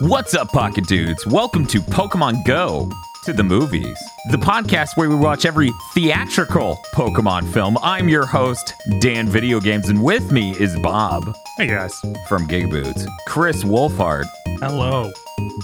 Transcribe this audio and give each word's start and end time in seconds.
What's 0.00 0.34
up, 0.34 0.48
Pocket 0.52 0.86
Dudes? 0.86 1.26
Welcome 1.26 1.66
to 1.68 1.80
Pokemon 1.80 2.44
Go 2.44 2.90
to 3.24 3.32
the 3.32 3.42
movies, 3.42 3.98
the 4.30 4.36
podcast 4.36 4.96
where 4.96 5.08
we 5.08 5.16
watch 5.16 5.44
every 5.44 5.72
theatrical 5.92 6.78
Pokemon 6.94 7.52
film. 7.52 7.76
I'm 7.82 8.08
your 8.08 8.24
host, 8.24 8.74
Dan 9.00 9.28
Video 9.28 9.58
Games, 9.60 9.88
and 9.88 10.02
with 10.02 10.30
me 10.30 10.52
is 10.60 10.76
Bob 10.80 11.34
Hey 11.56 11.66
guys. 11.66 12.00
from 12.28 12.46
Gig 12.46 12.70
Boots, 12.70 13.06
Chris 13.26 13.64
Wolfhard, 13.64 14.24
Hello. 14.60 15.10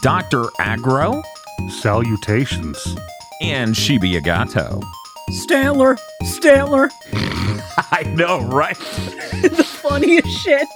Dr. 0.02 0.44
Agro, 0.58 1.22
Salutations. 1.80 2.96
and 3.40 3.74
Shibi 3.74 4.18
Yagato. 4.20 4.82
Stantler, 5.30 5.98
Stantler, 6.24 6.90
I 7.92 8.02
know, 8.14 8.40
right? 8.48 8.76
The 9.44 9.62
funniest 9.62 10.28
shit. 10.42 10.66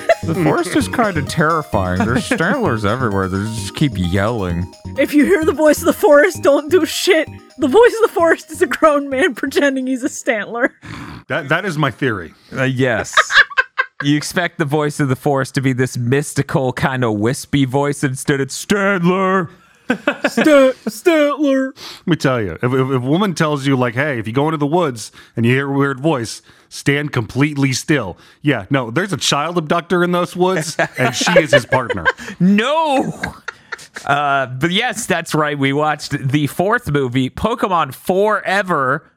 The 0.28 0.34
forest 0.44 0.76
is 0.76 0.88
kind 0.88 1.16
of 1.16 1.26
terrifying. 1.26 2.04
There's 2.04 2.28
Stantlers 2.28 2.84
everywhere. 2.84 3.28
They 3.28 3.38
just 3.38 3.74
keep 3.74 3.92
yelling. 3.96 4.70
If 4.98 5.14
you 5.14 5.24
hear 5.24 5.42
the 5.42 5.52
voice 5.54 5.78
of 5.78 5.86
the 5.86 5.94
forest, 5.94 6.42
don't 6.42 6.70
do 6.70 6.84
shit. 6.84 7.28
The 7.56 7.66
voice 7.66 7.94
of 7.94 8.02
the 8.02 8.14
forest 8.14 8.50
is 8.50 8.60
a 8.60 8.66
grown 8.66 9.08
man 9.08 9.34
pretending 9.36 9.86
he's 9.86 10.04
a 10.04 10.08
Stantler. 10.08 10.70
That 11.28 11.48
that 11.48 11.64
is 11.64 11.78
my 11.78 11.90
theory. 11.90 12.34
Uh, 12.54 12.64
yes. 12.64 13.14
you 14.02 14.18
expect 14.18 14.58
the 14.58 14.66
voice 14.66 15.00
of 15.00 15.08
the 15.08 15.16
forest 15.16 15.54
to 15.54 15.62
be 15.62 15.72
this 15.72 15.96
mystical, 15.96 16.74
kind 16.74 17.04
of 17.04 17.14
wispy 17.14 17.64
voice. 17.64 18.04
Instead, 18.04 18.40
it's 18.42 18.64
Stantler. 18.66 19.48
Stant- 20.28 20.76
Stantler. 20.86 21.72
Let 22.00 22.06
me 22.06 22.16
tell 22.16 22.40
you, 22.40 22.52
if, 22.52 22.64
if, 22.64 22.72
if 22.72 22.90
a 22.90 22.98
woman 23.00 23.34
tells 23.34 23.66
you 23.66 23.76
like, 23.76 23.94
"Hey, 23.94 24.18
if 24.18 24.26
you 24.26 24.32
go 24.32 24.46
into 24.48 24.58
the 24.58 24.66
woods 24.66 25.12
and 25.36 25.44
you 25.46 25.52
hear 25.52 25.68
a 25.68 25.76
weird 25.76 26.00
voice, 26.00 26.42
stand 26.68 27.12
completely 27.12 27.72
still." 27.72 28.16
Yeah, 28.42 28.66
no, 28.70 28.90
there's 28.90 29.12
a 29.12 29.16
child 29.16 29.58
abductor 29.58 30.04
in 30.04 30.12
those 30.12 30.36
woods, 30.36 30.76
and 30.98 31.14
she 31.14 31.32
is 31.38 31.52
his 31.52 31.66
partner. 31.66 32.04
No. 32.40 33.12
Uh, 34.04 34.46
but 34.46 34.70
yes, 34.70 35.06
that's 35.06 35.34
right. 35.34 35.58
We 35.58 35.72
watched 35.72 36.12
the 36.12 36.46
fourth 36.46 36.90
movie, 36.90 37.30
Pokemon 37.30 37.94
Forever 37.94 39.10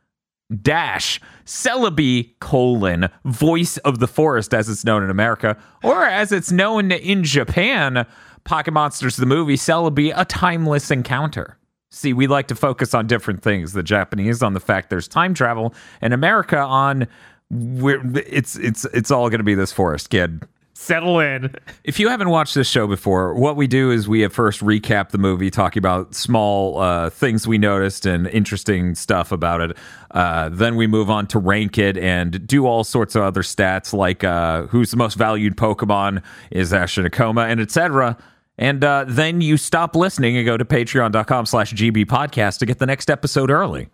Dash 0.61 1.19
Celebi 1.45 2.38
colon 2.39 3.09
voice 3.25 3.78
of 3.78 4.00
the 4.00 4.08
forest 4.08 4.53
as 4.53 4.69
it's 4.69 4.83
known 4.83 5.03
in 5.03 5.09
America, 5.09 5.58
or 5.83 6.06
as 6.06 6.31
it's 6.31 6.52
known 6.52 6.91
in 6.91 7.23
Japan, 7.23 8.06
Pocket 8.44 8.72
Monsters 8.72 9.16
the 9.16 9.25
movie 9.25 9.56
Celebi 9.56 10.14
a 10.16 10.25
timeless 10.25 10.92
encounter. 10.92 11.58
See, 11.89 12.14
we 12.14 12.28
like 12.28 12.47
to 12.47 12.56
focus 12.56 12.94
on 12.94 13.08
different 13.08 13.44
things. 13.44 13.73
The 13.73 13.84
Japanese 13.84 14.42
on 14.42 14.53
the 14.53 14.59
fact 14.59 14.89
there's 14.89 15.08
time 15.08 15.34
travel, 15.34 15.73
and 16.00 16.14
America 16.14 16.58
on 16.58 17.08
it's 17.52 18.56
it's 18.56 18.86
it's 18.86 19.12
all 19.12 19.30
going 19.30 19.39
to 19.39 19.44
be 19.44 19.56
this 19.56 19.73
forest, 19.73 20.09
kid. 20.09 20.42
Settle 20.81 21.19
in. 21.19 21.53
If 21.83 21.99
you 21.99 22.09
haven't 22.09 22.29
watched 22.29 22.55
this 22.55 22.67
show 22.67 22.87
before, 22.87 23.35
what 23.35 23.55
we 23.55 23.67
do 23.67 23.91
is 23.91 24.07
we 24.07 24.23
at 24.23 24.33
first 24.33 24.61
recap 24.61 25.09
the 25.09 25.19
movie, 25.19 25.51
talking 25.51 25.79
about 25.79 26.15
small 26.15 26.79
uh, 26.79 27.11
things 27.11 27.45
we 27.45 27.59
noticed 27.59 28.07
and 28.07 28.25
interesting 28.25 28.95
stuff 28.95 29.31
about 29.31 29.61
it. 29.61 29.77
Uh, 30.09 30.49
then 30.49 30.75
we 30.75 30.88
move 30.88 31.11
on 31.11 31.27
to 31.27 31.38
rank 31.38 31.77
it 31.77 31.99
and 31.99 32.47
do 32.47 32.65
all 32.65 32.83
sorts 32.83 33.13
of 33.13 33.21
other 33.21 33.43
stats 33.43 33.93
like 33.93 34.23
uh, 34.23 34.63
who's 34.63 34.89
the 34.89 34.97
most 34.97 35.19
valued 35.19 35.55
Pokemon, 35.55 36.23
is 36.49 36.73
Ash 36.73 36.97
in 36.97 37.05
a 37.05 37.11
coma, 37.11 37.41
and 37.41 37.61
etc. 37.61 38.17
And 38.57 38.83
uh, 38.83 39.05
then 39.07 39.39
you 39.39 39.57
stop 39.57 39.95
listening 39.95 40.35
and 40.35 40.47
go 40.47 40.57
to 40.57 40.66
patreon.com 40.66 41.45
slash 41.45 41.73
GB 41.73 42.07
podcast 42.07 42.57
to 42.57 42.66
get 42.66 42.79
the 42.79 42.88
next 42.88 43.11
episode 43.11 43.51
early. 43.51 43.88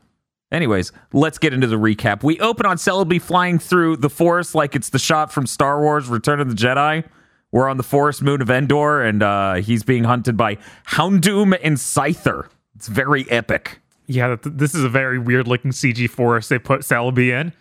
Anyways, 0.51 0.91
let's 1.11 1.37
get 1.37 1.53
into 1.53 1.67
the 1.67 1.75
recap. 1.75 2.23
We 2.23 2.39
open 2.39 2.65
on 2.65 2.77
Celebi 2.77 3.21
flying 3.21 3.59
through 3.59 3.97
the 3.97 4.09
forest 4.09 4.55
like 4.55 4.75
it's 4.75 4.89
the 4.89 4.99
shot 4.99 5.31
from 5.31 5.45
Star 5.45 5.81
Wars 5.81 6.07
Return 6.07 6.39
of 6.39 6.49
the 6.49 6.55
Jedi. 6.55 7.03
We're 7.51 7.69
on 7.69 7.77
the 7.77 7.83
forest 7.83 8.21
moon 8.21 8.41
of 8.41 8.49
Endor, 8.49 9.01
and 9.01 9.23
uh, 9.23 9.55
he's 9.55 9.83
being 9.83 10.03
hunted 10.05 10.37
by 10.37 10.57
Houndoom 10.87 11.57
and 11.61 11.77
Scyther. 11.77 12.47
It's 12.75 12.87
very 12.87 13.29
epic. 13.31 13.79
Yeah, 14.05 14.37
this 14.43 14.73
is 14.73 14.83
a 14.83 14.89
very 14.89 15.19
weird 15.19 15.47
looking 15.47 15.71
CG 15.71 16.09
forest 16.09 16.49
they 16.49 16.59
put 16.59 16.81
Celebi 16.81 17.29
in, 17.29 17.51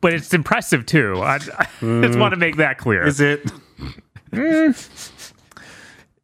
but 0.00 0.12
it's 0.12 0.34
impressive 0.34 0.84
too. 0.84 1.20
I, 1.22 1.34
I 1.58 1.66
just 1.80 2.18
want 2.18 2.32
to 2.34 2.38
make 2.38 2.56
that 2.56 2.78
clear. 2.78 3.04
Is 3.06 3.20
it? 3.20 3.50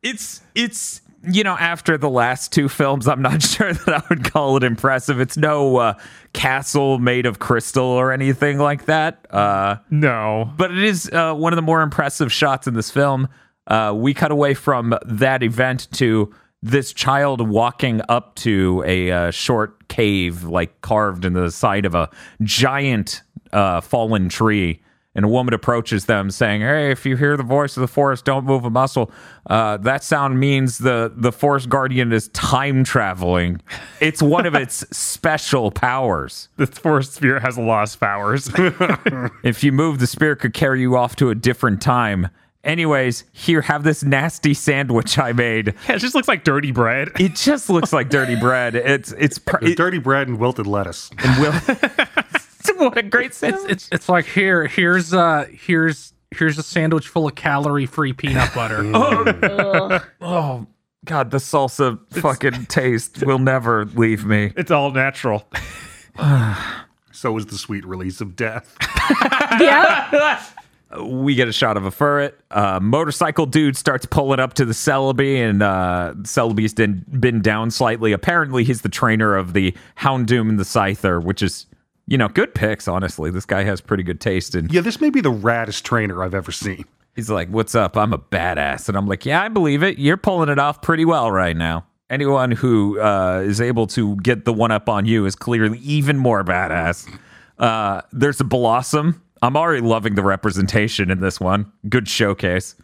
It's 0.00 0.42
it's 0.54 1.00
you 1.30 1.44
know 1.44 1.56
after 1.58 1.98
the 1.98 2.10
last 2.10 2.52
two 2.52 2.68
films, 2.68 3.08
I'm 3.08 3.22
not 3.22 3.42
sure 3.44 3.72
that 3.72 3.88
I 3.88 4.02
would 4.08 4.30
call 4.30 4.56
it 4.56 4.62
impressive. 4.64 5.20
It's 5.20 5.36
no 5.36 5.76
uh, 5.76 5.94
castle 6.32 6.98
made 6.98 7.26
of 7.26 7.38
crystal 7.38 7.84
or 7.84 8.12
anything 8.12 8.58
like 8.58 8.86
that. 8.86 9.26
Uh, 9.30 9.76
no. 9.90 10.52
but 10.56 10.70
it 10.70 10.82
is 10.82 11.10
uh, 11.12 11.34
one 11.34 11.52
of 11.52 11.56
the 11.56 11.62
more 11.62 11.82
impressive 11.82 12.32
shots 12.32 12.66
in 12.66 12.74
this 12.74 12.90
film. 12.90 13.28
Uh, 13.66 13.92
we 13.94 14.14
cut 14.14 14.30
away 14.30 14.54
from 14.54 14.94
that 15.04 15.42
event 15.42 15.88
to 15.92 16.34
this 16.62 16.92
child 16.92 17.46
walking 17.46 18.00
up 18.08 18.34
to 18.36 18.82
a 18.86 19.10
uh, 19.10 19.30
short 19.30 19.88
cave, 19.88 20.44
like 20.44 20.80
carved 20.80 21.24
in 21.24 21.34
the 21.34 21.50
side 21.50 21.84
of 21.84 21.94
a 21.94 22.10
giant 22.42 23.22
uh, 23.52 23.80
fallen 23.80 24.28
tree. 24.28 24.82
And 25.18 25.24
a 25.24 25.28
woman 25.28 25.52
approaches 25.52 26.04
them, 26.04 26.30
saying, 26.30 26.60
"Hey, 26.60 26.92
if 26.92 27.04
you 27.04 27.16
hear 27.16 27.36
the 27.36 27.42
voice 27.42 27.76
of 27.76 27.80
the 27.80 27.88
forest, 27.88 28.24
don't 28.24 28.44
move 28.44 28.64
a 28.64 28.70
muscle. 28.70 29.10
Uh, 29.50 29.76
that 29.78 30.04
sound 30.04 30.38
means 30.38 30.78
the 30.78 31.12
the 31.12 31.32
forest 31.32 31.68
guardian 31.68 32.12
is 32.12 32.28
time 32.28 32.84
traveling. 32.84 33.60
It's 34.00 34.22
one 34.22 34.46
of 34.46 34.54
its 34.54 34.84
special 34.96 35.72
powers." 35.72 36.48
The 36.56 36.68
forest 36.68 37.14
spirit 37.14 37.42
has 37.42 37.58
lost 37.58 37.98
powers. 37.98 38.48
If 39.42 39.64
you 39.64 39.72
move, 39.72 39.98
the 39.98 40.06
spirit 40.06 40.36
could 40.38 40.54
carry 40.54 40.80
you 40.82 40.96
off 40.96 41.16
to 41.16 41.30
a 41.30 41.34
different 41.34 41.82
time. 41.82 42.28
Anyways, 42.62 43.24
here, 43.32 43.62
have 43.62 43.82
this 43.82 44.04
nasty 44.04 44.54
sandwich 44.54 45.18
I 45.18 45.32
made. 45.32 45.74
yeah, 45.88 45.96
it 45.96 45.98
just 45.98 46.14
looks 46.14 46.28
like 46.28 46.44
dirty 46.44 46.70
bread. 46.70 47.10
It 47.18 47.34
just 47.34 47.68
looks 47.70 47.92
like 47.92 48.08
dirty 48.08 48.36
bread. 48.36 48.76
It's 48.76 49.12
it's 49.18 49.38
pr- 49.38 49.64
it, 49.64 49.76
dirty 49.76 49.98
bread 49.98 50.28
and 50.28 50.38
wilted 50.38 50.66
lettuce. 50.68 51.10
and 51.18 51.40
will. 51.42 51.54
what 52.76 52.98
a 52.98 53.02
great 53.02 53.34
sandwich! 53.34 53.70
it's 53.70 53.88
it's 53.92 54.08
like 54.08 54.24
here 54.26 54.66
here's 54.66 55.12
uh 55.14 55.46
here's 55.50 56.12
here's 56.30 56.58
a 56.58 56.62
sandwich 56.62 57.08
full 57.08 57.26
of 57.26 57.34
calorie 57.34 57.86
free 57.86 58.12
peanut 58.12 58.52
butter. 58.54 58.82
oh 60.20 60.66
God, 61.04 61.30
the 61.30 61.38
salsa 61.38 61.98
fucking 62.20 62.66
taste 62.68 63.24
will 63.24 63.38
never 63.38 63.86
leave 63.86 64.24
me. 64.24 64.52
It's 64.56 64.70
all 64.70 64.90
natural. 64.90 65.48
So 67.10 67.36
is 67.36 67.46
the 67.46 67.58
sweet 67.58 67.84
release 67.84 68.20
of 68.20 68.36
death. 68.36 68.76
Yeah. 69.60 70.40
we 71.00 71.34
get 71.34 71.48
a 71.48 71.52
shot 71.52 71.76
of 71.76 71.84
a 71.84 71.90
furret. 71.90 72.34
Uh, 72.52 72.78
motorcycle 72.80 73.44
dude 73.44 73.76
starts 73.76 74.06
pulling 74.06 74.38
up 74.38 74.54
to 74.54 74.64
the 74.64 74.72
Celebi, 74.72 75.38
and 75.38 75.60
uh, 75.60 76.14
Celebi's 76.18 76.74
been, 76.74 77.04
been 77.18 77.42
down 77.42 77.72
slightly. 77.72 78.12
Apparently, 78.12 78.62
he's 78.62 78.82
the 78.82 78.88
trainer 78.88 79.34
of 79.34 79.52
the 79.52 79.74
Houndoom 79.96 80.48
and 80.48 80.60
the 80.60 80.64
Scyther, 80.64 81.20
which 81.20 81.42
is, 81.42 81.66
you 82.08 82.18
know, 82.18 82.28
good 82.28 82.54
picks, 82.54 82.88
honestly. 82.88 83.30
This 83.30 83.44
guy 83.46 83.62
has 83.64 83.80
pretty 83.80 84.02
good 84.02 84.20
taste. 84.20 84.54
And 84.54 84.72
Yeah, 84.72 84.80
this 84.80 85.00
may 85.00 85.10
be 85.10 85.20
the 85.20 85.30
raddest 85.32 85.82
trainer 85.84 86.22
I've 86.24 86.34
ever 86.34 86.50
seen. 86.50 86.84
he's 87.14 87.30
like, 87.30 87.48
What's 87.50 87.74
up? 87.74 87.96
I'm 87.96 88.12
a 88.12 88.18
badass. 88.18 88.88
And 88.88 88.96
I'm 88.96 89.06
like, 89.06 89.24
Yeah, 89.26 89.42
I 89.42 89.48
believe 89.48 89.82
it. 89.82 89.98
You're 89.98 90.16
pulling 90.16 90.48
it 90.48 90.58
off 90.58 90.82
pretty 90.82 91.04
well 91.04 91.30
right 91.30 91.56
now. 91.56 91.84
Anyone 92.10 92.50
who 92.52 92.98
uh, 92.98 93.42
is 93.44 93.60
able 93.60 93.86
to 93.88 94.16
get 94.16 94.46
the 94.46 94.52
one 94.52 94.70
up 94.70 94.88
on 94.88 95.04
you 95.04 95.26
is 95.26 95.34
clearly 95.36 95.78
even 95.80 96.16
more 96.16 96.42
badass. 96.42 97.06
Uh, 97.58 98.00
there's 98.12 98.40
a 98.40 98.44
Blossom. 98.44 99.22
I'm 99.42 99.56
already 99.56 99.82
loving 99.82 100.14
the 100.14 100.22
representation 100.22 101.10
in 101.10 101.20
this 101.20 101.38
one. 101.38 101.70
Good 101.88 102.08
showcase. 102.08 102.74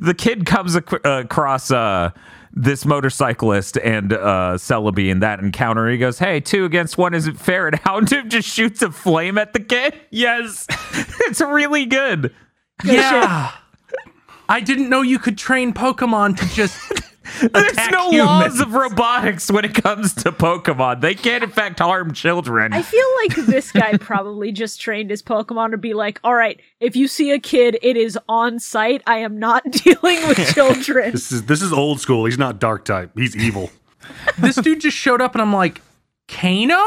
The 0.00 0.12
kid 0.12 0.44
comes 0.44 0.76
ac- 0.76 0.98
uh, 1.04 1.20
across 1.24 1.70
uh, 1.70 2.10
this 2.56 2.84
motorcyclist 2.84 3.76
and 3.78 4.12
uh, 4.12 4.54
Celebi 4.56 5.10
in 5.10 5.20
that 5.20 5.40
encounter. 5.40 5.88
He 5.90 5.98
goes, 5.98 6.18
"Hey, 6.18 6.40
two 6.40 6.64
against 6.64 6.96
one 6.96 7.12
isn't 7.14 7.38
fair." 7.38 7.66
And 7.66 7.80
Houndoom 7.82 8.28
just 8.28 8.48
shoots 8.48 8.80
a 8.82 8.90
flame 8.90 9.36
at 9.38 9.52
the 9.52 9.60
kid. 9.60 9.94
Yes, 10.10 10.66
it's 11.26 11.40
really 11.40 11.86
good. 11.86 12.32
yeah. 12.84 13.52
I 14.48 14.60
didn't 14.60 14.90
know 14.90 15.00
you 15.00 15.18
could 15.18 15.38
train 15.38 15.72
Pokemon 15.72 16.36
to 16.38 16.46
just 16.54 16.78
There's 17.40 17.76
no 17.90 18.10
humans. 18.10 18.58
laws 18.58 18.60
of 18.60 18.74
robotics 18.74 19.50
when 19.50 19.64
it 19.64 19.74
comes 19.74 20.12
to 20.14 20.30
Pokemon. 20.32 21.00
They 21.00 21.14
can't, 21.14 21.42
in 21.42 21.50
fact, 21.50 21.80
harm 21.80 22.12
children. 22.12 22.72
I 22.72 22.82
feel 22.82 23.06
like 23.22 23.46
this 23.46 23.72
guy 23.72 23.96
probably 24.00 24.52
just 24.52 24.80
trained 24.80 25.10
his 25.10 25.22
Pokemon 25.22 25.70
to 25.70 25.78
be 25.78 25.94
like, 25.94 26.20
all 26.22 26.34
right, 26.34 26.60
if 26.80 26.96
you 26.96 27.08
see 27.08 27.30
a 27.30 27.38
kid, 27.38 27.78
it 27.82 27.96
is 27.96 28.18
on 28.28 28.58
sight. 28.58 29.02
I 29.06 29.18
am 29.18 29.38
not 29.38 29.64
dealing 29.70 30.26
with 30.28 30.38
children. 30.54 31.12
This 31.12 31.32
is 31.32 31.44
this 31.46 31.62
is 31.62 31.72
old 31.72 32.00
school. 32.00 32.24
He's 32.26 32.38
not 32.38 32.58
dark 32.58 32.84
type. 32.84 33.10
He's 33.16 33.34
evil. 33.36 33.70
this 34.38 34.56
dude 34.56 34.80
just 34.82 34.96
showed 34.96 35.20
up 35.22 35.34
and 35.34 35.40
I'm 35.42 35.52
like, 35.52 35.80
Kano? 36.28 36.82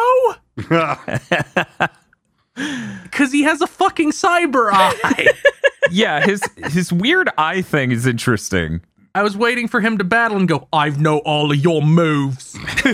Cause 3.12 3.32
he 3.32 3.44
has 3.44 3.62
a 3.62 3.68
fucking 3.68 4.12
cyber 4.12 4.70
eye. 4.74 5.28
yeah, 5.92 6.26
his 6.26 6.42
his 6.72 6.92
weird 6.92 7.30
eye 7.38 7.62
thing 7.62 7.92
is 7.92 8.06
interesting. 8.08 8.82
I 9.18 9.24
was 9.24 9.36
waiting 9.36 9.68
for 9.68 9.82
him 9.82 9.98
to 9.98 10.04
battle 10.04 10.38
and 10.38 10.48
go, 10.48 10.68
I've 10.72 11.02
know 11.02 11.18
all 11.26 11.52
of 11.52 11.58
your 11.58 11.82
moves. 11.82 12.54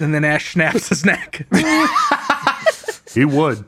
and 0.00 0.12
then 0.12 0.24
Ash 0.24 0.54
snaps 0.54 0.88
his 0.88 1.04
neck. 1.04 1.46
he 3.14 3.24
would. 3.24 3.64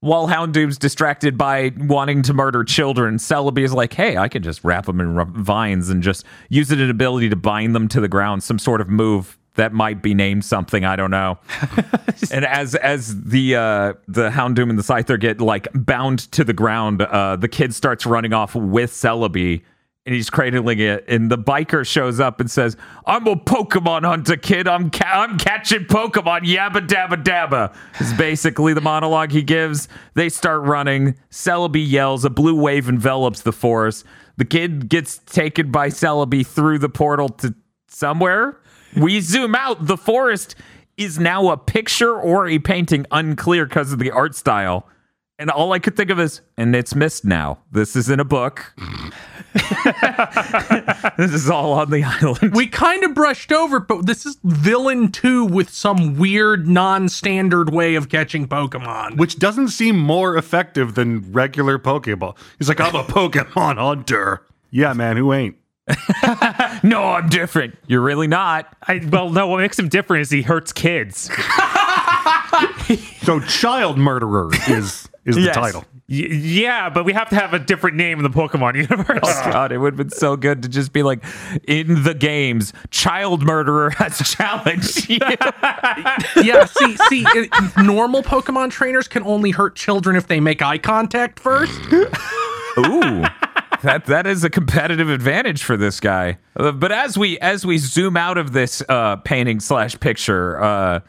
while 0.00 0.28
Houndoom's 0.28 0.76
distracted 0.76 1.38
by 1.38 1.72
wanting 1.78 2.20
to 2.20 2.34
murder 2.34 2.62
children, 2.62 3.16
Celebi 3.16 3.64
is 3.64 3.72
like, 3.72 3.94
hey, 3.94 4.18
I 4.18 4.28
can 4.28 4.42
just 4.42 4.62
wrap 4.62 4.84
them 4.84 5.00
in 5.00 5.16
r- 5.16 5.24
vines 5.24 5.88
and 5.88 6.02
just 6.02 6.26
use 6.50 6.70
it 6.70 6.80
an 6.80 6.90
ability 6.90 7.30
to 7.30 7.36
bind 7.36 7.74
them 7.74 7.88
to 7.88 7.98
the 7.98 8.08
ground, 8.08 8.42
some 8.42 8.58
sort 8.58 8.82
of 8.82 8.90
move 8.90 9.38
that 9.60 9.74
might 9.74 10.00
be 10.02 10.14
named 10.14 10.42
something, 10.42 10.86
I 10.86 10.96
don't 10.96 11.10
know. 11.10 11.38
and 12.32 12.46
as 12.46 12.74
as 12.74 13.22
the 13.24 13.56
uh, 13.56 13.92
the 14.08 14.30
Houndoom 14.30 14.70
and 14.70 14.78
the 14.78 14.82
Scyther 14.82 15.20
get 15.20 15.38
like 15.38 15.68
bound 15.74 16.20
to 16.32 16.44
the 16.44 16.54
ground, 16.54 17.02
uh, 17.02 17.36
the 17.36 17.48
kid 17.48 17.74
starts 17.74 18.06
running 18.06 18.32
off 18.32 18.54
with 18.54 18.90
Celebi. 18.90 19.62
And 20.06 20.14
he's 20.14 20.30
cradling 20.30 20.78
it, 20.78 21.04
and 21.08 21.30
the 21.30 21.36
biker 21.36 21.86
shows 21.86 22.20
up 22.20 22.40
and 22.40 22.50
says, 22.50 22.74
"I'm 23.04 23.26
a 23.26 23.36
Pokemon 23.36 24.06
hunter, 24.06 24.38
kid. 24.38 24.66
I'm 24.66 24.88
ca- 24.88 25.04
I'm 25.28 25.36
catching 25.36 25.84
Pokemon. 25.84 26.46
Yabba 26.46 26.88
dabba 26.88 27.22
dabba." 27.22 27.74
Is 28.00 28.14
basically 28.14 28.72
the 28.72 28.80
monologue 28.80 29.30
he 29.30 29.42
gives. 29.42 29.88
They 30.14 30.30
start 30.30 30.62
running. 30.62 31.16
Celebi 31.30 31.86
yells. 31.86 32.24
A 32.24 32.30
blue 32.30 32.58
wave 32.58 32.88
envelops 32.88 33.42
the 33.42 33.52
forest. 33.52 34.06
The 34.38 34.46
kid 34.46 34.88
gets 34.88 35.18
taken 35.18 35.70
by 35.70 35.90
Celebi 35.90 36.46
through 36.46 36.78
the 36.78 36.88
portal 36.88 37.28
to 37.28 37.54
somewhere. 37.88 38.59
We 38.96 39.20
zoom 39.20 39.54
out. 39.54 39.86
The 39.86 39.96
forest 39.96 40.54
is 40.96 41.18
now 41.18 41.50
a 41.50 41.56
picture 41.56 42.14
or 42.14 42.46
a 42.46 42.58
painting, 42.58 43.06
unclear 43.10 43.66
because 43.66 43.92
of 43.92 43.98
the 43.98 44.10
art 44.10 44.34
style. 44.34 44.86
And 45.38 45.50
all 45.50 45.72
I 45.72 45.78
could 45.78 45.96
think 45.96 46.10
of 46.10 46.20
is, 46.20 46.42
and 46.58 46.76
it's 46.76 46.94
missed 46.94 47.24
now. 47.24 47.60
This 47.72 47.96
is 47.96 48.10
in 48.10 48.20
a 48.20 48.26
book. 48.26 48.74
this 51.16 51.32
is 51.32 51.48
all 51.48 51.72
on 51.72 51.90
the 51.90 52.04
island. 52.04 52.54
We 52.54 52.66
kind 52.66 53.02
of 53.04 53.14
brushed 53.14 53.50
over, 53.50 53.80
but 53.80 54.04
this 54.04 54.26
is 54.26 54.36
Villain 54.44 55.10
2 55.10 55.46
with 55.46 55.70
some 55.70 56.16
weird 56.18 56.68
non-standard 56.68 57.72
way 57.72 57.94
of 57.94 58.10
catching 58.10 58.46
Pokemon. 58.46 59.16
Which 59.16 59.38
doesn't 59.38 59.68
seem 59.68 59.98
more 59.98 60.36
effective 60.36 60.94
than 60.94 61.32
regular 61.32 61.78
Pokeball. 61.78 62.36
He's 62.58 62.68
like, 62.68 62.80
I'm 62.80 62.94
a 62.94 63.04
Pokemon 63.04 63.78
hunter. 63.78 64.42
Yeah, 64.70 64.92
man, 64.92 65.16
who 65.16 65.32
ain't? 65.32 65.56
no, 66.82 67.02
I'm 67.04 67.28
different. 67.28 67.76
You're 67.86 68.00
really 68.00 68.26
not. 68.26 68.74
I, 68.86 69.00
well, 69.10 69.30
no. 69.30 69.46
What 69.48 69.58
makes 69.60 69.78
him 69.78 69.88
different 69.88 70.22
is 70.22 70.30
he 70.30 70.42
hurts 70.42 70.72
kids. 70.72 71.30
So 73.22 73.38
child 73.40 73.96
murderer 73.98 74.50
is 74.68 75.08
is 75.24 75.36
the 75.36 75.42
Yes. 75.42 75.54
title. 75.54 75.84
Y- 76.08 76.16
yeah, 76.30 76.90
but 76.90 77.04
we 77.04 77.12
have 77.12 77.28
to 77.30 77.36
have 77.36 77.54
a 77.54 77.58
different 77.60 77.96
name 77.96 78.18
in 78.18 78.24
the 78.24 78.30
Pokemon 78.30 78.74
universe. 78.90 79.20
Oh, 79.22 79.50
God, 79.52 79.70
it 79.70 79.78
would 79.78 79.92
have 79.92 79.96
been 79.96 80.10
so 80.10 80.34
good 80.36 80.62
to 80.64 80.68
just 80.68 80.92
be 80.92 81.04
like, 81.04 81.22
in 81.68 82.02
the 82.02 82.14
games, 82.14 82.72
child 82.90 83.42
murderer 83.44 83.90
has 83.90 84.18
challenged 84.18 85.08
you. 85.08 85.18
yeah, 86.42 86.64
see, 86.64 86.96
see, 87.08 87.24
it, 87.28 87.50
normal 87.84 88.22
Pokemon 88.24 88.70
trainers 88.70 89.06
can 89.06 89.22
only 89.22 89.52
hurt 89.52 89.76
children 89.76 90.16
if 90.16 90.26
they 90.26 90.40
make 90.40 90.60
eye 90.62 90.78
contact 90.78 91.38
first. 91.38 91.78
Ooh. 91.92 93.24
That 93.82 94.04
that 94.06 94.26
is 94.26 94.44
a 94.44 94.50
competitive 94.50 95.08
advantage 95.08 95.62
for 95.62 95.76
this 95.76 96.00
guy. 96.00 96.38
Uh, 96.56 96.72
but 96.72 96.92
as 96.92 97.16
we 97.16 97.38
as 97.38 97.64
we 97.64 97.78
zoom 97.78 98.16
out 98.16 98.36
of 98.36 98.52
this 98.52 98.82
uh, 98.88 99.16
painting 99.16 99.58
slash 99.60 99.98
picture, 99.98 100.62
uh, 100.62 101.00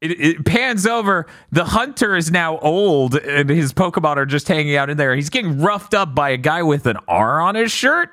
it, 0.00 0.20
it 0.20 0.44
pans 0.44 0.86
over. 0.86 1.26
The 1.52 1.64
hunter 1.64 2.16
is 2.16 2.30
now 2.30 2.58
old, 2.58 3.14
and 3.16 3.48
his 3.48 3.72
Pokemon 3.72 4.16
are 4.16 4.26
just 4.26 4.46
hanging 4.46 4.76
out 4.76 4.90
in 4.90 4.96
there. 4.98 5.14
He's 5.14 5.30
getting 5.30 5.60
roughed 5.60 5.94
up 5.94 6.14
by 6.14 6.30
a 6.30 6.36
guy 6.36 6.62
with 6.62 6.86
an 6.86 6.98
R 7.08 7.40
on 7.40 7.54
his 7.54 7.72
shirt. 7.72 8.10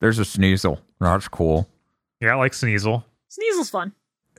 There's 0.00 0.18
a 0.18 0.22
Sneasel. 0.22 0.78
That's 1.00 1.28
cool. 1.28 1.68
yeah, 2.20 2.32
I 2.32 2.34
like 2.36 2.52
Sneasel. 2.52 3.04
Sneasel's 3.28 3.70
fun. 3.70 3.92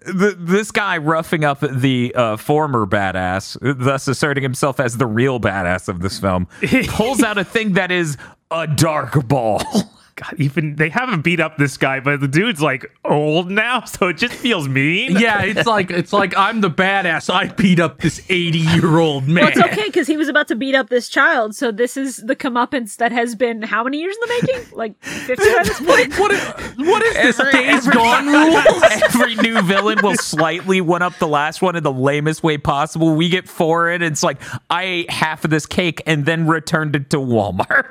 This 0.05 0.71
guy 0.71 0.97
roughing 0.97 1.43
up 1.43 1.59
the 1.59 2.13
uh, 2.15 2.37
former 2.37 2.85
badass, 2.85 3.57
thus 3.61 4.07
asserting 4.07 4.43
himself 4.43 4.79
as 4.79 4.97
the 4.97 5.05
real 5.05 5.39
badass 5.39 5.87
of 5.87 6.01
this 6.01 6.19
film, 6.19 6.47
pulls 6.87 7.23
out 7.23 7.37
a 7.37 7.43
thing 7.43 7.73
that 7.73 7.91
is 7.91 8.17
a 8.51 8.67
dark 8.67 9.27
ball. 9.27 9.61
God, 10.17 10.33
even 10.37 10.75
they 10.77 10.87
haven't 10.87 11.23
beat 11.23 11.41
up 11.41 11.57
this 11.57 11.75
guy, 11.75 11.99
but 11.99 12.21
the 12.21 12.27
dude's 12.29 12.61
like 12.61 12.89
old 13.03 13.51
now, 13.51 13.83
so 13.85 14.07
it 14.07 14.13
just 14.17 14.33
feels 14.33 14.65
mean. 14.69 15.11
Yeah, 15.17 15.41
it's 15.43 15.67
like 15.67 15.91
it's 15.91 16.13
like 16.13 16.33
I'm 16.37 16.61
the 16.61 16.69
badass. 16.69 17.29
I 17.29 17.47
beat 17.49 17.81
up 17.81 17.99
this 17.99 18.21
80 18.29 18.59
year 18.59 18.97
old 18.97 19.27
man. 19.27 19.43
Well, 19.43 19.47
it's 19.49 19.59
okay 19.73 19.87
because 19.87 20.07
he 20.07 20.15
was 20.15 20.29
about 20.29 20.47
to 20.47 20.55
beat 20.55 20.73
up 20.73 20.87
this 20.87 21.09
child, 21.09 21.53
so 21.53 21.69
this 21.69 21.97
is 21.97 22.15
the 22.17 22.33
comeuppance 22.35 22.95
that 22.95 23.11
has 23.11 23.35
been 23.35 23.61
how 23.61 23.83
many 23.83 23.99
years 23.99 24.15
in 24.15 24.21
the 24.29 24.41
making? 24.41 24.71
Like 24.75 25.01
fifty 25.03 25.53
by 25.53 25.63
this 25.63 25.79
point. 25.79 26.17
what 26.19 26.31
is, 26.31 26.43
what 26.77 27.01
is 27.03 27.13
this 27.15 27.39
Every- 27.39 27.51
Days 27.51 27.87
every- 27.87 27.93
Gone 27.93 28.27
rule? 28.27 28.83
Every 29.03 29.35
new 29.35 29.61
villain 29.63 29.99
will 30.01 30.15
slightly 30.15 30.79
one 30.81 31.01
up 31.01 31.17
the 31.19 31.27
last 31.27 31.61
one 31.61 31.75
in 31.75 31.83
the 31.83 31.91
lamest 31.93 32.41
way 32.43 32.57
possible. 32.57 33.15
We 33.15 33.27
get 33.29 33.47
four 33.49 33.89
in. 33.89 34.01
It's 34.01 34.23
like 34.23 34.41
I 34.69 34.83
ate 34.83 35.09
half 35.09 35.43
of 35.45 35.49
this 35.51 35.65
cake 35.65 36.01
and 36.05 36.25
then 36.25 36.47
returned 36.47 36.95
it 36.95 37.09
to 37.11 37.17
Walmart. 37.17 37.85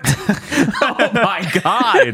oh 0.83 1.11
my 1.15 1.51
god, 1.63 2.14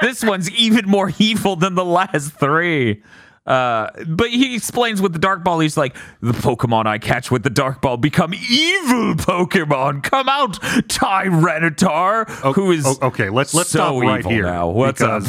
this 0.00 0.24
one's 0.24 0.50
even 0.50 0.88
more 0.88 1.12
evil 1.18 1.56
than 1.56 1.74
the 1.74 1.84
last 1.84 2.32
three. 2.34 3.02
Uh, 3.46 3.90
but 4.06 4.30
he 4.30 4.54
explains 4.56 5.02
with 5.02 5.12
the 5.12 5.18
dark 5.18 5.44
ball. 5.44 5.60
He's 5.60 5.76
like, 5.76 5.94
the 6.22 6.32
Pokemon 6.32 6.86
I 6.86 6.96
catch 6.96 7.30
with 7.30 7.42
the 7.42 7.50
dark 7.50 7.82
ball 7.82 7.98
become 7.98 8.32
evil 8.32 9.14
Pokemon. 9.16 10.02
Come 10.02 10.30
out, 10.30 10.54
Tyranitar, 10.88 12.26
who 12.54 12.70
is 12.70 12.86
okay, 13.02 13.28
let's 13.28 13.52
let's 13.52 13.68
so 13.68 13.78
stop 13.78 14.02
right 14.02 14.20
evil 14.20 14.30
here. 14.30 14.44
now. 14.44 14.68
What's 14.70 15.02
up? 15.02 15.22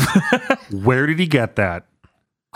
where 0.72 1.08
did 1.08 1.20
he 1.20 1.28
get 1.28 1.58
that? 1.58 1.88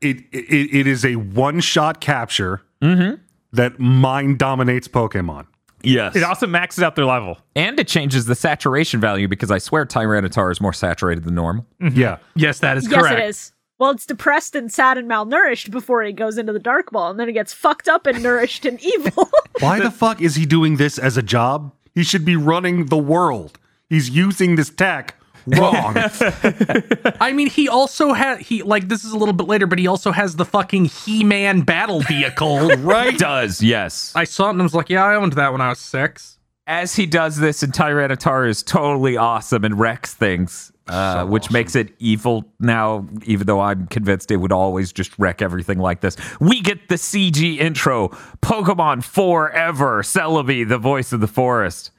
it, 0.00 0.24
it 0.32 0.74
it 0.74 0.86
is 0.86 1.04
a 1.04 1.16
one 1.16 1.60
shot 1.60 2.00
capture 2.00 2.62
Mm-hmm. 2.82 3.16
that 3.52 3.78
mind 3.78 4.38
dominates 4.38 4.88
Pokemon. 4.88 5.46
Yes. 5.82 6.16
It 6.16 6.22
also 6.22 6.46
maxes 6.46 6.82
out 6.82 6.96
their 6.96 7.06
level. 7.06 7.38
And 7.56 7.78
it 7.80 7.88
changes 7.88 8.26
the 8.26 8.34
saturation 8.34 9.00
value 9.00 9.28
because 9.28 9.50
I 9.50 9.58
swear 9.58 9.86
Tyranitar 9.86 10.50
is 10.52 10.60
more 10.60 10.72
saturated 10.72 11.24
than 11.24 11.34
normal. 11.34 11.66
Mm-hmm. 11.80 11.98
Yeah, 11.98 12.18
Yes, 12.34 12.58
that 12.60 12.76
is 12.76 12.88
yes, 12.90 13.00
correct. 13.00 13.18
it 13.18 13.24
is. 13.28 13.52
Well, 13.78 13.90
it's 13.92 14.04
depressed 14.04 14.54
and 14.54 14.70
sad 14.70 14.98
and 14.98 15.08
malnourished 15.10 15.70
before 15.70 16.02
it 16.02 16.12
goes 16.12 16.36
into 16.36 16.52
the 16.52 16.58
dark 16.58 16.90
ball, 16.90 17.10
and 17.10 17.18
then 17.18 17.30
it 17.30 17.32
gets 17.32 17.54
fucked 17.54 17.88
up 17.88 18.06
and 18.06 18.22
nourished 18.22 18.66
and 18.66 18.78
evil. 18.84 19.30
why 19.60 19.80
the 19.80 19.90
fuck 19.90 20.20
is 20.20 20.34
he 20.34 20.44
doing 20.44 20.76
this 20.76 20.98
as 20.98 21.16
a 21.16 21.22
job? 21.22 21.72
He 21.94 22.02
should 22.04 22.24
be 22.24 22.36
running 22.36 22.86
the 22.86 22.98
world. 22.98 23.58
He's 23.88 24.10
using 24.10 24.56
this 24.56 24.70
tech 24.70 25.16
wrong. 25.46 25.96
I 27.20 27.32
mean, 27.32 27.48
he 27.48 27.68
also 27.68 28.12
had 28.12 28.40
he 28.40 28.62
like 28.62 28.88
this 28.88 29.04
is 29.04 29.12
a 29.12 29.18
little 29.18 29.34
bit 29.34 29.46
later, 29.46 29.66
but 29.66 29.78
he 29.78 29.86
also 29.86 30.12
has 30.12 30.36
the 30.36 30.44
fucking 30.44 30.86
He-Man 30.86 31.62
battle 31.62 32.00
vehicle. 32.00 32.70
Right? 32.80 33.12
He 33.12 33.18
Does, 33.18 33.62
yes. 33.62 34.12
I 34.16 34.24
saw 34.24 34.46
it 34.46 34.50
and 34.50 34.60
I 34.60 34.64
was 34.64 34.74
like, 34.74 34.88
yeah, 34.88 35.04
I 35.04 35.14
owned 35.14 35.34
that 35.34 35.52
when 35.52 35.60
I 35.60 35.68
was 35.68 35.78
six. 35.78 36.38
As 36.66 36.94
he 36.94 37.04
does 37.04 37.36
this, 37.36 37.62
and 37.62 37.72
Tyranitar 37.72 38.48
is 38.48 38.62
totally 38.62 39.16
awesome 39.16 39.64
and 39.64 39.78
wrecks 39.78 40.14
things, 40.14 40.72
uh, 40.88 41.26
which 41.26 41.50
makes 41.50 41.74
it 41.74 41.94
evil 41.98 42.44
now, 42.58 43.06
even 43.24 43.46
though 43.46 43.60
I'm 43.60 43.86
convinced 43.88 44.30
it 44.30 44.36
would 44.36 44.52
always 44.52 44.92
just 44.92 45.18
wreck 45.18 45.42
everything 45.42 45.78
like 45.78 46.00
this. 46.00 46.16
We 46.40 46.60
get 46.60 46.88
the 46.88 46.94
CG 46.94 47.58
intro 47.58 48.08
Pokemon 48.42 49.04
Forever, 49.04 50.02
Celebi, 50.02 50.68
the 50.68 50.78
voice 50.78 51.12
of 51.12 51.20
the 51.20 51.28
forest. 51.28 51.90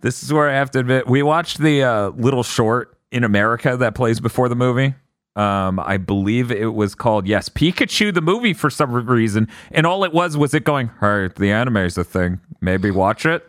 This 0.00 0.22
is 0.22 0.32
where 0.32 0.48
I 0.48 0.54
have 0.54 0.70
to 0.72 0.80
admit, 0.80 1.06
we 1.06 1.22
watched 1.22 1.58
the 1.58 1.82
uh, 1.82 2.08
little 2.10 2.42
short 2.42 2.96
in 3.10 3.24
America 3.24 3.76
that 3.76 3.94
plays 3.94 4.20
before 4.20 4.48
the 4.48 4.56
movie. 4.56 4.94
Um, 5.36 5.78
I 5.80 5.96
believe 5.96 6.50
it 6.50 6.74
was 6.74 6.94
called 6.94 7.26
Yes 7.26 7.48
Pikachu 7.48 8.12
the 8.12 8.20
movie 8.20 8.52
for 8.52 8.68
some 8.68 8.92
reason, 8.92 9.48
and 9.70 9.86
all 9.86 10.04
it 10.04 10.12
was 10.12 10.36
was 10.36 10.54
it 10.54 10.64
going, 10.64 10.90
"All 11.00 11.18
right, 11.18 11.34
the 11.34 11.52
anime 11.52 11.78
is 11.78 11.96
a 11.96 12.04
thing. 12.04 12.40
Maybe 12.60 12.90
watch 12.90 13.24
it." 13.24 13.46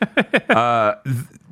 uh, 0.50 0.94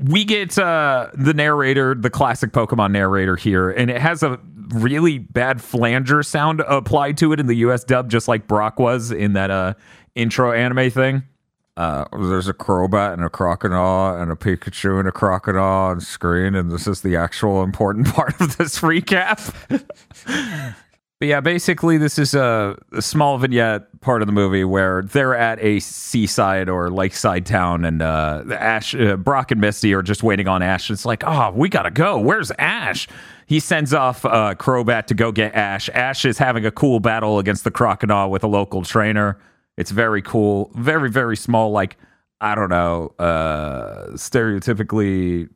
we 0.02 0.24
get 0.24 0.58
uh, 0.58 1.08
the 1.14 1.34
narrator, 1.34 1.94
the 1.94 2.10
classic 2.10 2.52
Pokemon 2.52 2.92
narrator 2.92 3.36
here, 3.36 3.70
and 3.70 3.90
it 3.90 4.00
has 4.00 4.22
a 4.22 4.40
really 4.70 5.18
bad 5.18 5.60
flanger 5.60 6.22
sound 6.22 6.60
applied 6.60 7.18
to 7.18 7.32
it 7.32 7.40
in 7.40 7.46
the 7.46 7.56
U.S. 7.56 7.84
dub, 7.84 8.10
just 8.10 8.28
like 8.28 8.46
Brock 8.46 8.78
was 8.78 9.10
in 9.10 9.34
that 9.34 9.50
uh, 9.50 9.74
intro 10.14 10.52
anime 10.52 10.90
thing. 10.90 11.22
Uh, 11.76 12.04
there's 12.12 12.46
a 12.46 12.54
Crobat 12.54 13.14
and 13.14 13.24
a 13.24 13.28
Crocodile 13.28 14.20
and 14.20 14.30
a 14.30 14.36
Pikachu 14.36 14.98
and 14.98 15.08
a 15.08 15.12
Crocodile 15.12 15.90
on 15.90 16.00
screen, 16.00 16.54
and 16.54 16.70
this 16.70 16.86
is 16.86 17.00
the 17.00 17.16
actual 17.16 17.62
important 17.62 18.06
part 18.14 18.40
of 18.40 18.56
this 18.56 18.78
recap. 18.80 19.52
But 21.20 21.28
yeah, 21.28 21.40
basically, 21.40 21.96
this 21.96 22.18
is 22.18 22.34
a, 22.34 22.76
a 22.92 23.00
small 23.00 23.38
vignette 23.38 24.00
part 24.00 24.20
of 24.20 24.26
the 24.26 24.32
movie 24.32 24.64
where 24.64 25.02
they're 25.02 25.34
at 25.34 25.58
a 25.62 25.78
seaside 25.78 26.68
or 26.68 26.90
lakeside 26.90 27.46
town, 27.46 27.84
and 27.84 28.02
uh, 28.02 28.42
Ash, 28.50 28.94
uh, 28.96 29.16
Brock, 29.16 29.52
and 29.52 29.60
Misty 29.60 29.94
are 29.94 30.02
just 30.02 30.24
waiting 30.24 30.48
on 30.48 30.60
Ash. 30.60 30.90
It's 30.90 31.06
like, 31.06 31.22
oh, 31.24 31.52
we 31.52 31.68
gotta 31.68 31.92
go. 31.92 32.18
Where's 32.18 32.50
Ash? 32.58 33.06
He 33.46 33.60
sends 33.60 33.94
off 33.94 34.24
uh, 34.24 34.54
Crobat 34.58 35.06
to 35.06 35.14
go 35.14 35.30
get 35.30 35.54
Ash. 35.54 35.88
Ash 35.90 36.24
is 36.24 36.36
having 36.36 36.66
a 36.66 36.70
cool 36.72 36.98
battle 36.98 37.38
against 37.38 37.62
the 37.62 37.70
crocodile 37.70 38.28
with 38.30 38.42
a 38.42 38.48
local 38.48 38.82
trainer. 38.82 39.38
It's 39.76 39.90
very 39.90 40.22
cool, 40.22 40.70
very 40.74 41.10
very 41.10 41.36
small. 41.36 41.70
Like 41.70 41.96
I 42.40 42.54
don't 42.54 42.68
know, 42.68 43.14
uh, 43.18 44.08
stereotypically 44.12 45.48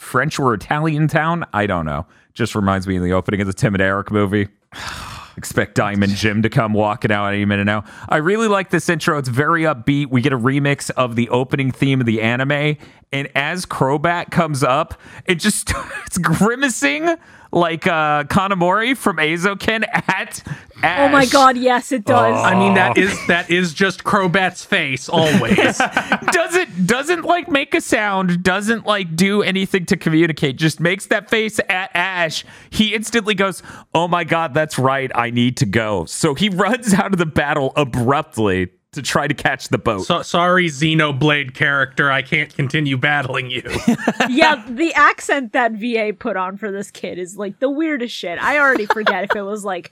French 0.00 0.38
or 0.38 0.54
Italian 0.54 1.06
town. 1.06 1.44
I 1.52 1.66
don't 1.66 1.84
know. 1.84 2.06
Just 2.32 2.54
reminds 2.54 2.86
me 2.86 2.96
of 2.96 3.02
the 3.02 3.12
opening 3.12 3.42
of 3.42 3.46
the 3.46 3.52
Tim 3.52 3.74
and 3.74 3.82
Eric 3.82 4.10
movie. 4.10 4.48
Expect 5.36 5.74
Diamond 5.74 6.14
Jim 6.16 6.42
to 6.42 6.50
come 6.50 6.72
walking 6.72 7.12
out 7.12 7.28
any 7.28 7.44
minute 7.44 7.64
now. 7.64 7.84
I 8.08 8.16
really 8.16 8.48
like 8.48 8.70
this 8.70 8.88
intro. 8.88 9.16
It's 9.16 9.28
very 9.28 9.62
upbeat. 9.62 10.08
We 10.10 10.20
get 10.22 10.32
a 10.32 10.38
remix 10.38 10.90
of 10.90 11.16
the 11.16 11.28
opening 11.28 11.70
theme 11.70 12.00
of 12.00 12.06
the 12.06 12.20
anime. 12.20 12.76
And 13.12 13.28
as 13.34 13.64
Crobat 13.64 14.30
comes 14.30 14.62
up, 14.62 15.00
it 15.26 15.36
just 15.36 15.58
starts 15.68 16.18
grimacing 16.18 17.16
like 17.52 17.86
uh, 17.86 18.24
Kanamori 18.24 18.96
from 18.96 19.16
Eizouken 19.16 19.84
at 19.92 20.42
Ash. 20.82 21.08
Oh 21.08 21.12
my 21.12 21.26
god, 21.26 21.56
yes, 21.56 21.92
it 21.92 22.04
does. 22.04 22.36
I 22.36 22.54
mean, 22.54 22.74
that 22.74 22.96
is 22.96 23.26
that 23.26 23.50
is 23.50 23.74
just 23.74 24.04
Crobat's 24.04 24.64
face 24.64 25.08
always. 25.08 25.56
doesn't 26.32 26.86
doesn't 26.86 27.24
like 27.24 27.48
make 27.48 27.74
a 27.74 27.80
sound, 27.80 28.42
doesn't 28.42 28.86
like 28.86 29.14
do 29.16 29.42
anything 29.42 29.86
to 29.86 29.96
communicate, 29.96 30.56
just 30.56 30.80
makes 30.80 31.06
that 31.06 31.28
face 31.28 31.58
at 31.68 31.90
Ash. 31.94 32.44
He 32.70 32.94
instantly 32.94 33.34
goes, 33.34 33.62
"Oh 33.94 34.08
my 34.08 34.24
god, 34.24 34.54
that's 34.54 34.78
right. 34.78 35.10
I 35.14 35.30
need 35.30 35.56
to 35.58 35.66
go." 35.66 36.04
So 36.06 36.34
he 36.34 36.48
runs 36.60 36.94
out 36.94 37.12
of 37.12 37.18
the 37.18 37.26
battle 37.26 37.72
abruptly 37.76 38.68
to 38.92 39.02
try 39.02 39.28
to 39.28 39.34
catch 39.34 39.68
the 39.68 39.78
boat. 39.78 40.04
so, 40.06 40.22
sorry, 40.22 40.66
Xenoblade 40.66 41.54
character, 41.54 42.10
I 42.10 42.22
can't 42.22 42.52
continue 42.54 42.96
battling 42.96 43.50
you. 43.50 43.62
yeah, 44.28 44.64
the 44.68 44.92
accent 44.94 45.52
that 45.52 45.72
VA 45.72 46.12
put 46.18 46.36
on 46.36 46.56
for 46.56 46.72
this 46.72 46.90
kid 46.90 47.18
is 47.18 47.36
like 47.36 47.60
the 47.60 47.70
weirdest 47.70 48.14
shit. 48.14 48.38
I 48.42 48.58
already 48.58 48.86
forget 48.86 49.24
if 49.24 49.36
it 49.36 49.42
was 49.42 49.64
like 49.64 49.90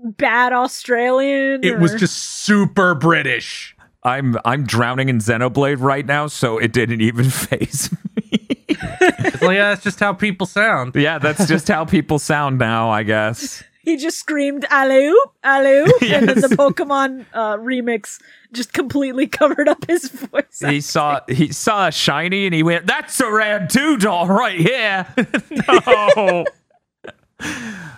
bad 0.00 0.52
Australian. 0.52 1.62
It 1.64 1.74
or- 1.74 1.78
was 1.78 1.94
just 1.94 2.18
super 2.18 2.94
British. 2.94 3.76
I'm 4.04 4.36
I'm 4.44 4.64
drowning 4.64 5.08
in 5.08 5.18
Xenoblade 5.18 5.80
right 5.80 6.04
now, 6.04 6.26
so 6.26 6.58
it 6.58 6.72
didn't 6.72 7.00
even 7.02 7.24
phase 7.30 7.90
me. 8.16 8.40
It's 8.68 9.42
like, 9.42 9.54
yeah, 9.56 9.70
that's 9.70 9.84
just 9.84 10.00
how 10.00 10.12
people 10.12 10.46
sound. 10.46 10.96
yeah, 10.96 11.18
that's 11.18 11.46
just 11.46 11.68
how 11.68 11.84
people 11.84 12.18
sound 12.18 12.58
now, 12.58 12.90
I 12.90 13.04
guess. 13.04 13.62
He 13.82 13.96
just 13.96 14.18
screamed 14.18 14.64
"Alu, 14.70 15.14
aloo," 15.44 15.86
and 16.02 16.28
then 16.28 16.40
the 16.40 16.54
Pokemon 16.56 17.26
uh, 17.32 17.56
remix 17.56 18.20
just 18.52 18.72
completely 18.72 19.26
covered 19.38 19.68
up 19.68 19.84
his 19.86 20.08
voice. 20.08 20.62
He 20.64 20.80
saw 20.80 21.20
he 21.28 21.52
saw 21.52 21.88
a 21.88 21.92
shiny 21.92 22.46
and 22.46 22.54
he 22.54 22.62
went, 22.62 22.86
"That's 22.86 23.20
a 23.20 23.26
doll 23.96 24.28
right 24.28 24.58
here." 24.58 25.06
Oh, 25.68 26.44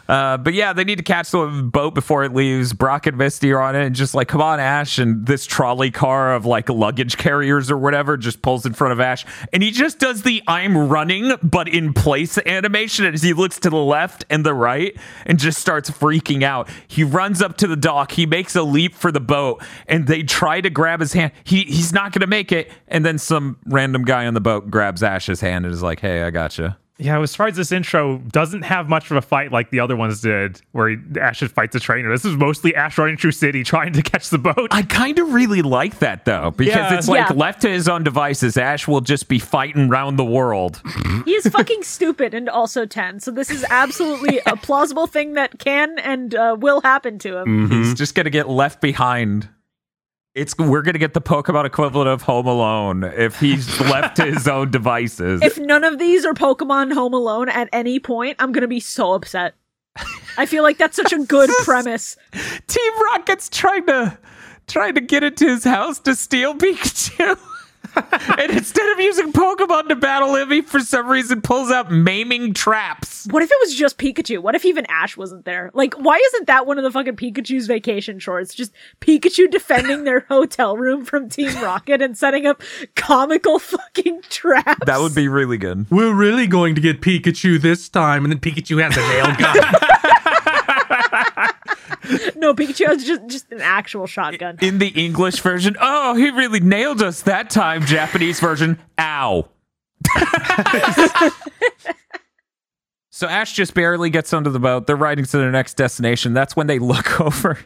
Uh, 0.07 0.37
but 0.37 0.53
yeah, 0.53 0.73
they 0.73 0.85
need 0.85 0.99
to 0.99 1.05
catch 1.05 1.31
the 1.31 1.47
boat 1.47 1.95
before 1.95 2.25
it 2.25 2.35
leaves. 2.35 2.73
Brock 2.73 3.07
and 3.07 3.17
Misty 3.17 3.53
are 3.53 3.61
on 3.61 3.75
it, 3.75 3.87
and 3.87 3.97
just 3.97 4.15
like, 4.15 4.29
come 4.29 4.43
on, 4.43 4.61
Ash. 4.61 4.99
And 4.99 5.27
this 5.27 5.47
trolley 5.47 5.91
car 5.91 6.35
of 6.35 6.45
like 6.45 6.69
luggage 6.69 7.17
carriers 7.17 7.71
or 7.71 7.79
whatever 7.79 8.17
just 8.17 8.43
pulls 8.43 8.67
in 8.67 8.75
front 8.75 8.93
of 8.93 9.01
Ash. 9.01 9.25
And 9.53 9.63
he 9.63 9.71
just 9.71 9.99
does 9.99 10.23
the 10.23 10.43
I'm 10.47 10.77
running, 10.77 11.33
but 11.43 11.69
in 11.69 11.95
place 11.95 12.39
animation 12.45 13.07
as 13.07 13.23
he 13.23 13.33
looks 13.33 13.59
to 13.61 13.71
the 13.71 13.77
left 13.77 14.27
and 14.29 14.45
the 14.45 14.55
right 14.55 14.95
and 15.25 15.39
just 15.39 15.59
starts 15.59 15.91
freaking 15.91 16.43
out. 16.43 16.69
He 16.87 17.03
runs 17.03 17.41
up 17.41 17.57
to 17.59 17.67
the 17.67 17.77
dock. 17.77 18.13
He 18.13 18.27
makes 18.27 18.55
a 18.55 18.63
leap 18.63 18.95
for 18.95 19.11
the 19.11 19.21
boat, 19.21 19.63
and 19.89 20.07
they 20.07 20.23
try 20.23 20.61
to 20.61 20.69
grab 20.69 21.01
his 21.01 21.15
hand. 21.15 21.33
He, 21.45 21.63
he's 21.63 21.93
not 21.93 22.13
going 22.13 22.21
to 22.21 22.27
make 22.27 22.53
it. 22.53 22.71
And 22.89 23.07
then 23.07 23.17
some 23.17 23.57
random 23.65 24.05
guy 24.05 24.27
on 24.27 24.35
the 24.35 24.41
boat 24.41 24.71
grabs 24.71 25.03
Ash's 25.03 25.41
hand 25.41 25.65
and 25.65 25.73
is 25.73 25.83
like, 25.83 26.01
hey, 26.01 26.25
I 26.25 26.31
got 26.31 26.59
you. 26.59 26.75
Yeah. 26.99 27.21
As 27.21 27.35
far 27.35 27.49
as 27.49 27.57
this 27.57 27.73
intro 27.73 28.19
doesn't 28.19 28.63
have 28.63 28.89
much 28.89 29.11
of 29.11 29.17
a 29.17 29.23
fight 29.23 29.51
like 29.53 29.71
the 29.71 29.81
other 29.81 29.97
ones 29.97 30.21
did, 30.21 30.61
where 30.73 30.91
he, 30.91 30.97
Ash 31.21 31.41
just 31.41 31.55
fights 31.55 31.75
a 31.75 31.81
trainer. 31.81 32.11
This 32.11 32.25
is 32.25 32.37
mostly 32.37 32.75
Ash 32.75 32.97
running 32.99 33.17
through 33.17 33.33
city 33.33 33.65
trying 33.75 33.93
to 33.95 34.03
catch 34.03 34.31
the 34.31 34.39
boat. 34.39 34.69
I 34.71 34.83
kind 34.83 35.19
of 35.19 35.33
really 35.33 35.63
like 35.63 35.99
that 35.99 36.25
though, 36.25 36.53
because 36.53 36.75
Yeah. 36.75 36.95
it's 36.97 37.09
like 37.09 37.29
Yeah. 37.31 37.37
left 37.37 37.63
to 37.63 37.69
his 37.69 37.89
own 37.89 38.05
devices, 38.05 38.57
Ash 38.57 38.87
will 38.87 39.01
just 39.01 39.29
be 39.29 39.39
fighting 39.39 39.91
around 39.91 40.17
the 40.17 40.25
world. 40.25 40.81
he 41.25 41.33
is 41.35 41.47
fucking 41.49 41.83
stupid 41.83 42.33
and 42.35 42.49
also 42.49 42.87
10. 42.87 43.21
So 43.21 43.31
this 43.31 43.51
is 43.51 43.65
absolutely 43.71 44.41
a 44.47 44.57
plausible 44.63 45.07
thing 45.07 45.33
that 45.35 45.59
can 45.59 45.99
and 45.99 46.35
uh, 46.35 46.57
will 46.59 46.81
happen 46.81 47.19
to 47.21 47.39
him. 47.39 47.71
He's 47.71 47.95
just 47.95 48.15
gonna 48.15 48.31
get 48.31 48.49
left 48.49 48.81
behind. 48.81 49.49
It's 50.35 50.59
we're 50.59 50.83
gonna 50.83 50.99
get 50.99 51.15
the 51.15 51.21
Pokemon 51.21 51.65
equivalent 51.65 52.09
of 52.09 52.23
Home 52.23 52.47
Alone 52.47 53.05
if 53.05 53.39
he's 53.39 53.81
left 53.83 54.17
to 54.17 54.25
his 54.25 54.49
own 54.49 54.73
devices. 54.73 55.41
If 55.43 55.59
none 55.59 55.85
of 55.85 56.01
these 56.01 56.25
are 56.25 56.35
Pokemon 56.35 56.93
Home 56.93 57.15
Alone 57.15 57.49
at 57.49 57.69
any 57.73 58.01
point, 58.01 58.37
I'm 58.41 58.51
gonna 58.51 58.67
be 58.67 58.81
so 58.81 59.13
upset. 59.13 59.55
I 60.37 60.47
feel 60.47 60.65
like 60.65 60.77
that's 60.77 60.97
such 60.97 61.13
a 61.13 61.19
good 61.21 61.51
premise. 61.65 62.17
Team 62.67 62.93
Rocket's 63.13 63.49
trying 63.49 63.87
to 63.87 64.19
trying 64.67 64.95
to 64.97 65.01
get 65.01 65.23
into 65.23 65.47
his 65.47 65.63
house 65.63 66.01
to 66.01 66.17
steal 66.17 66.55
Pikachu. 66.55 67.39
and 68.39 68.51
instead 68.51 68.89
of 68.93 69.01
using 69.01 69.33
Pokemon 69.33 69.89
to 69.89 69.97
battle 69.97 70.35
him, 70.35 70.51
he 70.51 70.61
for 70.63 70.81
some 70.81 71.07
reason 71.07 71.41
pulls 71.41 71.71
out 71.71 71.91
maiming 71.91 72.55
traps. 72.55 73.27
What 73.31 73.43
if 73.43 73.51
it 73.51 73.57
was 73.61 73.75
just 73.75 73.99
Pikachu? 73.99 74.41
What 74.41 74.55
if 74.55 74.65
even 74.65 74.87
Ash 74.87 75.17
wasn't 75.17 75.45
there? 75.45 75.71
Like, 75.75 75.95
why 75.95 76.17
isn't 76.17 76.47
that 76.47 76.67
one 76.67 76.79
of 76.79 76.85
the 76.85 76.91
fucking 76.91 77.17
Pikachu's 77.17 77.67
vacation 77.67 78.19
shorts? 78.19 78.55
Just 78.55 78.73
Pikachu 79.01 79.51
defending 79.51 80.05
their 80.05 80.21
hotel 80.29 80.77
room 80.77 81.05
from 81.05 81.29
Team 81.29 81.55
Rocket 81.63 82.03
and 82.03 82.17
setting 82.17 82.47
up 82.47 82.63
comical 82.97 83.59
fucking 83.59 84.23
traps. 84.29 84.87
That 84.87 85.01
would 85.01 85.15
be 85.15 85.29
really 85.29 85.59
good. 85.59 85.91
We're 85.91 86.15
really 86.15 86.47
going 86.47 86.75
to 86.75 86.81
get 86.81 87.01
Pikachu 87.01 87.61
this 87.61 87.89
time, 87.89 88.25
and 88.25 88.33
then 88.33 88.41
Pikachu 88.41 88.83
has 88.83 88.97
a 88.97 89.01
nail 89.01 89.35
gun. 89.37 89.55
no 92.37 92.55
Pikachu 92.55 92.87
has 92.87 93.05
just 93.05 93.27
just 93.29 93.51
an 93.53 93.61
actual 93.61 94.07
shotgun. 94.07 94.59
in 94.61 94.79
the 94.79 94.89
English 94.89 95.41
version, 95.41 95.77
oh, 95.81 96.15
he 96.15 96.31
really 96.31 96.61
nailed 96.61 97.03
us 97.03 97.23
that 97.23 97.51
time. 97.51 97.85
Japanese 97.87 98.41
version, 98.41 98.79
ow. 98.99 99.49
so 103.11 103.27
Ash 103.27 103.53
just 103.53 103.75
barely 103.75 104.11
gets 104.11 104.33
onto 104.33 104.51
the 104.51 104.61
boat. 104.61 104.87
They're 104.87 104.97
riding 104.97 105.25
to 105.25 105.37
their 105.39 105.51
next 105.51 105.75
destination. 105.75 106.35
That's 106.35 106.55
when 106.57 106.67
they 106.67 106.79
look 106.79 107.21
over 107.23 107.59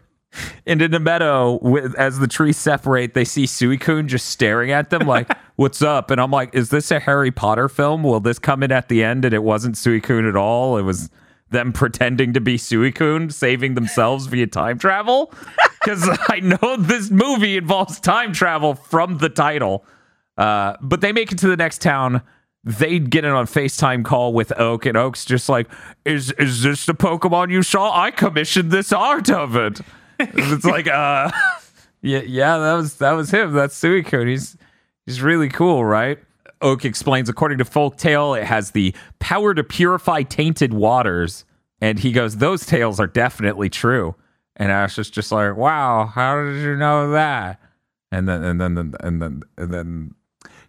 And 0.67 0.83
in 0.83 0.91
the 0.91 1.01
meadow 1.01 1.59
with 1.63 1.95
as 1.97 2.19
the 2.19 2.29
trees 2.29 2.57
separate. 2.57 3.15
They 3.15 3.25
see 3.25 3.45
Suicune 3.45 4.07
just 4.07 4.27
staring 4.27 4.71
at 4.71 4.91
them 4.91 5.07
like, 5.07 5.31
"What's 5.57 5.81
up?" 5.83 6.11
And 6.11 6.21
I'm 6.21 6.31
like, 6.31 6.55
"Is 6.55 6.69
this 6.69 6.91
a 6.91 7.01
Harry 7.01 7.31
Potter 7.31 7.69
film? 7.69 8.03
Will 8.03 8.21
this 8.21 8.39
come 8.39 8.63
in 8.63 8.71
at 8.71 8.89
the 8.89 9.03
end?" 9.03 9.25
And 9.25 9.33
it 9.35 9.43
wasn't 9.43 9.77
Suicune 9.77 10.29
at 10.29 10.37
all. 10.37 10.77
It 10.77 10.83
was 10.83 11.11
them 11.51 11.73
pretending 11.73 12.33
to 12.35 12.41
be 12.41 12.57
Suicune, 12.57 13.33
saving 13.33 13.75
themselves 13.75 14.27
via 14.27 14.47
time 14.47 14.79
travel. 14.79 15.33
Because 15.81 16.09
I 16.29 16.41
know 16.41 16.77
this 16.77 17.09
movie 17.09 17.57
involves 17.57 18.01
time 18.01 18.33
travel 18.33 18.75
from 18.75 19.19
the 19.19 19.29
title. 19.29 19.87
Uh, 20.37 20.77
but 20.83 21.01
they 21.01 21.13
make 21.13 21.31
it 21.31 21.39
to 21.39 21.49
the 21.49 21.57
next 21.57 21.81
town. 21.81 22.21
They 22.65 22.99
get 22.99 23.25
in 23.25 23.31
on 23.31 23.47
FaceTime 23.47 24.05
call 24.05 24.33
with 24.33 24.53
Oak, 24.59 24.87
and 24.87 24.97
Oak's 24.97 25.25
just 25.25 25.49
like, 25.49 25.69
"Is 26.05 26.33
is 26.33 26.65
this 26.65 26.85
the 26.85 26.95
Pokemon 26.95 27.51
you 27.53 27.63
saw? 27.63 27.97
I 27.99 28.11
commissioned 28.11 28.73
this 28.73 28.93
art 28.93 29.31
of 29.31 29.55
it." 29.57 29.81
it's 30.19 30.65
like, 30.65 30.89
uh, 30.89 31.31
yeah, 32.03 32.23
yeah, 32.27 32.59
that 32.59 32.75
was 32.75 32.97
that 32.97 33.13
was 33.13 33.31
him. 33.31 33.53
That's 33.53 33.81
Suicune. 33.81 34.29
He's 34.29 34.57
he's 35.07 35.23
really 35.23 35.49
cool, 35.49 35.85
right? 35.85 36.19
Oak 36.61 36.85
explains, 36.85 37.29
according 37.29 37.59
to 37.59 37.65
folktale, 37.65 38.39
it 38.39 38.45
has 38.45 38.73
the 38.73 38.95
power 39.19 39.55
to 39.55 39.63
purify 39.65 40.23
tainted 40.23 40.73
waters, 40.73 41.45
and 41.81 41.99
he 41.99 42.13
goes, 42.13 42.39
"Those 42.39 42.67
tales 42.67 42.99
are 42.99 43.07
definitely 43.07 43.69
true." 43.71 44.15
And 44.57 44.73
Ash 44.73 44.99
is 44.99 45.11
just 45.11 45.31
like, 45.31 45.57
"Wow, 45.57 46.07
how 46.07 46.43
did 46.43 46.63
you 46.63 46.77
know 46.77 47.11
that?" 47.13 47.61
And 48.11 48.29
then 48.29 48.43
and 48.43 48.61
then 48.61 48.95
and 49.01 49.23
then 49.23 49.43
and 49.57 49.73
then 49.73 50.15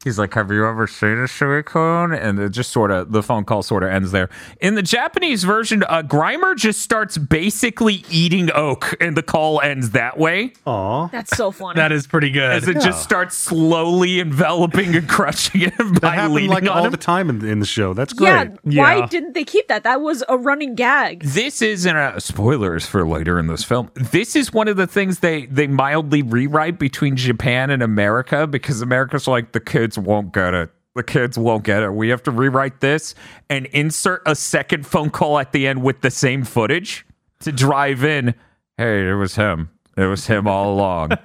he's 0.04 0.18
like, 0.20 0.34
"Have 0.34 0.52
you 0.52 0.66
ever 0.66 0.88
seen 0.88 1.12
a 1.20 1.28
Suicune?" 1.28 2.18
And 2.20 2.40
it 2.40 2.50
just 2.50 2.72
sort 2.72 2.92
of 2.92 3.12
the 3.12 3.24
phone 3.24 3.46
call 3.46 3.64
sort 3.64 3.84
of 3.84 3.90
ends 3.90 4.12
there. 4.12 4.30
In 4.62 4.76
the 4.76 4.82
Japanese 4.82 5.44
version, 5.44 5.84
uh, 5.88 6.02
Grimer 6.04 6.56
just 6.56 6.82
starts 6.82 7.18
basically 7.18 8.04
eating 8.10 8.50
Oak, 8.54 8.96
and 9.00 9.16
the 9.18 9.24
call 9.24 9.62
ends 9.62 9.92
that 9.92 10.18
way. 10.18 10.54
Aw. 10.66 11.08
That's 11.08 11.36
so 11.36 11.52
funny. 11.52 11.76
that 11.78 11.92
is 11.92 12.08
pretty 12.08 12.30
good. 12.32 12.52
As 12.52 12.68
it 12.68 12.80
just 12.82 13.04
starts 13.04 13.36
slowly 13.38 14.20
enveloping 14.20 14.96
and 14.96 15.08
crushing 15.10 15.62
him 15.62 15.94
by 15.94 16.00
That 16.00 16.14
happened 16.16 16.34
leaning 16.36 16.50
like 16.52 16.64
on 16.64 16.70
all 16.70 16.86
him. 16.86 16.92
the 16.92 16.98
time 16.98 17.30
in, 17.30 17.46
in 17.46 17.60
the 17.60 17.66
show. 17.66 17.94
That's 17.94 18.14
great. 18.14 18.28
yeah, 18.30 18.46
great. 18.46 18.78
why 18.78 18.98
Yeah. 18.98 19.06
didn't 19.08 19.34
they 19.34 19.44
keep 19.44 19.68
that? 19.68 19.84
That 19.84 20.02
was 20.02 20.24
a 20.30 20.38
running 20.38 20.76
gag. 20.76 21.24
This 21.24 21.62
is 21.62 21.86
in 21.86 21.96
a 21.96 22.20
spoilers 22.20 22.86
for 22.86 23.08
later 23.08 23.40
in 23.40 23.48
this 23.48 23.64
film. 23.64 23.92
This 23.96 24.36
is 24.36 24.54
one 24.54 24.68
of 24.68 24.78
the 24.78 24.88
things 24.88 25.20
they 25.20 25.46
they 25.48 25.68
mildly 25.68 26.22
rewrite 26.22 26.80
between 26.80 27.16
Japan 27.16 27.70
and 27.70 27.82
America 27.84 28.48
because 28.48 28.82
America's 28.82 29.28
like 29.28 29.52
the 29.52 29.60
kids 29.60 29.89
won't 29.98 30.34
get 30.34 30.54
it. 30.54 30.70
The 30.96 31.04
kids 31.04 31.38
won't 31.38 31.64
get 31.64 31.84
it. 31.84 31.94
We 31.94 32.10
have 32.10 32.24
to 32.24 32.32
rewrite 32.32 32.82
this 32.82 33.16
and 33.50 33.68
insert 33.68 34.22
a 34.26 34.36
second 34.36 34.86
phone 34.86 35.10
call 35.12 35.40
at 35.40 35.52
the 35.52 35.68
end 35.68 35.84
with 35.84 36.02
the 36.02 36.12
same 36.12 36.44
footage 36.44 37.06
to 37.42 37.52
drive 37.52 38.04
in. 38.04 38.34
Hey, 38.78 39.08
it 39.08 39.14
was 39.14 39.36
him. 39.36 39.70
It 39.96 40.06
was 40.06 40.28
him 40.28 40.48
all 40.48 40.74
along. 40.74 41.12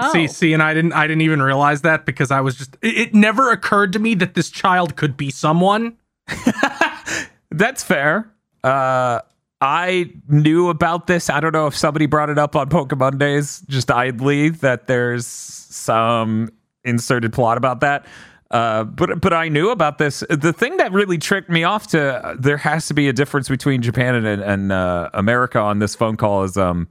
Oh. 0.00 0.12
See, 0.12 0.28
see, 0.28 0.52
and 0.52 0.62
I 0.62 0.74
didn't, 0.74 0.92
I 0.92 1.08
didn't 1.08 1.22
even 1.22 1.42
realize 1.42 1.80
that 1.80 2.06
because 2.06 2.30
I 2.30 2.40
was 2.40 2.54
just. 2.54 2.76
It, 2.82 2.96
it 2.98 3.14
never 3.14 3.50
occurred 3.50 3.92
to 3.94 3.98
me 3.98 4.14
that 4.14 4.34
this 4.34 4.48
child 4.48 4.94
could 4.94 5.16
be 5.16 5.28
someone. 5.32 5.96
That's 7.50 7.82
fair. 7.82 8.30
Uh, 8.62 9.22
I 9.60 10.12
knew 10.28 10.68
about 10.68 11.08
this. 11.08 11.28
I 11.30 11.40
don't 11.40 11.52
know 11.52 11.66
if 11.66 11.76
somebody 11.76 12.06
brought 12.06 12.30
it 12.30 12.38
up 12.38 12.54
on 12.54 12.68
Pokemon 12.68 13.18
Days, 13.18 13.60
just 13.68 13.90
idly, 13.90 14.50
that 14.50 14.86
there's 14.86 15.26
some 15.26 16.50
inserted 16.88 17.32
plot 17.32 17.58
about 17.58 17.80
that. 17.80 18.06
Uh, 18.50 18.84
but 18.84 19.20
but 19.20 19.32
I 19.34 19.48
knew 19.48 19.70
about 19.70 19.98
this. 19.98 20.24
The 20.30 20.54
thing 20.54 20.78
that 20.78 20.90
really 20.92 21.18
tricked 21.18 21.50
me 21.50 21.64
off 21.64 21.88
to 21.88 22.24
uh, 22.24 22.36
there 22.38 22.56
has 22.56 22.86
to 22.86 22.94
be 22.94 23.08
a 23.08 23.12
difference 23.12 23.48
between 23.48 23.82
Japan 23.82 24.14
and, 24.14 24.26
and 24.26 24.72
uh, 24.72 25.10
America 25.12 25.58
on 25.58 25.80
this 25.80 25.94
phone 25.94 26.16
call 26.16 26.44
is 26.44 26.56
um 26.56 26.88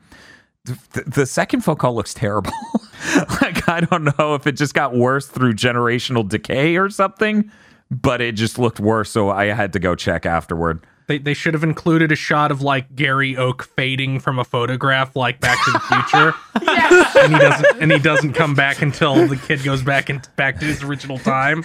the, 0.65 1.03
the 1.07 1.25
second 1.25 1.61
phone 1.61 1.77
call 1.77 1.95
looks 1.95 2.13
terrible. 2.13 2.51
like 3.41 3.67
I 3.67 3.81
don't 3.81 4.03
know 4.03 4.35
if 4.35 4.45
it 4.45 4.51
just 4.51 4.73
got 4.73 4.95
worse 4.95 5.27
through 5.27 5.53
generational 5.53 6.27
decay 6.27 6.77
or 6.77 6.89
something, 6.89 7.51
but 7.89 8.21
it 8.21 8.33
just 8.33 8.59
looked 8.59 8.79
worse. 8.79 9.09
So 9.09 9.29
I 9.29 9.45
had 9.45 9.73
to 9.73 9.79
go 9.79 9.95
check 9.95 10.25
afterward. 10.25 10.85
They, 11.07 11.17
they 11.19 11.33
should 11.33 11.53
have 11.53 11.63
included 11.63 12.11
a 12.11 12.15
shot 12.17 12.51
of 12.51 12.61
like 12.61 12.93
Gary 12.95 13.37
Oak 13.37 13.63
fading 13.63 14.19
from 14.19 14.39
a 14.39 14.43
photograph 14.43 15.15
like 15.15 15.39
Back 15.39 15.57
to 15.65 15.71
the 15.71 15.79
Future. 15.79 16.33
and 17.23 17.33
he 17.33 17.39
doesn't 17.39 17.81
and 17.81 17.91
he 17.93 17.99
doesn't 17.99 18.33
come 18.33 18.53
back 18.55 18.81
until 18.81 19.25
the 19.27 19.37
kid 19.37 19.63
goes 19.63 19.81
back 19.81 20.09
and 20.09 20.27
back 20.35 20.59
to 20.59 20.65
his 20.65 20.83
original 20.83 21.17
time. 21.17 21.63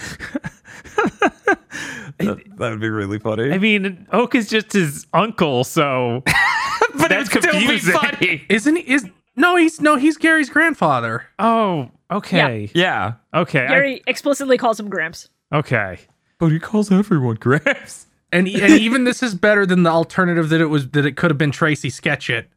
That 2.19 2.37
would 2.57 2.79
be 2.79 2.89
really 2.89 3.19
funny. 3.19 3.51
I 3.51 3.57
mean, 3.57 4.07
Oak 4.13 4.35
is 4.35 4.47
just 4.49 4.71
his 4.73 5.05
uncle, 5.13 5.63
so 5.63 6.21
but 6.95 7.09
that's 7.09 7.29
it's 7.35 7.45
still 7.45 7.59
be 7.59 7.67
confusing. 7.67 7.93
funny. 7.99 8.45
Isn't 8.49 8.75
he 8.77 8.93
is 8.93 9.05
no 9.35 9.55
he's 9.57 9.81
no 9.81 9.97
he's 9.97 10.17
Gary's 10.17 10.49
grandfather. 10.49 11.25
oh, 11.39 11.89
okay, 12.11 12.69
Yeah, 12.73 13.13
okay, 13.33 13.65
I- 13.65 13.67
Gary 13.67 14.03
explicitly 14.07 14.57
calls 14.57 14.79
him 14.79 14.89
Gramps. 14.89 15.29
okay. 15.51 15.99
but 16.39 16.49
he 16.51 16.59
calls 16.59 16.91
everyone 16.91 17.35
Gramps. 17.35 18.02
And, 18.33 18.47
and 18.47 18.73
even 18.73 19.03
this 19.03 19.21
is 19.21 19.35
better 19.35 19.65
than 19.65 19.83
the 19.83 19.91
alternative 19.91 20.49
that 20.49 20.59
it 20.59 20.65
was 20.65 20.89
that 20.89 21.05
it 21.05 21.15
could 21.15 21.31
have 21.31 21.37
been 21.37 21.51
Tracey 21.51 21.89
sketch 21.89 22.29
it. 22.29 22.49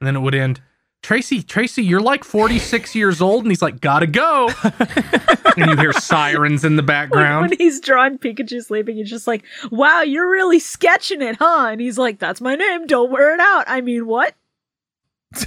And 0.00 0.06
then 0.06 0.16
it 0.16 0.20
would 0.20 0.34
end 0.34 0.60
Tracey, 1.04 1.42
Tracey, 1.42 1.84
you're 1.84 2.00
like 2.00 2.24
46 2.24 2.94
years 2.94 3.20
old. 3.20 3.44
And 3.44 3.52
he's 3.52 3.60
like, 3.60 3.78
gotta 3.82 4.06
go. 4.06 4.48
and 5.56 5.70
you 5.70 5.76
hear 5.76 5.92
sirens 5.92 6.64
in 6.64 6.76
the 6.76 6.82
background. 6.82 7.50
when 7.50 7.58
he's 7.58 7.78
drawing 7.78 8.16
Pikachu 8.16 8.64
sleeping, 8.64 8.96
he's 8.96 9.10
just 9.10 9.26
like, 9.26 9.44
"Wow, 9.70 10.00
you're 10.00 10.30
really 10.30 10.58
sketching 10.58 11.20
it, 11.20 11.36
huh?" 11.36 11.68
And 11.70 11.80
he's 11.80 11.98
like, 11.98 12.18
"That's 12.18 12.40
my 12.40 12.54
name. 12.54 12.86
Don't 12.86 13.10
wear 13.10 13.34
it 13.34 13.40
out." 13.40 13.64
I 13.66 13.82
mean, 13.82 14.06
what? 14.06 14.34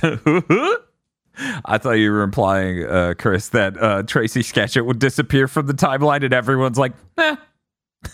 I 1.66 1.78
thought 1.80 1.94
you 1.94 2.12
were 2.12 2.22
implying, 2.22 2.86
uh, 2.86 3.16
Chris, 3.18 3.50
that 3.50 3.82
uh, 3.82 4.04
Tracey 4.04 4.42
Sketchit 4.42 4.86
would 4.86 5.00
disappear 5.00 5.48
from 5.48 5.66
the 5.66 5.74
timeline, 5.74 6.24
and 6.24 6.36
everyone's 6.36 6.78
like, 6.78 6.94
eh. 7.18 7.36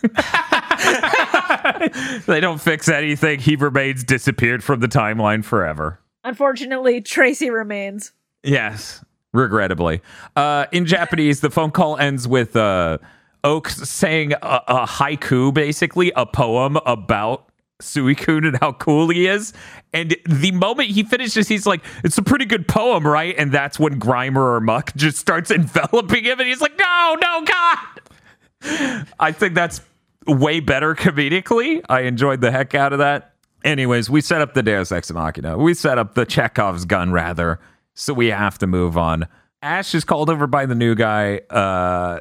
they 2.25 2.39
don't 2.39 2.62
fix 2.62 2.89
anything. 2.89 3.39
He 3.39 3.55
remains 3.55 4.03
disappeared 4.03 4.63
from 4.63 4.79
the 4.79 4.88
timeline 4.88 5.43
forever. 5.43 6.00
Unfortunately, 6.24 7.01
Tracey 7.01 7.50
remains. 7.50 8.12
Yes, 8.43 9.03
regrettably. 9.34 10.01
Uh, 10.36 10.65
in 10.72 10.86
Japanese, 10.86 11.41
the 11.41 11.50
phone 11.50 11.72
call 11.72 11.98
ends 11.98 12.27
with 12.27 12.55
uh, 12.55 12.98
Oak 13.43 13.70
saying 13.70 14.34
a, 14.34 14.62
a 14.67 14.86
haiku, 14.88 15.53
basically 15.53 16.12
a 16.15 16.25
poem 16.25 16.77
about 16.86 17.50
Suicune 17.82 18.48
and 18.48 18.58
how 18.60 18.72
cool 18.74 19.10
he 19.10 19.27
is. 19.27 19.53
And 19.93 20.15
the 20.25 20.51
moment 20.51 20.89
he 20.89 21.03
finishes, 21.03 21.48
he's 21.48 21.65
like, 21.65 21.84
"It's 22.03 22.17
a 22.17 22.24
pretty 22.24 22.46
good 22.46 22.67
poem, 22.67 23.05
right?" 23.05 23.36
And 23.38 23.51
that's 23.51 23.79
when 23.79 24.00
Grimer 24.00 24.38
or 24.38 24.62
Muck 24.62 24.96
just 24.96 25.17
starts 25.17 25.51
enveloping 25.51 26.24
him, 26.24 26.39
and 26.39 26.48
he's 26.48 26.62
like, 26.62 26.77
"No, 26.79 27.17
no, 27.22 27.43
God!" 27.43 29.08
I 29.20 29.32
think 29.34 29.55
that's 29.55 29.82
way 30.27 30.60
better 30.60 30.96
comedically. 30.96 31.82
I 31.89 32.01
enjoyed 32.01 32.42
the 32.42 32.51
heck 32.51 32.75
out 32.75 32.94
of 32.94 33.00
that. 33.00 33.34
Anyways, 33.63 34.10
we 34.10 34.22
set 34.22 34.42
up 34.42 34.53
the 34.53 34.63
Deus 34.63 34.92
Ex 34.92 35.12
Machina. 35.12 35.58
We 35.58 35.74
set 35.74 35.98
up 35.98 36.15
the 36.15 36.25
Chekhov's 36.25 36.86
gun, 36.86 37.12
rather. 37.12 37.60
So 37.94 38.13
we 38.13 38.27
have 38.27 38.58
to 38.60 38.68
move 38.68 38.98
on. 38.98 39.27
Ash 39.62 39.96
is 39.96 40.03
called 40.03 40.30
over 40.30 40.46
by 40.46 40.65
the 40.65 40.75
new 40.75 40.94
guy. 40.94 41.38
Uh, 41.50 42.20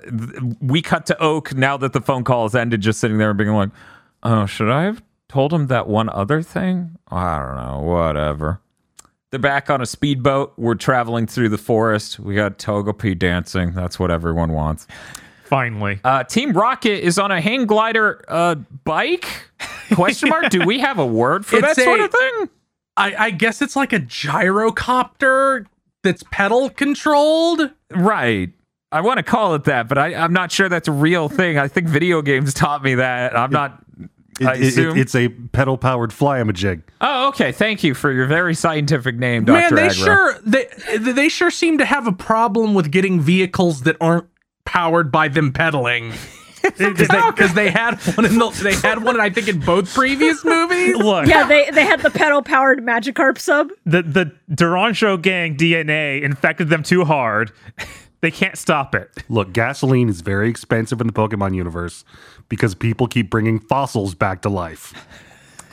we 0.61 0.81
cut 0.81 1.07
to 1.07 1.21
Oak 1.21 1.55
now 1.55 1.77
that 1.77 1.93
the 1.93 2.01
phone 2.01 2.23
call 2.23 2.45
has 2.45 2.55
ended, 2.55 2.81
just 2.81 3.01
sitting 3.01 3.19
there 3.19 3.31
and 3.31 3.39
being 3.39 3.51
like, 3.51 3.71
"Oh, 4.23 4.47
should 4.47 4.71
I 4.71 4.85
have 4.85 5.03
told 5.29 5.53
him 5.53 5.67
that 5.67 5.89
one 5.89 6.09
other 6.11 6.41
thing? 6.43 6.97
I 7.09 7.39
don't 7.39 7.57
know. 7.57 7.81
Whatever." 7.81 8.61
They're 9.33 9.41
back 9.41 9.71
on 9.71 9.81
a 9.81 9.87
speedboat. 9.87 10.53
We're 10.57 10.75
traveling 10.75 11.27
through 11.27 11.49
the 11.49 11.59
forest. 11.59 12.21
We 12.21 12.35
got 12.35 12.59
Togepi 12.59 13.19
dancing. 13.19 13.73
That's 13.73 13.99
what 13.99 14.11
everyone 14.11 14.53
wants. 14.53 14.87
Finally, 15.53 16.01
Uh, 16.03 16.25
Team 16.25 16.53
Rocket 16.55 17.05
is 17.05 17.19
on 17.19 17.31
a 17.31 17.39
hang 17.39 17.67
glider 17.67 18.25
uh, 18.27 18.55
bike? 18.85 19.27
Question 19.93 20.31
mark. 20.31 20.49
Do 20.49 20.65
we 20.65 20.79
have 20.79 20.99
a 20.99 21.05
word 21.05 21.45
for 21.45 21.57
It's 21.63 21.77
that 21.77 21.85
sort 21.85 22.01
of 22.01 22.11
thing? 22.11 22.49
I, 22.97 23.15
I 23.27 23.31
guess 23.31 23.61
it's 23.61 23.77
like 23.77 23.93
a 23.93 24.01
gyrocopter 24.01 25.67
that's 26.03 26.23
pedal 26.31 26.71
controlled. 26.71 27.71
Right. 27.91 28.51
I 28.91 29.03
want 29.03 29.19
to 29.19 29.23
call 29.23 29.55
it 29.55 29.65
that, 29.65 29.89
but 29.89 29.99
I, 29.99 30.15
I'm 30.15 30.33
not 30.33 30.51
sure 30.53 30.71
that's 30.71 30.89
a 30.89 30.93
real 30.93 31.29
thing. 31.29 31.59
I 31.59 31.69
think 31.69 31.87
video 31.87 32.23
games 32.23 32.55
taught 32.55 32.83
me 32.83 32.95
that. 32.95 33.37
I'm 33.39 33.51
not. 33.51 33.85
It- 34.41 34.47
I 34.47 34.55
it- 34.55 34.63
assume. 34.63 34.97
it's 34.97 35.15
a 35.15 35.29
pedal 35.29 35.77
powered 35.77 36.11
flyamajig. 36.13 36.81
oh, 37.03 37.29
okay. 37.29 37.53
Thank 37.53 37.85
you 37.85 37.93
for 37.93 38.11
your 38.11 38.27
very 38.27 38.55
scientific 38.55 39.17
name, 39.17 39.45
Dr. 39.45 39.61
Man, 39.61 39.75
they 39.75 39.83
Agra. 39.89 39.95
sure 39.95 40.39
they 40.47 40.67
they 40.99 41.29
sure 41.29 41.51
seem 41.51 41.77
to 41.77 41.85
have 41.85 42.07
a 42.07 42.13
problem 42.13 42.73
with 42.73 42.91
getting 42.91 43.21
vehicles 43.21 43.83
that 43.83 43.97
aren't 44.01 44.27
powered 44.65 45.11
by 45.13 45.29
them 45.29 45.53
pedaling. 45.53 46.13
Because 46.79 47.09
they, 47.09 47.19
'cause 47.33 47.55
they 47.55 47.71
had 47.73 47.97
one 48.17 48.25
in 48.25 48.39
the 48.39 48.61
they 48.63 48.75
had 48.77 49.03
one 49.03 49.17
and 49.17 49.21
I 49.23 49.31
think 49.31 49.49
in 49.49 49.59
both 49.59 49.93
previous 49.93 50.45
movies. 50.45 50.95
look, 50.97 51.27
Yeah, 51.27 51.45
they 51.45 51.69
they 51.73 51.85
had 51.85 51.99
the 52.03 52.11
pedal 52.11 52.41
powered 52.41 52.79
Magikarp 52.79 53.37
sub. 53.39 53.71
the 53.85 54.03
the 54.05 54.31
Durancho 54.49 55.21
gang 55.21 55.57
DNA 55.57 56.23
infected 56.23 56.69
them 56.69 56.85
too 56.85 57.05
hard. 57.05 57.51
They 58.21 58.31
can't 58.31 58.57
stop 58.57 58.95
it. 58.95 59.11
Look, 59.29 59.53
gasoline 59.53 60.09
is 60.09 60.21
very 60.21 60.49
expensive 60.49 61.01
in 61.01 61.09
the 61.09 61.13
Pokemon 61.13 61.57
universe 61.57 62.05
because 62.49 62.73
people 62.77 63.09
keep 63.09 63.29
bringing 63.29 63.59
fossils 63.59 64.15
back 64.15 64.43
to 64.43 64.49
life. 64.49 64.95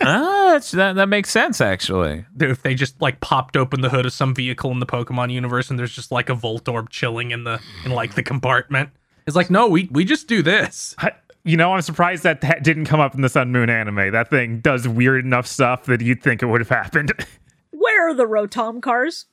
Ah, 0.02 0.50
that's, 0.54 0.72
that, 0.72 0.94
that 0.94 1.10
makes 1.10 1.30
sense, 1.30 1.60
actually. 1.62 2.26
If 2.40 2.62
they 2.62 2.74
just 2.76 3.02
like 3.02 3.20
popped 3.20 3.58
open 3.58 3.82
the 3.82 3.90
hood 3.90 4.06
of 4.06 4.14
some 4.14 4.34
vehicle 4.34 4.72
in 4.72 4.80
the 4.80 4.86
Pokemon 4.86 5.32
universe 5.32 5.70
and 5.70 5.78
there's 5.78 5.92
just 5.94 6.12
like 6.12 6.30
a 6.30 6.36
Voltorb 6.36 6.90
chilling 6.90 7.32
in 7.32 7.44
the 7.44 7.60
in 7.86 7.92
like 7.92 8.16
the 8.16 8.24
compartment. 8.24 8.90
It's 9.28 9.36
like 9.36 9.50
no, 9.50 9.68
we 9.68 9.88
we 9.92 10.06
just 10.06 10.28
do 10.28 10.42
this. 10.42 10.96
I- 11.00 11.14
You 11.46 11.56
know, 11.58 11.74
I'm 11.74 11.82
surprised 11.82 12.24
that 12.24 12.42
that 12.42 12.64
didn't 12.64 12.86
come 12.86 13.00
up 13.00 13.16
in 13.16 13.22
the 13.22 13.30
Sun 13.30 13.52
Moon 13.52 13.70
anime. 13.70 14.12
That 14.12 14.30
thing 14.30 14.60
does 14.60 14.88
weird 14.88 15.24
enough 15.26 15.48
stuff 15.48 15.86
that 15.86 16.02
you'd 16.02 16.22
think 16.22 16.42
it 16.44 16.48
would 16.48 16.62
have 16.62 16.70
happened. 16.70 17.12
Where 17.72 18.10
are 18.10 18.14
the 18.14 18.26
Rotom 18.26 18.82
cars? 18.82 19.26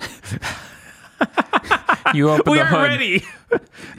You 2.14 2.30
open 2.30 2.44
the 2.44 2.50
We're 2.52 2.64
hood. 2.64 2.88
ready. 2.88 3.24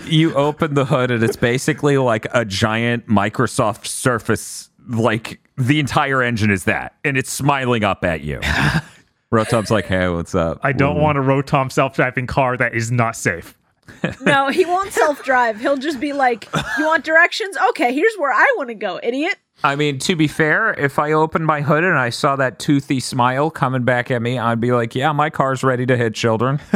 You 0.05 0.33
open 0.33 0.73
the 0.73 0.85
hood, 0.85 1.11
and 1.11 1.23
it's 1.23 1.35
basically 1.35 1.97
like 1.97 2.25
a 2.33 2.43
giant 2.43 3.07
Microsoft 3.07 3.85
Surface. 3.85 4.69
Like 4.87 5.39
the 5.57 5.79
entire 5.79 6.21
engine 6.21 6.51
is 6.51 6.63
that, 6.65 6.95
and 7.03 7.17
it's 7.17 7.31
smiling 7.31 7.83
up 7.83 8.03
at 8.03 8.21
you. 8.21 8.39
Rotom's 9.31 9.71
like, 9.71 9.85
"Hey, 9.85 10.07
what's 10.09 10.35
up?" 10.35 10.59
I 10.63 10.71
don't 10.73 10.99
want 10.99 11.17
a 11.17 11.21
Rotom 11.21 11.71
self-driving 11.71 12.27
car 12.27 12.57
that 12.57 12.73
is 12.73 12.91
not 12.91 13.15
safe. 13.15 13.57
No, 14.21 14.49
he 14.49 14.65
won't 14.65 14.91
self 14.93 15.23
drive. 15.23 15.59
He'll 15.59 15.77
just 15.77 15.99
be 15.99 16.13
like, 16.13 16.47
"You 16.77 16.85
want 16.85 17.03
directions? 17.03 17.57
Okay, 17.69 17.93
here's 17.93 18.15
where 18.15 18.31
I 18.31 18.53
want 18.57 18.69
to 18.69 18.75
go, 18.75 18.99
idiot." 19.03 19.35
I 19.63 19.75
mean, 19.75 19.99
to 19.99 20.15
be 20.15 20.27
fair, 20.27 20.73
if 20.73 20.97
I 20.97 21.11
opened 21.11 21.45
my 21.45 21.61
hood 21.61 21.83
and 21.83 21.97
I 21.97 22.09
saw 22.09 22.35
that 22.37 22.57
toothy 22.57 22.99
smile 22.99 23.51
coming 23.51 23.83
back 23.83 24.09
at 24.09 24.21
me, 24.21 24.39
I'd 24.39 24.59
be 24.59 24.71
like, 24.71 24.95
"Yeah, 24.95 25.11
my 25.11 25.29
car's 25.29 25.63
ready 25.63 25.85
to 25.85 25.97
hit 25.97 26.15
children." 26.15 26.59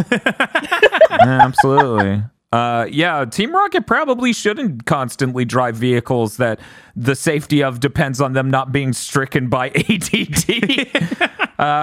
Yeah, 1.15 1.41
absolutely. 1.44 2.24
Uh, 2.56 2.86
yeah, 2.89 3.26
Team 3.26 3.54
Rocket 3.54 3.86
probably 3.86 4.32
shouldn't 4.32 4.86
constantly 4.86 5.44
drive 5.44 5.76
vehicles 5.76 6.38
that 6.38 6.58
the 6.96 7.13
safety 7.13 7.62
of 7.62 7.82
depends 7.82 8.22
on 8.22 8.32
them 8.32 8.50
not 8.50 8.72
being 8.72 8.94
stricken 8.94 9.50
by 9.50 9.68
ADD. 9.76 10.46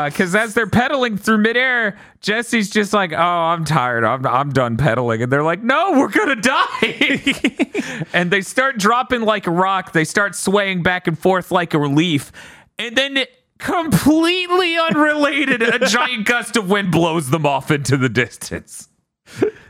Because 0.09 0.35
as 0.35 0.55
they're 0.55 0.67
pedaling 0.67 1.19
through 1.19 1.39
midair, 1.39 1.99
Jessie's 2.23 2.71
just 2.71 2.95
like, 2.95 3.13
"Oh, 3.13 3.17
I'm 3.19 3.67
tired. 3.67 4.03
I'm 4.03 4.27
I'm 4.27 4.49
done 4.49 4.79
pedaling," 4.79 5.23
and 5.23 5.31
they're 5.31 5.43
like, 5.43 5.63
"No, 5.63 5.93
we're 5.99 6.09
gonna 6.09 6.37
die!" 6.37 8.07
and 8.15 8.31
they 8.31 8.41
start 8.41 8.79
dropping 8.79 9.21
like 9.21 9.47
a 9.47 9.51
rock. 9.51 9.93
They 9.93 10.05
start 10.05 10.35
swaying 10.35 10.83
back 10.83 11.07
and 11.07 11.19
forth 11.19 11.51
like 11.51 11.75
a 11.75 11.79
leaf, 11.79 12.33
and 12.79 12.97
then. 12.97 13.25
Completely 13.59 14.77
unrelated, 14.77 15.63
a 15.63 15.87
giant 15.87 16.27
gust 16.27 16.57
of 16.57 16.69
wind 16.69 16.91
blows 16.91 17.31
them 17.31 17.47
off 17.47 17.71
into 17.71 17.97
the 17.97 18.09
distance. 18.09 18.89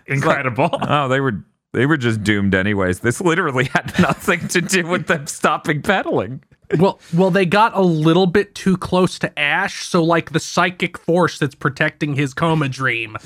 Incredible. 0.06 0.70
Oh, 0.88 1.08
they 1.08 1.20
were 1.20 1.44
they 1.72 1.86
were 1.86 1.96
just 1.96 2.22
doomed 2.22 2.54
anyways. 2.54 3.00
This 3.00 3.20
literally 3.20 3.64
had 3.72 3.98
nothing 3.98 4.46
to 4.48 4.60
do 4.60 4.86
with 4.86 5.06
them 5.06 5.26
stopping 5.26 5.82
pedaling. 5.82 6.42
Well, 6.78 7.00
well, 7.14 7.30
they 7.30 7.44
got 7.44 7.76
a 7.76 7.82
little 7.82 8.26
bit 8.26 8.54
too 8.54 8.76
close 8.76 9.18
to 9.20 9.38
Ash, 9.38 9.84
so 9.84 10.02
like 10.02 10.32
the 10.32 10.40
psychic 10.40 10.96
force 10.98 11.38
that's 11.38 11.54
protecting 11.54 12.14
his 12.14 12.32
coma 12.34 12.68
dream 12.68 13.16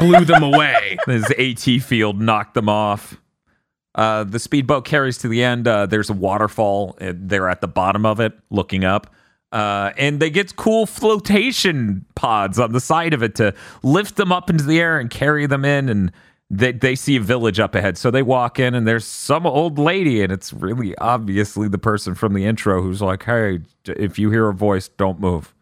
blew 0.00 0.24
them 0.24 0.42
away. 0.42 0.96
His 1.06 1.30
AT 1.32 1.82
field 1.82 2.18
knocked 2.20 2.54
them 2.54 2.68
off. 2.68 3.20
Uh, 3.94 4.24
the 4.24 4.38
speedboat 4.38 4.84
carries 4.86 5.18
to 5.18 5.28
the 5.28 5.42
end. 5.42 5.68
Uh, 5.68 5.84
there's 5.84 6.08
a 6.08 6.14
waterfall. 6.14 6.96
And 6.98 7.28
they're 7.28 7.48
at 7.50 7.60
the 7.60 7.68
bottom 7.68 8.06
of 8.06 8.20
it, 8.20 8.32
looking 8.48 8.84
up. 8.84 9.12
Uh, 9.50 9.92
and 9.96 10.20
they 10.20 10.28
get 10.28 10.56
cool 10.56 10.84
flotation 10.84 12.04
pods 12.14 12.58
on 12.58 12.72
the 12.72 12.80
side 12.80 13.14
of 13.14 13.22
it 13.22 13.34
to 13.36 13.54
lift 13.82 14.16
them 14.16 14.30
up 14.30 14.50
into 14.50 14.64
the 14.64 14.78
air 14.78 14.98
and 14.98 15.08
carry 15.08 15.46
them 15.46 15.64
in. 15.64 15.88
And 15.88 16.12
they 16.50 16.72
they 16.72 16.94
see 16.94 17.16
a 17.16 17.20
village 17.20 17.60
up 17.60 17.74
ahead, 17.74 17.98
so 17.98 18.10
they 18.10 18.22
walk 18.22 18.58
in 18.58 18.74
and 18.74 18.86
there's 18.86 19.04
some 19.04 19.46
old 19.46 19.78
lady, 19.78 20.22
and 20.22 20.32
it's 20.32 20.52
really 20.52 20.96
obviously 20.96 21.68
the 21.68 21.78
person 21.78 22.14
from 22.14 22.32
the 22.32 22.44
intro 22.44 22.82
who's 22.82 23.02
like, 23.02 23.24
"Hey, 23.24 23.60
if 23.86 24.18
you 24.18 24.30
hear 24.30 24.48
a 24.48 24.54
voice, 24.54 24.88
don't 24.88 25.20
move." 25.20 25.54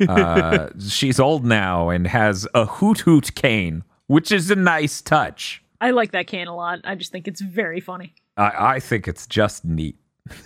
uh, 0.08 0.68
she's 0.88 1.20
old 1.20 1.44
now 1.44 1.90
and 1.90 2.06
has 2.06 2.46
a 2.54 2.66
Hoothoot 2.66 3.34
cane, 3.34 3.84
which 4.08 4.32
is 4.32 4.50
a 4.50 4.56
nice 4.56 5.00
touch. 5.00 5.62
I 5.80 5.90
like 5.90 6.12
that 6.12 6.26
cane 6.26 6.48
a 6.48 6.56
lot. 6.56 6.80
I 6.84 6.94
just 6.94 7.12
think 7.12 7.28
it's 7.28 7.40
very 7.40 7.80
funny. 7.80 8.14
I, 8.36 8.74
I 8.74 8.80
think 8.80 9.06
it's 9.06 9.26
just 9.26 9.64
neat. 9.64 9.96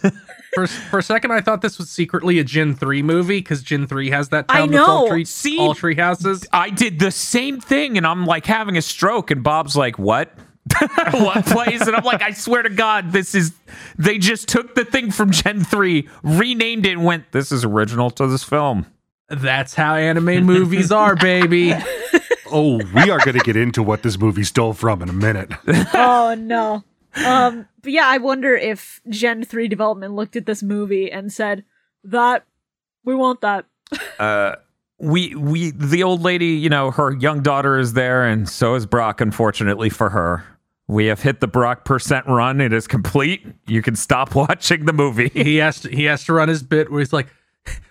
For, 0.55 0.67
for 0.67 0.99
a 0.99 1.03
second, 1.03 1.31
I 1.31 1.41
thought 1.41 1.63
this 1.63 1.79
was 1.79 1.89
secretly 1.91 2.41
a 2.41 2.45
Gen 2.45 2.75
3 2.75 3.03
movie 3.05 3.39
because 3.39 3.63
Gen 3.63 3.87
3 3.87 4.11
has 4.11 4.31
that 4.31 4.47
I 4.49 4.59
town 4.59 4.71
that's 4.73 4.89
all 4.89 5.05
know. 5.05 5.09
tree, 5.09 5.25
See? 5.25 5.61
all 5.61 5.75
tree 5.77 5.95
houses. 5.95 6.45
I 6.53 6.71
did 6.71 6.99
the 6.99 7.13
same 7.13 7.61
thing, 7.61 7.97
and 7.97 8.05
I'm 8.05 8.27
like 8.27 8.47
having 8.47 8.77
a 8.77 8.83
stroke, 8.83 9.31
and 9.31 9.45
Bob's 9.45 9.77
like, 9.77 9.97
"What?" 9.97 10.33
what 11.13 11.47
place? 11.47 11.83
And 11.87 11.95
I'm 11.95 12.03
like, 12.03 12.21
I 12.21 12.33
swear 12.33 12.63
to 12.63 12.69
God, 12.69 13.13
this 13.13 13.37
is. 13.37 13.53
They 13.97 14.19
just 14.19 14.49
took 14.49 14.75
the 14.75 14.85
thing 14.85 15.13
from 15.13 15.31
Gen 15.31 15.63
3, 15.63 16.09
renamed 16.25 16.85
it, 16.85 16.93
and 16.95 17.05
went, 17.05 17.31
This 17.31 17.53
is 17.53 17.65
original 17.65 18.11
to 18.11 18.27
this 18.27 18.43
film. 18.43 18.87
That's 19.29 19.75
how 19.75 19.95
anime 19.95 20.45
movies 20.45 20.91
are, 20.91 21.15
baby. 21.15 21.75
Oh, 22.53 22.79
we 22.93 23.11
are 23.11 23.19
going 23.19 23.39
to 23.39 23.45
get 23.45 23.55
into 23.55 23.81
what 23.81 24.03
this 24.03 24.19
movie 24.19 24.43
stole 24.43 24.73
from 24.73 25.03
in 25.03 25.09
a 25.09 25.13
minute. 25.13 25.53
oh 25.95 26.35
no. 26.37 26.83
Um 27.17 27.67
but 27.83 27.93
yeah, 27.93 28.07
I 28.07 28.19
wonder 28.19 28.55
if 28.55 29.01
Gen 29.09 29.43
3 29.45 29.67
development 29.69 30.15
looked 30.15 30.37
at 30.37 30.47
this 30.47 30.63
movie 30.63 31.11
and 31.11 31.33
said, 31.33 31.65
That 32.05 32.45
we 33.05 33.15
want 33.15 33.41
that. 33.41 33.65
uh, 34.19 34.57
we 34.99 35.35
we 35.35 35.71
the 35.71 36.03
old 36.03 36.21
lady 36.23 36.47
you 36.49 36.69
know 36.69 36.91
her 36.91 37.13
young 37.15 37.43
daughter 37.43 37.79
is 37.79 37.95
there 37.95 38.25
and 38.27 38.49
so 38.49 38.75
is 38.75 38.85
brock 38.85 39.21
unfortunately 39.23 39.89
for 39.89 40.11
her 40.11 40.45
we 40.89 41.07
have 41.07 41.23
hit 41.23 41.41
the 41.41 41.47
brock 41.49 41.87
percent 41.87 42.27
run 42.27 42.61
it 42.61 42.71
is 42.73 42.87
complete 42.87 43.47
you 43.67 43.81
can 43.81 43.97
stop 43.97 44.35
watching 44.35 44.85
the 44.85 44.93
movie 44.93 45.31
He 45.31 45.57
has 45.57 45.81
to 45.81 45.89
he 45.91 46.05
has 46.05 46.23
to 46.25 46.35
run 46.35 46.49
his 46.51 46.63
bit 46.63 46.91
where 46.91 47.01
he's 47.01 47.13
like, 47.15 47.29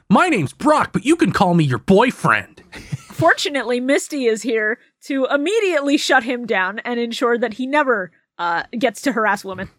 "My 0.09 0.29
name's 0.29 0.53
Brock, 0.53 0.91
but 0.93 1.03
you 1.03 1.15
can 1.15 1.31
call 1.31 1.53
me 1.55 1.63
your 1.63 1.79
boyfriend." 1.79 2.61
Fortunately, 3.09 3.79
Misty 3.79 4.25
is 4.25 4.43
here 4.43 4.77
to 5.05 5.25
immediately 5.25 5.97
shut 5.97 6.23
him 6.23 6.45
down 6.45 6.79
and 6.79 6.99
ensure 6.99 7.37
that 7.37 7.55
he 7.55 7.65
never 7.67 8.11
uh, 8.39 8.63
gets 8.77 9.01
to 9.03 9.11
harass 9.11 9.45
women. 9.45 9.69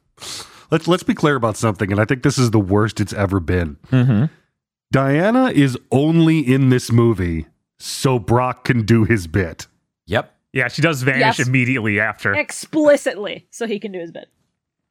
Let's 0.70 0.86
let's 0.86 1.02
be 1.02 1.14
clear 1.14 1.34
about 1.34 1.56
something, 1.56 1.90
and 1.90 2.00
I 2.00 2.04
think 2.04 2.22
this 2.22 2.38
is 2.38 2.52
the 2.52 2.60
worst 2.60 3.00
it's 3.00 3.12
ever 3.12 3.40
been. 3.40 3.76
Diana 4.92 5.50
is 5.50 5.78
only 5.90 6.40
in 6.40 6.68
this 6.70 6.90
movie 6.92 7.46
so 7.78 8.18
Brock 8.18 8.64
can 8.64 8.84
do 8.84 9.04
his 9.04 9.26
bit. 9.26 9.66
yep 10.06 10.34
Yeah, 10.52 10.68
she 10.68 10.82
does 10.82 11.02
vanish 11.02 11.38
Yes. 11.38 11.46
immediately 11.48 11.98
after. 12.00 12.34
Explicitly, 12.34 13.46
so 13.50 13.66
he 13.66 13.78
can 13.80 13.92
do 13.92 14.00
his 14.00 14.10
bit. 14.10 14.28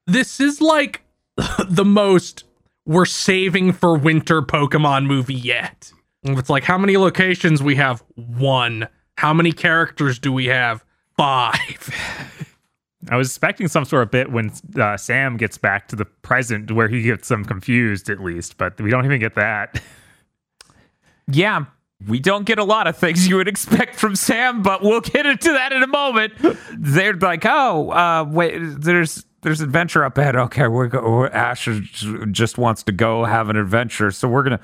This 0.08 0.39
is 0.39 0.62
like 0.62 1.01
the 1.69 1.86
most 1.86 2.45
we're 2.86 3.05
saving 3.05 3.73
for 3.73 3.97
winter 3.97 4.41
Pokemon 4.41 5.05
movie 5.05 5.34
yet. 5.36 5.91
It's 6.23 6.49
like 6.49 6.63
how 6.63 6.77
many 6.77 6.97
locations 6.97 7.62
we 7.62 7.75
have? 7.75 8.03
One. 8.15 8.88
How 9.17 9.34
many 9.34 9.51
characters 9.51 10.17
do 10.17 10.32
we 10.34 10.45
have? 10.47 10.84
Five. 11.17 11.89
I 13.10 13.16
was 13.16 13.30
expecting 13.30 13.68
some 13.70 13.86
sort 13.86 14.04
of 14.04 14.12
bit 14.12 14.32
when 14.32 14.52
uh, 14.78 14.98
Sam 14.98 15.38
gets 15.38 15.58
back 15.58 15.88
to 15.88 15.96
the 15.96 16.06
present 16.06 16.72
where 16.72 16.90
he 16.90 17.02
gets 17.02 17.30
them 17.30 17.46
confused 17.46 18.10
at 18.10 18.20
least, 18.20 18.58
but 18.58 18.80
we 18.82 18.90
don't 18.90 19.06
even 19.06 19.20
get 19.20 19.36
that. 19.36 19.82
yeah 21.32 21.66
we 22.08 22.20
don't 22.20 22.46
get 22.46 22.60
a 22.60 22.64
lot 22.64 22.88
of 22.88 22.98
things 22.98 23.28
you 23.28 23.36
would 23.36 23.48
expect 23.48 23.96
from 23.96 24.16
sam 24.16 24.62
but 24.62 24.82
we'll 24.82 25.02
get 25.02 25.26
into 25.26 25.52
that 25.52 25.72
in 25.72 25.84
a 25.84 25.88
moment 25.88 26.34
they're 26.78 27.14
like 27.16 27.46
oh 27.46 27.92
uh 27.92 28.26
wait 28.28 28.58
there's 28.58 29.26
there's 29.42 29.62
adventure 29.62 30.04
up 30.04 30.18
ahead 30.18 30.36
okay 30.36 30.68
we're, 30.68 30.88
go- 30.88 31.26
ash 31.28 31.68
just 32.32 32.58
wants 32.58 32.84
to 32.84 32.92
go 32.92 33.26
have 33.26 33.50
an 33.50 33.56
adventure 33.56 34.12
so 34.12 34.28
we're 34.28 34.44
gonna 34.44 34.60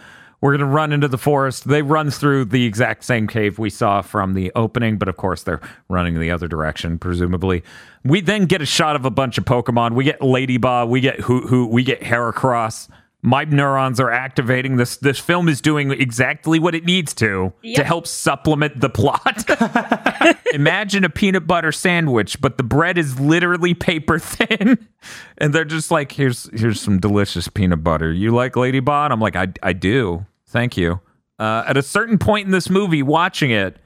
we're 0.46 0.56
gonna 0.56 0.70
run 0.70 0.94
into 0.94 1.08
the 1.08 1.18
forest. 1.18 1.68
They 1.68 1.82
run 1.82 2.12
through 2.12 2.46
the 2.46 2.66
exact 2.66 3.04
same 3.04 3.26
cave 3.26 3.58
we 3.58 3.72
saw 3.72 4.04
from 4.04 4.36
the 4.36 4.52
opening 4.56 5.00
but 5.00 5.08
of 5.08 5.18
course 5.18 5.42
they're 5.42 5.60
running 5.90 6.20
the 6.20 6.30
other 6.30 6.48
direction 6.48 7.00
presumably. 7.00 7.64
We 8.04 8.22
then 8.22 8.46
get 8.46 8.62
a 8.62 8.66
shot 8.68 8.96
of 8.96 9.06
a 9.06 9.10
bunch 9.10 9.40
of 9.40 9.46
pokemon. 9.46 9.96
We 9.96 10.04
get 10.04 10.22
ladybug 10.22 10.90
we 10.90 11.02
get 11.02 11.18
Hoothoot 11.18 11.72
we 11.72 11.84
get 11.84 12.02
heracross. 12.02 12.90
My 13.24 13.44
neurons 13.46 14.00
are 14.00 14.12
activating. 14.12 14.76
This 14.78 14.98
this 14.98 15.18
film 15.18 15.50
is 15.50 15.62
doing 15.62 15.90
exactly 15.90 16.60
what 16.60 16.76
it 16.76 16.86
needs 16.86 17.16
to 17.16 17.52
to 17.78 17.84
help 17.84 18.06
supplement 18.06 18.80
the 18.82 18.90
plot. 18.92 19.50
Imagine 20.54 21.04
a 21.06 21.10
peanut 21.10 21.48
butter 21.48 21.72
sandwich 21.72 22.40
but 22.40 22.58
the 22.58 22.64
bread 22.64 23.00
is 23.00 23.20
literally 23.20 23.74
paper 23.74 24.20
thin. 24.20 24.88
And 25.38 25.54
they're 25.54 25.66
just 25.66 25.92
like 25.92 26.12
here's 26.14 26.50
here's 26.58 26.80
some 26.82 27.00
delicious 27.00 27.48
peanut 27.48 27.84
butter. 27.84 28.12
You 28.14 28.34
like 28.34 28.54
ladybot 28.54 29.12
i'm 29.12 29.20
like 29.20 29.36
i, 29.36 29.48
I 29.62 29.74
do 29.74 30.26
thank 30.56 30.78
you 30.78 31.00
uh, 31.38 31.64
at 31.68 31.76
a 31.76 31.84
certain 31.84 32.18
point 32.18 32.46
in 32.46 32.52
this 32.52 32.70
movie 32.70 33.04
watching 33.04 33.52
it 33.52 33.78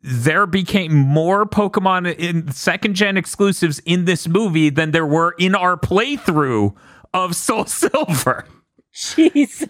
there 0.00 0.46
became 0.46 0.94
more 0.94 1.44
Pokemon 1.44 2.14
in 2.16 2.52
second 2.52 2.94
gen 2.94 3.16
exclusives 3.16 3.80
in 3.80 4.04
this 4.04 4.28
movie 4.28 4.70
than 4.70 4.92
there 4.92 5.06
were 5.06 5.34
in 5.38 5.54
our 5.54 5.76
playthrough 5.76 6.74
of 7.12 7.34
Soul 7.34 7.64
Silver. 7.66 8.44
Jesus. 8.92 9.68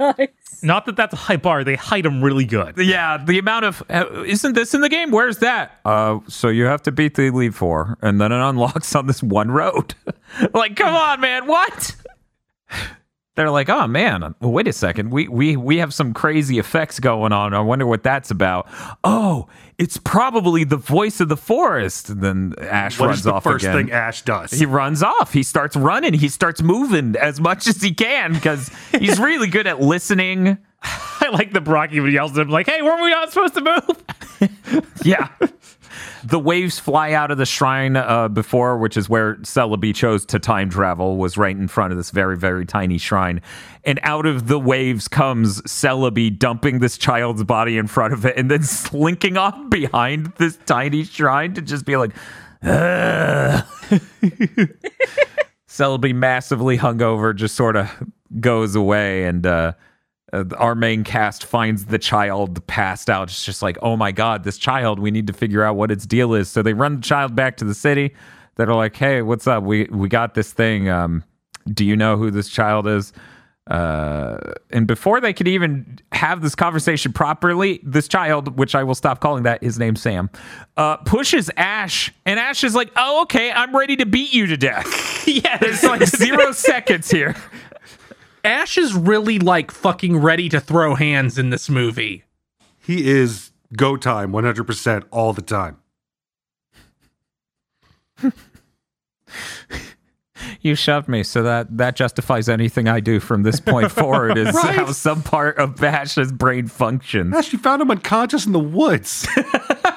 Not 0.62 0.86
that 0.86 0.96
that's 0.96 1.12
a 1.12 1.16
high 1.16 1.36
bar; 1.36 1.62
they 1.62 1.74
hide 1.76 2.04
them 2.04 2.22
really 2.22 2.44
good. 2.44 2.78
Yeah, 2.78 3.22
the 3.22 3.38
amount 3.38 3.64
of 3.66 3.82
uh, 3.90 4.24
isn't 4.24 4.54
this 4.54 4.74
in 4.74 4.80
the 4.80 4.88
game? 4.88 5.10
Where's 5.10 5.38
that? 5.38 5.78
Uh, 5.84 6.20
so 6.28 6.48
you 6.48 6.64
have 6.64 6.82
to 6.82 6.92
beat 6.92 7.14
the 7.14 7.24
Elite 7.24 7.54
Four, 7.54 7.98
and 8.00 8.20
then 8.20 8.32
it 8.32 8.40
unlocks 8.40 8.94
on 8.94 9.06
this 9.06 9.22
one 9.22 9.50
road. 9.50 9.94
like, 10.54 10.76
come 10.76 10.94
on, 10.94 11.20
man, 11.20 11.46
what? 11.46 11.94
They're 13.38 13.52
like, 13.52 13.68
oh 13.68 13.86
man, 13.86 14.34
well, 14.40 14.50
wait 14.50 14.66
a 14.66 14.72
second, 14.72 15.10
we 15.12 15.28
we 15.28 15.56
we 15.56 15.76
have 15.78 15.94
some 15.94 16.12
crazy 16.12 16.58
effects 16.58 16.98
going 16.98 17.30
on. 17.32 17.54
I 17.54 17.60
wonder 17.60 17.86
what 17.86 18.02
that's 18.02 18.32
about. 18.32 18.66
Oh, 19.04 19.46
it's 19.78 19.96
probably 19.96 20.64
the 20.64 20.76
voice 20.76 21.20
of 21.20 21.28
the 21.28 21.36
forest. 21.36 22.10
And 22.10 22.20
then 22.20 22.54
Ash 22.60 22.98
What 22.98 23.06
runs 23.06 23.18
is 23.18 23.24
the 23.26 23.34
off 23.34 23.44
first 23.44 23.64
again. 23.64 23.76
thing 23.86 23.92
Ash 23.92 24.22
does? 24.22 24.50
He 24.50 24.66
runs 24.66 25.04
off. 25.04 25.32
He 25.32 25.44
starts 25.44 25.76
running. 25.76 26.14
He 26.14 26.28
starts 26.28 26.60
moving 26.62 27.14
as 27.14 27.40
much 27.40 27.68
as 27.68 27.80
he 27.80 27.94
can 27.94 28.32
because 28.32 28.72
he's 28.98 29.20
really 29.20 29.46
good 29.46 29.68
at 29.68 29.80
listening. 29.80 30.58
I 30.82 31.28
like 31.32 31.52
the 31.52 31.60
Brock 31.60 31.92
even 31.92 32.10
yells 32.12 32.36
at 32.36 32.42
him 32.42 32.48
like, 32.48 32.66
"Hey, 32.66 32.82
weren't 32.82 33.02
we 33.04 33.10
not 33.10 33.32
supposed 33.32 33.54
to 33.54 33.60
move?" 33.60 34.50
Yeah. 35.04 35.28
The 36.28 36.38
waves 36.38 36.78
fly 36.78 37.12
out 37.12 37.30
of 37.30 37.38
the 37.38 37.46
shrine 37.46 37.96
uh, 37.96 38.28
before, 38.28 38.76
which 38.76 38.98
is 38.98 39.08
where 39.08 39.36
Celebi 39.36 39.94
chose 39.94 40.26
to 40.26 40.38
time 40.38 40.68
travel, 40.68 41.16
was 41.16 41.38
right 41.38 41.56
in 41.56 41.68
front 41.68 41.90
of 41.90 41.96
this 41.96 42.10
very, 42.10 42.36
very 42.36 42.66
tiny 42.66 42.98
shrine. 42.98 43.40
And 43.84 43.98
out 44.02 44.26
of 44.26 44.46
the 44.46 44.58
waves 44.58 45.08
comes 45.08 45.62
Celebi 45.62 46.38
dumping 46.38 46.80
this 46.80 46.98
child's 46.98 47.44
body 47.44 47.78
in 47.78 47.86
front 47.86 48.12
of 48.12 48.26
it 48.26 48.36
and 48.36 48.50
then 48.50 48.62
slinking 48.62 49.38
off 49.38 49.70
behind 49.70 50.34
this 50.36 50.58
tiny 50.66 51.04
shrine 51.04 51.54
to 51.54 51.62
just 51.62 51.86
be 51.86 51.96
like. 51.96 52.14
Celebi 55.66 56.14
massively 56.14 56.76
hungover 56.76 57.34
just 57.34 57.54
sort 57.54 57.76
of 57.76 57.90
goes 58.40 58.74
away 58.74 59.24
and 59.24 59.46
uh 59.46 59.72
uh, 60.32 60.44
our 60.56 60.74
main 60.74 61.04
cast 61.04 61.44
finds 61.44 61.86
the 61.86 61.98
child 61.98 62.66
passed 62.66 63.08
out. 63.08 63.28
It's 63.28 63.44
just 63.44 63.62
like, 63.62 63.78
oh 63.82 63.96
my 63.96 64.12
god, 64.12 64.44
this 64.44 64.58
child. 64.58 64.98
We 64.98 65.10
need 65.10 65.26
to 65.28 65.32
figure 65.32 65.64
out 65.64 65.76
what 65.76 65.90
its 65.90 66.06
deal 66.06 66.34
is. 66.34 66.48
So 66.48 66.62
they 66.62 66.74
run 66.74 66.96
the 66.96 67.02
child 67.02 67.34
back 67.34 67.56
to 67.58 67.64
the 67.64 67.74
city. 67.74 68.14
They're 68.56 68.66
like, 68.74 68.96
hey, 68.96 69.22
what's 69.22 69.46
up? 69.46 69.62
We 69.62 69.84
we 69.84 70.08
got 70.08 70.34
this 70.34 70.52
thing. 70.52 70.88
Um, 70.88 71.24
do 71.72 71.84
you 71.84 71.96
know 71.96 72.16
who 72.16 72.30
this 72.30 72.48
child 72.48 72.86
is? 72.86 73.12
Uh, 73.68 74.38
and 74.70 74.86
before 74.86 75.20
they 75.20 75.34
could 75.34 75.46
even 75.46 75.98
have 76.12 76.40
this 76.40 76.54
conversation 76.54 77.12
properly, 77.12 77.80
this 77.82 78.08
child, 78.08 78.58
which 78.58 78.74
I 78.74 78.82
will 78.82 78.94
stop 78.94 79.20
calling 79.20 79.42
that, 79.42 79.62
his 79.62 79.78
name's 79.78 80.00
Sam, 80.00 80.30
uh, 80.78 80.96
pushes 80.98 81.50
Ash, 81.54 82.12
and 82.24 82.40
Ash 82.40 82.64
is 82.64 82.74
like, 82.74 82.90
"Oh, 82.96 83.22
okay, 83.22 83.52
I'm 83.52 83.76
ready 83.76 83.96
to 83.96 84.06
beat 84.06 84.32
you 84.32 84.46
to 84.46 84.56
death." 84.56 85.28
yeah, 85.28 85.58
there's 85.58 85.84
like 85.84 86.02
zero 86.06 86.52
seconds 86.52 87.10
here. 87.10 87.36
Ash 88.44 88.78
is 88.78 88.94
really 88.94 89.38
like 89.38 89.70
fucking 89.70 90.16
ready 90.18 90.48
to 90.48 90.60
throw 90.60 90.94
hands 90.94 91.38
in 91.38 91.50
this 91.50 91.68
movie. 91.68 92.24
He 92.80 93.08
is 93.08 93.50
go 93.76 93.96
time 93.96 94.32
100% 94.32 95.04
all 95.10 95.32
the 95.32 95.42
time. 95.42 95.76
You 100.60 100.74
shoved 100.74 101.08
me, 101.08 101.22
so 101.24 101.42
that 101.42 101.76
that 101.76 101.94
justifies 101.94 102.48
anything 102.48 102.88
I 102.88 102.98
do 103.00 103.20
from 103.20 103.42
this 103.42 103.60
point 103.60 103.92
forward. 103.92 104.36
Is 104.38 104.52
Right. 104.54 104.74
how 104.74 104.90
some 104.92 105.22
part 105.22 105.58
of 105.58 105.76
Bash's 105.76 106.32
brain 106.32 106.66
functions. 106.68 107.34
Ash, 107.34 107.52
you 107.52 107.58
found 107.58 107.82
him 107.82 107.90
unconscious 107.90 108.46
in 108.46 108.52
the 108.52 108.58
woods. 108.58 109.26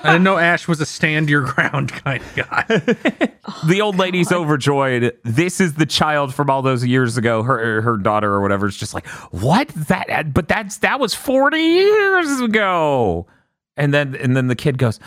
I 0.04 0.14
didn't 0.14 0.24
know 0.24 0.38
Ash 0.38 0.68
was 0.68 0.82
a 0.82 0.86
stand 0.86 1.30
your 1.30 1.42
ground 1.42 1.92
kind 1.92 2.22
of 2.24 2.36
guy. 2.36 3.32
The 3.68 3.82
old 3.82 3.98
lady's 3.98 4.32
overjoyed. 4.32 5.18
This 5.24 5.60
is 5.60 5.74
the 5.74 5.86
child 5.86 6.34
from 6.34 6.50
all 6.50 6.62
those 6.62 6.86
years 6.86 7.18
ago. 7.18 7.44
Her 7.44 7.82
her 7.82 7.98
daughter 7.98 8.32
or 8.32 8.42
whatever 8.42 8.68
is 8.68 8.78
just 8.78 8.94
like, 8.94 9.08
what 9.32 9.68
that? 9.70 10.34
But 10.34 10.48
that's 10.48 10.78
that 10.78 11.00
was 11.00 11.14
forty 11.14 11.60
years 11.60 12.40
ago. 12.40 13.28
And 13.76 13.94
then 13.94 14.16
and 14.16 14.38
then 14.38 14.48
the 14.48 14.56
kid 14.56 14.78
goes, 14.78 15.00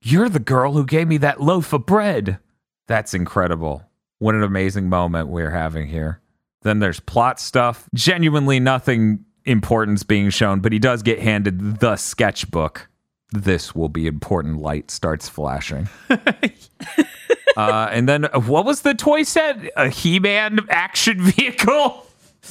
You're 0.00 0.28
the 0.28 0.38
girl 0.38 0.72
who 0.72 0.86
gave 0.86 1.08
me 1.08 1.18
that 1.18 1.40
loaf 1.40 1.72
of 1.72 1.84
bread. 1.86 2.38
That's 2.86 3.14
incredible. 3.14 3.84
What 4.18 4.34
an 4.34 4.42
amazing 4.42 4.88
moment 4.88 5.28
we're 5.28 5.50
having 5.50 5.88
here. 5.88 6.20
Then 6.62 6.78
there's 6.78 7.00
plot 7.00 7.40
stuff. 7.40 7.88
Genuinely 7.94 8.60
nothing 8.60 9.24
importance 9.44 10.02
being 10.02 10.30
shown, 10.30 10.60
but 10.60 10.72
he 10.72 10.78
does 10.78 11.02
get 11.02 11.18
handed 11.18 11.80
the 11.80 11.96
sketchbook. 11.96 12.88
This 13.32 13.74
will 13.74 13.88
be 13.88 14.06
important. 14.06 14.58
Light 14.60 14.90
starts 14.90 15.28
flashing. 15.28 15.88
uh, 16.10 17.88
and 17.90 18.08
then 18.08 18.26
uh, 18.26 18.40
what 18.40 18.64
was 18.64 18.82
the 18.82 18.94
toy 18.94 19.22
set? 19.22 19.58
A 19.76 19.88
He 19.88 20.18
Man 20.20 20.60
action 20.68 21.20
vehicle? 21.22 22.06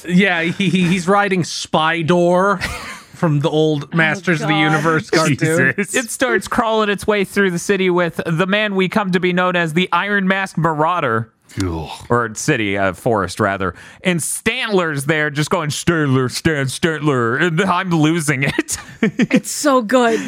Yeah, 0.06 0.42
he, 0.42 0.68
he- 0.70 0.88
he's 0.88 1.06
riding 1.06 1.42
Spydor 1.42 2.62
from 2.62 3.40
the 3.40 3.50
old 3.50 3.94
Masters 3.94 4.40
of 4.40 4.48
the 4.48 4.54
Universe 4.56 5.10
cartoon. 5.10 5.74
Jesus. 5.76 5.94
It 5.94 6.10
starts 6.10 6.48
crawling 6.48 6.88
its 6.88 7.06
way 7.06 7.24
through 7.24 7.50
the 7.52 7.58
city 7.58 7.88
with 7.90 8.20
the 8.26 8.46
man 8.46 8.74
we 8.74 8.88
come 8.88 9.12
to 9.12 9.20
be 9.20 9.32
known 9.32 9.54
as 9.54 9.74
the 9.74 9.88
Iron 9.92 10.26
Mask 10.26 10.56
Marauder. 10.58 11.31
Ugh. 11.62 12.06
or 12.08 12.34
city, 12.34 12.78
uh, 12.78 12.92
forest 12.92 13.40
rather. 13.40 13.74
And 14.02 14.20
Stantler's 14.20 15.04
there 15.06 15.30
just 15.30 15.50
going, 15.50 15.70
Stantler, 15.70 16.30
Stan, 16.30 16.66
Stantler. 16.66 17.40
And 17.40 17.60
I'm 17.60 17.90
losing 17.90 18.44
it. 18.44 18.76
It's 19.04 19.50
so 19.50 19.82
good. 19.82 20.20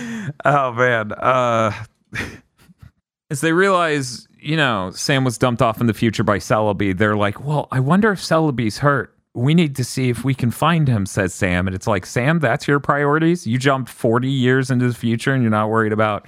oh, 0.44 0.72
man. 0.72 1.12
Uh, 1.12 1.72
as 3.30 3.40
they 3.40 3.52
realize, 3.52 4.26
you 4.40 4.56
know, 4.56 4.90
Sam 4.92 5.22
was 5.22 5.38
dumped 5.38 5.62
off 5.62 5.80
in 5.80 5.87
the 5.87 5.94
future 5.94 6.24
by 6.24 6.38
Celebi, 6.38 6.96
they're 6.96 7.16
like, 7.16 7.44
well, 7.44 7.68
I 7.70 7.78
wonder 7.78 8.10
if 8.10 8.20
Celebi's 8.20 8.78
hurt. 8.78 9.14
We 9.32 9.54
need 9.54 9.76
to 9.76 9.84
see 9.84 10.10
if 10.10 10.24
we 10.24 10.34
can 10.34 10.50
find 10.50 10.88
him, 10.88 11.06
says 11.06 11.34
Sam. 11.34 11.66
And 11.66 11.74
it's 11.74 11.87
like, 11.87 12.04
Sam, 12.06 12.40
that's 12.40 12.66
your 12.68 12.80
priorities? 12.80 13.46
You 13.46 13.58
jumped 13.58 13.90
40 13.90 14.28
years 14.28 14.70
into 14.70 14.88
the 14.88 14.94
future 14.94 15.32
and 15.32 15.42
you're 15.42 15.50
not 15.50 15.70
worried 15.70 15.92
about 15.92 16.26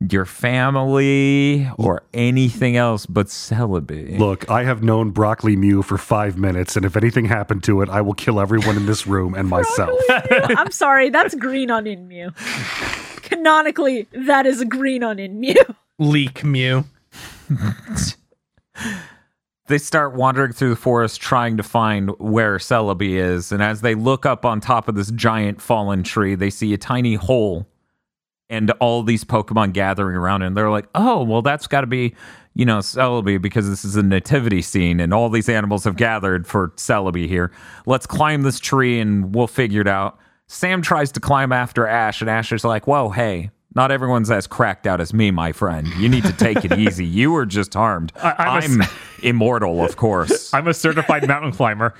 your 0.00 0.24
family 0.24 1.68
or 1.76 2.04
anything 2.14 2.76
else 2.76 3.04
but 3.04 3.26
Celebi. 3.26 4.18
Look, 4.18 4.48
I 4.48 4.62
have 4.62 4.82
known 4.82 5.10
Broccoli 5.10 5.56
Mew 5.56 5.82
for 5.82 5.98
five 5.98 6.38
minutes, 6.38 6.76
and 6.76 6.84
if 6.84 6.96
anything 6.96 7.24
happened 7.24 7.64
to 7.64 7.82
it, 7.82 7.88
I 7.88 8.00
will 8.00 8.14
kill 8.14 8.40
everyone 8.40 8.76
in 8.76 8.86
this 8.86 9.06
room 9.06 9.34
and 9.34 9.48
myself. 9.48 9.98
I'm 10.08 10.70
sorry, 10.70 11.10
that's 11.10 11.34
green 11.34 11.70
onion 11.70 12.06
Mew. 12.06 12.30
Canonically, 13.22 14.06
that 14.12 14.46
is 14.46 14.60
a 14.60 14.64
green 14.64 15.02
onion 15.02 15.40
Mew. 15.40 15.56
Leek 15.98 16.44
Mew. 16.44 16.84
they 19.66 19.78
start 19.78 20.14
wandering 20.14 20.52
through 20.52 20.70
the 20.70 20.76
forest 20.76 21.20
trying 21.20 21.56
to 21.56 21.64
find 21.64 22.10
where 22.20 22.58
Celebi 22.58 23.16
is. 23.16 23.50
And 23.50 23.62
as 23.62 23.80
they 23.80 23.96
look 23.96 24.24
up 24.24 24.44
on 24.44 24.60
top 24.60 24.86
of 24.86 24.94
this 24.94 25.10
giant 25.10 25.60
fallen 25.60 26.04
tree, 26.04 26.36
they 26.36 26.50
see 26.50 26.72
a 26.72 26.78
tiny 26.78 27.16
hole 27.16 27.66
and 28.50 28.70
all 28.80 29.02
these 29.02 29.24
Pokemon 29.24 29.72
gathering 29.72 30.16
around. 30.16 30.42
And 30.42 30.56
they're 30.56 30.70
like, 30.70 30.86
oh, 30.94 31.22
well, 31.22 31.42
that's 31.42 31.66
got 31.66 31.82
to 31.82 31.86
be, 31.86 32.14
you 32.54 32.64
know, 32.64 32.78
Celebi 32.78 33.40
because 33.40 33.68
this 33.68 33.84
is 33.84 33.96
a 33.96 34.02
nativity 34.02 34.62
scene 34.62 35.00
and 35.00 35.12
all 35.12 35.28
these 35.28 35.48
animals 35.48 35.84
have 35.84 35.96
gathered 35.96 36.46
for 36.46 36.68
Celebi 36.76 37.28
here. 37.28 37.52
Let's 37.86 38.06
climb 38.06 38.42
this 38.42 38.58
tree 38.58 39.00
and 39.00 39.34
we'll 39.34 39.46
figure 39.48 39.80
it 39.82 39.88
out. 39.88 40.18
Sam 40.46 40.80
tries 40.80 41.12
to 41.12 41.20
climb 41.20 41.52
after 41.52 41.86
Ash, 41.86 42.22
and 42.22 42.30
Ash 42.30 42.52
is 42.52 42.64
like, 42.64 42.86
whoa, 42.86 43.10
hey. 43.10 43.50
Not 43.74 43.92
everyone's 43.92 44.30
as 44.30 44.46
cracked 44.46 44.86
out 44.86 44.98
as 45.00 45.12
me, 45.12 45.30
my 45.30 45.52
friend. 45.52 45.86
You 45.98 46.08
need 46.08 46.24
to 46.24 46.32
take 46.32 46.64
it 46.64 46.72
easy. 46.78 47.04
You 47.18 47.30
were 47.32 47.44
just 47.44 47.74
harmed. 47.74 48.12
I- 48.16 48.34
I'm 48.38 48.48
a 48.48 48.50
I'm 48.74 48.80
s- 48.82 48.92
immortal, 49.22 49.84
of 49.84 49.96
course. 49.96 50.52
I'm 50.54 50.66
a 50.66 50.74
certified 50.74 51.28
mountain 51.28 51.52
climber. 51.52 51.92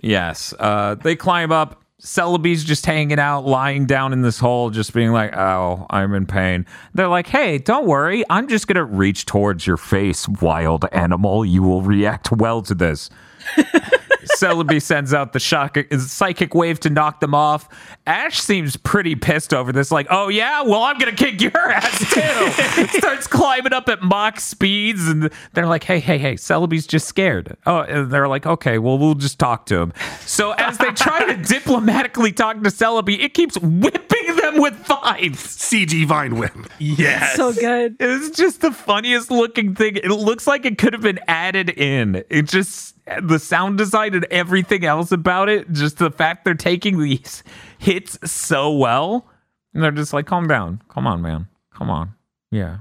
Yes. 0.00 0.54
Uh, 0.58 0.94
they 0.96 1.14
climb 1.14 1.52
up. 1.52 1.79
Celebi's 2.00 2.64
just 2.64 2.86
hanging 2.86 3.18
out, 3.18 3.44
lying 3.44 3.84
down 3.84 4.12
in 4.12 4.22
this 4.22 4.38
hole, 4.38 4.70
just 4.70 4.94
being 4.94 5.12
like, 5.12 5.36
oh, 5.36 5.86
I'm 5.90 6.14
in 6.14 6.26
pain. 6.26 6.64
They're 6.94 7.08
like, 7.08 7.26
hey, 7.26 7.58
don't 7.58 7.86
worry. 7.86 8.24
I'm 8.30 8.48
just 8.48 8.66
going 8.66 8.76
to 8.76 8.84
reach 8.84 9.26
towards 9.26 9.66
your 9.66 9.76
face, 9.76 10.26
wild 10.26 10.86
animal. 10.92 11.44
You 11.44 11.62
will 11.62 11.82
react 11.82 12.32
well 12.32 12.62
to 12.62 12.74
this. 12.74 13.10
Celebi 14.40 14.80
sends 14.80 15.12
out 15.12 15.32
the 15.32 15.40
shock, 15.40 15.76
psychic 15.98 16.54
wave 16.54 16.80
to 16.80 16.90
knock 16.90 17.20
them 17.20 17.34
off. 17.34 17.68
Ash 18.06 18.40
seems 18.40 18.76
pretty 18.76 19.14
pissed 19.14 19.52
over 19.52 19.72
this, 19.72 19.90
like, 19.90 20.06
oh 20.10 20.28
yeah, 20.28 20.62
well 20.62 20.82
I'm 20.82 20.98
gonna 20.98 21.12
kick 21.12 21.40
your 21.40 21.56
ass 21.56 21.98
too. 22.12 22.98
Starts 22.98 23.26
climbing 23.26 23.72
up 23.72 23.88
at 23.88 24.02
mach 24.02 24.40
speeds, 24.40 25.08
and 25.08 25.30
they're 25.52 25.66
like, 25.66 25.84
hey, 25.84 26.00
hey, 26.00 26.18
hey, 26.18 26.34
Celebi's 26.34 26.86
just 26.86 27.06
scared. 27.06 27.56
Oh, 27.66 27.80
and 27.80 28.10
they're 28.10 28.28
like, 28.28 28.46
okay, 28.46 28.78
well 28.78 28.98
we'll 28.98 29.14
just 29.14 29.38
talk 29.38 29.66
to 29.66 29.76
him. 29.76 29.92
So 30.22 30.52
as 30.52 30.78
they 30.78 30.90
try 30.92 31.32
to 31.32 31.42
diplomatically 31.48 32.32
talk 32.32 32.56
to 32.62 32.70
Celebi, 32.70 33.20
it 33.20 33.34
keeps 33.34 33.58
whipping 33.58 34.36
them 34.36 34.60
with 34.60 34.74
vines. 34.86 35.38
CG 35.38 36.06
Vine 36.06 36.36
Whip. 36.36 36.52
Yes. 36.78 37.36
So 37.36 37.52
good. 37.52 37.96
It's 38.00 38.36
just 38.36 38.60
the 38.60 38.72
funniest 38.72 39.30
looking 39.30 39.74
thing. 39.74 39.96
It 39.96 40.08
looks 40.08 40.46
like 40.46 40.64
it 40.64 40.78
could 40.78 40.92
have 40.92 41.02
been 41.02 41.20
added 41.28 41.70
in. 41.70 42.24
It 42.30 42.46
just 42.46 42.96
the 43.22 43.38
sound 43.38 43.78
design 43.78 44.14
and 44.14 44.26
everything 44.30 44.84
else 44.84 45.10
about 45.12 45.48
it, 45.48 45.70
just 45.72 45.98
the 45.98 46.10
fact 46.10 46.44
they're 46.44 46.54
taking 46.54 46.98
these 47.00 47.42
hits 47.78 48.18
so 48.30 48.70
well. 48.72 49.26
And 49.74 49.82
they're 49.82 49.90
just 49.92 50.12
like, 50.12 50.26
calm 50.26 50.46
down. 50.48 50.82
Come 50.88 51.06
on, 51.06 51.22
man. 51.22 51.46
Come 51.72 51.90
on. 51.90 52.14
Yeah. 52.50 52.78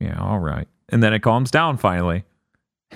Yeah, 0.00 0.18
all 0.20 0.38
right. 0.38 0.66
And 0.88 1.02
then 1.02 1.12
it 1.12 1.20
calms 1.20 1.50
down 1.50 1.76
finally. 1.76 2.24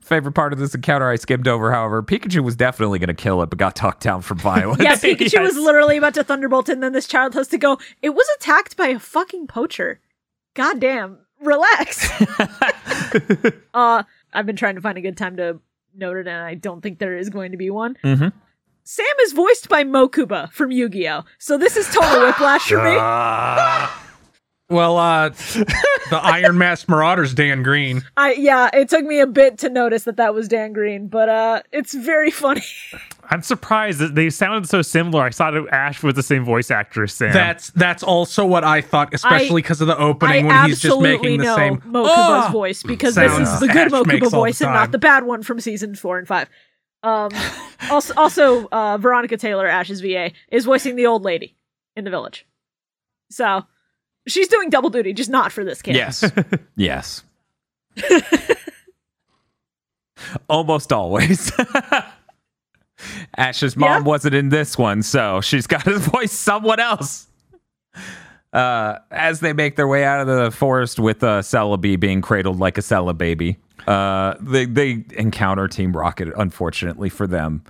Favorite 0.00 0.32
part 0.32 0.52
of 0.52 0.58
this 0.58 0.74
encounter 0.74 1.10
I 1.10 1.16
skimmed 1.16 1.48
over, 1.48 1.72
however, 1.72 2.02
Pikachu 2.02 2.42
was 2.42 2.54
definitely 2.56 2.98
going 3.00 3.08
to 3.08 3.14
kill 3.14 3.42
it, 3.42 3.50
but 3.50 3.58
got 3.58 3.74
talked 3.76 4.02
down 4.02 4.22
from 4.22 4.38
violence. 4.38 4.82
Yeah, 4.82 4.94
Pikachu 4.94 5.32
Yes. 5.32 5.54
was 5.54 5.56
literally 5.56 5.96
about 5.96 6.14
to 6.14 6.24
thunderbolt, 6.24 6.68
and 6.68 6.82
then 6.82 6.92
this 6.92 7.06
child 7.08 7.34
has 7.34 7.48
to 7.48 7.58
go. 7.58 7.78
It 8.00 8.10
was 8.10 8.26
attacked 8.36 8.76
by 8.76 8.86
a 8.88 8.98
fucking 9.00 9.48
poacher. 9.48 10.00
God 10.54 10.80
damn, 10.80 11.18
relax. 11.40 12.08
uh, 13.74 14.02
I've 14.32 14.46
been 14.46 14.56
trying 14.56 14.76
to 14.76 14.80
find 14.80 14.96
a 14.96 15.02
good 15.02 15.16
time 15.16 15.36
to 15.36 15.58
note 15.98 16.16
it, 16.16 16.26
and 16.28 16.42
I 16.44 16.54
don't 16.54 16.80
think 16.80 16.98
there 16.98 17.16
is 17.16 17.28
going 17.30 17.52
to 17.52 17.58
be 17.58 17.70
one. 17.70 17.96
Mhm. 18.04 18.32
Sam 18.84 19.06
is 19.22 19.32
voiced 19.32 19.68
by 19.68 19.82
Mokuba 19.82 20.52
from 20.52 20.70
Yu-Gi-Oh, 20.70 21.24
so 21.38 21.58
this 21.58 21.76
is 21.76 21.86
total 21.92 22.20
whiplash 22.26 22.68
for 22.68 22.82
me. 22.82 22.96
Well, 24.68 24.96
uh, 24.96 25.28
the 25.28 26.20
Iron 26.20 26.58
Mask 26.58 26.88
Marauders, 26.88 27.34
Dan 27.34 27.62
Green. 27.62 28.02
I 28.16 28.32
yeah, 28.32 28.68
it 28.72 28.88
took 28.88 29.04
me 29.04 29.20
a 29.20 29.26
bit 29.26 29.58
to 29.58 29.68
notice 29.68 30.02
that 30.04 30.16
that 30.16 30.34
was 30.34 30.48
Dan 30.48 30.72
Green, 30.72 31.06
but 31.06 31.28
uh, 31.28 31.62
it's 31.70 31.94
very 31.94 32.32
funny. 32.32 32.64
I'm 33.30 33.42
surprised 33.42 33.98
that 33.98 34.14
they 34.14 34.30
sounded 34.30 34.68
so 34.68 34.82
similar. 34.82 35.22
I 35.24 35.30
thought 35.30 35.54
it- 35.54 35.68
Ash 35.70 36.02
was 36.02 36.14
the 36.14 36.22
same 36.22 36.44
voice 36.44 36.70
actor 36.70 37.02
as 37.04 37.12
Sam. 37.12 37.32
That's 37.32 37.70
that's 37.70 38.02
also 38.02 38.44
what 38.46 38.64
I 38.64 38.80
thought, 38.80 39.12
especially 39.14 39.62
because 39.62 39.80
of 39.80 39.86
the 39.88 39.96
I 39.96 40.02
opening 40.02 40.46
when 40.46 40.66
he's 40.68 40.80
just 40.80 41.00
making 41.00 41.38
the 41.38 41.44
know 41.44 41.56
same 41.56 41.78
Mokuba's 41.78 42.08
"Ah!" 42.08 42.50
voice 42.52 42.82
because 42.82 43.14
this 43.14 43.32
is 43.38 43.60
the 43.60 43.68
good 43.68 43.92
Ash 43.92 43.92
Mokuba 43.92 44.30
voice 44.30 44.60
and 44.60 44.72
not 44.72 44.92
the 44.92 44.98
bad 44.98 45.24
one 45.24 45.42
from 45.42 45.60
season 45.60 45.94
four 45.94 46.18
and 46.18 46.26
five. 46.28 46.48
Um, 47.02 47.30
also, 47.90 48.14
also 48.16 48.66
uh, 48.68 48.98
Veronica 48.98 49.36
Taylor, 49.36 49.66
Ash's 49.66 50.00
VA, 50.00 50.32
is 50.50 50.64
voicing 50.64 50.96
the 50.96 51.06
old 51.06 51.22
lady 51.22 51.56
in 51.94 52.04
the 52.04 52.10
village. 52.10 52.46
So 53.30 53.64
she's 54.26 54.48
doing 54.48 54.70
double 54.70 54.90
duty, 54.90 55.12
just 55.12 55.30
not 55.30 55.52
for 55.52 55.64
this 55.64 55.82
kid. 55.82 55.94
Yes. 55.96 56.30
yes. 56.76 57.22
Almost 60.48 60.92
always. 60.92 61.52
Ash's 63.36 63.76
mom 63.76 63.88
Yeah. 63.88 63.98
wasn't 64.00 64.34
in 64.34 64.48
this 64.48 64.78
one, 64.78 65.02
so 65.02 65.40
she's 65.40 65.66
got 65.66 65.84
to 65.84 65.98
voice 65.98 66.32
someone 66.32 66.80
else. 66.80 67.26
Uh, 68.52 68.98
as 69.10 69.40
they 69.40 69.52
make 69.52 69.76
their 69.76 69.88
way 69.88 70.04
out 70.04 70.20
of 70.20 70.26
the 70.26 70.50
forest 70.50 70.98
with 70.98 71.22
uh, 71.22 71.40
Celebi 71.42 71.98
being 72.00 72.22
cradled 72.22 72.58
like 72.58 72.78
a 72.78 72.80
Celebi 72.80 73.18
baby, 73.18 73.56
uh, 73.86 74.34
they, 74.40 74.64
they 74.64 75.04
encounter 75.16 75.68
Team 75.68 75.92
Rocket, 75.94 76.28
unfortunately 76.36 77.08
for 77.10 77.26
them. 77.26 77.62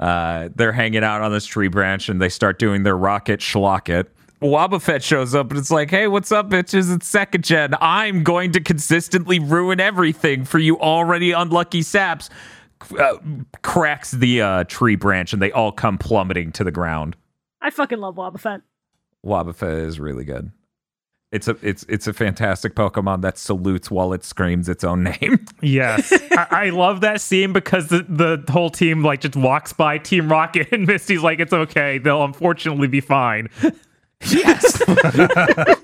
Uh, 0.00 0.48
they're 0.54 0.72
hanging 0.72 1.04
out 1.04 1.22
on 1.22 1.32
this 1.32 1.46
tree 1.46 1.68
branch 1.68 2.08
and 2.08 2.20
they 2.20 2.28
start 2.28 2.58
doing 2.58 2.82
their 2.82 2.96
rocket 2.96 3.40
schlocket. 3.40 4.06
Wobbuffet 4.42 5.02
shows 5.02 5.34
up 5.34 5.50
and 5.50 5.58
it's 5.58 5.70
like, 5.70 5.88
hey, 5.90 6.08
what's 6.08 6.30
up, 6.30 6.50
bitches? 6.50 6.94
It's 6.94 7.06
second 7.06 7.44
gen. 7.44 7.74
I'm 7.80 8.22
going 8.22 8.52
to 8.52 8.60
consistently 8.60 9.38
ruin 9.38 9.80
everything 9.80 10.44
for 10.44 10.58
you 10.58 10.78
already 10.78 11.32
unlucky 11.32 11.80
saps. 11.80 12.28
Uh, 12.98 13.14
cracks 13.62 14.10
the 14.10 14.40
uh, 14.42 14.64
tree 14.64 14.96
branch 14.96 15.32
and 15.32 15.40
they 15.40 15.50
all 15.52 15.72
come 15.72 15.98
plummeting 15.98 16.52
to 16.52 16.64
the 16.64 16.70
ground. 16.70 17.16
I 17.60 17.70
fucking 17.70 17.98
love 17.98 18.16
Wobbuffet. 18.16 18.62
Wobbuffet 19.24 19.86
is 19.86 19.98
really 19.98 20.24
good. 20.24 20.52
It's 21.32 21.48
a 21.48 21.56
it's 21.60 21.84
it's 21.88 22.06
a 22.06 22.12
fantastic 22.12 22.76
Pokemon 22.76 23.22
that 23.22 23.36
salutes 23.36 23.90
while 23.90 24.12
it 24.12 24.22
screams 24.24 24.68
its 24.68 24.84
own 24.84 25.02
name. 25.02 25.44
yes, 25.60 26.12
I, 26.32 26.46
I 26.50 26.70
love 26.70 27.00
that 27.00 27.20
scene 27.20 27.52
because 27.52 27.88
the, 27.88 28.06
the 28.08 28.52
whole 28.52 28.70
team 28.70 29.02
like 29.02 29.20
just 29.22 29.34
walks 29.34 29.72
by 29.72 29.98
Team 29.98 30.28
Rocket 30.30 30.68
and 30.72 30.86
Misty's 30.86 31.22
like, 31.22 31.40
"It's 31.40 31.52
okay. 31.52 31.98
They'll 31.98 32.24
unfortunately 32.24 32.88
be 32.88 33.00
fine." 33.00 33.48
Yes. 34.30 34.78
that 34.78 35.76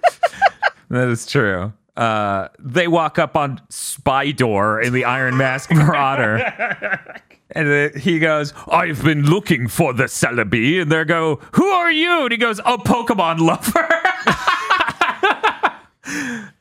is 0.91 1.27
true. 1.27 1.75
Uh, 1.97 2.49
they 2.59 2.89
walk 2.89 3.19
up 3.19 3.37
on 3.37 3.61
Spydor 3.71 4.83
in 4.83 4.93
the 4.93 5.05
Iron 5.05 5.37
Mask 5.37 5.71
Marauder. 5.71 7.21
And 7.55 7.69
uh, 7.69 7.99
he 7.99 8.19
goes, 8.19 8.55
I've 8.71 9.05
been 9.05 9.25
looking 9.27 9.69
for 9.69 9.93
the 9.93 10.05
Celebi. 10.05 10.81
And 10.81 10.91
they 10.91 11.05
go, 11.05 11.39
Who 11.53 11.67
are 11.67 11.93
you? 11.93 12.23
And 12.23 12.33
he 12.33 12.39
goes, 12.39 12.61
A 12.61 12.79
Pokemon 12.79 13.41
lover. 13.41 13.89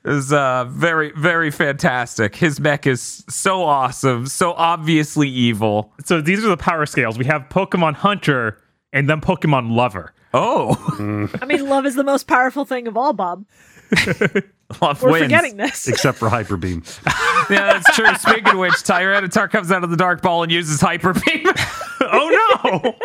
is 0.05 0.33
uh, 0.33 0.65
very, 0.65 1.11
very 1.11 1.51
fantastic. 1.51 2.35
His 2.35 2.59
mech 2.59 2.87
is 2.87 3.23
so 3.29 3.63
awesome, 3.63 4.27
so 4.27 4.53
obviously 4.53 5.29
evil. 5.29 5.93
So 6.05 6.21
these 6.21 6.43
are 6.43 6.49
the 6.49 6.57
power 6.57 6.85
scales. 6.85 7.17
We 7.17 7.25
have 7.25 7.43
Pokemon 7.49 7.95
Hunter 7.95 8.61
and 8.93 9.09
then 9.09 9.21
Pokemon 9.21 9.71
Lover. 9.71 10.13
Oh, 10.33 11.29
I 11.41 11.45
mean, 11.45 11.67
love 11.67 11.85
is 11.85 11.95
the 11.95 12.03
most 12.03 12.27
powerful 12.27 12.65
thing 12.65 12.87
of 12.87 12.97
all, 12.97 13.13
Bob. 13.13 13.45
love 14.81 15.01
We're 15.01 15.11
wins. 15.11 15.23
forgetting 15.25 15.57
this. 15.57 15.87
Except 15.89 16.17
for 16.17 16.29
Hyper 16.29 16.57
Beam. 16.57 16.83
Yeah, 17.49 17.73
that's 17.73 17.95
true. 17.95 18.05
Speaking 18.15 18.49
of 18.53 18.59
which, 18.59 18.73
Tyranitar 18.73 19.49
comes 19.49 19.71
out 19.71 19.83
of 19.83 19.89
the 19.89 19.97
dark 19.97 20.21
ball 20.21 20.43
and 20.43 20.51
uses 20.51 20.79
Hyper 20.79 21.11
Beam. 21.13 21.45
Oh 21.99 22.57
no! 22.71 22.95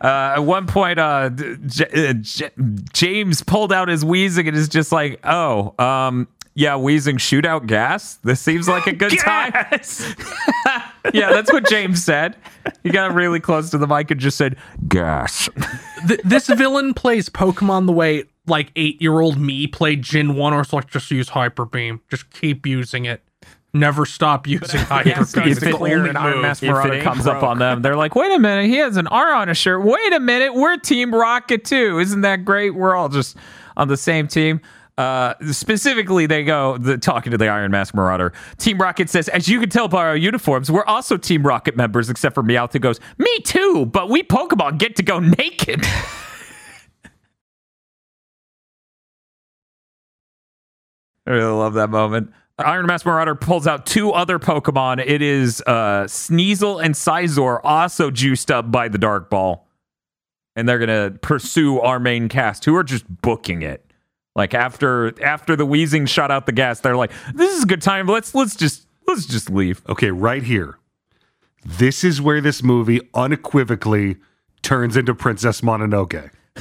Uh, 0.00 0.34
at 0.36 0.40
one 0.40 0.66
point, 0.68 0.98
uh, 1.00 1.30
J- 1.30 2.10
uh, 2.10 2.12
J- 2.12 2.50
James 2.92 3.42
pulled 3.42 3.72
out 3.72 3.88
his 3.88 4.04
Weezing 4.04 4.46
and 4.46 4.56
is 4.56 4.68
just 4.68 4.92
like, 4.92 5.18
"Oh, 5.24 5.74
um, 5.82 6.28
yeah, 6.54 6.72
Weezing 6.74 7.14
shootout 7.16 7.66
gas. 7.66 8.16
This 8.22 8.40
seems 8.40 8.68
like 8.68 8.86
a 8.86 8.92
good 8.92 9.18
time." 9.18 9.52
Yeah, 11.12 11.32
that's 11.32 11.52
what 11.52 11.66
James 11.68 12.04
said. 12.04 12.36
He 12.82 12.90
got 12.90 13.14
really 13.14 13.40
close 13.40 13.70
to 13.70 13.78
the 13.78 13.86
mic 13.86 14.10
and 14.10 14.20
just 14.20 14.36
said, 14.36 14.56
"Gas." 14.88 15.48
Th- 16.06 16.20
this 16.22 16.46
villain 16.48 16.94
plays 16.94 17.28
Pokemon 17.28 17.86
the 17.86 17.92
way 17.92 18.24
like 18.46 18.70
eight 18.76 19.00
year 19.00 19.20
old 19.20 19.38
me 19.38 19.66
played 19.66 20.02
Gen 20.02 20.34
1 20.34 20.52
or 20.52 20.60
it's 20.60 20.72
like 20.72 20.90
just 20.90 21.10
use 21.10 21.28
Hyper 21.28 21.64
Beam. 21.64 22.00
Just 22.10 22.30
keep 22.30 22.66
using 22.66 23.04
it. 23.04 23.22
Never 23.74 24.06
stop 24.06 24.46
using 24.46 24.80
Hyper 24.80 25.04
Beam. 25.04 25.12
if 25.18 25.20
It's 25.20 25.62
it, 25.62 25.70
the 25.70 25.76
only 25.76 25.90
if 26.10 26.16
Iron 26.16 26.34
move. 26.34 26.42
Mask 26.42 26.62
If 26.62 26.68
it 26.68 26.72
Marauder 26.72 26.94
ain't 26.94 27.04
comes 27.04 27.26
up 27.26 27.42
on 27.42 27.58
them, 27.58 27.82
they're 27.82 27.96
like, 27.96 28.14
"Wait 28.14 28.32
a 28.32 28.38
minute, 28.38 28.66
he 28.66 28.76
has 28.76 28.96
an 28.96 29.06
R 29.08 29.34
on 29.34 29.48
his 29.48 29.58
shirt. 29.58 29.82
Wait 29.84 30.12
a 30.12 30.20
minute, 30.20 30.54
we're 30.54 30.76
Team 30.78 31.14
Rocket 31.14 31.64
too. 31.64 31.98
Isn't 31.98 32.22
that 32.22 32.44
great? 32.44 32.70
We're 32.74 32.94
all 32.94 33.08
just 33.08 33.36
on 33.76 33.88
the 33.88 33.96
same 33.96 34.28
team." 34.28 34.60
Uh, 34.96 35.34
specifically, 35.50 36.24
they 36.24 36.42
go 36.42 36.78
the, 36.78 36.96
talking 36.96 37.30
to 37.30 37.36
the 37.36 37.48
Iron 37.48 37.70
Mask 37.70 37.94
Marauder. 37.94 38.32
Team 38.56 38.78
Rocket 38.78 39.10
says, 39.10 39.28
"As 39.28 39.46
you 39.46 39.60
can 39.60 39.68
tell 39.68 39.88
by 39.88 40.06
our 40.06 40.16
uniforms, 40.16 40.70
we're 40.70 40.86
also 40.86 41.18
Team 41.18 41.46
Rocket 41.46 41.76
members, 41.76 42.08
except 42.08 42.34
for 42.34 42.42
Meowth, 42.42 42.72
who 42.72 42.78
goes, 42.78 42.98
"Me 43.18 43.40
too, 43.40 43.84
but 43.84 44.08
we 44.08 44.22
Pokemon 44.22 44.78
get 44.78 44.96
to 44.96 45.02
go 45.02 45.18
naked." 45.18 45.84
I 51.26 51.30
really 51.30 51.52
love 51.52 51.74
that 51.74 51.90
moment. 51.90 52.32
Iron 52.58 52.86
Mask 52.86 53.04
Marauder 53.04 53.34
pulls 53.34 53.66
out 53.66 53.84
two 53.84 54.12
other 54.12 54.38
Pokemon. 54.38 55.04
It 55.04 55.20
is 55.20 55.62
uh, 55.66 56.04
Sneasel 56.04 56.82
and 56.82 56.94
Scizor, 56.94 57.60
also 57.62 58.10
juiced 58.10 58.50
up 58.50 58.70
by 58.70 58.88
the 58.88 58.96
Dark 58.96 59.28
Ball. 59.28 59.66
And 60.54 60.66
they're 60.66 60.78
going 60.78 61.12
to 61.12 61.18
pursue 61.18 61.80
our 61.80 62.00
main 62.00 62.30
cast, 62.30 62.64
who 62.64 62.74
are 62.76 62.84
just 62.84 63.04
booking 63.20 63.60
it. 63.60 63.82
Like 64.34 64.54
after 64.54 65.12
after 65.22 65.56
the 65.56 65.66
Weezing 65.66 66.08
shot 66.08 66.30
out 66.30 66.46
the 66.46 66.52
gas, 66.52 66.80
they're 66.80 66.96
like, 66.96 67.10
"This 67.34 67.56
is 67.56 67.64
a 67.64 67.66
good 67.66 67.80
time. 67.80 68.06
Let's 68.06 68.34
let's 68.34 68.54
just 68.54 68.86
let's 69.06 69.24
just 69.24 69.48
leave." 69.48 69.82
Okay, 69.88 70.10
right 70.10 70.42
here. 70.42 70.78
This 71.64 72.04
is 72.04 72.20
where 72.20 72.42
this 72.42 72.62
movie 72.62 73.00
unequivocally 73.14 74.16
turns 74.62 74.96
into 74.96 75.14
Princess 75.14 75.60
Mononoke. 75.62 76.30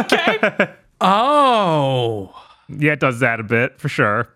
Okay. 0.00 0.74
Oh. 1.00 2.34
Yeah, 2.68 2.92
it 2.92 3.00
does 3.00 3.20
that 3.20 3.40
a 3.40 3.42
bit 3.42 3.78
for 3.80 3.88
sure. 3.88 4.28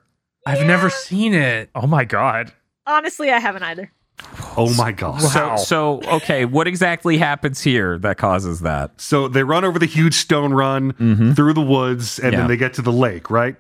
I've 0.46 0.66
never 0.66 0.90
seen 0.90 1.34
it. 1.34 1.70
Oh 1.74 1.86
my 1.86 2.04
god. 2.04 2.52
Honestly, 2.86 3.30
I 3.30 3.38
haven't 3.38 3.62
either. 3.62 3.92
Oh 4.56 4.72
my 4.76 4.92
god. 4.92 5.18
so 5.20 5.56
so 5.56 6.00
okay, 6.16 6.44
what 6.44 6.66
exactly 6.66 7.18
happens 7.18 7.60
here 7.60 7.98
that 7.98 8.18
causes 8.18 8.60
that? 8.60 9.00
So 9.00 9.28
they 9.28 9.42
run 9.44 9.64
over 9.64 9.78
the 9.78 9.86
huge 9.86 10.14
stone 10.14 10.52
run 10.52 11.34
through 11.34 11.54
the 11.54 11.60
woods 11.62 12.18
and 12.18 12.32
Yeah. 12.32 12.40
then 12.40 12.48
they 12.48 12.56
get 12.56 12.74
to 12.74 12.82
the 12.82 12.92
lake, 12.92 13.30
right? 13.30 13.56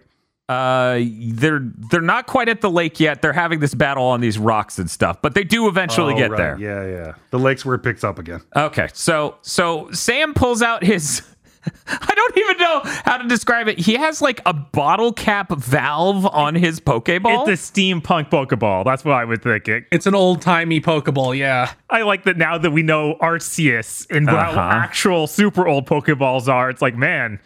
Uh, 0.48 1.00
they're 1.28 1.60
they're 1.90 2.00
not 2.02 2.26
quite 2.26 2.48
at 2.48 2.60
the 2.60 2.70
lake 2.70 3.00
yet. 3.00 3.22
They're 3.22 3.32
having 3.32 3.60
this 3.60 3.74
battle 3.74 4.04
on 4.04 4.20
these 4.20 4.38
rocks 4.38 4.78
and 4.78 4.90
stuff, 4.90 5.22
but 5.22 5.34
they 5.34 5.44
do 5.44 5.66
eventually 5.68 6.14
Oh, 6.14 6.18
get 6.18 6.30
right. 6.32 6.36
there. 6.36 6.58
Yeah, 6.58 6.86
yeah. 6.86 7.14
The 7.30 7.38
lake's 7.38 7.64
where 7.64 7.76
it 7.76 7.78
picks 7.82 8.04
up 8.04 8.18
again. 8.18 8.42
Okay, 8.54 8.88
so 8.92 9.36
so 9.42 9.88
Sam 9.92 10.34
pulls 10.34 10.60
out 10.62 10.82
his. 10.84 11.22
I 11.86 12.12
don't 12.14 12.36
even 12.38 12.56
know 12.58 12.80
how 13.04 13.18
to 13.18 13.28
describe 13.28 13.68
it. 13.68 13.78
He 13.78 13.94
has 13.94 14.20
like 14.20 14.40
a 14.46 14.52
bottle 14.52 15.12
cap 15.12 15.50
valve 15.52 16.26
on 16.26 16.54
his 16.54 16.80
Pokeball. 16.80 17.46
It's 17.48 17.68
a 17.70 17.72
steampunk 17.72 18.30
Pokeball. 18.30 18.84
That's 18.84 19.04
what 19.04 19.14
I 19.14 19.24
would 19.24 19.42
think. 19.42 19.68
It. 19.68 19.84
It's 19.92 20.06
an 20.06 20.14
old 20.14 20.42
timey 20.42 20.80
Pokeball, 20.80 21.36
yeah. 21.36 21.72
I 21.90 22.02
like 22.02 22.24
that 22.24 22.36
now 22.36 22.58
that 22.58 22.70
we 22.70 22.82
know 22.82 23.16
Arceus 23.20 24.06
and 24.10 24.28
how 24.28 24.50
Uh-huh. 24.50 24.60
actual 24.60 25.26
super 25.26 25.66
old 25.66 25.86
Pokeballs 25.86 26.48
are. 26.48 26.68
It's 26.70 26.82
like, 26.82 26.96
man, 26.96 27.38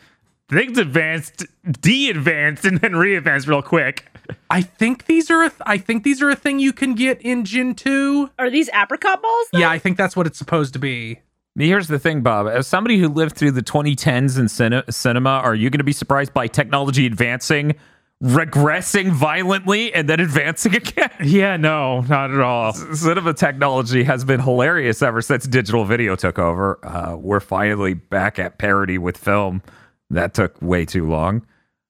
things 0.49 0.79
advanced, 0.79 1.45
de-advanced, 1.81 2.65
and 2.65 2.79
then 2.81 2.97
re-advanced 2.97 3.47
real 3.49 3.63
quick. 3.63 4.07
I 4.51 4.63
think 4.63 5.07
these 5.07 5.31
are 5.31 5.45
a 5.45 5.51
th- 5.51 5.61
I 5.67 5.79
think 5.79 6.03
these 6.03 6.21
are 6.21 6.31
a 6.31 6.35
thing 6.37 6.59
you 6.59 6.73
can 6.73 6.95
get 6.95 7.21
in 7.23 7.45
Gen 7.45 7.75
2. 7.77 8.31
Are 8.41 8.51
these 8.51 8.69
Apricorn 8.71 9.23
balls? 9.23 9.47
Yeah, 9.53 9.71
I 9.71 9.79
think 9.79 9.97
that's 9.97 10.17
what 10.17 10.27
it's 10.27 10.39
supposed 10.39 10.73
to 10.73 10.81
be. 10.81 11.21
Here's 11.59 11.89
the 11.89 11.99
thing, 11.99 12.21
Bob. 12.21 12.47
As 12.49 12.67
somebody 12.67 12.99
who 12.99 13.09
lived 13.09 13.37
through 13.37 13.53
the 13.53 13.63
2010s 13.63 14.39
in 14.39 14.45
cine- 14.47 14.93
cinema, 14.93 15.31
are 15.31 15.55
you 15.55 15.71
going 15.71 15.79
to 15.79 15.85
be 15.85 15.93
surprised 15.93 16.35
by 16.35 16.47
technology 16.49 17.07
advancing, 17.07 17.77
regressing 18.23 19.11
violently, 19.11 19.93
and 19.95 20.09
then 20.09 20.21
advancing 20.21 20.75
again? 20.77 21.11
Yeah, 21.25 21.57
no, 21.57 22.03
not 22.03 22.31
at 22.31 22.41
all. 22.41 22.73
cinema 22.75 23.33
technology 23.33 24.03
has 24.05 24.23
been 24.25 24.41
hilarious 24.41 25.01
ever 25.01 25.23
since 25.23 25.47
digital 25.47 25.85
video 25.87 26.15
took 26.15 26.39
over. 26.39 26.79
Uh, 26.85 27.17
we're 27.17 27.41
finally 27.41 27.95
back 27.95 28.39
at 28.39 28.59
parody 28.59 28.99
with 28.99 29.17
film. 29.17 29.63
That 30.11 30.35
took 30.35 30.61
way 30.61 30.85
too 30.85 31.09
long. 31.09 31.47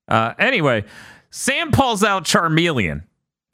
Uh, 0.08 0.34
anyway, 0.38 0.84
Sam 1.30 1.72
pulls 1.72 2.04
out 2.04 2.24
Charmeleon. 2.24 3.02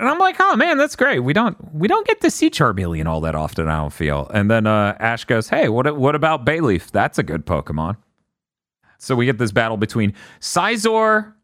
And 0.02 0.10
I'm 0.10 0.18
like, 0.18 0.34
oh 0.40 0.56
man, 0.56 0.78
that's 0.78 0.96
great. 0.96 1.20
We 1.20 1.32
don't 1.32 1.56
we 1.72 1.86
don't 1.86 2.04
get 2.04 2.20
to 2.22 2.30
see 2.30 2.50
Charmeleon 2.50 3.06
all 3.06 3.20
that 3.20 3.36
often, 3.36 3.68
I 3.68 3.78
don't 3.78 3.92
feel. 3.92 4.28
And 4.34 4.50
then 4.50 4.66
uh, 4.66 4.96
Ash 4.98 5.24
goes, 5.24 5.48
Hey, 5.48 5.68
what 5.68 5.96
what 5.96 6.16
about 6.16 6.44
Bayleef? 6.44 6.90
That's 6.90 7.20
a 7.20 7.22
good 7.22 7.46
Pokemon. 7.46 7.96
So 8.98 9.14
we 9.14 9.26
get 9.26 9.38
this 9.38 9.52
battle 9.52 9.76
between 9.76 10.12
Sizor 10.40 11.34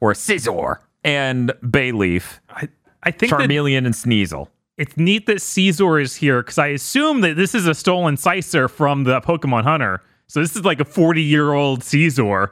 or 0.00 0.14
Scizor 0.14 0.78
and 1.04 1.50
Bayleef, 1.62 2.40
I, 2.48 2.68
I 3.02 3.10
think 3.10 3.32
that 3.32 3.38
Charmeleon 3.38 3.84
and 3.84 3.94
Sneasel. 3.94 4.48
it's 4.78 4.96
neat 4.96 5.26
that 5.26 5.42
Caesar 5.42 5.98
is 5.98 6.16
here 6.16 6.42
because 6.42 6.56
I 6.56 6.68
assume 6.68 7.20
that 7.20 7.36
this 7.36 7.54
is 7.54 7.66
a 7.66 7.74
stolen 7.74 8.16
Scizor 8.16 8.70
from 8.70 9.04
the 9.04 9.20
Pokemon 9.20 9.64
Hunter. 9.64 10.00
So 10.26 10.40
this 10.40 10.56
is 10.56 10.64
like 10.64 10.80
a 10.80 10.86
40 10.86 11.20
year 11.20 11.52
old 11.52 11.84
Caesar. 11.84 12.50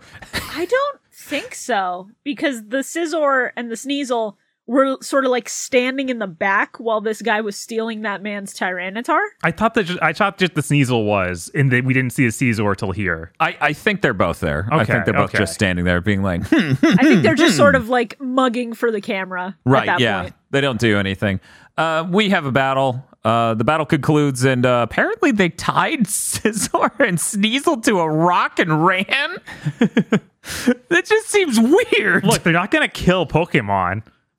I 0.55 0.67
don't 0.67 1.01
think 1.11 1.55
so 1.55 2.11
because 2.23 2.69
the 2.69 2.79
Scizor 2.79 3.53
and 3.57 3.71
the 3.71 3.77
Sneasel 3.77 4.37
were 4.67 4.97
sort 5.03 5.25
of 5.25 5.31
like 5.31 5.49
standing 5.49 6.09
in 6.09 6.19
the 6.19 6.27
back 6.27 6.77
while 6.79 7.01
this 7.01 7.21
guy 7.21 7.41
was 7.41 7.57
stealing 7.57 8.03
that 8.03 8.23
man's 8.23 8.55
Tyranitar. 8.55 9.21
I 9.43 9.51
thought 9.51 9.75
that 9.75 9.85
just, 9.85 10.03
I 10.03 10.13
thought 10.13 10.39
just 10.39 10.55
the 10.55 10.63
Sneasel 10.63 11.05
was, 11.05 11.51
and 11.55 11.71
that 11.71 11.85
we 11.85 11.93
didn't 11.93 12.13
see 12.13 12.27
a 12.27 12.33
Caesar 12.33 12.75
till 12.75 12.93
here. 12.93 13.33
I, 13.41 13.57
I 13.61 13.73
think 13.73 14.01
they're 14.01 14.15
both 14.15 14.41
there. 14.41 14.69
I 14.71 14.85
think 14.85 15.05
they're 15.05 15.15
both 15.15 15.31
okay. 15.31 15.39
just 15.39 15.55
standing 15.55 15.85
there 15.85 16.01
being 16.01 16.23
like, 16.23 16.47
hmm, 16.47 16.73
I 16.83 17.03
think 17.03 17.23
they're 17.23 17.35
just 17.35 17.57
sort 17.57 17.75
of 17.75 17.89
like 17.89 18.19
mugging 18.21 18.73
for 18.73 18.91
the 18.91 19.01
camera. 19.01 19.57
right, 19.65 19.89
At 19.89 19.99
that 19.99 20.01
yeah. 20.01 20.23
Point. 20.23 20.35
They 20.51 20.61
don't 20.61 20.81
do 20.81 20.99
anything. 20.99 21.41
Uh, 21.77 22.07
we 22.09 22.31
have 22.31 22.47
a 22.47 22.53
battle. 22.53 23.05
Uh, 23.25 23.55
the 23.55 23.65
battle 23.65 23.87
concludes, 23.87 24.45
and 24.45 24.65
uh, 24.65 24.87
apparently 24.89 25.33
they 25.33 25.49
tied 25.49 26.01
Scizor 26.05 26.91
and 27.01 27.19
Sneasel 27.19 27.83
to 27.85 27.99
a 27.99 28.09
rock 28.09 28.59
and 28.59 28.85
ran. 28.85 29.05
that 29.81 31.03
just 31.05 31.29
seems 31.29 31.59
weird. 31.59 32.25
Look, 32.25 32.43
they're 32.43 32.53
not 32.53 32.71
going 32.71 32.89
to 32.89 32.93
kill 32.93 33.27
Pokemon. 33.27 34.03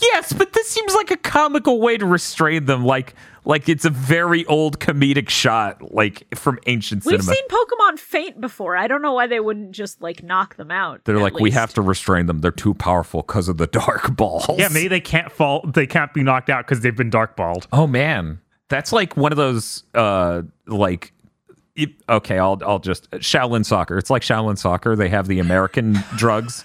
yes, 0.00 0.32
but 0.32 0.52
this 0.52 0.68
seems 0.68 0.94
like 0.94 1.10
a 1.10 1.16
comical 1.16 1.80
way 1.80 1.96
to 1.96 2.06
restrain 2.06 2.66
them, 2.66 2.84
like 2.84 3.14
like 3.44 3.68
it's 3.68 3.84
a 3.84 3.90
very 3.90 4.44
old 4.46 4.78
comedic 4.78 5.28
shot, 5.30 5.92
like 5.92 6.26
from 6.34 6.58
ancient 6.66 7.04
We've 7.04 7.20
cinema. 7.22 7.34
seen 7.34 7.48
Pokemon 7.48 7.98
faint 7.98 8.40
before. 8.40 8.76
I 8.76 8.86
don't 8.86 9.00
know 9.00 9.14
why 9.14 9.26
they 9.26 9.40
wouldn't 9.40 9.72
just 9.72 10.02
like 10.02 10.22
knock 10.22 10.56
them 10.56 10.70
out. 10.70 11.04
They're 11.04 11.16
at 11.16 11.22
like, 11.22 11.38
we 11.38 11.50
have 11.52 11.72
to 11.74 11.82
restrain 11.82 12.26
them. 12.26 12.40
They're 12.40 12.50
too 12.50 12.74
powerful 12.74 13.22
because 13.22 13.48
of 13.48 13.56
the 13.56 13.66
dark 13.68 14.14
balls. 14.14 14.58
Yeah, 14.58 14.68
maybe 14.68 14.88
they 14.88 15.00
can't 15.00 15.32
fall. 15.32 15.62
They 15.66 15.86
can't 15.86 16.12
be 16.12 16.22
knocked 16.22 16.50
out 16.50 16.66
because 16.66 16.80
they've 16.80 16.96
been 16.96 17.10
dark 17.10 17.36
balled. 17.36 17.66
Oh 17.72 17.86
man, 17.86 18.40
that's 18.68 18.92
like 18.92 19.16
one 19.16 19.32
of 19.32 19.38
those 19.38 19.82
uh 19.94 20.42
like 20.66 21.12
okay, 22.08 22.38
I'll 22.38 22.60
I'll 22.66 22.80
just 22.80 23.10
Shaolin 23.12 23.64
soccer. 23.64 23.98
It's 23.98 24.10
like 24.10 24.22
Shaolin 24.22 24.58
soccer. 24.58 24.96
They 24.96 25.08
have 25.08 25.28
the 25.28 25.38
American 25.38 25.92
drugs. 26.16 26.64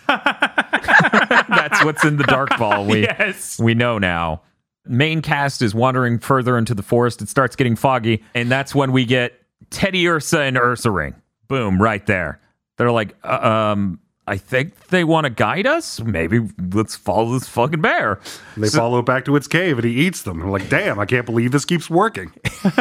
That's 1.56 1.84
what's 1.84 2.06
in 2.06 2.18
the 2.18 2.24
dark 2.26 2.58
ball. 2.58 2.86
We 2.94 3.02
Yes. 3.04 3.60
we 3.60 3.74
know 3.74 3.98
now. 3.98 4.42
Main 4.86 5.22
cast 5.22 5.62
is 5.62 5.74
wandering 5.74 6.20
further 6.20 6.58
into 6.58 6.74
the 6.74 6.84
forest. 6.84 7.22
It 7.22 7.30
starts 7.30 7.56
getting 7.56 7.76
foggy, 7.76 8.24
and 8.36 8.52
that's 8.52 8.76
when 8.76 8.92
we 8.92 9.06
get 9.06 9.34
Teddiursa 9.70 10.48
and 10.48 10.58
Ursaring. 10.58 11.16
Boom, 11.48 11.82
right 11.82 12.06
there. 12.06 12.40
They're 12.78 12.92
like, 12.92 13.16
uh, 13.24 13.72
um, 13.74 14.00
I 14.28 14.38
think 14.38 14.88
they 14.88 15.04
want 15.04 15.26
to 15.26 15.30
guide 15.30 15.68
us. 15.68 16.00
Maybe 16.02 16.40
let's 16.74 16.96
follow 16.96 17.34
this 17.34 17.48
fucking 17.48 17.82
bear. 17.82 18.20
They 18.58 18.70
follow 18.70 19.00
it 19.00 19.06
back 19.06 19.26
to 19.26 19.36
its 19.36 19.48
cave 19.48 19.78
and 19.78 19.86
he 19.86 20.06
eats 20.06 20.24
them. 20.24 20.42
I'm 20.42 20.50
like, 20.50 20.70
damn, 20.70 21.00
I 21.00 21.06
can't 21.06 21.26
believe 21.26 21.52
this 21.52 21.66
keeps 21.66 21.90
working. 21.90 22.32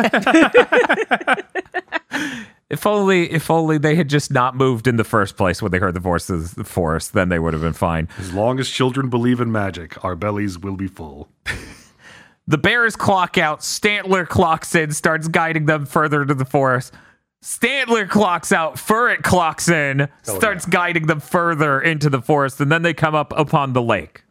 If 2.72 2.86
only, 2.86 3.30
if 3.30 3.50
only 3.50 3.76
they 3.78 3.94
had 3.94 4.08
just 4.08 4.32
not 4.32 4.56
moved 4.56 4.86
in 4.88 4.96
the 4.96 5.04
first 5.04 5.36
place 5.36 5.60
when 5.60 5.70
they 5.70 5.78
heard 5.78 5.94
the 5.94 6.00
voices 6.00 6.52
of 6.52 6.54
the 6.56 6.64
forest, 6.64 7.12
then 7.12 7.28
they 7.28 7.38
would 7.38 7.52
have 7.52 7.62
been 7.62 7.74
fine. 7.74 8.08
As 8.18 8.32
long 8.32 8.58
as 8.58 8.68
children 8.68 9.10
believe 9.10 9.40
in 9.40 9.52
magic, 9.52 10.02
our 10.02 10.16
bellies 10.16 10.58
will 10.58 10.76
be 10.76 10.88
full. 10.88 11.28
The 12.48 12.58
bears 12.58 12.96
clock 12.96 13.38
out. 13.38 13.60
Stantler 13.60 14.26
clocks 14.26 14.74
in, 14.74 14.90
starts 14.92 15.28
guiding 15.28 15.66
them 15.66 15.86
further 15.86 16.22
into 16.22 16.34
the 16.34 16.44
forest. 16.44 16.92
Stantler 17.42 18.08
clocks 18.08 18.52
out. 18.52 18.76
Furret 18.76 19.22
clocks 19.22 19.68
in, 19.68 20.08
starts 20.22 20.66
guiding 20.66 21.06
them 21.06 21.20
further 21.20 21.80
into 21.80 22.10
the 22.10 22.20
forest, 22.20 22.60
and 22.60 22.70
then 22.70 22.82
they 22.82 22.94
come 22.94 23.14
up 23.14 23.32
upon 23.36 23.72
the 23.72 23.82
lake, 23.82 24.24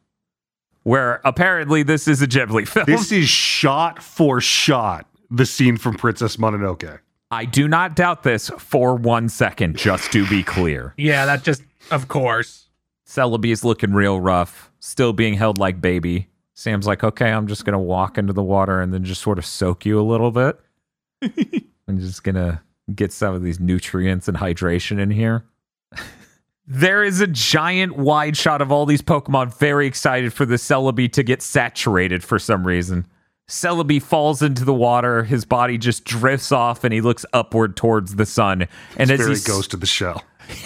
where 0.83 1.21
apparently 1.23 1.83
this 1.83 2.07
is 2.07 2.21
a 2.21 2.27
Ghibli 2.27 2.67
film. 2.67 2.85
This 2.85 3.11
is 3.11 3.29
shot 3.29 4.03
for 4.03 4.41
shot 4.41 5.07
the 5.29 5.45
scene 5.45 5.77
from 5.77 5.95
Princess 5.95 6.37
Mononoke. 6.37 6.99
I 7.31 7.45
do 7.45 7.67
not 7.67 7.95
doubt 7.95 8.23
this 8.23 8.49
for 8.57 8.95
one 8.95 9.29
second, 9.29 9.77
just 9.77 10.11
to 10.11 10.27
be 10.27 10.43
clear. 10.43 10.93
Yeah, 10.97 11.25
that 11.25 11.43
just 11.43 11.63
of 11.89 12.07
course. 12.07 12.67
Celebi 13.07 13.51
is 13.51 13.63
looking 13.63 13.93
real 13.93 14.19
rough, 14.19 14.71
still 14.79 15.13
being 15.13 15.33
held 15.35 15.57
like 15.57 15.81
baby. 15.81 16.27
Sam's 16.53 16.85
like, 16.85 17.03
okay, 17.03 17.31
I'm 17.31 17.47
just 17.47 17.65
gonna 17.65 17.79
walk 17.79 18.17
into 18.17 18.33
the 18.33 18.43
water 18.43 18.81
and 18.81 18.93
then 18.93 19.03
just 19.05 19.21
sort 19.21 19.37
of 19.37 19.45
soak 19.45 19.85
you 19.85 19.99
a 19.99 20.03
little 20.03 20.31
bit. 20.31 20.59
I'm 21.87 21.99
just 21.99 22.23
gonna 22.23 22.61
get 22.93 23.13
some 23.13 23.33
of 23.33 23.43
these 23.43 23.59
nutrients 23.59 24.27
and 24.27 24.37
hydration 24.37 24.99
in 24.99 25.11
here. 25.11 25.45
there 26.67 27.03
is 27.03 27.21
a 27.21 27.27
giant 27.27 27.97
wide 27.97 28.35
shot 28.35 28.61
of 28.61 28.71
all 28.71 28.85
these 28.85 29.01
Pokemon 29.01 29.57
very 29.57 29.87
excited 29.87 30.33
for 30.33 30.45
the 30.45 30.55
Celebi 30.55 31.11
to 31.13 31.23
get 31.23 31.41
saturated 31.41 32.23
for 32.23 32.37
some 32.37 32.67
reason. 32.67 33.07
Celebi 33.51 34.01
falls 34.01 34.41
into 34.41 34.63
the 34.63 34.73
water, 34.73 35.25
his 35.25 35.43
body 35.43 35.77
just 35.77 36.05
drifts 36.05 36.53
off, 36.53 36.85
and 36.85 36.93
he 36.93 37.01
looks 37.01 37.25
upward 37.33 37.75
towards 37.75 38.15
the 38.15 38.25
sun. 38.25 38.65
And 38.95 39.11
as 39.11 39.19
Fairy 39.19 39.35
he 39.35 39.41
goes 39.41 39.67
to 39.67 39.77
the 39.77 39.85
shell. 39.85 40.23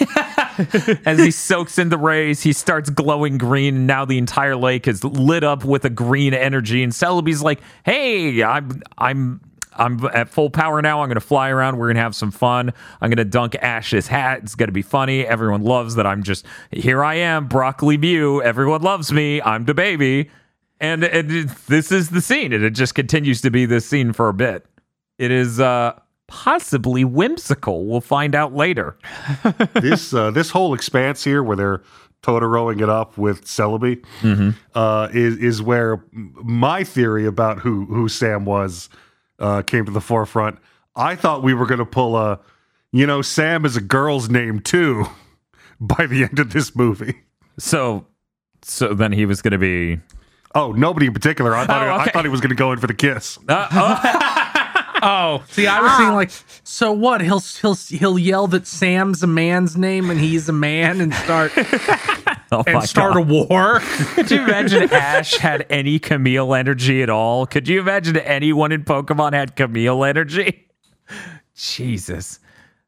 as 1.04 1.18
he 1.18 1.32
soaks 1.32 1.80
in 1.80 1.88
the 1.88 1.98
rays, 1.98 2.44
he 2.44 2.52
starts 2.52 2.88
glowing 2.88 3.38
green. 3.38 3.74
And 3.74 3.86
now 3.88 4.04
the 4.04 4.18
entire 4.18 4.54
lake 4.54 4.86
is 4.86 5.02
lit 5.02 5.42
up 5.42 5.64
with 5.64 5.84
a 5.84 5.90
green 5.90 6.32
energy. 6.32 6.84
And 6.84 6.92
Celebi's 6.92 7.42
like, 7.42 7.60
"Hey, 7.84 8.44
I'm 8.44 8.82
I'm 8.96 9.40
I'm 9.72 10.04
at 10.14 10.28
full 10.28 10.48
power 10.48 10.80
now. 10.80 11.02
I'm 11.02 11.08
going 11.08 11.16
to 11.16 11.20
fly 11.20 11.50
around. 11.50 11.78
We're 11.78 11.88
going 11.88 11.96
to 11.96 12.02
have 12.02 12.14
some 12.14 12.30
fun. 12.30 12.72
I'm 13.00 13.10
going 13.10 13.16
to 13.16 13.24
dunk 13.24 13.56
Ash's 13.56 14.06
hat. 14.06 14.42
It's 14.44 14.54
going 14.54 14.68
to 14.68 14.72
be 14.72 14.82
funny. 14.82 15.26
Everyone 15.26 15.62
loves 15.62 15.96
that. 15.96 16.06
I'm 16.06 16.22
just 16.22 16.46
here. 16.70 17.02
I 17.02 17.14
am 17.16 17.48
Broccoli 17.48 17.98
Mew. 17.98 18.40
Everyone 18.42 18.82
loves 18.82 19.10
me. 19.10 19.42
I'm 19.42 19.64
the 19.64 19.74
baby." 19.74 20.30
And, 20.80 21.04
and 21.04 21.30
it- 21.32 21.48
this 21.68 21.90
is 21.92 22.10
the 22.10 22.20
scene, 22.20 22.52
and 22.52 22.62
it 22.64 22.70
just 22.70 22.94
continues 22.94 23.40
to 23.42 23.50
be 23.50 23.66
this 23.66 23.86
scene 23.86 24.12
for 24.12 24.28
a 24.28 24.34
bit. 24.34 24.66
It 25.18 25.30
is 25.30 25.58
uh 25.60 25.98
possibly 26.28 27.04
whimsical. 27.04 27.86
We'll 27.86 28.00
find 28.00 28.34
out 28.34 28.54
later. 28.54 28.98
this 29.74 30.12
uh, 30.12 30.30
this 30.32 30.50
whole 30.50 30.74
expanse 30.74 31.24
here, 31.24 31.42
where 31.42 31.56
they're 31.56 31.82
Totoroing 32.22 32.80
it 32.82 32.88
up 32.88 33.16
with 33.16 33.44
Celebi, 33.44 34.02
uh, 34.74 35.08
is 35.12 35.36
is 35.38 35.62
where 35.62 36.02
my 36.12 36.82
theory 36.82 37.24
about 37.24 37.60
who 37.60 37.84
who 37.86 38.08
Sam 38.08 38.44
was 38.44 38.88
uh, 39.38 39.62
came 39.62 39.84
to 39.84 39.92
the 39.92 40.00
forefront. 40.00 40.58
I 40.96 41.14
thought 41.14 41.44
we 41.44 41.54
were 41.54 41.66
going 41.66 41.78
to 41.78 41.84
pull 41.86 42.16
a, 42.16 42.40
you 42.90 43.06
know, 43.06 43.22
Sam 43.22 43.64
is 43.64 43.76
a 43.76 43.80
girl's 43.80 44.28
name 44.28 44.58
too, 44.60 45.04
by 45.80 46.06
the 46.06 46.24
end 46.24 46.38
of 46.40 46.52
this 46.52 46.74
movie. 46.74 47.22
So, 47.58 48.06
so 48.62 48.92
then 48.94 49.12
he 49.12 49.24
was 49.24 49.40
going 49.40 49.52
to 49.52 49.58
be. 49.58 50.00
Oh, 50.56 50.72
nobody 50.72 51.06
in 51.06 51.12
particular. 51.12 51.54
I 51.54 51.66
thought 51.66 51.82
Oh, 51.82 51.90
I 51.90 52.02
okay. 52.02 52.10
thought 52.12 52.24
he 52.24 52.30
was 52.30 52.40
going 52.40 52.48
to 52.50 52.56
go 52.56 52.72
in 52.72 52.78
for 52.78 52.86
the 52.86 52.94
kiss. 52.94 53.38
Uh, 53.48 53.68
oh, 53.72 54.62
Oh, 55.02 55.44
see, 55.50 55.66
I 55.66 55.80
was 55.82 55.92
thinking 55.98 56.14
like, 56.14 56.30
so 56.64 56.90
what? 56.90 57.20
He'll 57.20 57.38
he'll 57.40 57.74
he'll 57.74 58.18
yell 58.18 58.46
that 58.48 58.66
Sam's 58.66 59.22
a 59.22 59.26
man's 59.26 59.76
name 59.76 60.08
and 60.10 60.18
he's 60.18 60.48
a 60.48 60.52
man 60.54 61.02
and 61.02 61.12
start 61.14 61.52
oh 62.50 62.64
and 62.66 62.82
start 62.82 63.12
God. 63.12 63.18
a 63.18 63.20
war. 63.20 63.80
Could 64.14 64.30
you 64.30 64.42
imagine 64.42 64.84
Ash 64.90 65.34
had 65.36 65.66
any 65.68 66.00
Kamille 66.00 66.58
energy 66.58 67.02
at 67.02 67.10
all? 67.10 67.46
Could 67.46 67.68
you 67.68 67.78
imagine 67.78 68.16
anyone 68.16 68.72
in 68.72 68.84
Pokemon 68.84 69.34
had 69.34 69.54
Kamille 69.54 70.08
energy? 70.08 70.66
Jesus. 71.54 72.40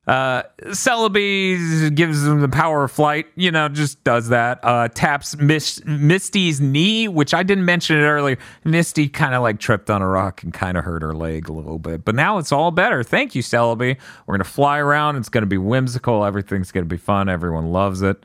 Uh, 0.09 0.42
Celebi 0.68 1.94
gives 1.94 2.26
him 2.26 2.40
the 2.40 2.48
power 2.48 2.84
of 2.84 2.90
flight, 2.90 3.26
you 3.36 3.50
know, 3.50 3.68
just 3.68 4.02
does 4.04 4.30
that. 4.30 4.59
Uh, 4.62 4.88
taps 4.88 5.36
Mis- 5.36 5.84
Misty's 5.84 6.62
knee, 6.62 7.09
which 7.09 7.34
I 7.34 7.42
didn't 7.42 7.66
mention 7.66 7.98
it 7.98 8.04
earlier. 8.04 8.38
Misty 8.64 9.11
kind 9.11 9.34
of 9.34 9.42
like 9.42 9.61
tripped 9.61 9.90
on 9.90 10.00
a 10.00 10.09
rock 10.09 10.42
and 10.42 10.52
kind 10.52 10.78
of 10.78 10.84
hurt 10.84 11.02
her 11.02 11.14
leg 11.14 11.50
a 11.50 11.52
little 11.52 11.78
bit, 11.78 12.06
but 12.06 12.14
now 12.14 12.38
it's 12.38 12.52
all 12.52 12.70
better. 12.70 13.02
Thank 13.02 13.34
you, 13.34 13.42
Celebi. 13.42 13.98
We're 14.26 14.36
going 14.38 14.44
to 14.44 14.50
fly 14.50 14.78
around. 14.78 15.16
It's 15.16 15.28
going 15.28 15.42
to 15.42 15.46
be 15.46 15.59
whimsical. 15.59 16.24
Everything's 16.24 16.72
going 16.72 16.86
to 16.86 16.88
be 16.88 16.96
fun. 16.96 17.28
Everyone 17.28 17.70
loves 17.70 18.00
it. 18.00 18.24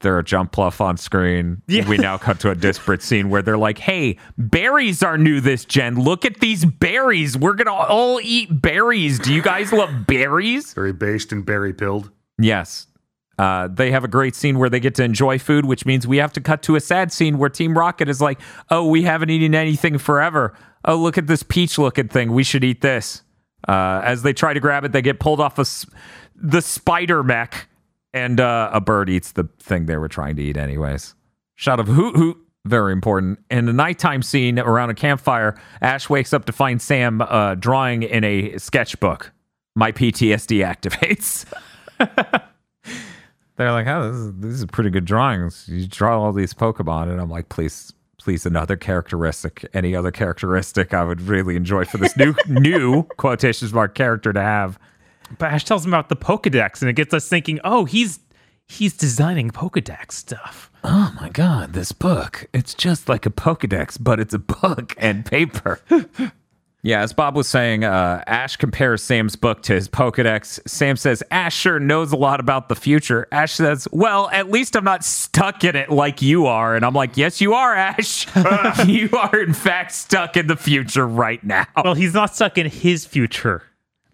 They're 0.00 0.18
a 0.18 0.24
Jumpluff 0.24 0.80
on 0.80 0.98
screen. 0.98 1.62
Yeah. 1.68 1.88
We 1.88 1.96
now 1.96 2.18
cut 2.18 2.38
to 2.40 2.50
a 2.50 2.54
disparate 2.54 3.02
scene 3.02 3.30
where 3.30 3.40
they're 3.40 3.56
like, 3.56 3.78
hey, 3.78 4.18
berries 4.36 5.02
are 5.02 5.16
new 5.16 5.40
this 5.40 5.64
gen. 5.64 5.94
Look 5.98 6.24
at 6.26 6.40
these 6.40 6.64
berries. 6.66 7.36
We're 7.36 7.54
going 7.54 7.66
to 7.66 7.72
all 7.72 8.20
eat 8.22 8.60
berries. 8.60 9.18
Do 9.18 9.32
you 9.32 9.40
guys 9.40 9.72
love 9.72 10.06
berries? 10.06 10.74
Very 10.74 10.92
based 10.92 11.32
and 11.32 11.46
berry 11.46 11.72
pilled. 11.72 12.10
Yes. 12.38 12.88
Uh, 13.38 13.68
they 13.68 13.90
have 13.90 14.04
a 14.04 14.08
great 14.08 14.34
scene 14.34 14.58
where 14.58 14.68
they 14.70 14.80
get 14.80 14.94
to 14.96 15.02
enjoy 15.02 15.38
food, 15.38 15.64
which 15.66 15.84
means 15.86 16.06
we 16.06 16.18
have 16.18 16.32
to 16.34 16.40
cut 16.40 16.62
to 16.62 16.76
a 16.76 16.80
sad 16.80 17.10
scene 17.12 17.38
where 17.38 17.50
Team 17.50 17.76
Rocket 17.76 18.08
is 18.08 18.20
like, 18.20 18.38
oh, 18.70 18.86
we 18.88 19.02
haven't 19.02 19.30
eaten 19.30 19.54
anything 19.54 19.96
forever. 19.98 20.54
Oh, 20.84 20.96
look 20.96 21.16
at 21.18 21.26
this 21.26 21.42
peach 21.42 21.78
looking 21.78 22.08
thing. 22.08 22.32
We 22.32 22.44
should 22.44 22.64
eat 22.64 22.80
this. 22.82 23.22
Uh, 23.66 24.00
as 24.04 24.22
they 24.22 24.32
try 24.32 24.52
to 24.54 24.60
grab 24.60 24.84
it, 24.84 24.92
they 24.92 25.02
get 25.02 25.20
pulled 25.20 25.40
off 25.40 25.58
a 25.58 25.62
s- 25.62 25.86
the 26.34 26.60
spider 26.62 27.22
mech, 27.22 27.68
and 28.16 28.40
uh, 28.40 28.70
a 28.72 28.80
bird 28.80 29.10
eats 29.10 29.32
the 29.32 29.46
thing 29.58 29.84
they 29.84 29.98
were 29.98 30.08
trying 30.08 30.36
to 30.36 30.42
eat, 30.42 30.56
anyways. 30.56 31.14
Shot 31.54 31.78
of 31.78 31.86
Hoothoot, 31.86 32.36
very 32.64 32.92
important. 32.92 33.40
In 33.50 33.66
the 33.66 33.74
nighttime 33.74 34.22
scene 34.22 34.58
around 34.58 34.88
a 34.88 34.94
campfire, 34.94 35.54
Ash 35.82 36.08
wakes 36.08 36.32
up 36.32 36.46
to 36.46 36.52
find 36.52 36.80
Sam 36.80 37.20
uh, 37.20 37.56
drawing 37.56 38.02
in 38.02 38.24
a 38.24 38.56
sketchbook. 38.56 39.32
My 39.74 39.92
PTSD 39.92 40.64
activates. 40.64 41.44
They're 43.56 43.72
like, 43.72 43.86
oh, 43.86 44.10
this 44.10 44.20
is, 44.20 44.32
this 44.36 44.52
is 44.54 44.64
pretty 44.66 44.90
good 44.90 45.04
drawings. 45.04 45.68
You 45.68 45.86
draw 45.86 46.18
all 46.18 46.32
these 46.32 46.54
Pokemon. 46.54 47.10
And 47.10 47.20
I'm 47.20 47.30
like, 47.30 47.50
please, 47.50 47.92
please, 48.18 48.46
another 48.46 48.76
characteristic, 48.76 49.66
any 49.74 49.94
other 49.94 50.10
characteristic 50.10 50.94
I 50.94 51.04
would 51.04 51.20
really 51.20 51.54
enjoy 51.56 51.84
for 51.84 51.98
this 51.98 52.16
new, 52.16 52.34
new 52.48 53.02
quotations 53.18 53.74
mark 53.74 53.94
character 53.94 54.32
to 54.32 54.40
have. 54.40 54.78
But 55.38 55.52
Ash 55.52 55.64
tells 55.64 55.84
him 55.84 55.92
about 55.92 56.08
the 56.08 56.16
Pokedex, 56.16 56.80
and 56.80 56.90
it 56.90 56.94
gets 56.94 57.12
us 57.12 57.28
thinking, 57.28 57.60
oh, 57.64 57.84
he's 57.84 58.20
he's 58.68 58.96
designing 58.96 59.50
Pokedex 59.50 60.12
stuff. 60.12 60.70
Oh 60.84 61.14
my 61.20 61.28
God, 61.28 61.72
this 61.72 61.92
book. 61.92 62.46
It's 62.52 62.74
just 62.74 63.08
like 63.08 63.26
a 63.26 63.30
Pokedex, 63.30 63.98
but 64.00 64.20
it's 64.20 64.34
a 64.34 64.38
book 64.38 64.94
and 64.98 65.24
paper. 65.24 65.80
yeah, 66.82 67.00
as 67.02 67.12
Bob 67.12 67.34
was 67.34 67.48
saying, 67.48 67.84
uh, 67.84 68.22
Ash 68.26 68.56
compares 68.56 69.02
Sam's 69.02 69.34
book 69.34 69.62
to 69.62 69.74
his 69.74 69.88
Pokedex. 69.88 70.60
Sam 70.68 70.96
says, 70.96 71.22
Ash 71.30 71.56
sure 71.56 71.80
knows 71.80 72.12
a 72.12 72.16
lot 72.16 72.38
about 72.38 72.68
the 72.68 72.76
future. 72.76 73.26
Ash 73.32 73.52
says, 73.52 73.88
Well, 73.92 74.28
at 74.30 74.50
least 74.50 74.76
I'm 74.76 74.84
not 74.84 75.04
stuck 75.04 75.64
in 75.64 75.74
it 75.74 75.90
like 75.90 76.22
you 76.22 76.46
are. 76.46 76.76
And 76.76 76.84
I'm 76.84 76.94
like, 76.94 77.16
Yes, 77.16 77.40
you 77.40 77.54
are, 77.54 77.74
Ash. 77.74 78.26
you 78.86 79.10
are, 79.12 79.40
in 79.40 79.54
fact, 79.54 79.92
stuck 79.92 80.36
in 80.36 80.46
the 80.46 80.56
future 80.56 81.06
right 81.06 81.42
now. 81.42 81.66
Well, 81.82 81.94
he's 81.94 82.14
not 82.14 82.34
stuck 82.34 82.58
in 82.58 82.66
his 82.66 83.06
future. 83.06 83.64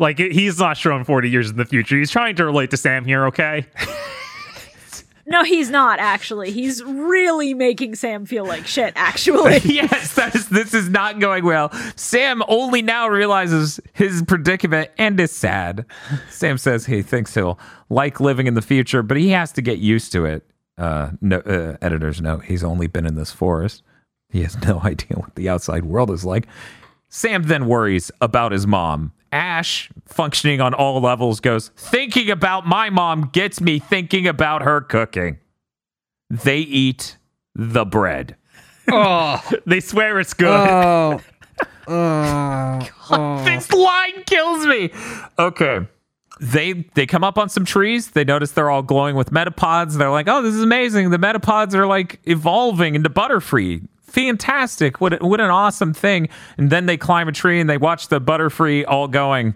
Like 0.02 0.18
he's 0.18 0.58
not 0.58 0.76
shown 0.76 1.04
40 1.04 1.30
years 1.30 1.48
in 1.48 1.56
the 1.56 1.64
future. 1.64 1.96
He's 1.96 2.10
trying 2.10 2.34
to 2.34 2.44
relate 2.44 2.72
to 2.72 2.76
Sam 2.76 3.04
here, 3.04 3.26
okay? 3.26 3.66
No, 5.24 5.44
he's 5.44 5.70
not 5.70 6.00
actually. 6.00 6.50
He's 6.50 6.82
really 6.82 7.54
making 7.54 7.94
Sam 7.94 8.26
feel 8.26 8.44
like 8.44 8.66
shit, 8.66 8.92
actually. 8.96 9.58
yes, 9.64 10.14
that 10.16 10.34
is, 10.34 10.48
this 10.48 10.74
is 10.74 10.88
not 10.88 11.20
going 11.20 11.44
well. 11.44 11.70
Sam 11.94 12.42
only 12.48 12.82
now 12.82 13.06
realizes 13.08 13.78
his 13.92 14.22
predicament 14.22 14.90
and 14.98 15.18
is 15.20 15.30
sad. 15.30 15.86
Sam 16.28 16.58
says 16.58 16.84
he 16.84 17.02
thinks 17.02 17.32
he'll 17.34 17.58
like 17.88 18.18
living 18.18 18.48
in 18.48 18.54
the 18.54 18.60
future, 18.60 19.04
but 19.04 19.16
he 19.16 19.28
has 19.28 19.52
to 19.52 19.62
get 19.62 19.78
used 19.78 20.10
to 20.12 20.24
it. 20.24 20.44
Uh, 20.76 21.12
no, 21.20 21.38
uh, 21.38 21.76
editor's 21.80 22.20
note: 22.20 22.44
He's 22.44 22.64
only 22.64 22.88
been 22.88 23.06
in 23.06 23.14
this 23.14 23.30
forest. 23.30 23.84
He 24.28 24.42
has 24.42 24.60
no 24.66 24.80
idea 24.84 25.16
what 25.16 25.36
the 25.36 25.48
outside 25.48 25.84
world 25.84 26.10
is 26.10 26.24
like. 26.24 26.48
Sam 27.08 27.44
then 27.44 27.68
worries 27.68 28.10
about 28.20 28.50
his 28.50 28.66
mom. 28.66 29.12
Ash, 29.32 29.90
functioning 30.06 30.60
on 30.60 30.74
all 30.74 31.00
levels, 31.00 31.40
goes, 31.40 31.70
Thinking 31.76 32.30
about 32.30 32.66
my 32.66 32.90
mom 32.90 33.30
gets 33.32 33.60
me 33.60 33.78
thinking 33.78 34.26
about 34.26 34.62
her 34.62 34.80
cooking. 34.80 35.38
They 36.30 36.58
eat 36.58 37.16
the 37.54 37.84
bread. 37.84 38.36
oh, 38.92 39.42
They 39.66 39.80
swear 39.80 40.20
it's 40.20 40.34
good. 40.34 40.48
oh, 40.48 41.20
oh. 41.88 42.88
oh. 43.10 43.44
This 43.44 43.72
line 43.72 44.22
kills 44.26 44.66
me. 44.66 44.90
Okay. 45.38 45.86
They 46.40 46.72
they 46.94 47.06
come 47.06 47.22
up 47.22 47.38
on 47.38 47.48
some 47.48 47.64
trees. 47.64 48.10
They 48.10 48.24
notice 48.24 48.52
they're 48.52 48.70
all 48.70 48.82
glowing 48.82 49.14
with 49.14 49.30
metapods. 49.30 49.96
They're 49.96 50.10
like, 50.10 50.26
"Oh, 50.28 50.42
this 50.42 50.54
is 50.54 50.62
amazing! 50.62 51.10
The 51.10 51.18
metapods 51.18 51.72
are 51.74 51.86
like 51.86 52.18
evolving 52.24 52.96
into 52.96 53.08
Butterfree. 53.10 53.86
Fantastic! 54.12 55.00
What 55.00 55.20
what 55.22 55.40
an 55.40 55.50
awesome 55.50 55.92
thing!" 55.94 56.28
And 56.58 56.70
then 56.70 56.86
they 56.86 56.96
climb 56.96 57.28
a 57.28 57.32
tree 57.32 57.60
and 57.60 57.68
they 57.68 57.78
watch 57.78 58.08
the 58.08 58.20
Butterfree 58.20 58.84
all 58.86 59.08
going. 59.08 59.54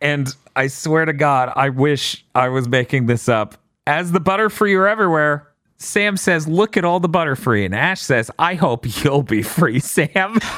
And 0.00 0.34
I 0.56 0.68
swear 0.68 1.04
to 1.04 1.12
God, 1.12 1.52
I 1.56 1.68
wish 1.68 2.24
I 2.34 2.48
was 2.48 2.66
making 2.68 3.06
this 3.06 3.28
up. 3.28 3.56
As 3.86 4.12
the 4.12 4.20
Butterfree 4.20 4.74
are 4.78 4.88
everywhere, 4.88 5.48
Sam 5.76 6.16
says, 6.16 6.48
Look 6.48 6.76
at 6.76 6.84
all 6.84 7.00
the 7.00 7.08
Butterfree. 7.08 7.64
And 7.66 7.74
Ash 7.74 8.00
says, 8.00 8.30
I 8.38 8.54
hope 8.54 9.02
you'll 9.04 9.22
be 9.22 9.42
free, 9.42 9.80
Sam. 9.80 10.38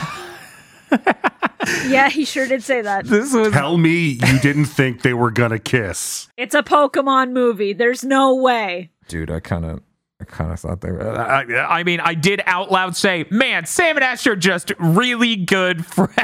Yeah, 1.86 2.08
he 2.10 2.24
sure 2.24 2.46
did 2.48 2.62
say 2.64 2.82
that. 2.82 3.06
this 3.06 3.32
was 3.32 3.52
Tell 3.52 3.78
me 3.78 4.18
you 4.20 4.38
didn't 4.40 4.64
think 4.64 5.02
they 5.02 5.14
were 5.14 5.30
gonna 5.30 5.60
kiss. 5.60 6.28
It's 6.36 6.56
a 6.56 6.62
Pokemon 6.62 7.30
movie. 7.30 7.72
There's 7.72 8.02
no 8.04 8.34
way. 8.34 8.90
dude. 9.06 9.30
I 9.30 9.38
kind 9.40 9.64
of, 9.64 9.80
I 10.22 10.24
kind 10.24 10.52
of 10.52 10.60
thought 10.60 10.80
they 10.80 10.92
were. 10.92 11.02
I, 11.02 11.42
I 11.80 11.82
mean, 11.82 11.98
I 11.98 12.14
did 12.14 12.42
out 12.46 12.70
loud 12.70 12.94
say, 12.94 13.24
"Man, 13.28 13.66
Sam 13.66 13.96
and 13.96 14.04
Ash 14.04 14.24
are 14.28 14.36
just 14.36 14.72
really 14.78 15.34
good 15.34 15.84
friends." 15.94 16.14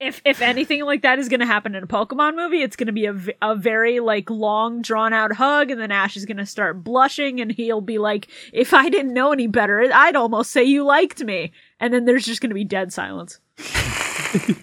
If 0.00 0.22
if 0.24 0.40
anything 0.40 0.82
like 0.84 1.02
that 1.02 1.18
is 1.18 1.28
going 1.28 1.40
to 1.40 1.46
happen 1.46 1.74
in 1.74 1.82
a 1.82 1.86
Pokemon 1.86 2.36
movie, 2.36 2.62
it's 2.62 2.76
going 2.76 2.86
to 2.86 2.92
be 2.92 3.06
a, 3.06 3.16
a 3.42 3.54
very 3.54 4.00
like 4.00 4.30
long 4.30 4.80
drawn 4.80 5.12
out 5.12 5.32
hug 5.32 5.70
and 5.70 5.80
then 5.80 5.90
Ash 5.90 6.16
is 6.16 6.24
going 6.24 6.36
to 6.38 6.46
start 6.46 6.82
blushing 6.82 7.40
and 7.40 7.50
he'll 7.52 7.80
be 7.82 7.98
like, 7.98 8.28
"If 8.52 8.72
I 8.72 8.88
didn't 8.88 9.12
know 9.12 9.32
any 9.32 9.46
better, 9.46 9.90
I'd 9.92 10.16
almost 10.16 10.52
say 10.52 10.64
you 10.64 10.84
liked 10.84 11.22
me." 11.22 11.52
And 11.80 11.92
then 11.92 12.06
there's 12.06 12.24
just 12.24 12.40
going 12.40 12.50
to 12.50 12.54
be 12.54 12.64
dead 12.64 12.92
silence. 12.92 13.40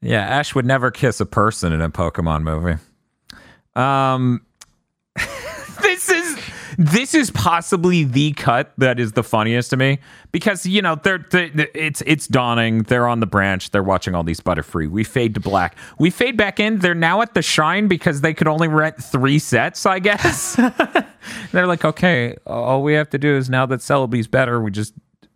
yeah, 0.00 0.22
Ash 0.22 0.54
would 0.54 0.66
never 0.66 0.90
kiss 0.90 1.20
a 1.20 1.26
person 1.26 1.72
in 1.72 1.80
a 1.80 1.90
Pokemon 1.90 2.42
movie. 2.42 2.80
Um, 3.76 4.40
this 4.40 4.40
is 4.40 4.49
this 6.80 7.12
is 7.14 7.30
possibly 7.30 8.04
the 8.04 8.32
cut 8.32 8.72
that 8.78 8.98
is 8.98 9.12
the 9.12 9.22
funniest 9.22 9.68
to 9.68 9.76
me 9.76 9.98
because 10.32 10.64
you 10.64 10.80
know 10.80 10.94
they're, 10.94 11.18
they 11.30 11.50
it's 11.74 12.02
it's 12.06 12.26
dawning. 12.26 12.84
They're 12.84 13.06
on 13.06 13.20
the 13.20 13.26
branch. 13.26 13.70
They're 13.70 13.82
watching 13.82 14.14
all 14.14 14.22
these 14.22 14.40
Butterfree. 14.40 14.88
We 14.88 15.04
fade 15.04 15.34
to 15.34 15.40
black. 15.40 15.76
We 15.98 16.08
fade 16.08 16.38
back 16.38 16.58
in. 16.58 16.78
They're 16.78 16.94
now 16.94 17.20
at 17.20 17.34
the 17.34 17.42
shrine 17.42 17.86
because 17.86 18.22
they 18.22 18.32
could 18.32 18.48
only 18.48 18.66
rent 18.66 18.96
three 18.96 19.38
sets. 19.38 19.84
I 19.84 19.98
guess 19.98 20.56
they're 21.52 21.66
like, 21.66 21.84
okay, 21.84 22.38
all 22.46 22.82
we 22.82 22.94
have 22.94 23.10
to 23.10 23.18
do 23.18 23.36
is 23.36 23.50
now 23.50 23.66
that 23.66 23.80
Celebi's 23.80 24.26
better, 24.26 24.58
we 24.62 24.70
just 24.70 24.94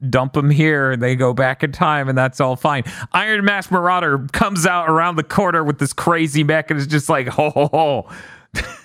dump 0.09 0.33
them 0.33 0.49
here 0.49 0.93
and 0.93 1.03
they 1.03 1.15
go 1.15 1.35
back 1.35 1.63
in 1.63 1.73
time 1.73 2.09
and 2.09 2.17
that's 2.17 2.41
all 2.41 2.57
fine. 2.57 2.85
Iron 3.13 3.45
Mask 3.45 3.71
Marauder 3.71 4.27
comes 4.33 4.65
out 4.65 4.89
around 4.89 5.17
the 5.17 5.23
corner 5.23 5.63
with 5.63 5.79
this 5.79 5.93
crazy 5.93 6.43
mech 6.43 6.71
and 6.71 6.81
is 6.81 6.87
just 6.87 7.11
like, 7.11 7.29
ho 7.29 7.51
ho 7.51 7.69
ho. 7.71 8.09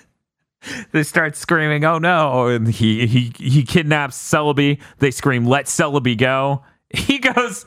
they 0.92 1.02
start 1.02 1.36
screaming, 1.36 1.84
"Oh 1.84 1.98
no!" 1.98 2.46
And 2.48 2.68
he 2.68 3.06
he 3.06 3.32
he 3.36 3.62
kidnaps 3.62 4.16
Celebi. 4.16 4.80
They 4.98 5.10
scream, 5.10 5.44
"Let 5.46 5.66
Celebi 5.66 6.16
go!" 6.16 6.62
He 6.92 7.18
goes, 7.20 7.66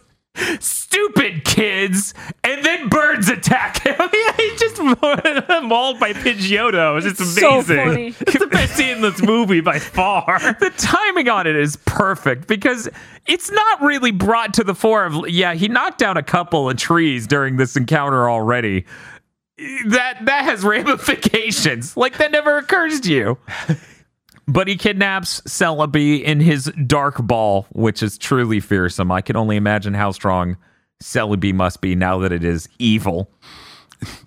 "Stupid 0.60 1.46
kids!" 1.46 2.14
And 2.44 2.64
then 2.66 2.89
birds 2.89 3.30
attack 3.30 3.84
him. 3.84 3.96
he 4.38 4.56
just 4.58 4.78
mauled 4.80 5.98
by 5.98 6.12
Pidgeotto. 6.12 7.02
It's 7.06 7.39
so 7.39 7.60
amazing. 7.60 7.78
funny. 7.78 8.08
It's 8.20 8.39
the 8.39 8.48
best 8.48 8.76
scene 8.76 8.98
in 8.98 9.02
this 9.02 9.22
movie 9.22 9.62
by 9.62 9.80
far. 9.80 10.39
the 10.60 10.72
timing 10.78 11.30
on 11.30 11.48
it 11.48 11.56
is 11.56 11.78
perfect 11.86 12.48
because 12.48 12.89
it's 13.28 13.50
not 13.50 13.82
really 13.82 14.12
brought 14.12 14.54
to 14.56 14.64
the 14.66 14.76
fore 14.76 15.06
of 15.06 15.30
yeah 15.30 15.54
he 15.54 15.70
knocked 15.70 16.00
down 16.00 16.18
a 16.18 16.24
couple 16.24 16.70
of 16.70 16.76
trees 16.76 17.26
during 17.26 17.56
this 17.56 17.78
encounter 17.78 18.30
already 18.30 18.86
that 19.88 20.26
that 20.26 20.43
has 20.45 20.64
ramifications. 20.64 21.95
Like 21.97 22.18
that 22.18 22.32
never 22.32 22.57
occurs 22.57 22.99
to 23.01 23.11
you. 23.11 23.38
But 24.47 24.68
he 24.68 24.76
kidnaps 24.76 25.41
Celebi 25.41 26.22
in 26.22 26.41
his 26.41 26.66
dark 26.86 27.22
ball 27.22 27.66
which 27.72 28.03
is 28.03 28.18
truly 28.18 28.59
fearsome. 28.59 29.11
I 29.11 29.22
can 29.22 29.36
only 29.36 29.55
imagine 29.55 29.93
how 29.93 30.11
strong 30.11 30.57
Celebi 31.01 31.53
must 31.53 31.82
be 31.82 31.95
now 31.95 32.20
that 32.20 32.32
it 32.32 32.43
is 32.43 32.68
evil. 32.80 33.32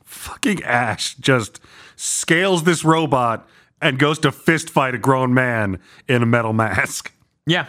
Fucking 0.04 0.62
Ash 0.64 1.14
just 1.16 1.60
scales 1.96 2.64
this 2.64 2.84
robot 2.84 3.46
and 3.82 3.98
goes 3.98 4.18
to 4.20 4.32
fist 4.32 4.70
fight 4.70 4.94
a 4.94 4.98
grown 4.98 5.34
man 5.34 5.80
in 6.08 6.22
a 6.22 6.26
metal 6.26 6.52
mask. 6.52 7.12
yeah 7.46 7.68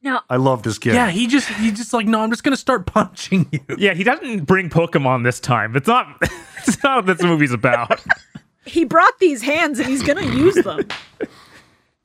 Now, 0.00 0.22
I 0.30 0.36
love 0.36 0.62
this 0.62 0.78
kid. 0.78 0.94
Yeah, 0.94 1.10
he 1.10 1.26
just 1.26 1.48
he 1.48 1.70
just 1.72 1.92
like 1.92 2.06
no, 2.06 2.20
I'm 2.20 2.30
just 2.30 2.44
gonna 2.44 2.56
start 2.56 2.86
punching 2.86 3.48
you. 3.52 3.60
Yeah, 3.78 3.94
he 3.94 4.04
doesn't 4.04 4.44
bring 4.44 4.70
Pokemon 4.70 5.24
this 5.24 5.40
time. 5.40 5.76
It's 5.76 5.88
not. 5.88 6.22
It's 6.66 6.82
not 6.82 7.06
what 7.06 7.16
this 7.16 7.24
movie's 7.24 7.52
about. 7.52 7.98
he 8.66 8.84
brought 8.84 9.18
these 9.20 9.40
hands 9.40 9.78
and 9.78 9.88
he's 9.88 10.02
going 10.02 10.18
to 10.18 10.36
use 10.36 10.56
them. 10.56 10.80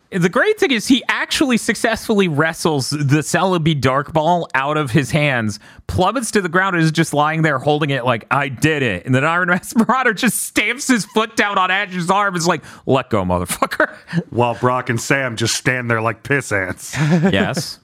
The 0.10 0.30
great 0.30 0.60
thing 0.60 0.72
is 0.72 0.88
he 0.88 1.04
actually 1.10 1.58
successfully 1.58 2.28
wrestles 2.28 2.92
the 2.92 3.22
Celebi 3.24 3.82
Dark 3.82 4.14
Ball 4.14 4.48
out 4.54 4.78
of 4.78 4.92
his 4.92 5.10
hands, 5.12 5.60
plummets 5.88 6.30
to 6.32 6.42
the 6.42 6.48
ground, 6.48 6.76
and 6.76 6.86
is 6.86 6.92
just 6.92 7.14
lying 7.16 7.42
there 7.42 7.58
holding 7.58 7.90
it 7.90 8.06
like, 8.06 8.26
I 8.30 8.48
did 8.48 8.84
it. 8.84 9.06
And 9.08 9.14
then 9.14 9.26
Iron 9.26 9.50
Mask 9.50 9.76
Marauder 9.76 10.14
just 10.14 10.40
stamps 10.44 10.88
his 10.88 11.04
foot 11.04 11.36
down 11.36 11.58
on 11.58 11.72
Ash's 11.72 12.12
arm. 12.12 12.36
Is 12.36 12.48
like, 12.48 12.64
let 12.86 13.10
go, 13.10 13.24
motherfucker. 13.24 13.94
While 14.30 14.54
Brock 14.54 14.90
and 14.90 15.02
Sam 15.02 15.36
just 15.36 15.56
stand 15.56 15.90
there 15.90 16.02
like 16.02 16.22
piss 16.24 16.52
ants. 16.52 16.96
yes. 16.96 17.80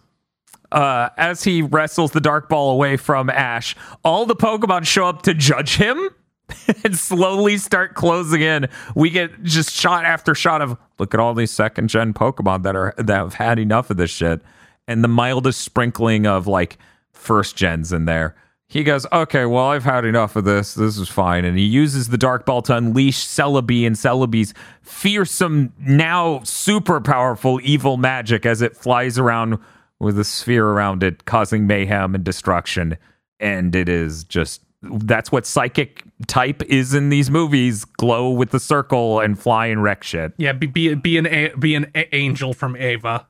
Uh, 0.71 1.09
as 1.17 1.43
he 1.43 1.61
wrestles 1.61 2.11
the 2.11 2.21
Dark 2.21 2.49
Ball 2.49 2.71
away 2.71 2.97
from 2.97 3.29
Ash, 3.29 3.75
all 4.03 4.25
the 4.25 4.35
Pokemon 4.35 4.85
show 4.85 5.05
up 5.05 5.23
to 5.23 5.33
judge 5.33 5.77
him 5.77 6.09
and 6.83 6.97
slowly 6.97 7.57
start 7.57 7.95
closing 7.95 8.41
in. 8.41 8.67
We 8.95 9.09
get 9.09 9.43
just 9.43 9.71
shot 9.71 10.05
after 10.05 10.35
shot 10.35 10.61
of 10.61 10.77
look 10.97 11.13
at 11.13 11.19
all 11.19 11.33
these 11.33 11.51
second 11.51 11.89
gen 11.89 12.13
Pokemon 12.13 12.63
that 12.63 12.75
are 12.75 12.93
that 12.97 13.17
have 13.17 13.35
had 13.35 13.59
enough 13.59 13.89
of 13.89 13.97
this 13.97 14.11
shit, 14.11 14.41
and 14.87 15.03
the 15.03 15.07
mildest 15.07 15.61
sprinkling 15.61 16.27
of 16.27 16.47
like 16.47 16.77
first 17.11 17.55
gens 17.55 17.91
in 17.91 18.05
there. 18.05 18.35
He 18.67 18.83
goes, 18.83 19.07
okay, 19.11 19.45
well, 19.47 19.65
I've 19.65 19.83
had 19.83 20.05
enough 20.05 20.35
of 20.35 20.45
this. 20.45 20.75
This 20.75 20.99
is 20.99 21.09
fine. 21.09 21.43
And 21.43 21.57
he 21.57 21.65
uses 21.65 22.09
the 22.09 22.19
Dark 22.19 22.45
Ball 22.45 22.61
to 22.63 22.75
unleash 22.75 23.17
Celebi 23.17 23.87
and 23.87 23.95
Celebi's 23.95 24.53
fearsome, 24.83 25.73
now 25.79 26.41
super 26.43 27.01
powerful 27.01 27.59
evil 27.63 27.97
magic 27.97 28.45
as 28.45 28.61
it 28.61 28.77
flies 28.77 29.17
around 29.17 29.57
with 29.99 30.17
a 30.19 30.23
sphere 30.23 30.67
around 30.67 31.03
it, 31.03 31.25
causing 31.25 31.67
mayhem 31.67 32.15
and 32.15 32.23
destruction. 32.23 32.97
And 33.39 33.75
it 33.75 33.89
is 33.89 34.23
just 34.23 34.61
that's 34.81 35.31
what 35.31 35.45
psychic 35.45 36.03
type 36.27 36.61
is 36.63 36.93
in 36.93 37.09
these 37.09 37.29
movies 37.29 37.83
glow 37.83 38.29
with 38.29 38.51
the 38.51 38.59
circle 38.59 39.19
and 39.19 39.37
fly 39.37 39.67
and 39.67 39.83
wreck 39.83 40.03
shit. 40.03 40.33
Yeah, 40.37 40.53
be 40.53 40.67
be, 40.67 40.93
be 40.95 41.17
an 41.17 41.27
a, 41.27 41.49
be 41.55 41.75
an 41.75 41.91
a- 41.95 42.15
angel 42.15 42.53
from 42.53 42.77
Eva. 42.77 43.27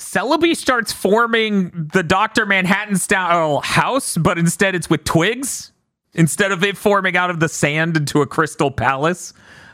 Celebi 0.00 0.56
starts 0.56 0.92
forming 0.92 1.88
the 1.92 2.02
Dr. 2.02 2.46
Manhattan 2.46 2.96
style 2.96 3.60
house, 3.60 4.16
but 4.16 4.38
instead 4.38 4.74
it's 4.74 4.88
with 4.88 5.04
twigs. 5.04 5.72
Instead 6.14 6.52
of 6.52 6.64
it 6.64 6.76
forming 6.76 7.16
out 7.16 7.30
of 7.30 7.38
the 7.38 7.48
sand 7.48 7.96
into 7.96 8.20
a 8.20 8.26
crystal 8.26 8.70
palace, 8.70 9.32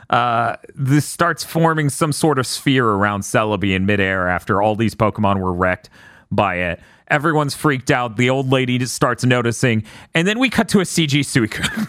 uh, 0.09 0.55
this 0.75 1.05
starts 1.05 1.43
forming 1.43 1.89
some 1.89 2.11
sort 2.11 2.39
of 2.39 2.47
sphere 2.47 2.87
around 2.87 3.21
Celebi 3.21 3.75
in 3.75 3.85
midair 3.85 4.27
after 4.27 4.61
all 4.61 4.75
these 4.75 4.95
Pokemon 4.95 5.39
were 5.39 5.53
wrecked 5.53 5.89
by 6.31 6.55
it. 6.55 6.79
Everyone's 7.09 7.55
freaked 7.55 7.91
out. 7.91 8.17
The 8.17 8.29
old 8.29 8.51
lady 8.51 8.77
just 8.77 8.93
starts 8.93 9.23
noticing. 9.23 9.83
And 10.13 10.27
then 10.27 10.39
we 10.39 10.49
cut 10.49 10.67
to 10.69 10.79
a 10.79 10.83
CG 10.83 11.21
Suicune. 11.21 11.87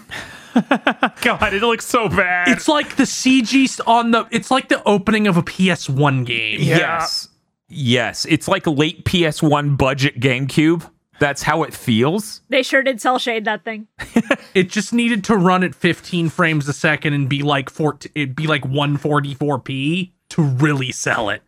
God, 1.23 1.55
it 1.55 1.63
looks 1.63 1.87
so 1.87 2.09
bad. 2.09 2.49
It's 2.49 2.69
like 2.69 2.97
the 2.97 3.05
CG 3.05 3.81
on 3.87 4.13
the. 4.13 4.27
It's 4.31 4.51
like 4.51 4.69
the 4.69 4.83
opening 4.85 5.27
of 5.27 5.37
a 5.37 5.43
PS1 5.43 6.25
game. 6.25 6.61
Yes. 6.61 7.29
Yes. 7.69 8.27
It's 8.29 8.49
like 8.49 8.67
late 8.67 9.05
PS1 9.05 9.77
budget 9.77 10.21
GameCube. 10.21 10.89
That's 11.19 11.43
how 11.43 11.63
it 11.65 11.75
feels. 11.75 12.43
They 12.49 12.63
sure 12.63 12.83
did 12.83 13.01
cell 13.01 13.19
shade 13.19 13.45
that 13.45 13.65
thing. 13.65 13.89
It 14.55 14.71
just 14.71 14.93
needed 14.93 15.25
to 15.25 15.37
run 15.37 15.63
at 15.63 15.75
15 15.75 16.31
frames 16.31 16.67
a 16.69 16.73
second 16.73 17.13
and 17.13 17.29
be 17.29 17.43
like 17.43 17.71
14, 17.71 18.11
it'd 18.15 18.35
be 18.35 18.47
like 18.47 18.63
144p 18.63 20.11
to 20.31 20.43
really 20.43 20.91
sell 20.91 21.29
it. 21.29 21.43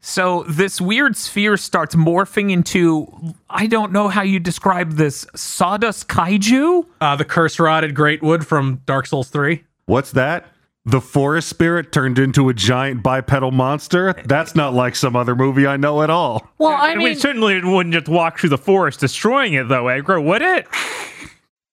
So 0.00 0.44
this 0.48 0.80
weird 0.80 1.16
sphere 1.16 1.56
starts 1.56 1.94
morphing 1.94 2.50
into 2.50 3.34
I 3.48 3.66
don't 3.66 3.92
know 3.92 4.08
how 4.08 4.22
you 4.22 4.38
describe 4.40 4.92
this 4.92 5.26
sawdust 5.34 6.08
kaiju. 6.08 6.86
Uh, 7.00 7.16
the 7.16 7.24
curse 7.24 7.58
rotted 7.58 7.94
Greatwood 7.94 8.44
from 8.44 8.82
Dark 8.84 9.06
Souls 9.06 9.28
3. 9.28 9.64
What's 9.86 10.12
that? 10.12 10.46
The 10.88 11.02
forest 11.02 11.50
spirit 11.50 11.92
turned 11.92 12.18
into 12.18 12.48
a 12.48 12.54
giant 12.54 13.02
bipedal 13.02 13.50
monster? 13.50 14.14
That's 14.24 14.54
not 14.54 14.72
like 14.72 14.96
some 14.96 15.16
other 15.16 15.36
movie 15.36 15.66
I 15.66 15.76
know 15.76 16.02
at 16.02 16.08
all. 16.08 16.48
Well, 16.56 16.74
I 16.74 16.94
mean, 16.94 17.04
we 17.04 17.14
certainly 17.14 17.62
wouldn't 17.62 17.94
just 17.94 18.08
walk 18.08 18.38
through 18.38 18.48
the 18.48 18.56
forest 18.56 19.00
destroying 19.00 19.52
it, 19.52 19.68
though, 19.68 19.84
Aggro, 19.84 20.24
would 20.24 20.40
it? 20.40 20.66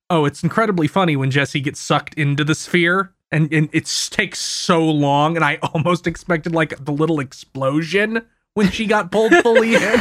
Oh, 0.09 0.25
it's 0.25 0.43
incredibly 0.43 0.87
funny 0.87 1.15
when 1.15 1.31
Jessie 1.31 1.61
gets 1.61 1.79
sucked 1.79 2.15
into 2.15 2.43
the 2.43 2.53
sphere 2.53 3.13
and, 3.31 3.53
and 3.53 3.69
it 3.71 3.85
takes 4.11 4.39
so 4.39 4.83
long. 4.83 5.37
And 5.37 5.45
I 5.45 5.59
almost 5.73 6.07
expected 6.07 6.53
like 6.53 6.83
the 6.83 6.91
little 6.91 7.21
explosion 7.21 8.21
when 8.53 8.69
she 8.69 8.85
got 8.85 9.13
pulled 9.13 9.33
fully 9.35 9.75
in. 9.75 9.99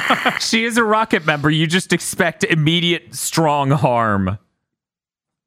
she 0.40 0.64
is 0.64 0.78
a 0.78 0.84
rocket 0.84 1.26
member. 1.26 1.50
You 1.50 1.66
just 1.66 1.92
expect 1.92 2.44
immediate 2.44 3.14
strong 3.14 3.72
harm. 3.72 4.38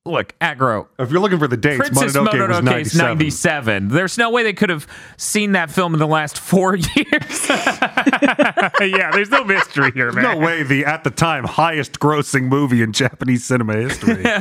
Look, 0.07 0.37
aggro. 0.39 0.87
If 0.97 1.11
you're 1.11 1.19
looking 1.19 1.39
for 1.39 1.47
the 1.47 1.57
dates, 1.57 1.77
Princess 1.77 2.15
Mononoke, 2.15 2.47
was 2.47 2.57
Mononoke 2.57 2.81
is 2.81 2.95
97. 2.95 3.17
97. 3.17 3.87
There's 3.89 4.17
no 4.17 4.29
way 4.29 4.43
they 4.43 4.53
could 4.53 4.69
have 4.69 4.87
seen 5.17 5.51
that 5.51 5.69
film 5.69 5.93
in 5.93 5.99
the 5.99 6.07
last 6.07 6.39
four 6.39 6.75
years. 6.95 7.49
yeah, 7.49 9.11
there's 9.11 9.29
no 9.29 9.43
mystery 9.43 9.91
here, 9.91 10.11
man. 10.11 10.23
No 10.23 10.37
way 10.37 10.63
the, 10.63 10.85
at 10.85 11.03
the 11.03 11.09
time, 11.11 11.43
highest 11.43 11.99
grossing 11.99 12.43
movie 12.43 12.81
in 12.81 12.93
Japanese 12.93 13.45
cinema 13.45 13.75
history. 13.75 14.25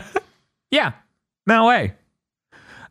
Yeah, 0.73 0.93
no 1.47 1.69
way. 1.69 1.95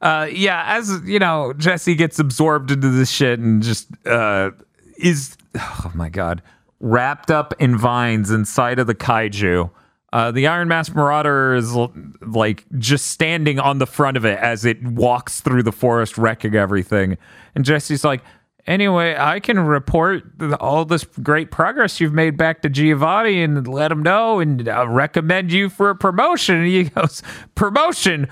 Uh, 0.01 0.29
yeah, 0.31 0.63
as 0.65 1.01
you 1.03 1.19
know, 1.19 1.51
Jessie 1.57 1.93
gets 1.93 2.19
absorbed 2.19 2.71
into 2.71 2.89
this 2.89 3.09
shit 3.09 3.37
and 3.37 3.61
just 3.61 3.87
uh, 4.05 4.51
is, 4.97 5.35
oh 5.59 5.91
my 5.93 6.07
god, 6.07 6.41
wrapped 6.79 7.31
up 7.31 7.53
in 7.59 7.77
vines 7.77 8.31
inside 8.31 8.79
of 8.79 8.87
the 8.87 8.95
kaiju. 8.95 9.69
Uh, 10.15 10.31
the 10.31 10.47
Iron 10.47 10.69
Mask 10.69 10.95
Marauder 10.95 11.55
is 11.55 11.75
like 12.21 12.63
just 12.77 13.07
standing 13.07 13.59
on 13.59 13.79
the 13.79 13.85
front 13.85 14.15
of 14.15 14.23
it 14.23 14.39
as 14.39 14.63
it 14.63 14.81
walks 14.81 15.41
through 15.41 15.63
the 15.63 15.73
forest, 15.73 16.17
wrecking 16.17 16.55
everything. 16.55 17.17
And 17.53 17.65
Jessie's 17.65 18.05
like, 18.05 18.23
Anyway, 18.65 19.13
I 19.19 19.41
can 19.41 19.59
report 19.59 20.23
all 20.61 20.85
this 20.85 21.03
great 21.03 21.51
progress 21.51 21.99
you've 21.99 22.13
made 22.13 22.37
back 22.37 22.61
to 22.61 22.69
Giovanni 22.69 23.43
and 23.43 23.67
let 23.67 23.91
him 23.91 24.01
know 24.01 24.39
and 24.39 24.69
uh, 24.69 24.87
recommend 24.87 25.51
you 25.51 25.69
for 25.69 25.89
a 25.89 25.95
promotion. 25.95 26.55
And 26.55 26.67
he 26.67 26.83
goes, 26.95 27.21
Promotion? 27.55 28.29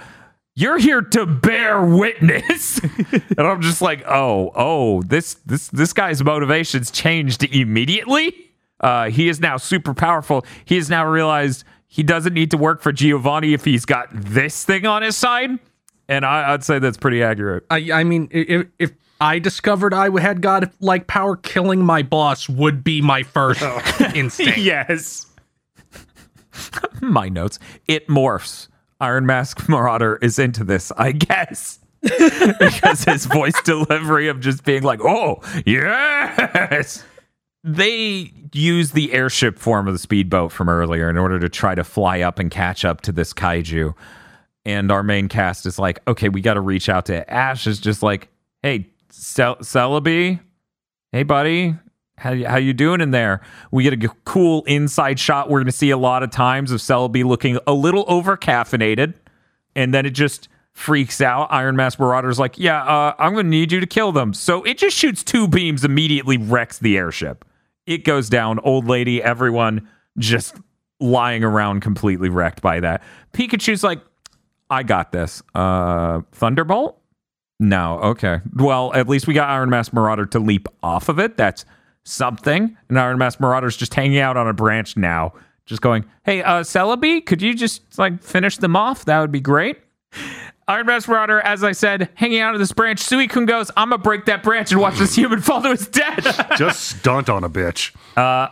You're 0.55 0.77
here 0.77 1.01
to 1.01 1.25
bear 1.25 1.83
witness. 1.83 2.79
and 3.11 3.41
I'm 3.41 3.61
just 3.61 3.81
like, 3.81 4.05
oh, 4.07 4.53
oh, 4.55 5.01
this 5.01 5.33
this 5.45 5.67
this 5.67 5.91
guy's 5.91 6.23
motivations 6.23 6.91
changed 6.91 7.43
immediately. 7.43 8.53
Uh, 8.79 9.09
he 9.09 9.29
is 9.29 9.39
now 9.39 9.57
super 9.57 9.93
powerful. 9.93 10.45
He 10.65 10.75
has 10.75 10.89
now 10.89 11.07
realized 11.07 11.63
he 11.93 12.01
doesn't 12.01 12.33
need 12.33 12.49
to 12.49 12.57
work 12.57 12.81
for 12.81 12.91
Giovanni 12.91 13.53
if 13.53 13.65
he's 13.65 13.85
got 13.85 14.07
this 14.11 14.65
thing 14.65 14.87
on 14.87 15.03
his 15.03 15.15
side. 15.15 15.59
And 16.09 16.25
I, 16.25 16.53
I'd 16.53 16.63
say 16.63 16.79
that's 16.79 16.97
pretty 16.97 17.21
accurate. 17.21 17.67
I, 17.69 17.91
I 17.93 18.03
mean, 18.03 18.29
if, 18.31 18.65
if 18.79 18.93
I 19.21 19.37
discovered 19.37 19.93
I 19.93 20.09
had 20.19 20.41
God 20.41 20.71
like 20.79 21.05
power, 21.05 21.35
killing 21.35 21.85
my 21.85 22.01
boss 22.01 22.49
would 22.49 22.83
be 22.83 23.03
my 23.03 23.21
first 23.21 23.61
oh. 23.61 23.79
instinct. 24.15 24.57
yes. 24.57 25.27
My 26.99 27.29
notes. 27.29 27.59
It 27.87 28.07
morphs. 28.07 28.69
Iron 28.99 29.27
Mask 29.27 29.69
Marauder 29.69 30.17
is 30.19 30.39
into 30.39 30.63
this, 30.63 30.91
I 30.97 31.11
guess. 31.11 31.77
because 32.01 33.03
his 33.03 33.27
voice 33.27 33.61
delivery 33.61 34.29
of 34.29 34.39
just 34.39 34.63
being 34.63 34.81
like, 34.81 34.99
oh, 35.05 35.41
yes. 35.63 37.03
They 37.63 38.31
use 38.51 38.91
the 38.91 39.13
airship 39.13 39.57
form 39.57 39.87
of 39.87 39.93
the 39.93 39.99
speedboat 39.99 40.51
from 40.51 40.67
earlier 40.67 41.09
in 41.09 41.17
order 41.17 41.39
to 41.39 41.47
try 41.47 41.75
to 41.75 41.83
fly 41.83 42.19
up 42.19 42.37
and 42.37 42.51
catch 42.51 42.83
up 42.83 43.01
to 43.01 43.11
this 43.11 43.33
kaiju. 43.33 43.93
And 44.65 44.91
our 44.91 45.03
main 45.03 45.29
cast 45.29 45.65
is 45.65 45.79
like, 45.79 45.99
okay, 46.07 46.29
we 46.29 46.41
got 46.41 46.55
to 46.55 46.61
reach 46.61 46.89
out 46.89 47.05
to 47.07 47.29
Ash. 47.31 47.65
Is 47.67 47.79
just 47.79 48.03
like, 48.03 48.29
hey, 48.61 48.89
Cel- 49.09 49.57
Celebi, 49.57 50.39
hey, 51.11 51.23
buddy, 51.23 51.75
how 52.17 52.31
you, 52.31 52.47
how 52.47 52.57
you 52.57 52.73
doing 52.73 53.01
in 53.01 53.11
there? 53.11 53.41
We 53.71 53.83
get 53.83 53.93
a 53.93 54.09
cool 54.25 54.63
inside 54.63 55.19
shot. 55.19 55.49
We're 55.49 55.59
going 55.59 55.65
to 55.67 55.71
see 55.71 55.89
a 55.89 55.97
lot 55.97 56.23
of 56.23 56.31
times 56.31 56.71
of 56.71 56.79
Celebi 56.79 57.23
looking 57.23 57.57
a 57.67 57.73
little 57.73 58.05
over 58.07 58.35
caffeinated, 58.37 59.13
and 59.75 59.93
then 59.93 60.05
it 60.05 60.11
just 60.11 60.47
freaks 60.73 61.21
out. 61.21 61.47
Iron 61.51 61.75
Mask 61.75 61.99
Marauder's 61.99 62.39
like, 62.39 62.57
yeah, 62.57 62.83
uh, 62.83 63.15
I'm 63.19 63.33
going 63.33 63.45
to 63.45 63.49
need 63.49 63.71
you 63.71 63.79
to 63.79 63.87
kill 63.87 64.11
them. 64.11 64.33
So 64.33 64.63
it 64.63 64.77
just 64.77 64.97
shoots 64.97 65.23
two 65.23 65.47
beams, 65.47 65.85
immediately 65.85 66.37
wrecks 66.37 66.79
the 66.79 66.97
airship. 66.97 67.45
It 67.85 68.05
goes 68.05 68.29
down. 68.29 68.59
Old 68.59 68.87
lady, 68.87 69.21
everyone 69.21 69.87
just 70.17 70.55
lying 70.99 71.43
around 71.43 71.81
completely 71.81 72.29
wrecked 72.29 72.61
by 72.61 72.79
that. 72.79 73.03
Pikachu's 73.33 73.83
like, 73.83 74.01
I 74.69 74.83
got 74.83 75.11
this. 75.11 75.41
Uh, 75.53 76.21
Thunderbolt? 76.31 76.99
No, 77.59 77.99
okay. 77.99 78.39
Well, 78.55 78.93
at 78.93 79.07
least 79.07 79.27
we 79.27 79.33
got 79.33 79.49
Iron 79.49 79.69
Mask 79.69 79.93
Marauder 79.93 80.25
to 80.27 80.39
leap 80.39 80.67
off 80.81 81.09
of 81.09 81.19
it. 81.19 81.37
That's 81.37 81.65
something. 82.03 82.75
And 82.89 82.99
Iron 82.99 83.17
Mask 83.17 83.39
Marauder's 83.39 83.77
just 83.77 83.93
hanging 83.93 84.19
out 84.19 84.37
on 84.37 84.47
a 84.47 84.53
branch 84.53 84.97
now, 84.97 85.33
just 85.65 85.81
going, 85.81 86.05
"Hey, 86.23 86.41
uh, 86.41 86.61
Celebi, 86.61 87.25
could 87.25 87.41
you 87.41 87.53
just 87.53 87.97
like 87.97 88.21
finish 88.23 88.57
them 88.57 88.75
off? 88.75 89.05
That 89.05 89.19
would 89.19 89.31
be 89.31 89.39
great." 89.39 89.77
Iron 90.67 90.85
Mask 90.85 91.07
Marauder, 91.09 91.41
as 91.41 91.63
I 91.63 91.71
said, 91.73 92.09
hanging 92.15 92.39
out 92.39 92.53
of 92.53 92.59
this 92.59 92.71
branch. 92.71 92.99
Suicune 93.01 93.47
goes, 93.47 93.69
"I'm 93.75 93.89
gonna 93.89 94.01
break 94.01 94.25
that 94.25 94.43
branch 94.43 94.71
and 94.71 94.79
watch 94.79 94.97
this 94.97 95.15
human 95.17 95.41
fall 95.41 95.61
to 95.61 95.69
his 95.69 95.87
death." 95.87 96.51
Just 96.57 96.99
stunt 96.99 97.29
on 97.29 97.43
a 97.43 97.49
bitch. 97.49 97.95
Uh, 98.17 98.49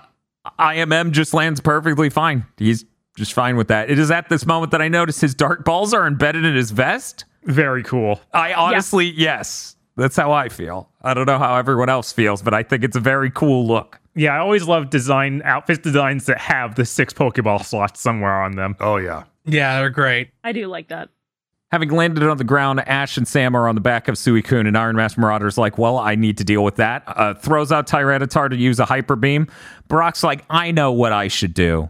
IMM 0.59 1.11
just 1.11 1.33
lands 1.33 1.59
perfectly 1.61 2.09
fine. 2.09 2.45
He's 2.57 2.85
just 3.15 3.33
fine 3.33 3.57
with 3.57 3.67
that. 3.67 3.91
It 3.91 3.99
is 3.99 4.09
at 4.09 4.29
this 4.29 4.45
moment 4.45 4.71
that 4.71 4.81
I 4.81 4.87
notice 4.87 5.21
his 5.21 5.35
dark 5.35 5.63
balls 5.63 5.93
are 5.93 6.07
embedded 6.07 6.45
in 6.45 6.55
his 6.55 6.71
vest. 6.71 7.25
Very 7.43 7.83
cool. 7.83 8.19
I 8.33 8.53
honestly, 8.53 9.11
yes, 9.11 9.75
that's 9.97 10.15
how 10.15 10.31
I 10.31 10.49
feel. 10.49 10.89
I 11.03 11.13
don't 11.13 11.25
know 11.27 11.37
how 11.37 11.55
everyone 11.57 11.89
else 11.89 12.11
feels, 12.11 12.41
but 12.41 12.53
I 12.53 12.63
think 12.63 12.83
it's 12.83 12.95
a 12.95 12.99
very 12.99 13.29
cool 13.31 13.67
look. 13.67 13.99
Yeah, 14.15 14.33
I 14.35 14.39
always 14.39 14.67
love 14.67 14.89
design 14.89 15.41
outfit 15.45 15.83
designs 15.83 16.25
that 16.25 16.37
have 16.39 16.75
the 16.75 16.85
six 16.85 17.13
Pokeball 17.13 17.63
slots 17.63 18.01
somewhere 18.01 18.41
on 18.41 18.55
them. 18.55 18.75
Oh 18.79 18.97
yeah. 18.97 19.23
Yeah, 19.45 19.79
they're 19.79 19.89
great. 19.89 20.31
I 20.43 20.51
do 20.51 20.67
like 20.67 20.89
that. 20.89 21.09
Having 21.71 21.91
landed 21.91 22.23
on 22.23 22.35
the 22.35 22.43
ground, 22.43 22.81
Ash 22.81 23.15
and 23.15 23.25
Sam 23.25 23.55
are 23.55 23.65
on 23.65 23.75
the 23.75 23.81
back 23.81 24.09
of 24.09 24.15
Suicune, 24.15 24.67
and 24.67 24.77
Iron 24.77 24.97
Mask 24.97 25.17
Marauder's 25.17 25.57
like, 25.57 25.77
well, 25.77 25.97
I 25.97 26.15
need 26.15 26.37
to 26.39 26.43
deal 26.43 26.65
with 26.65 26.75
that. 26.75 27.03
Uh, 27.07 27.33
throws 27.33 27.71
out 27.71 27.87
Tyranitar 27.87 28.49
to 28.49 28.57
use 28.57 28.77
a 28.79 28.85
Hyper 28.85 29.15
Beam. 29.15 29.47
Brock's 29.87 30.21
like, 30.21 30.43
I 30.49 30.71
know 30.71 30.91
what 30.91 31.13
I 31.13 31.29
should 31.29 31.53
do. 31.53 31.89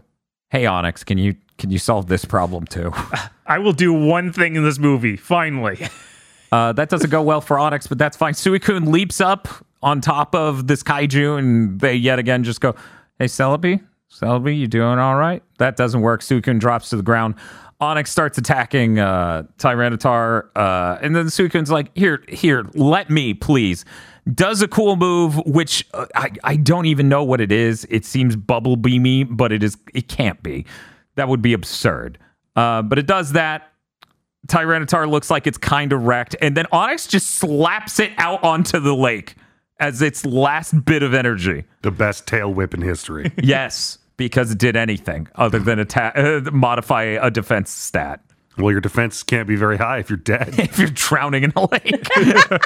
Hey, 0.50 0.64
Onix, 0.64 1.04
can 1.04 1.18
you 1.18 1.34
can 1.58 1.70
you 1.70 1.78
solve 1.78 2.06
this 2.06 2.24
problem 2.24 2.64
too? 2.66 2.92
I 3.46 3.58
will 3.58 3.72
do 3.72 3.92
one 3.92 4.32
thing 4.32 4.54
in 4.54 4.64
this 4.64 4.78
movie, 4.78 5.16
finally. 5.16 5.88
Uh, 6.52 6.70
that 6.70 6.90
doesn't 6.90 7.08
go 7.08 7.22
well 7.22 7.40
for 7.40 7.56
Onix, 7.56 7.88
but 7.88 7.96
that's 7.96 8.14
fine. 8.14 8.34
Suicune 8.34 8.92
leaps 8.92 9.22
up 9.22 9.48
on 9.82 10.02
top 10.02 10.34
of 10.34 10.66
this 10.66 10.82
kaiju, 10.82 11.38
and 11.38 11.80
they 11.80 11.94
yet 11.94 12.18
again 12.18 12.44
just 12.44 12.60
go, 12.60 12.74
"Hey, 13.18 13.24
Celebi, 13.24 13.82
Celebi, 14.12 14.58
you 14.58 14.66
doing 14.66 14.98
all 14.98 15.16
right?" 15.16 15.42
That 15.56 15.76
doesn't 15.76 16.02
work. 16.02 16.20
Suicune 16.20 16.60
drops 16.60 16.90
to 16.90 16.96
the 16.98 17.02
ground. 17.02 17.36
Onix 17.82 18.06
starts 18.06 18.38
attacking 18.38 19.00
uh, 19.00 19.42
Tyranitar, 19.58 20.48
uh, 20.54 20.98
and 21.02 21.16
then 21.16 21.28
Suicune's 21.28 21.70
like, 21.70 21.90
"Here, 21.96 22.22
here, 22.28 22.64
let 22.74 23.10
me, 23.10 23.34
please." 23.34 23.84
Does 24.32 24.62
a 24.62 24.68
cool 24.68 24.94
move, 24.94 25.36
which 25.46 25.84
uh, 25.92 26.06
I, 26.14 26.30
I 26.44 26.54
don't 26.54 26.86
even 26.86 27.08
know 27.08 27.24
what 27.24 27.40
it 27.40 27.50
is. 27.50 27.84
It 27.90 28.04
seems 28.04 28.36
bubble 28.36 28.76
beamy, 28.76 29.24
but 29.24 29.50
it 29.50 29.64
is 29.64 29.76
it 29.92 30.06
can't 30.06 30.40
be. 30.44 30.64
That 31.16 31.28
would 31.28 31.42
be 31.42 31.54
absurd. 31.54 32.18
Uh, 32.54 32.82
but 32.82 33.00
it 33.00 33.08
does 33.08 33.32
that. 33.32 33.72
Tyranitar 34.46 35.10
looks 35.10 35.28
like 35.28 35.48
it's 35.48 35.58
kind 35.58 35.92
of 35.92 36.04
wrecked, 36.04 36.36
and 36.40 36.56
then 36.56 36.66
Onix 36.72 37.08
just 37.08 37.32
slaps 37.32 37.98
it 37.98 38.12
out 38.16 38.44
onto 38.44 38.78
the 38.78 38.94
lake 38.94 39.34
as 39.80 40.00
its 40.02 40.24
last 40.24 40.84
bit 40.84 41.02
of 41.02 41.14
energy. 41.14 41.64
The 41.82 41.90
best 41.90 42.28
tail 42.28 42.54
whip 42.54 42.74
in 42.74 42.82
history. 42.82 43.32
yes, 43.42 43.98
because 44.26 44.50
it 44.50 44.58
did 44.58 44.76
anything 44.76 45.28
other 45.34 45.58
than 45.58 45.78
attack, 45.78 46.16
uh, 46.16 46.40
modify 46.52 47.02
a 47.02 47.30
defense 47.30 47.70
stat. 47.70 48.20
well, 48.58 48.70
your 48.70 48.80
defense 48.80 49.22
can't 49.22 49.48
be 49.48 49.56
very 49.56 49.76
high 49.78 49.98
if 49.98 50.10
you're 50.10 50.16
dead. 50.16 50.54
If 50.58 50.78
you're 50.78 50.88
drowning 50.90 51.44
in 51.44 51.52
a 51.56 51.68
lake, 51.70 52.08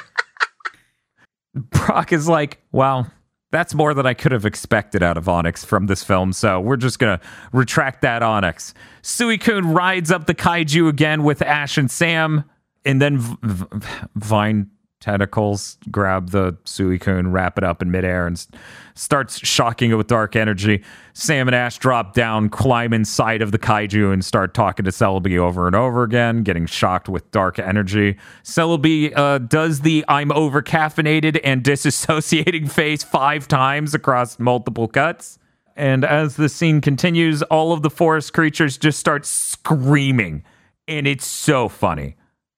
Brock 1.54 2.12
is 2.12 2.28
like, 2.28 2.60
"Well, 2.72 3.10
that's 3.50 3.74
more 3.74 3.94
than 3.94 4.06
I 4.06 4.14
could 4.14 4.32
have 4.32 4.44
expected 4.44 5.02
out 5.02 5.16
of 5.16 5.24
Onix 5.24 5.64
from 5.64 5.86
this 5.86 6.02
film, 6.04 6.32
so 6.32 6.60
we're 6.60 6.76
just 6.76 6.98
gonna 6.98 7.20
retract 7.52 8.02
that 8.02 8.22
Onix." 8.22 8.72
Suicune 9.02 9.74
rides 9.74 10.10
up 10.10 10.26
the 10.26 10.34
kaiju 10.34 10.88
again 10.88 11.22
with 11.22 11.40
Ash 11.42 11.78
and 11.78 11.90
Sam, 11.90 12.44
and 12.84 13.00
then 13.00 13.18
v- 13.18 13.36
v- 13.42 13.86
Vine 14.16 14.70
tentacles 15.00 15.78
grab 15.90 16.30
the 16.30 16.52
Suicune, 16.64 17.32
wrap 17.32 17.58
it 17.58 17.64
up 17.64 17.82
in 17.82 17.90
midair, 17.90 18.26
and 18.26 18.46
starts 18.94 19.38
shocking 19.46 19.90
it 19.90 19.94
with 19.94 20.06
dark 20.06 20.34
energy. 20.34 20.82
Sam 21.12 21.48
and 21.48 21.54
Ash 21.54 21.78
drop 21.78 22.14
down, 22.14 22.48
climb 22.48 22.92
inside 22.92 23.42
of 23.42 23.52
the 23.52 23.58
kaiju, 23.58 24.12
and 24.12 24.24
start 24.24 24.54
talking 24.54 24.84
to 24.84 24.90
Celebi 24.90 25.38
over 25.38 25.66
and 25.66 25.76
over 25.76 26.02
again, 26.02 26.42
getting 26.42 26.66
shocked 26.66 27.08
with 27.08 27.30
dark 27.30 27.58
energy. 27.58 28.16
Celebi 28.42 29.16
uh, 29.16 29.38
does 29.38 29.80
the 29.80 30.04
I'm 30.08 30.32
over 30.32 30.62
caffeinated 30.62 31.38
and 31.44 31.62
disassociating 31.62 32.70
face 32.72 33.02
five 33.02 33.46
times 33.46 33.94
across 33.94 34.38
multiple 34.38 34.88
cuts. 34.88 35.38
And 35.76 36.04
as 36.04 36.36
the 36.36 36.48
scene 36.48 36.80
continues, 36.80 37.42
all 37.42 37.72
of 37.72 37.82
the 37.82 37.90
forest 37.90 38.32
creatures 38.32 38.78
just 38.78 38.98
start 38.98 39.26
screaming. 39.26 40.42
And 40.88 41.06
it's 41.06 41.26
so 41.26 41.68
funny. 41.68 42.16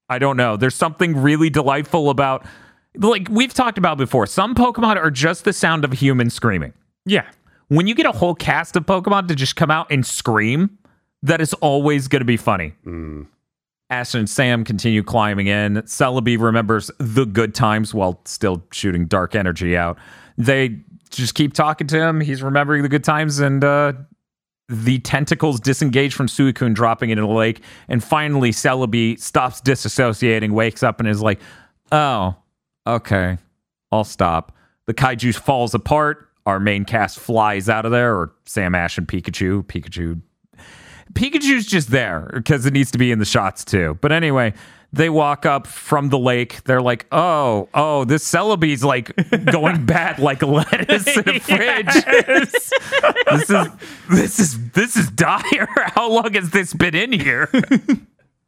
I 0.09 0.19
don't 0.19 0.37
know. 0.37 0.57
There's 0.57 0.75
something 0.75 1.17
really 1.17 1.51
delightful 1.51 2.11
about, 2.11 2.47
like 2.97 3.29
we've 3.31 3.53
talked 3.53 3.79
about 3.79 3.99
before, 3.99 4.27
some 4.27 4.55
Pokemon 4.55 4.97
are 4.97 5.11
just 5.11 5.45
the 5.45 5.53
sound 5.53 5.85
of 5.85 5.93
a 5.93 5.97
human 5.97 6.31
screaming. 6.31 6.73
Yeah. 7.05 7.27
When 7.69 7.87
you 7.87 7.95
get 7.95 8.07
a 8.07 8.13
whole 8.13 8.35
cast 8.35 8.77
of 8.77 8.87
Pokemon 8.87 9.29
to 9.29 9.35
just 9.35 9.57
come 9.57 9.71
out 9.71 9.91
and 9.91 10.05
scream, 10.07 10.79
that 11.23 11.41
is 11.41 11.53
always 11.55 12.09
going 12.09 12.21
to 12.21 12.27
be 12.27 12.39
funny. 12.39 12.73
Ash 13.91 14.15
and 14.15 14.29
Sam 14.29 14.65
continue 14.65 15.03
climbing 15.03 15.47
in. 15.49 15.77
Celebi 15.83 16.39
remembers 16.41 16.91
the 16.99 17.27
good 17.27 17.55
times 17.55 17.93
while 17.93 18.21
still 18.25 18.63
shooting 18.73 19.07
dark 19.07 19.35
energy 19.35 19.77
out. 19.77 19.99
They 20.37 20.81
just 21.11 21.35
keep 21.35 21.55
talking 21.55 21.87
to 21.89 22.01
him. 22.01 22.21
He's 22.21 22.43
remembering 22.43 22.83
the 22.83 22.89
good 22.89 23.05
times, 23.05 23.39
and 23.39 23.65
uh, 23.65 23.95
the 24.69 24.99
tentacles 24.99 25.61
disengage 25.61 26.15
from 26.15 26.27
Suicune, 26.27 26.75
dropping 26.75 27.11
into 27.11 27.23
the 27.23 27.29
lake. 27.29 27.63
And 27.89 28.03
finally, 28.03 28.51
Celebi 28.51 29.19
stops 29.19 29.61
disassociating, 29.61 30.51
wakes 30.51 30.83
up, 30.83 31.01
and 31.01 31.09
is 31.09 31.23
like, 31.23 31.41
"Oh, 31.91 32.37
okay, 32.87 33.39
I'll 33.91 34.05
stop." 34.05 34.57
The 34.87 34.95
kaiju 34.95 35.35
falls 35.35 35.75
apart. 35.75 36.29
Our 36.47 36.61
main 36.61 36.85
cast 36.85 37.19
flies 37.19 37.69
out 37.69 37.85
of 37.85 37.93
there, 37.93 38.15
or 38.15 38.33
Sam, 38.47 38.75
Ash, 38.75 38.97
and 38.97 39.07
Pikachu. 39.07 39.65
Pikachu 39.65 40.21
Pikachu's 41.15 41.67
just 41.67 41.91
there 41.91 42.31
because 42.35 42.67
it 42.67 42.73
needs 42.73 42.91
to 42.91 42.99
be 42.99 43.11
in 43.11 43.19
the 43.19 43.25
shots 43.25 43.65
too. 43.65 43.99
But 44.01 44.13
anyway, 44.13 44.55
they 44.93 45.11
walk 45.11 45.45
up 45.45 45.67
from 45.67 46.09
the 46.09 46.19
lake. 46.19 46.65
They're 46.65 46.81
like, 46.81 47.07
"Oh, 47.13 47.69
oh, 47.75 48.05
this 48.05 48.29
Celebi's 48.29 48.83
like 48.83 49.15
going 49.47 49.85
bad 49.87 50.19
like 50.19 50.43
lettuce 50.43 51.07
in 51.17 51.29
a 51.29 51.41
fridge. 51.41 51.87
this 52.05 53.51
is 53.51 53.69
this 54.11 54.39
is 54.39 54.71
this 54.71 54.97
is 54.97 55.11
dire. 55.11 55.69
How 55.95 56.11
long 56.11 56.35
has 56.35 56.51
this 56.51 56.73
been 56.73 56.95
in 56.95 57.13
here?" 57.13 57.51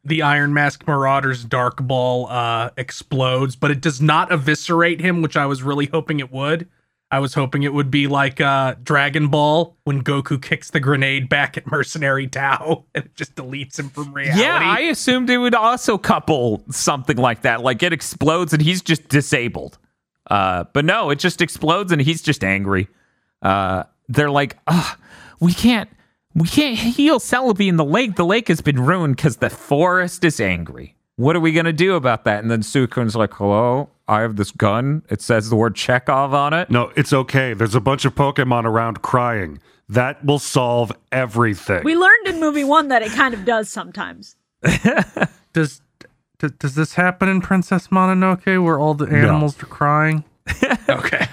the 0.03 0.23
Iron 0.23 0.53
Mask 0.53 0.87
Marauder's 0.87 1.45
Dark 1.45 1.77
Ball 1.77 2.27
uh, 2.27 2.71
explodes, 2.75 3.55
but 3.55 3.69
it 3.69 3.81
does 3.81 4.01
not 4.01 4.31
eviscerate 4.31 4.99
him, 4.99 5.21
which 5.21 5.37
I 5.37 5.45
was 5.45 5.61
really 5.61 5.85
hoping 5.85 6.19
it 6.19 6.31
would. 6.31 6.67
I 7.11 7.19
was 7.19 7.33
hoping 7.33 7.63
it 7.63 7.73
would 7.73 7.91
be 7.91 8.07
like 8.07 8.39
uh, 8.39 8.75
Dragon 8.81 9.27
Ball 9.27 9.75
when 9.83 10.01
Goku 10.01 10.41
kicks 10.41 10.71
the 10.71 10.79
grenade 10.79 11.27
back 11.27 11.57
at 11.57 11.69
Mercenary 11.69 12.25
Tao 12.27 12.85
and 12.95 13.05
it 13.05 13.15
just 13.15 13.35
deletes 13.35 13.77
him 13.77 13.89
from 13.89 14.13
reality. 14.13 14.41
Yeah, 14.41 14.57
I 14.61 14.79
assumed 14.81 15.29
it 15.29 15.37
would 15.37 15.53
also 15.53 15.97
couple 15.97 16.63
something 16.69 17.17
like 17.17 17.41
that. 17.41 17.61
Like 17.61 17.83
it 17.83 17.91
explodes 17.91 18.53
and 18.53 18.61
he's 18.61 18.81
just 18.81 19.09
disabled. 19.09 19.77
Uh, 20.29 20.63
but 20.71 20.85
no, 20.85 21.09
it 21.09 21.19
just 21.19 21.41
explodes 21.41 21.91
and 21.91 22.01
he's 22.01 22.21
just 22.21 22.45
angry. 22.45 22.87
Uh, 23.41 23.83
they're 24.07 24.31
like, 24.31 24.57
we 25.41 25.53
can't, 25.53 25.89
we 26.33 26.47
can't 26.47 26.77
heal 26.77 27.19
Celebi 27.19 27.67
in 27.67 27.75
the 27.75 27.83
lake. 27.83 28.15
The 28.15 28.25
lake 28.25 28.47
has 28.47 28.61
been 28.61 28.79
ruined 28.79 29.17
because 29.17 29.37
the 29.37 29.49
forest 29.49 30.23
is 30.23 30.39
angry. 30.39 30.95
What 31.17 31.35
are 31.35 31.41
we 31.41 31.51
gonna 31.51 31.73
do 31.73 31.95
about 31.95 32.23
that? 32.23 32.41
And 32.41 32.49
then 32.49 32.63
Suicune's 32.63 33.17
like, 33.17 33.33
hello, 33.33 33.89
I 34.11 34.21
have 34.21 34.35
this 34.35 34.51
gun. 34.51 35.03
It 35.09 35.21
says 35.21 35.49
the 35.49 35.55
word 35.55 35.73
Chekhov 35.73 36.33
on 36.33 36.53
it. 36.53 36.69
No, 36.69 36.91
it's 36.97 37.13
okay. 37.13 37.53
There's 37.53 37.75
a 37.75 37.79
bunch 37.79 38.03
of 38.03 38.13
Pokemon 38.13 38.65
around 38.65 39.01
crying. 39.01 39.59
That 39.87 40.25
will 40.25 40.37
solve 40.37 40.91
everything. 41.13 41.85
We 41.85 41.95
learned 41.95 42.27
in 42.27 42.41
movie 42.41 42.65
one 42.65 42.89
that 42.89 43.01
it 43.01 43.13
kind 43.13 43.33
of 43.33 43.45
does 43.45 43.69
sometimes. 43.69 44.35
does, 45.53 45.81
does 46.39 46.51
does 46.59 46.75
this 46.75 46.95
happen 46.95 47.29
in 47.29 47.39
Princess 47.39 47.87
Mononoke 47.87 48.61
where 48.61 48.77
all 48.77 48.95
the 48.95 49.05
animals 49.05 49.61
are 49.63 49.67
crying? 49.67 50.25
okay. 50.89 51.25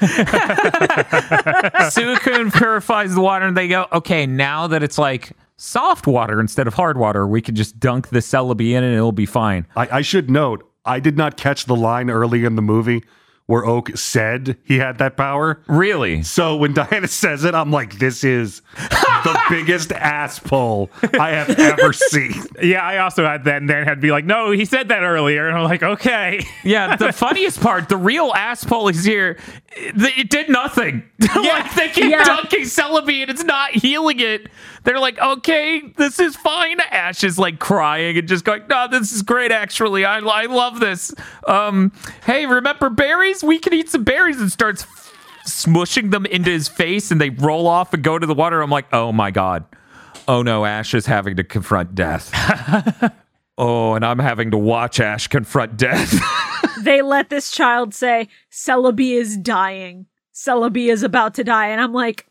Suicune 1.90 2.52
purifies 2.56 3.14
the 3.14 3.20
water, 3.20 3.46
and 3.46 3.56
they 3.56 3.66
go, 3.66 3.86
okay, 3.92 4.24
now 4.24 4.68
that 4.68 4.84
it's 4.84 4.98
like 4.98 5.32
soft 5.56 6.06
water 6.06 6.40
instead 6.40 6.66
of 6.66 6.74
hard 6.74 6.96
water, 6.96 7.26
we 7.26 7.42
can 7.42 7.54
just 7.54 7.80
dunk 7.80 8.08
the 8.08 8.20
Celebi 8.20 8.70
in 8.70 8.84
and 8.84 8.94
it'll 8.94 9.12
be 9.12 9.26
fine. 9.26 9.66
I, 9.76 9.98
I 9.98 10.02
should 10.02 10.30
note, 10.30 10.67
I 10.88 11.00
did 11.00 11.18
not 11.18 11.36
catch 11.36 11.66
the 11.66 11.76
line 11.76 12.08
early 12.08 12.44
in 12.44 12.56
the 12.56 12.62
movie 12.62 13.04
where 13.48 13.64
Oak 13.64 13.96
said 13.96 14.58
he 14.62 14.78
had 14.78 14.98
that 14.98 15.16
power. 15.16 15.60
Really? 15.68 16.22
So 16.22 16.54
when 16.56 16.74
Diana 16.74 17.08
says 17.08 17.44
it, 17.44 17.54
I'm 17.54 17.70
like, 17.70 17.98
this 17.98 18.22
is 18.22 18.60
the 18.76 19.40
biggest 19.50 19.90
ass 19.90 20.38
pull 20.38 20.90
I 21.18 21.30
have 21.30 21.50
ever 21.58 21.92
seen. 21.92 22.34
Yeah, 22.60 22.82
I 22.82 22.98
also 22.98 23.24
had 23.24 23.44
that, 23.44 23.58
and 23.58 23.70
then 23.70 23.84
had 23.86 23.94
to 23.94 24.00
be 24.00 24.10
like, 24.10 24.24
no, 24.24 24.50
he 24.50 24.64
said 24.64 24.88
that 24.88 25.02
earlier. 25.02 25.46
And 25.48 25.56
I'm 25.56 25.64
like, 25.64 25.82
okay. 25.82 26.44
Yeah, 26.64 26.96
the 26.96 27.12
funniest 27.12 27.60
part, 27.60 27.88
the 27.88 27.96
real 27.96 28.32
ass 28.34 28.64
pull 28.64 28.88
is 28.88 29.04
here. 29.04 29.38
It, 29.76 30.18
it 30.18 30.28
did 30.30 30.48
nothing. 30.48 31.04
like 31.36 31.72
they 31.76 31.88
keep 31.90 32.10
Yeah. 32.10 32.24
dunking 32.24 32.62
Celebi 32.62 33.20
and 33.22 33.30
it's 33.30 33.44
not 33.44 33.70
healing 33.70 34.18
it. 34.18 34.48
They're 34.82 34.98
like, 34.98 35.18
okay, 35.20 35.82
this 35.96 36.18
is 36.18 36.34
fine. 36.34 36.80
Ash 36.90 37.22
is 37.22 37.38
like 37.38 37.58
crying 37.60 38.18
and 38.18 38.26
just 38.26 38.44
going, 38.44 38.62
no, 38.68 38.88
this 38.88 39.12
is 39.12 39.22
great. 39.22 39.52
Actually, 39.52 40.04
I, 40.04 40.18
I 40.18 40.46
love 40.46 40.80
this. 40.80 41.14
Um, 41.46 41.92
hey, 42.24 42.46
remember 42.46 42.90
berries? 42.90 43.37
We 43.42 43.58
can 43.58 43.72
eat 43.72 43.90
some 43.90 44.04
berries 44.04 44.40
and 44.40 44.50
starts 44.50 44.86
smushing 45.46 46.10
them 46.10 46.26
into 46.26 46.50
his 46.50 46.68
face 46.68 47.10
and 47.10 47.20
they 47.20 47.30
roll 47.30 47.66
off 47.66 47.94
and 47.94 48.02
go 48.02 48.18
to 48.18 48.26
the 48.26 48.34
water. 48.34 48.60
I'm 48.60 48.70
like, 48.70 48.86
oh 48.92 49.12
my 49.12 49.30
god. 49.30 49.64
Oh 50.26 50.42
no, 50.42 50.64
Ash 50.64 50.92
is 50.94 51.06
having 51.06 51.36
to 51.36 51.44
confront 51.44 51.94
death. 51.94 52.30
oh, 53.58 53.94
and 53.94 54.04
I'm 54.04 54.18
having 54.18 54.50
to 54.50 54.58
watch 54.58 55.00
Ash 55.00 55.26
confront 55.26 55.76
death. 55.76 56.14
They 56.82 57.02
let 57.02 57.28
this 57.28 57.50
child 57.50 57.92
say, 57.92 58.28
Celebi 58.52 59.12
is 59.12 59.36
dying. 59.36 60.06
Celebi 60.32 60.90
is 60.90 61.02
about 61.02 61.34
to 61.34 61.44
die. 61.44 61.68
And 61.68 61.80
I'm 61.80 61.92
like, 61.92 62.26
"Well, 62.26 62.27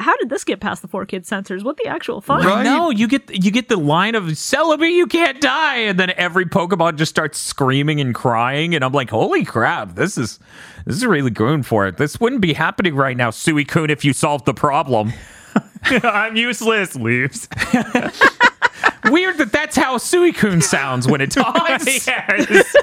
how 0.00 0.16
did 0.18 0.28
this 0.28 0.44
get 0.44 0.60
past 0.60 0.82
the 0.82 0.88
four 0.88 1.06
kid 1.06 1.26
censors? 1.26 1.64
What 1.64 1.78
the 1.78 1.86
actual 1.86 2.20
fuck? 2.20 2.44
I 2.44 2.62
know 2.62 2.90
you 2.90 3.08
get 3.08 3.30
you 3.44 3.50
get 3.50 3.68
the 3.68 3.78
line 3.78 4.14
of 4.14 4.24
Celebi, 4.24 4.92
you 4.92 5.06
can't 5.06 5.40
die, 5.40 5.76
and 5.78 5.98
then 5.98 6.12
every 6.16 6.44
Pokemon 6.44 6.96
just 6.96 7.08
starts 7.10 7.38
screaming 7.38 7.98
and 8.00 8.14
crying, 8.14 8.74
and 8.74 8.84
I'm 8.84 8.92
like, 8.92 9.08
holy 9.08 9.44
crap, 9.44 9.94
this 9.94 10.18
is 10.18 10.38
this 10.84 10.96
is 10.96 11.06
really 11.06 11.30
going 11.30 11.62
for 11.62 11.86
it. 11.86 11.96
This 11.96 12.20
wouldn't 12.20 12.42
be 12.42 12.52
happening 12.52 12.94
right 12.94 13.16
now, 13.16 13.30
Suicune, 13.30 13.88
if 13.88 14.04
you 14.04 14.12
solved 14.12 14.44
the 14.44 14.54
problem. 14.54 15.12
I'm 15.84 16.36
useless. 16.36 16.94
Leaves. 16.94 17.48
Weird 19.04 19.38
that 19.38 19.50
that's 19.52 19.76
how 19.76 19.96
Suicune 19.96 20.62
sounds 20.62 21.08
when 21.08 21.22
it 21.22 21.30
talks. 21.32 22.06
yes. 22.06 22.76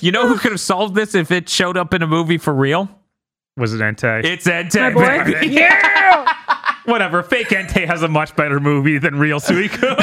You 0.00 0.10
know 0.12 0.26
who 0.26 0.36
could 0.38 0.52
have 0.52 0.60
solved 0.60 0.94
this 0.94 1.14
if 1.14 1.30
it 1.30 1.48
showed 1.48 1.76
up 1.76 1.94
in 1.94 2.02
a 2.02 2.06
movie 2.06 2.38
for 2.38 2.52
real? 2.54 2.88
Was 3.56 3.72
it 3.72 3.80
Entei? 3.80 4.24
It's 4.24 4.46
Entei. 4.48 4.92
My 4.92 5.22
boy. 5.24 5.32
baby. 5.40 5.54
Yeah! 5.54 6.34
Whatever. 6.86 7.22
Fake 7.22 7.48
Entei 7.48 7.86
has 7.86 8.02
a 8.02 8.08
much 8.08 8.34
better 8.34 8.58
movie 8.58 8.98
than 8.98 9.16
real 9.16 9.38
Suicune. 9.38 9.96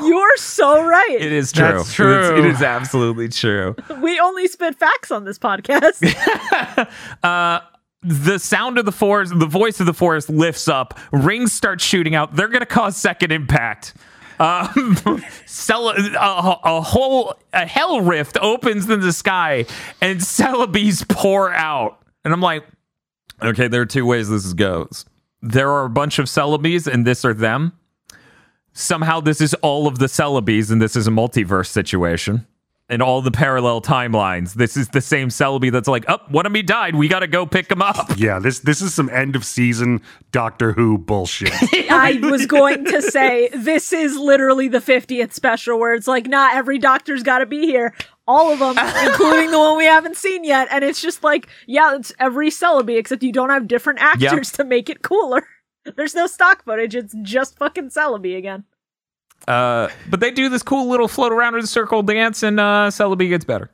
You're 0.02 0.36
so 0.36 0.82
right. 0.84 1.16
It 1.18 1.32
is 1.32 1.52
true. 1.52 1.64
That's 1.64 1.92
true. 1.92 2.14
It 2.14 2.20
is, 2.22 2.30
it 2.30 2.44
is 2.46 2.62
absolutely 2.62 3.28
true. 3.28 3.76
we 4.00 4.18
only 4.20 4.48
spit 4.48 4.78
facts 4.78 5.10
on 5.10 5.24
this 5.24 5.38
podcast. 5.38 6.00
the 8.02 8.38
sound 8.38 8.78
of 8.78 8.84
the 8.86 8.92
forest, 8.92 9.38
the 9.38 9.46
voice 9.46 9.80
of 9.80 9.86
the 9.86 9.94
forest 9.94 10.30
lifts 10.30 10.66
up. 10.66 10.98
Rings 11.12 11.52
start 11.52 11.80
shooting 11.80 12.14
out. 12.14 12.36
They're 12.36 12.48
going 12.48 12.60
to 12.60 12.66
cause 12.66 12.96
second 12.96 13.32
impact. 13.32 13.94
Um, 14.40 14.96
Cel- 15.46 15.90
a, 15.90 16.60
a 16.64 16.80
whole 16.80 17.34
a 17.52 17.66
hell 17.66 18.00
rift 18.00 18.36
opens 18.40 18.88
in 18.88 19.00
the 19.00 19.12
sky, 19.12 19.66
and 20.00 20.20
Celebes 20.20 21.06
pour 21.08 21.52
out. 21.52 22.03
And 22.24 22.32
I'm 22.32 22.40
like, 22.40 22.64
okay, 23.42 23.68
there 23.68 23.82
are 23.82 23.86
two 23.86 24.06
ways 24.06 24.28
this 24.28 24.52
goes. 24.52 25.04
There 25.42 25.70
are 25.70 25.84
a 25.84 25.90
bunch 25.90 26.18
of 26.18 26.26
Celebes, 26.26 26.86
and 26.86 27.06
this 27.06 27.24
are 27.24 27.34
them. 27.34 27.72
Somehow, 28.72 29.20
this 29.20 29.40
is 29.40 29.54
all 29.54 29.86
of 29.86 29.98
the 29.98 30.06
Celebes, 30.06 30.70
and 30.70 30.80
this 30.80 30.96
is 30.96 31.06
a 31.06 31.10
multiverse 31.10 31.68
situation. 31.68 32.46
And 32.86 33.00
all 33.00 33.22
the 33.22 33.30
parallel 33.30 33.80
timelines, 33.80 34.54
this 34.54 34.76
is 34.76 34.88
the 34.88 35.00
same 35.00 35.28
Celebi 35.28 35.72
that's 35.72 35.88
like, 35.88 36.06
up, 36.08 36.30
one 36.30 36.44
of 36.44 36.52
me 36.52 36.60
died. 36.60 36.94
We 36.94 37.08
got 37.08 37.20
to 37.20 37.26
go 37.26 37.46
pick 37.46 37.70
him 37.70 37.80
up. 37.80 38.10
Yeah, 38.18 38.38
this 38.38 38.60
this 38.60 38.82
is 38.82 38.92
some 38.92 39.08
end 39.08 39.36
of 39.36 39.44
season 39.44 40.02
Doctor 40.32 40.72
Who 40.72 40.98
bullshit. 40.98 41.50
I 41.90 42.18
was 42.22 42.44
going 42.46 42.84
to 42.84 43.00
say 43.00 43.48
this 43.54 43.92
is 43.92 44.16
literally 44.16 44.68
the 44.68 44.78
50th 44.78 45.32
special 45.32 45.78
where 45.78 45.94
it's 45.94 46.06
like, 46.06 46.26
not 46.26 46.54
every 46.54 46.78
doctor's 46.78 47.22
got 47.22 47.38
to 47.38 47.46
be 47.46 47.62
here. 47.66 47.94
All 48.26 48.52
of 48.52 48.58
them, 48.58 48.78
including 49.06 49.50
the 49.50 49.58
one 49.58 49.76
we 49.76 49.84
haven't 49.84 50.16
seen 50.16 50.44
yet. 50.44 50.68
And 50.70 50.82
it's 50.84 51.00
just 51.02 51.22
like, 51.22 51.46
yeah, 51.66 51.94
it's 51.96 52.12
every 52.18 52.50
Celebi, 52.50 52.96
except 52.98 53.22
you 53.22 53.32
don't 53.32 53.50
have 53.50 53.68
different 53.68 54.00
actors 54.00 54.50
to 54.52 54.64
make 54.64 54.88
it 54.88 55.02
cooler. 55.02 55.46
There's 55.96 56.14
no 56.14 56.26
stock 56.26 56.64
footage. 56.64 56.94
It's 56.94 57.14
just 57.22 57.58
fucking 57.58 57.90
Celebi 57.90 58.36
again. 58.38 58.64
Uh, 59.46 59.88
but 60.08 60.20
they 60.20 60.30
do 60.30 60.48
this 60.48 60.62
cool 60.62 60.88
little 60.88 61.08
float 61.08 61.32
around 61.32 61.54
in 61.54 61.60
a 61.60 61.66
circle 61.66 62.02
dance, 62.02 62.42
and 62.42 62.58
uh, 62.58 62.88
Celebi 62.90 63.28
gets 63.28 63.44
better. 63.44 63.70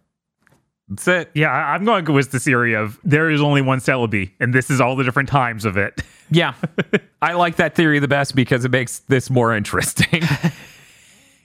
That's 0.89 1.07
it. 1.07 1.31
yeah, 1.35 1.53
I- 1.53 1.75
I'm 1.75 1.85
going 1.85 2.05
with 2.13 2.33
the 2.33 2.41
theory 2.41 2.75
of 2.75 2.99
there 3.05 3.31
is 3.31 3.41
only 3.41 3.63
one 3.63 3.79
Celebi, 3.79 4.33
and 4.41 4.53
this 4.53 4.69
is 4.71 4.81
all 4.81 4.97
the 4.97 5.05
different 5.05 5.29
times 5.29 5.65
of 5.65 5.77
it. 5.77 6.03
Yeah, 6.33 6.55
I 7.23 7.35
like 7.35 7.57
that 7.57 7.77
theory 7.77 8.01
the 8.01 8.09
best 8.09 8.35
because 8.35 8.65
it 8.65 8.73
makes 8.73 8.99
this 9.01 9.31
more 9.31 9.55
interesting. 9.55 10.25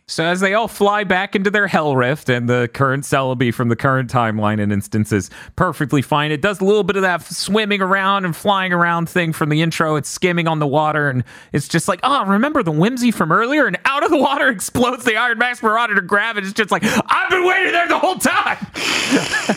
So 0.07 0.23
as 0.23 0.39
they 0.39 0.53
all 0.53 0.67
fly 0.67 1.03
back 1.03 1.35
into 1.35 1.49
their 1.49 1.65
hell 1.65 1.95
rift, 1.95 2.29
and 2.29 2.47
the 2.47 2.69
current 2.71 3.05
Celebi 3.05 3.51
from 3.51 3.69
the 3.69 3.75
current 3.75 4.11
timeline 4.11 4.61
and 4.61 4.71
instance 4.71 5.11
is 5.11 5.31
perfectly 5.55 6.03
fine. 6.03 6.31
It 6.31 6.41
does 6.41 6.61
a 6.61 6.63
little 6.63 6.83
bit 6.83 6.95
of 6.95 7.01
that 7.01 7.23
swimming 7.23 7.81
around 7.81 8.23
and 8.23 8.35
flying 8.35 8.71
around 8.71 9.09
thing 9.09 9.33
from 9.33 9.49
the 9.49 9.63
intro. 9.63 9.95
It's 9.95 10.07
skimming 10.07 10.47
on 10.47 10.59
the 10.59 10.67
water, 10.67 11.09
and 11.09 11.23
it's 11.53 11.67
just 11.67 11.87
like, 11.87 12.01
oh, 12.03 12.23
remember 12.25 12.61
the 12.61 12.71
whimsy 12.71 13.09
from 13.09 13.31
earlier? 13.31 13.65
And 13.65 13.79
out 13.85 14.03
of 14.03 14.11
the 14.11 14.17
water 14.17 14.47
explodes 14.49 15.05
the 15.05 15.15
Iron 15.17 15.39
Mask 15.39 15.63
Marauder 15.63 15.95
to 15.95 16.01
grab 16.03 16.37
it. 16.37 16.43
It's 16.43 16.53
just 16.53 16.69
like, 16.69 16.83
I've 16.83 17.29
been 17.31 17.45
waiting 17.45 17.71
there 17.71 17.87
the 17.87 17.97
whole 17.97 18.19
time. 18.19 18.57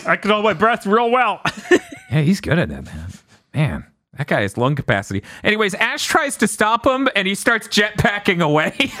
I 0.07 0.17
can 0.19 0.31
hold 0.31 0.43
my 0.45 0.53
breath 0.53 0.85
real 0.85 1.11
well. 1.11 1.41
Yeah, 2.11 2.21
he's 2.21 2.41
good 2.41 2.57
at 2.57 2.69
that, 2.69 2.85
man. 2.85 3.07
Man, 3.53 3.85
that 4.19 4.27
guy 4.27 4.41
has 4.41 4.57
lung 4.57 4.75
capacity. 4.75 5.23
Anyways, 5.45 5.73
Ash 5.75 6.05
tries 6.05 6.35
to 6.37 6.47
stop 6.47 6.85
him 6.85 7.07
and 7.15 7.25
he 7.25 7.33
starts 7.35 7.69
jetpacking 7.69 8.43
away. 8.43 8.73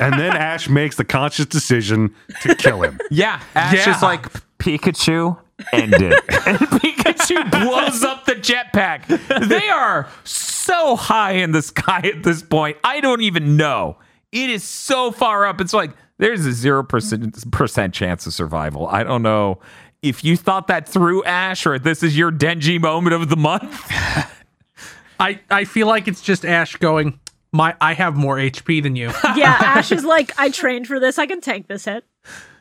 and 0.00 0.14
then 0.18 0.36
Ash 0.36 0.68
makes 0.68 0.96
the 0.96 1.04
conscious 1.04 1.46
decision 1.46 2.12
to 2.42 2.56
kill 2.56 2.82
him. 2.82 2.98
yeah, 3.10 3.40
Ash 3.54 3.86
Yeah. 3.86 3.96
is 3.96 4.02
like, 4.02 4.26
Pikachu, 4.58 5.38
end 5.72 5.94
it. 5.94 6.12
and 6.46 6.58
Pikachu 6.58 7.48
blows 7.52 8.02
up 8.02 8.24
the 8.24 8.34
jetpack. 8.34 9.06
They 9.48 9.68
are 9.68 10.08
so 10.24 10.96
high 10.96 11.32
in 11.32 11.52
the 11.52 11.62
sky 11.62 12.00
at 12.12 12.24
this 12.24 12.42
point. 12.42 12.76
I 12.82 13.00
don't 13.00 13.20
even 13.22 13.56
know. 13.56 13.98
It 14.32 14.50
is 14.50 14.64
so 14.64 15.12
far 15.12 15.46
up. 15.46 15.60
It's 15.60 15.72
like, 15.72 15.92
there's 16.18 16.44
a 16.46 16.50
0% 16.50 17.92
chance 17.92 18.26
of 18.26 18.32
survival. 18.32 18.88
I 18.88 19.04
don't 19.04 19.22
know 19.22 19.60
if 20.02 20.24
you 20.24 20.36
thought 20.36 20.66
that 20.66 20.88
through, 20.88 21.22
Ash, 21.24 21.64
or 21.64 21.78
this 21.78 22.02
is 22.02 22.18
your 22.18 22.32
Denji 22.32 22.80
moment 22.80 23.14
of 23.14 23.28
the 23.28 23.36
month. 23.36 23.80
I, 25.18 25.40
I 25.50 25.64
feel 25.64 25.86
like 25.86 26.08
it's 26.08 26.22
just 26.22 26.44
Ash 26.44 26.76
going, 26.76 27.18
My 27.52 27.74
I 27.80 27.94
have 27.94 28.16
more 28.16 28.36
HP 28.36 28.82
than 28.82 28.96
you. 28.96 29.12
Yeah, 29.36 29.56
Ash 29.60 29.92
is 29.92 30.04
like, 30.04 30.32
I 30.38 30.50
trained 30.50 30.86
for 30.86 31.00
this. 31.00 31.18
I 31.18 31.26
can 31.26 31.40
tank 31.40 31.68
this 31.68 31.84
hit. 31.84 32.04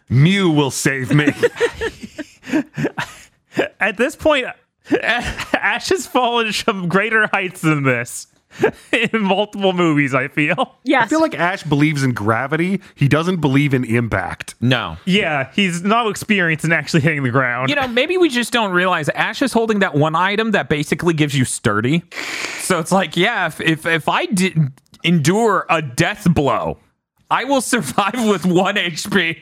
Mew 0.10 0.50
will 0.50 0.72
save 0.72 1.14
me. 1.14 1.28
At 3.80 3.98
this 3.98 4.16
point, 4.16 4.48
Ash 5.02 5.90
has 5.90 6.08
fallen 6.08 6.52
from 6.52 6.88
greater 6.88 7.28
heights 7.28 7.62
than 7.62 7.84
this 7.84 8.28
in 8.92 9.22
multiple 9.22 9.74
movies. 9.74 10.14
I 10.14 10.28
feel. 10.28 10.76
Yes. 10.84 11.06
I 11.06 11.08
feel 11.08 11.22
like 11.22 11.36
Ash 11.36 11.64
believes 11.64 12.04
in 12.04 12.14
gravity. 12.14 12.82
He 12.96 13.08
doesn't 13.08 13.42
believe 13.42 13.74
in 13.74 13.84
impact. 13.84 14.56
No. 14.62 14.98
Yeah, 15.06 15.52
he's 15.54 15.84
not 15.84 16.10
experienced 16.10 16.66
in 16.66 16.72
actually 16.72 17.02
hitting 17.02 17.24
the 17.24 17.32
ground. 17.32 17.70
You 17.70 17.76
know, 17.76 17.88
maybe 17.88 18.18
we 18.18 18.30
just 18.30 18.54
don't 18.54 18.72
realize 18.72 19.10
Ash 19.10 19.42
is 19.42 19.54
holding 19.54 19.80
that 19.80 19.96
one 19.96 20.16
item 20.16 20.52
that 20.52 20.70
basically 20.70 21.14
gives 21.14 21.36
you 21.38 21.46
sturdy. 21.46 22.04
So 22.60 22.80
it's 22.80 22.92
like, 22.92 23.18
yeah, 23.18 23.48
if 23.48 23.60
if, 23.62 23.86
if 23.86 24.08
I 24.10 24.26
didn't 24.26 24.80
endure 25.04 25.66
a 25.70 25.82
death 25.82 26.28
blow, 26.34 26.80
I 27.30 27.44
will 27.46 27.62
survive 27.62 28.14
with 28.30 28.46
one 28.46 28.76
HP. 28.76 29.38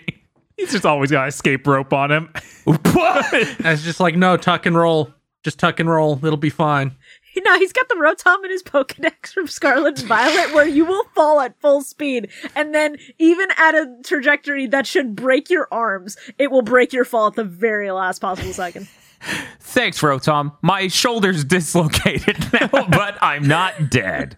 he's 0.58 0.72
just 0.72 0.86
always 0.86 1.12
got 1.12 1.26
a 1.26 1.28
escape 1.28 1.68
rope 1.68 1.94
on 1.94 2.12
him. 2.12 2.30
It's 2.66 3.84
just 3.84 4.00
like 4.00 4.16
no 4.16 4.38
tuck 4.38 4.66
and 4.66 4.78
roll. 4.78 5.12
Just 5.44 5.58
tuck 5.60 5.80
and 5.80 5.90
roll. 5.90 6.24
It'll 6.24 6.38
be 6.38 6.52
fine. 6.52 6.96
No, 7.44 7.58
he's 7.58 7.74
got 7.74 7.90
the 7.90 7.96
Rotom 7.96 8.44
in 8.44 8.52
his 8.52 8.62
Pokedex 8.62 9.34
from 9.34 9.48
Scarlet 9.48 10.00
and 10.00 10.08
Violet 10.08 10.54
where 10.54 10.68
you 10.68 10.86
will 10.86 11.06
fall 11.16 11.40
at 11.40 11.60
full 11.60 11.82
speed. 11.82 12.30
And 12.56 12.76
then, 12.76 12.98
even 13.18 13.48
at 13.58 13.74
a 13.74 13.96
trajectory 14.04 14.68
that 14.68 14.86
should 14.86 15.16
break 15.16 15.50
your 15.50 15.68
arms, 15.72 16.18
it 16.38 16.52
will 16.52 16.62
break 16.62 16.94
your 16.94 17.06
fall 17.06 17.28
at 17.28 17.36
the 17.36 17.44
very 17.44 17.90
last 17.92 18.20
possible 18.20 18.54
second. 18.54 18.88
Thanks, 19.60 20.02
Rotom. 20.02 20.56
My 20.62 20.88
shoulder's 20.88 21.44
dislocated 21.44 22.38
now, 22.54 22.68
but 22.68 23.18
I'm 23.22 23.48
not 23.48 23.90
dead. 23.90 24.38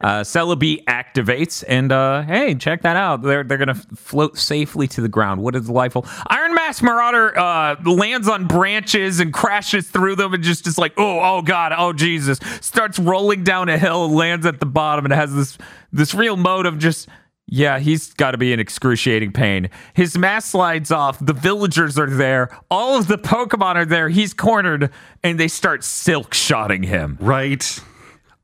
Uh, 0.00 0.20
Celebi 0.20 0.84
activates, 0.84 1.64
and 1.66 1.90
uh, 1.90 2.22
hey, 2.22 2.54
check 2.54 2.82
that 2.82 2.96
out. 2.96 3.20
They're 3.22 3.42
they're 3.42 3.58
gonna 3.58 3.74
float 3.74 4.38
safely 4.38 4.86
to 4.88 5.00
the 5.00 5.08
ground. 5.08 5.42
What 5.42 5.56
is 5.56 5.66
delightful? 5.66 6.06
Iron 6.28 6.54
Mask 6.54 6.84
Marauder 6.84 7.36
uh, 7.36 7.74
lands 7.84 8.28
on 8.28 8.46
branches 8.46 9.18
and 9.18 9.32
crashes 9.32 9.88
through 9.88 10.14
them, 10.14 10.34
and 10.34 10.42
just 10.44 10.68
is 10.68 10.78
like, 10.78 10.92
oh, 10.98 11.18
oh 11.20 11.42
god, 11.42 11.72
oh 11.76 11.92
Jesus! 11.92 12.38
Starts 12.60 13.00
rolling 13.00 13.42
down 13.42 13.68
a 13.68 13.76
hill, 13.76 14.08
lands 14.08 14.46
at 14.46 14.60
the 14.60 14.66
bottom, 14.66 15.04
and 15.04 15.12
has 15.12 15.34
this 15.34 15.58
this 15.92 16.14
real 16.14 16.36
mode 16.36 16.66
of 16.66 16.78
just. 16.78 17.08
Yeah, 17.50 17.78
he's 17.78 18.12
got 18.12 18.32
to 18.32 18.38
be 18.38 18.52
in 18.52 18.60
excruciating 18.60 19.32
pain. 19.32 19.70
His 19.94 20.18
mask 20.18 20.50
slides 20.50 20.90
off. 20.90 21.18
The 21.18 21.32
villagers 21.32 21.98
are 21.98 22.10
there. 22.10 22.50
All 22.70 22.98
of 22.98 23.08
the 23.08 23.16
Pokemon 23.16 23.76
are 23.76 23.86
there. 23.86 24.10
He's 24.10 24.34
cornered, 24.34 24.90
and 25.24 25.40
they 25.40 25.48
start 25.48 25.82
silk 25.82 26.34
shotting 26.34 26.82
him. 26.82 27.16
Right? 27.18 27.80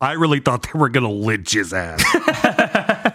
I 0.01 0.12
really 0.12 0.40
thought 0.40 0.62
they 0.62 0.78
were 0.78 0.88
gonna 0.88 1.11
lynch 1.11 1.53
his 1.53 1.72
ass. 1.72 2.03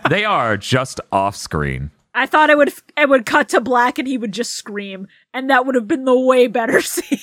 they 0.09 0.25
are 0.25 0.57
just 0.57 0.99
off 1.11 1.36
screen. 1.36 1.91
I 2.13 2.25
thought 2.25 2.49
it 2.49 2.57
would 2.57 2.73
it 2.97 3.09
would 3.09 3.25
cut 3.25 3.49
to 3.49 3.61
black 3.61 3.99
and 3.99 4.07
he 4.07 4.17
would 4.17 4.32
just 4.32 4.53
scream, 4.53 5.07
and 5.34 5.49
that 5.49 5.65
would 5.65 5.75
have 5.75 5.88
been 5.88 6.05
the 6.05 6.19
way 6.19 6.47
better 6.47 6.82
scene. 6.82 7.19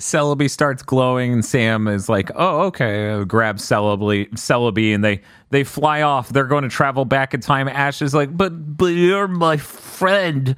Celebi 0.00 0.48
starts 0.48 0.82
glowing, 0.82 1.32
and 1.32 1.44
Sam 1.44 1.86
is 1.86 2.08
like, 2.08 2.30
"Oh, 2.34 2.62
okay." 2.62 3.10
Uh, 3.10 3.24
grabs 3.24 3.62
Celebi, 3.62 4.30
Celebi, 4.30 4.94
and 4.94 5.04
they 5.04 5.20
they 5.50 5.62
fly 5.62 6.00
off. 6.02 6.30
They're 6.30 6.44
going 6.44 6.62
to 6.62 6.70
travel 6.70 7.04
back 7.04 7.34
in 7.34 7.40
time. 7.40 7.68
Ash 7.68 8.00
is 8.00 8.14
like, 8.14 8.34
"But 8.34 8.76
but 8.76 8.86
you're 8.86 9.28
my 9.28 9.58
friend," 9.58 10.56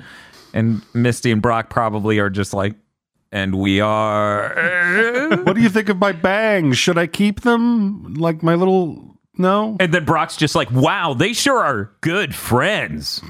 and 0.55 0.83
Misty 0.95 1.33
and 1.33 1.43
Brock 1.43 1.71
probably 1.71 2.21
are 2.21 2.31
just 2.31 2.55
like, 2.55 2.77
"And 3.33 3.57
we 3.57 3.81
are." 3.81 4.55
what 5.43 5.57
do 5.57 5.63
you 5.63 5.69
think 5.69 5.89
of 5.89 5.99
my 5.99 6.13
bangs? 6.13 6.79
Should 6.79 6.99
I 6.99 7.07
keep 7.09 7.41
them? 7.41 8.15
Like 8.15 8.43
my 8.43 8.55
little 8.55 9.17
no? 9.37 9.77
and 9.81 9.93
then 9.93 10.05
Brock's 10.05 10.37
just 10.37 10.55
like, 10.55 10.71
"Wow, 10.71 11.15
they 11.15 11.33
sure 11.33 11.59
are 11.59 11.91
good 12.03 12.35
friends." 12.35 13.21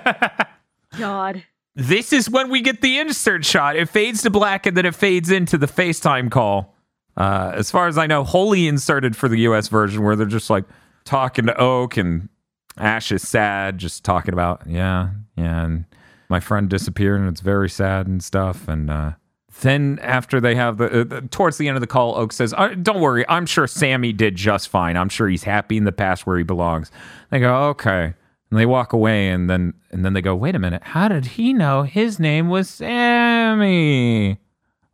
God. 0.98 1.44
This 1.78 2.14
is 2.14 2.30
when 2.30 2.48
we 2.48 2.62
get 2.62 2.80
the 2.80 2.98
insert 2.98 3.44
shot. 3.44 3.76
It 3.76 3.90
fades 3.90 4.22
to 4.22 4.30
black 4.30 4.64
and 4.64 4.74
then 4.74 4.86
it 4.86 4.94
fades 4.94 5.30
into 5.30 5.58
the 5.58 5.66
FaceTime 5.66 6.30
call. 6.30 6.74
Uh, 7.18 7.52
as 7.54 7.70
far 7.70 7.86
as 7.86 7.98
I 7.98 8.06
know, 8.06 8.24
wholly 8.24 8.66
inserted 8.66 9.14
for 9.14 9.28
the 9.28 9.40
US 9.40 9.68
version 9.68 10.02
where 10.02 10.16
they're 10.16 10.26
just 10.26 10.48
like 10.48 10.64
talking 11.04 11.46
to 11.46 11.60
Oak 11.60 11.98
and 11.98 12.30
Ash 12.78 13.10
is 13.10 13.26
sad, 13.26 13.78
just 13.78 14.04
talking 14.04 14.34
about, 14.34 14.62
yeah, 14.66 15.10
yeah, 15.36 15.64
and 15.64 15.84
my 16.28 16.40
friend 16.40 16.68
disappeared 16.68 17.20
and 17.20 17.28
it's 17.28 17.40
very 17.40 17.68
sad 17.70 18.06
and 18.06 18.22
stuff. 18.22 18.68
And 18.68 18.90
uh, 18.90 19.12
then 19.60 19.98
after 20.02 20.40
they 20.40 20.54
have 20.54 20.78
the, 20.78 21.00
uh, 21.00 21.20
towards 21.30 21.58
the 21.58 21.68
end 21.68 21.76
of 21.76 21.80
the 21.80 21.86
call, 21.86 22.16
Oak 22.16 22.32
says, 22.32 22.54
uh, 22.56 22.68
Don't 22.68 23.00
worry, 23.00 23.24
I'm 23.28 23.46
sure 23.46 23.66
Sammy 23.66 24.12
did 24.12 24.36
just 24.36 24.68
fine. 24.68 24.96
I'm 24.96 25.08
sure 25.08 25.28
he's 25.28 25.44
happy 25.44 25.76
in 25.76 25.84
the 25.84 25.92
past 25.92 26.26
where 26.26 26.38
he 26.38 26.44
belongs. 26.44 26.90
They 27.30 27.40
go, 27.40 27.54
Okay. 27.70 28.14
And 28.50 28.60
they 28.60 28.66
walk 28.66 28.92
away 28.92 29.28
and 29.28 29.50
then 29.50 29.74
and 29.90 30.04
then 30.04 30.12
they 30.12 30.22
go, 30.22 30.34
wait 30.36 30.54
a 30.54 30.58
minute, 30.58 30.82
how 30.84 31.08
did 31.08 31.26
he 31.26 31.52
know 31.52 31.82
his 31.82 32.20
name 32.20 32.48
was 32.48 32.68
Sammy? 32.68 34.38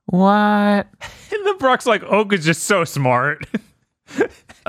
What? 0.06 0.86
And 1.34 1.46
the 1.46 1.54
Brock's 1.54 1.86
like, 1.86 2.02
Oak 2.04 2.34
is 2.34 2.44
just 2.44 2.64
so 2.64 2.84
smart. 2.84 3.46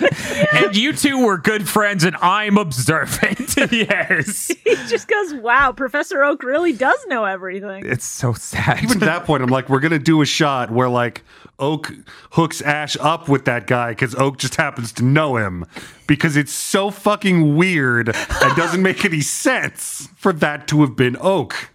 And 0.52 0.76
you 0.76 0.92
two 0.92 1.24
were 1.24 1.38
good 1.38 1.68
friends 1.68 2.04
and 2.04 2.16
I'm 2.16 2.58
observant. 2.58 3.56
yes. 3.72 4.50
He 4.64 4.74
just 4.88 5.08
goes, 5.08 5.34
wow, 5.34 5.72
Professor 5.72 6.24
Oak 6.24 6.42
really 6.42 6.72
does 6.72 6.98
know 7.06 7.24
everything. 7.24 7.84
it's 7.86 8.04
so 8.04 8.32
sad. 8.32 8.82
Even 8.82 8.96
at 9.02 9.06
that 9.06 9.24
point, 9.24 9.42
I'm 9.42 9.48
like, 9.50 9.68
we're 9.68 9.80
gonna 9.80 9.98
do 9.98 10.22
a 10.22 10.26
shot 10.26 10.70
where 10.70 10.88
like 10.88 11.22
Oak 11.58 11.92
hooks 12.32 12.60
Ash 12.62 12.96
up 12.98 13.28
with 13.28 13.44
that 13.44 13.66
guy 13.66 13.90
because 13.90 14.14
Oak 14.16 14.38
just 14.38 14.56
happens 14.56 14.92
to 14.92 15.04
know 15.04 15.36
him 15.36 15.64
because 16.06 16.36
it's 16.36 16.52
so 16.52 16.90
fucking 16.90 17.56
weird 17.56 18.08
and 18.08 18.56
doesn't 18.56 18.82
make 18.82 19.04
any 19.04 19.20
sense 19.20 20.08
for 20.16 20.32
that 20.32 20.66
to 20.68 20.80
have 20.80 20.96
been 20.96 21.16
Oak. 21.20 21.70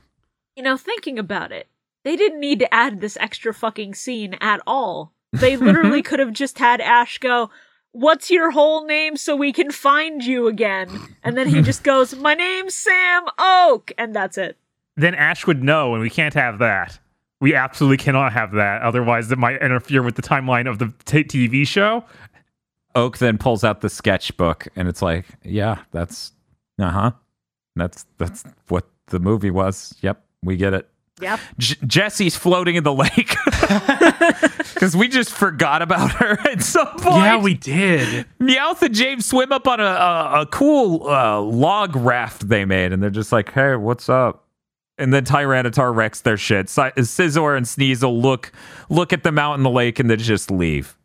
You 0.55 0.63
know, 0.63 0.77
thinking 0.77 1.17
about 1.17 1.51
it, 1.51 1.67
they 2.03 2.15
didn't 2.15 2.39
need 2.39 2.59
to 2.59 2.73
add 2.73 2.99
this 3.01 3.17
extra 3.21 3.53
fucking 3.53 3.93
scene 3.95 4.35
at 4.41 4.61
all. 4.67 5.13
They 5.31 5.57
literally 5.57 6.01
could 6.01 6.19
have 6.19 6.33
just 6.33 6.57
had 6.59 6.81
Ash 6.81 7.17
go, 7.19 7.49
What's 7.91 8.29
your 8.29 8.51
whole 8.51 8.85
name 8.85 9.17
so 9.17 9.35
we 9.35 9.51
can 9.51 9.71
find 9.71 10.23
you 10.23 10.47
again? 10.47 10.89
And 11.23 11.35
then 11.37 11.47
he 11.47 11.61
just 11.63 11.83
goes, 11.83 12.15
My 12.15 12.33
name's 12.33 12.75
Sam 12.75 13.23
Oak. 13.37 13.91
And 13.97 14.15
that's 14.15 14.37
it. 14.37 14.57
Then 14.95 15.15
Ash 15.15 15.47
would 15.47 15.63
know, 15.63 15.93
and 15.93 16.01
we 16.01 16.09
can't 16.09 16.33
have 16.33 16.59
that. 16.59 16.99
We 17.41 17.55
absolutely 17.55 17.97
cannot 17.97 18.33
have 18.33 18.51
that. 18.51 18.81
Otherwise, 18.81 19.31
it 19.31 19.37
might 19.37 19.61
interfere 19.61 20.03
with 20.03 20.15
the 20.15 20.21
timeline 20.21 20.69
of 20.69 20.77
the 20.77 20.93
t- 21.05 21.23
TV 21.23 21.65
show. 21.65 22.03
Oak 22.95 23.17
then 23.19 23.37
pulls 23.37 23.63
out 23.63 23.81
the 23.81 23.89
sketchbook 23.89 24.67
and 24.75 24.87
it's 24.87 25.01
like, 25.01 25.25
yeah, 25.43 25.83
that's 25.91 26.33
uh-huh. 26.79 27.11
That's 27.75 28.05
that's 28.17 28.43
what 28.67 28.87
the 29.07 29.19
movie 29.19 29.51
was. 29.51 29.95
Yep, 30.01 30.21
we 30.43 30.57
get 30.57 30.73
it. 30.73 30.89
Yep. 31.21 31.39
J- 31.57 31.75
Jessie's 31.85 32.35
floating 32.35 32.75
in 32.75 32.83
the 32.83 32.93
lake 32.93 33.35
because 34.79 34.95
we 34.95 35.09
just 35.09 35.31
forgot 35.31 35.81
about 35.81 36.09
her 36.13 36.39
at 36.49 36.63
some 36.63 36.87
point. 36.87 37.17
Yeah, 37.17 37.37
we 37.41 37.53
did. 37.53 38.25
Meowth 38.39 38.81
and 38.81 38.95
James 38.95 39.25
swim 39.25 39.51
up 39.51 39.67
on 39.67 39.81
a 39.81 39.83
a, 39.83 40.41
a 40.41 40.45
cool 40.45 41.05
uh, 41.09 41.41
log 41.41 41.97
raft 41.97 42.47
they 42.47 42.63
made, 42.63 42.93
and 42.93 43.03
they're 43.03 43.09
just 43.09 43.33
like, 43.33 43.51
"Hey, 43.51 43.75
what's 43.75 44.07
up?" 44.07 44.45
And 44.97 45.13
then 45.13 45.25
Tyranitar 45.25 45.93
wrecks 45.93 46.21
their 46.21 46.37
shit. 46.37 46.69
Si- 46.69 46.81
Scizor 46.81 47.57
and 47.57 47.65
Sneasel 47.65 48.21
look 48.21 48.53
look 48.89 49.11
at 49.11 49.23
the 49.23 49.33
mountain, 49.33 49.63
the 49.63 49.69
lake, 49.69 49.99
and 49.99 50.09
then 50.09 50.17
just 50.17 50.49
leave. 50.49 50.95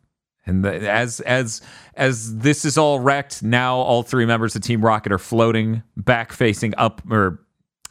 And 0.45 0.63
the, 0.63 0.89
as 0.89 1.19
as 1.21 1.61
as 1.95 2.37
this 2.37 2.63
is 2.63 2.77
all 2.77 3.01
wrecked, 3.01 3.43
now 3.43 3.75
all 3.75 4.03
three 4.03 4.25
members 4.25 4.55
of 4.55 4.61
Team 4.61 4.85
Rocket 4.85 5.11
are 5.11 5.17
floating 5.17 5.83
back, 5.97 6.31
facing 6.31 6.73
up, 6.77 7.01
or 7.11 7.41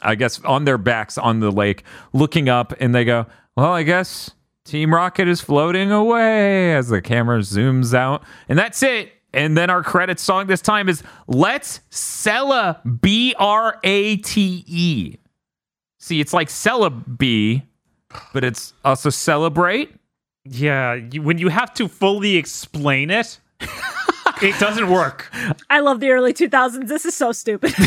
I 0.01 0.15
guess 0.15 0.41
on 0.45 0.65
their 0.65 0.79
backs 0.79 1.19
on 1.19 1.41
the 1.41 1.51
lake, 1.51 1.83
looking 2.11 2.49
up, 2.49 2.73
and 2.79 2.95
they 2.95 3.05
go, 3.05 3.27
"Well, 3.55 3.71
I 3.71 3.83
guess 3.83 4.31
Team 4.65 4.93
Rocket 4.93 5.27
is 5.27 5.39
floating 5.41 5.91
away." 5.91 6.73
As 6.75 6.89
the 6.89 7.01
camera 7.01 7.39
zooms 7.39 7.93
out, 7.93 8.23
and 8.49 8.59
that's 8.59 8.83
it. 8.83 9.11
And 9.33 9.57
then 9.57 9.69
our 9.69 9.83
credit 9.83 10.19
song 10.19 10.47
this 10.47 10.61
time 10.61 10.89
is 10.89 11.01
"Let's 11.27 11.81
Cella 11.89 12.81
B 13.01 13.33
R 13.37 13.79
A 13.83 14.17
T 14.17 14.63
E." 14.67 15.15
See, 15.99 16.19
it's 16.19 16.33
like 16.33 16.49
Celebi, 16.49 17.63
but 18.33 18.43
it's 18.43 18.73
also 18.83 19.09
celebrate. 19.09 19.93
Yeah, 20.45 20.93
you, 20.93 21.21
when 21.23 21.37
you 21.39 21.47
have 21.49 21.73
to 21.75 21.87
fully 21.87 22.35
explain 22.35 23.09
it, 23.09 23.39
it 24.43 24.59
doesn't 24.59 24.89
work. 24.89 25.31
I 25.71 25.79
love 25.79 25.99
the 25.99 26.11
early 26.11 26.31
2000s. 26.31 26.87
This 26.87 27.05
is 27.05 27.15
so 27.15 27.31
stupid. 27.31 27.73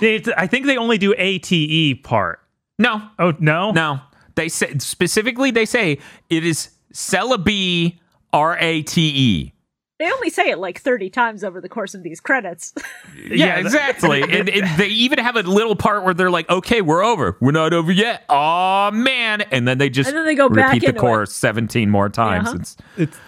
It- 0.00 0.28
I 0.36 0.46
think 0.46 0.66
they 0.66 0.76
only 0.78 0.98
do 0.98 1.14
ATE 1.16 2.02
part. 2.02 2.40
No, 2.78 3.02
Oh, 3.18 3.32
no? 3.38 3.70
No, 3.72 4.00
they 4.36 4.48
say 4.48 4.78
specifically. 4.78 5.50
They 5.50 5.66
say 5.66 5.98
it 6.30 6.44
is 6.44 6.70
Celebi 6.92 7.98
R 8.32 8.56
A 8.58 8.82
T 8.82 9.12
E. 9.14 9.52
they 9.98 10.10
only 10.12 10.30
say 10.30 10.50
it 10.50 10.58
like 10.58 10.78
30 10.78 11.10
times 11.10 11.42
over 11.42 11.60
the 11.60 11.68
course 11.68 11.94
of 11.94 12.02
these 12.02 12.20
credits. 12.20 12.74
Yeah, 13.16 13.58
exactly. 13.58 14.22
and, 14.30 14.48
and 14.48 14.78
they 14.78 14.88
even 14.88 15.18
have 15.18 15.36
a 15.36 15.42
little 15.42 15.74
part 15.76 16.04
where 16.04 16.14
they're 16.14 16.30
like, 16.30 16.48
"Okay, 16.50 16.82
we're 16.82 17.02
over. 17.02 17.36
We're 17.40 17.50
not 17.52 17.72
over 17.72 17.90
yet. 17.90 18.24
Oh 18.28 18.90
man!" 18.92 19.42
And 19.50 19.66
then 19.66 19.78
they 19.78 19.88
just 19.90 20.08
And 20.08 20.16
then 20.16 20.26
they 20.26 20.34
go 20.34 20.48
back 20.48 20.74
repeat 20.74 20.80
the 20.80 20.88
into 20.88 21.00
chorus 21.00 21.34
seventeen 21.34 21.90
more 21.90 22.08
times. 22.08 22.48
Uh-huh. 22.48 22.58
It's 22.60 22.76
It's 22.96 23.18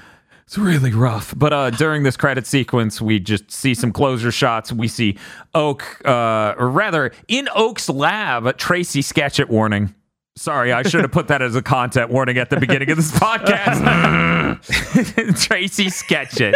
It's 0.47 0.59
really 0.59 0.93
rough. 0.93 1.35
But 1.37 1.53
uh, 1.53 1.71
during 1.71 2.05
this 2.05 2.17
credit 2.17 2.47
sequence, 2.47 3.03
we 3.03 3.19
just 3.21 3.51
see 3.51 3.75
some 3.75 3.93
closer 3.93 4.31
shots. 4.31 4.73
We 4.73 4.89
see 4.89 5.19
Oak, 5.55 6.01
uh, 6.07 6.55
or 6.59 6.71
rather, 6.71 7.13
in 7.29 7.49
Oak's 7.55 7.89
lab, 7.91 8.57
Tracey 8.57 9.03
Sketchit 9.03 9.49
warning. 9.49 9.95
Sorry, 10.39 10.73
I 10.73 10.85
should 10.85 11.01
have 11.01 11.11
put 11.11 11.29
that 11.29 11.43
as 11.43 11.57
a 11.57 11.63
content 11.63 12.11
warning 12.11 12.39
at 12.39 12.49
the 12.49 12.61
beginning 12.61 12.91
of 12.91 12.97
this 12.97 13.11
podcast. 13.11 13.83
Tracey 15.43 15.87
Sketchit. 15.87 16.55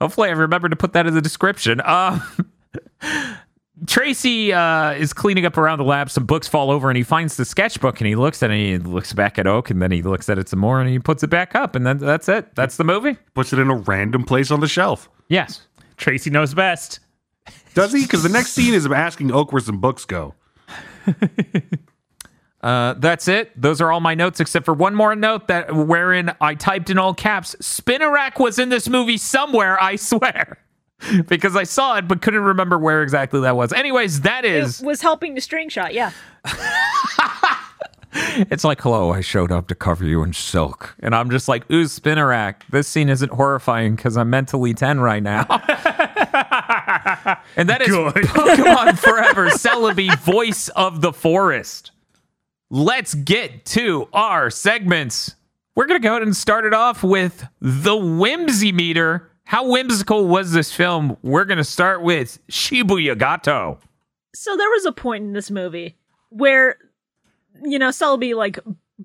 Hopefully, 0.00 0.30
I 0.30 0.32
remember 0.32 0.68
to 0.68 0.74
put 0.74 0.92
that 0.94 1.06
in 1.06 1.14
the 1.14 1.20
description. 1.20 1.80
Uh, 1.80 2.18
Tracey 3.86 4.52
uh, 4.52 4.94
is 4.94 5.12
cleaning 5.12 5.46
up 5.46 5.56
around 5.56 5.78
the 5.78 5.84
lab. 5.84 6.10
Some 6.10 6.26
books 6.26 6.48
fall 6.48 6.72
over, 6.72 6.90
and 6.90 6.96
he 6.96 7.04
finds 7.04 7.36
the 7.36 7.44
sketchbook, 7.44 8.00
and 8.00 8.08
he 8.08 8.16
looks 8.16 8.42
at 8.42 8.50
it. 8.50 8.54
And 8.54 8.62
he 8.84 8.90
looks 8.90 9.12
back 9.12 9.38
at 9.38 9.46
Oak, 9.46 9.70
and 9.70 9.80
then 9.80 9.92
he 9.92 10.02
looks 10.02 10.28
at 10.28 10.38
it 10.38 10.48
some 10.48 10.58
more, 10.58 10.80
and 10.80 10.90
he 10.90 10.98
puts 10.98 11.22
it 11.22 11.28
back 11.28 11.54
up, 11.54 11.76
and 11.76 11.86
then 11.86 11.98
that's 11.98 12.28
it. 12.28 12.52
That's 12.56 12.76
the 12.78 12.84
movie. 12.84 13.16
Puts 13.34 13.52
it 13.52 13.60
in 13.60 13.70
a 13.70 13.76
random 13.76 14.24
place 14.24 14.50
on 14.50 14.58
the 14.58 14.68
shelf. 14.68 15.08
Yes. 15.28 15.68
Tracey 15.96 16.30
knows 16.30 16.52
best. 16.52 16.98
Does 17.74 17.92
he? 17.92 18.02
Because 18.02 18.24
the 18.24 18.28
next 18.28 18.54
scene 18.54 18.74
is 18.74 18.84
him 18.84 18.92
asking 18.92 19.30
Oak 19.30 19.52
where 19.52 19.62
some 19.62 19.78
books 19.78 20.04
go. 20.04 20.34
Uh, 22.62 22.94
that's 22.94 23.26
it. 23.26 23.60
Those 23.60 23.80
are 23.80 23.90
all 23.90 24.00
my 24.00 24.14
notes, 24.14 24.38
except 24.40 24.64
for 24.64 24.74
one 24.74 24.94
more 24.94 25.16
note 25.16 25.48
that 25.48 25.74
wherein 25.74 26.34
I 26.40 26.54
typed 26.54 26.90
in 26.90 26.98
all 26.98 27.12
caps. 27.14 27.56
Spinarak 27.60 28.38
was 28.38 28.58
in 28.58 28.68
this 28.68 28.88
movie 28.88 29.18
somewhere. 29.18 29.80
I 29.82 29.96
swear. 29.96 30.58
Because 31.26 31.56
I 31.56 31.64
saw 31.64 31.96
it, 31.96 32.06
but 32.06 32.22
couldn't 32.22 32.44
remember 32.44 32.78
where 32.78 33.02
exactly 33.02 33.40
that 33.40 33.56
was. 33.56 33.72
Anyways, 33.72 34.20
that 34.20 34.44
is. 34.44 34.80
It 34.80 34.86
was 34.86 35.02
helping 35.02 35.34
the 35.34 35.40
string 35.40 35.68
shot, 35.68 35.94
yeah. 35.94 36.12
It's 38.14 38.62
like, 38.62 38.80
hello, 38.80 39.10
I 39.10 39.20
showed 39.22 39.50
up 39.50 39.68
to 39.68 39.74
cover 39.74 40.04
you 40.04 40.22
in 40.22 40.34
silk. 40.34 40.94
And 41.00 41.14
I'm 41.14 41.30
just 41.30 41.48
like, 41.48 41.68
ooh, 41.70 41.84
Spinarak. 41.84 42.56
This 42.70 42.86
scene 42.86 43.08
isn't 43.08 43.32
horrifying 43.32 43.96
because 43.96 44.16
I'm 44.18 44.28
mentally 44.28 44.74
10 44.74 45.00
right 45.00 45.22
now. 45.22 45.46
and 47.56 47.68
that 47.68 47.80
is 47.80 47.88
Good. 47.88 48.14
Pokemon 48.14 48.98
Forever 48.98 49.48
Celebi, 49.48 50.16
voice 50.18 50.68
of 50.70 51.00
the 51.00 51.12
forest. 51.12 51.90
Let's 52.74 53.12
get 53.12 53.66
to 53.66 54.08
our 54.14 54.48
segments. 54.48 55.36
We're 55.74 55.84
going 55.84 56.00
to 56.00 56.08
go 56.08 56.12
ahead 56.12 56.22
and 56.22 56.34
start 56.34 56.64
it 56.64 56.72
off 56.72 57.02
with 57.02 57.46
the 57.60 57.94
whimsy 57.94 58.72
meter. 58.72 59.30
How 59.44 59.70
whimsical 59.70 60.26
was 60.26 60.52
this 60.52 60.72
film? 60.72 61.18
We're 61.20 61.44
going 61.44 61.58
to 61.58 61.64
start 61.64 62.02
with 62.02 62.38
Shibuya 62.50 63.18
Gato. 63.18 63.78
So 64.34 64.56
there 64.56 64.70
was 64.70 64.86
a 64.86 64.92
point 64.92 65.22
in 65.22 65.34
this 65.34 65.50
movie 65.50 65.98
where, 66.30 66.78
you 67.62 67.78
know, 67.78 67.90
Celebi 67.90 68.34
like 68.34 68.58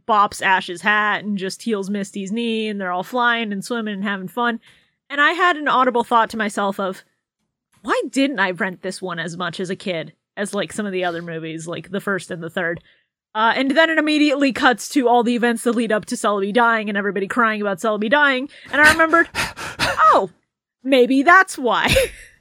bops 0.07 0.41
Ash's 0.41 0.79
hat 0.79 1.25
and 1.25 1.37
just 1.37 1.61
heals 1.61 1.89
Misty's 1.89 2.31
knee, 2.31 2.69
and 2.69 2.79
they're 2.79 2.93
all 2.93 3.03
flying 3.03 3.51
and 3.51 3.65
swimming 3.65 3.95
and 3.95 4.03
having 4.05 4.29
fun. 4.29 4.61
And 5.09 5.19
I 5.19 5.31
had 5.31 5.57
an 5.57 5.67
audible 5.67 6.05
thought 6.05 6.29
to 6.29 6.37
myself 6.37 6.79
of, 6.79 7.03
why 7.81 8.01
didn't 8.11 8.39
I 8.39 8.51
rent 8.51 8.81
this 8.81 9.01
one 9.01 9.19
as 9.19 9.35
much 9.35 9.59
as 9.59 9.69
a 9.69 9.75
kid 9.75 10.13
as 10.37 10.53
like 10.53 10.71
some 10.71 10.85
of 10.85 10.93
the 10.93 11.03
other 11.03 11.21
movies, 11.21 11.67
like 11.67 11.91
the 11.91 11.99
first 11.99 12.31
and 12.31 12.41
the 12.41 12.49
third? 12.49 12.81
Uh, 13.37 13.53
and 13.55 13.69
then 13.77 13.87
it 13.91 13.99
immediately 13.99 14.51
cuts 14.51 14.89
to 14.89 15.07
all 15.07 15.21
the 15.21 15.35
events 15.35 15.63
that 15.63 15.73
lead 15.73 15.91
up 15.91 16.05
to 16.05 16.15
Celebi 16.15 16.51
dying 16.51 16.89
and 16.89 16.97
everybody 16.97 17.27
crying 17.27 17.61
about 17.61 17.77
Celebi 17.77 18.09
dying. 18.09 18.49
And 18.71 18.81
I 18.81 18.91
remembered, 18.91 19.29
oh, 19.35 20.31
maybe 20.83 21.21
that's 21.21 21.55
why. 21.55 21.93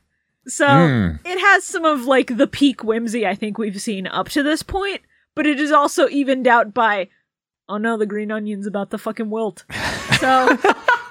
so 0.48 0.66
Hmm. 0.66 1.16
it 1.26 1.38
has 1.38 1.64
some 1.64 1.84
of 1.84 2.06
like 2.06 2.38
the 2.38 2.46
peak 2.46 2.82
whimsy 2.82 3.26
I 3.26 3.34
think 3.34 3.58
we've 3.58 3.78
seen 3.78 4.06
up 4.06 4.30
to 4.30 4.42
this 4.42 4.62
point, 4.62 5.02
but 5.34 5.46
it 5.46 5.60
is 5.60 5.70
also 5.70 6.08
evened 6.08 6.48
out 6.48 6.72
by, 6.72 7.10
oh 7.68 7.76
no, 7.76 7.98
the 7.98 8.06
green 8.06 8.32
onion's 8.32 8.66
about 8.66 8.90
to 8.92 8.96
fucking 8.96 9.28
wilt. 9.28 9.66
So 10.18 10.48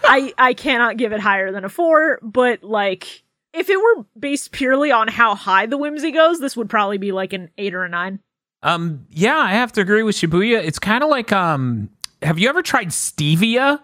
I 0.03 0.33
I 0.39 0.55
cannot 0.55 0.97
give 0.97 1.11
it 1.13 1.19
higher 1.19 1.51
than 1.51 1.63
a 1.63 1.69
four, 1.69 2.17
but 2.23 2.63
like 2.63 3.21
if 3.53 3.69
it 3.69 3.77
were 3.77 4.05
based 4.17 4.51
purely 4.51 4.91
on 4.91 5.09
how 5.09 5.35
high 5.35 5.67
the 5.67 5.77
whimsy 5.77 6.09
goes, 6.09 6.39
this 6.39 6.57
would 6.57 6.71
probably 6.71 6.97
be 6.97 7.11
like 7.11 7.33
an 7.33 7.51
eight 7.59 7.75
or 7.75 7.83
a 7.83 7.89
nine. 7.89 8.21
Um, 8.65 9.05
yeah, 9.11 9.37
I 9.37 9.51
have 9.51 9.71
to 9.73 9.81
agree 9.81 10.01
with 10.01 10.15
Shibuya. 10.15 10.57
It's 10.63 10.79
kind 10.79 11.03
of 11.03 11.09
like 11.09 11.31
um, 11.31 11.89
have 12.23 12.39
you 12.39 12.49
ever 12.49 12.63
tried 12.63 12.87
stevia? 12.87 13.79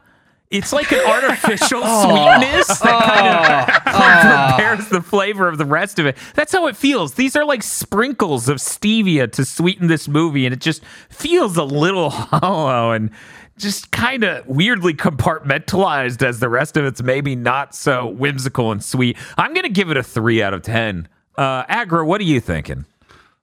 It's 0.49 0.73
like 0.73 0.91
an 0.91 0.99
artificial 1.07 1.81
sweetness 2.01 2.79
that 2.79 3.03
kind 3.05 3.27
of 3.27 3.83
prepares 4.57 4.89
the 4.89 5.01
flavor 5.01 5.47
of 5.47 5.59
the 5.59 5.65
rest 5.65 5.99
of 5.99 6.07
it. 6.07 6.17
That's 6.33 6.51
how 6.51 6.65
it 6.65 6.75
feels. 6.75 7.13
These 7.13 7.35
are 7.35 7.45
like 7.45 7.61
sprinkles 7.61 8.49
of 8.49 8.57
stevia 8.57 9.31
to 9.33 9.45
sweeten 9.45 9.85
this 9.87 10.07
movie, 10.07 10.45
and 10.47 10.51
it 10.51 10.59
just 10.59 10.83
feels 11.09 11.55
a 11.57 11.63
little 11.63 12.09
hollow 12.09 12.91
and 12.91 13.11
just 13.57 13.91
kind 13.91 14.23
of 14.23 14.47
weirdly 14.47 14.95
compartmentalized 14.95 16.23
as 16.23 16.39
the 16.39 16.49
rest 16.49 16.75
of 16.75 16.85
it's 16.85 17.03
maybe 17.03 17.35
not 17.35 17.75
so 17.75 18.07
whimsical 18.07 18.71
and 18.71 18.83
sweet. 18.83 19.15
I'm 19.37 19.53
gonna 19.53 19.69
give 19.69 19.91
it 19.91 19.95
a 19.97 20.03
three 20.03 20.41
out 20.41 20.55
of 20.55 20.63
ten. 20.63 21.07
Uh, 21.37 21.65
Aggro, 21.65 22.03
what 22.03 22.19
are 22.19 22.25
you 22.25 22.39
thinking? 22.39 22.85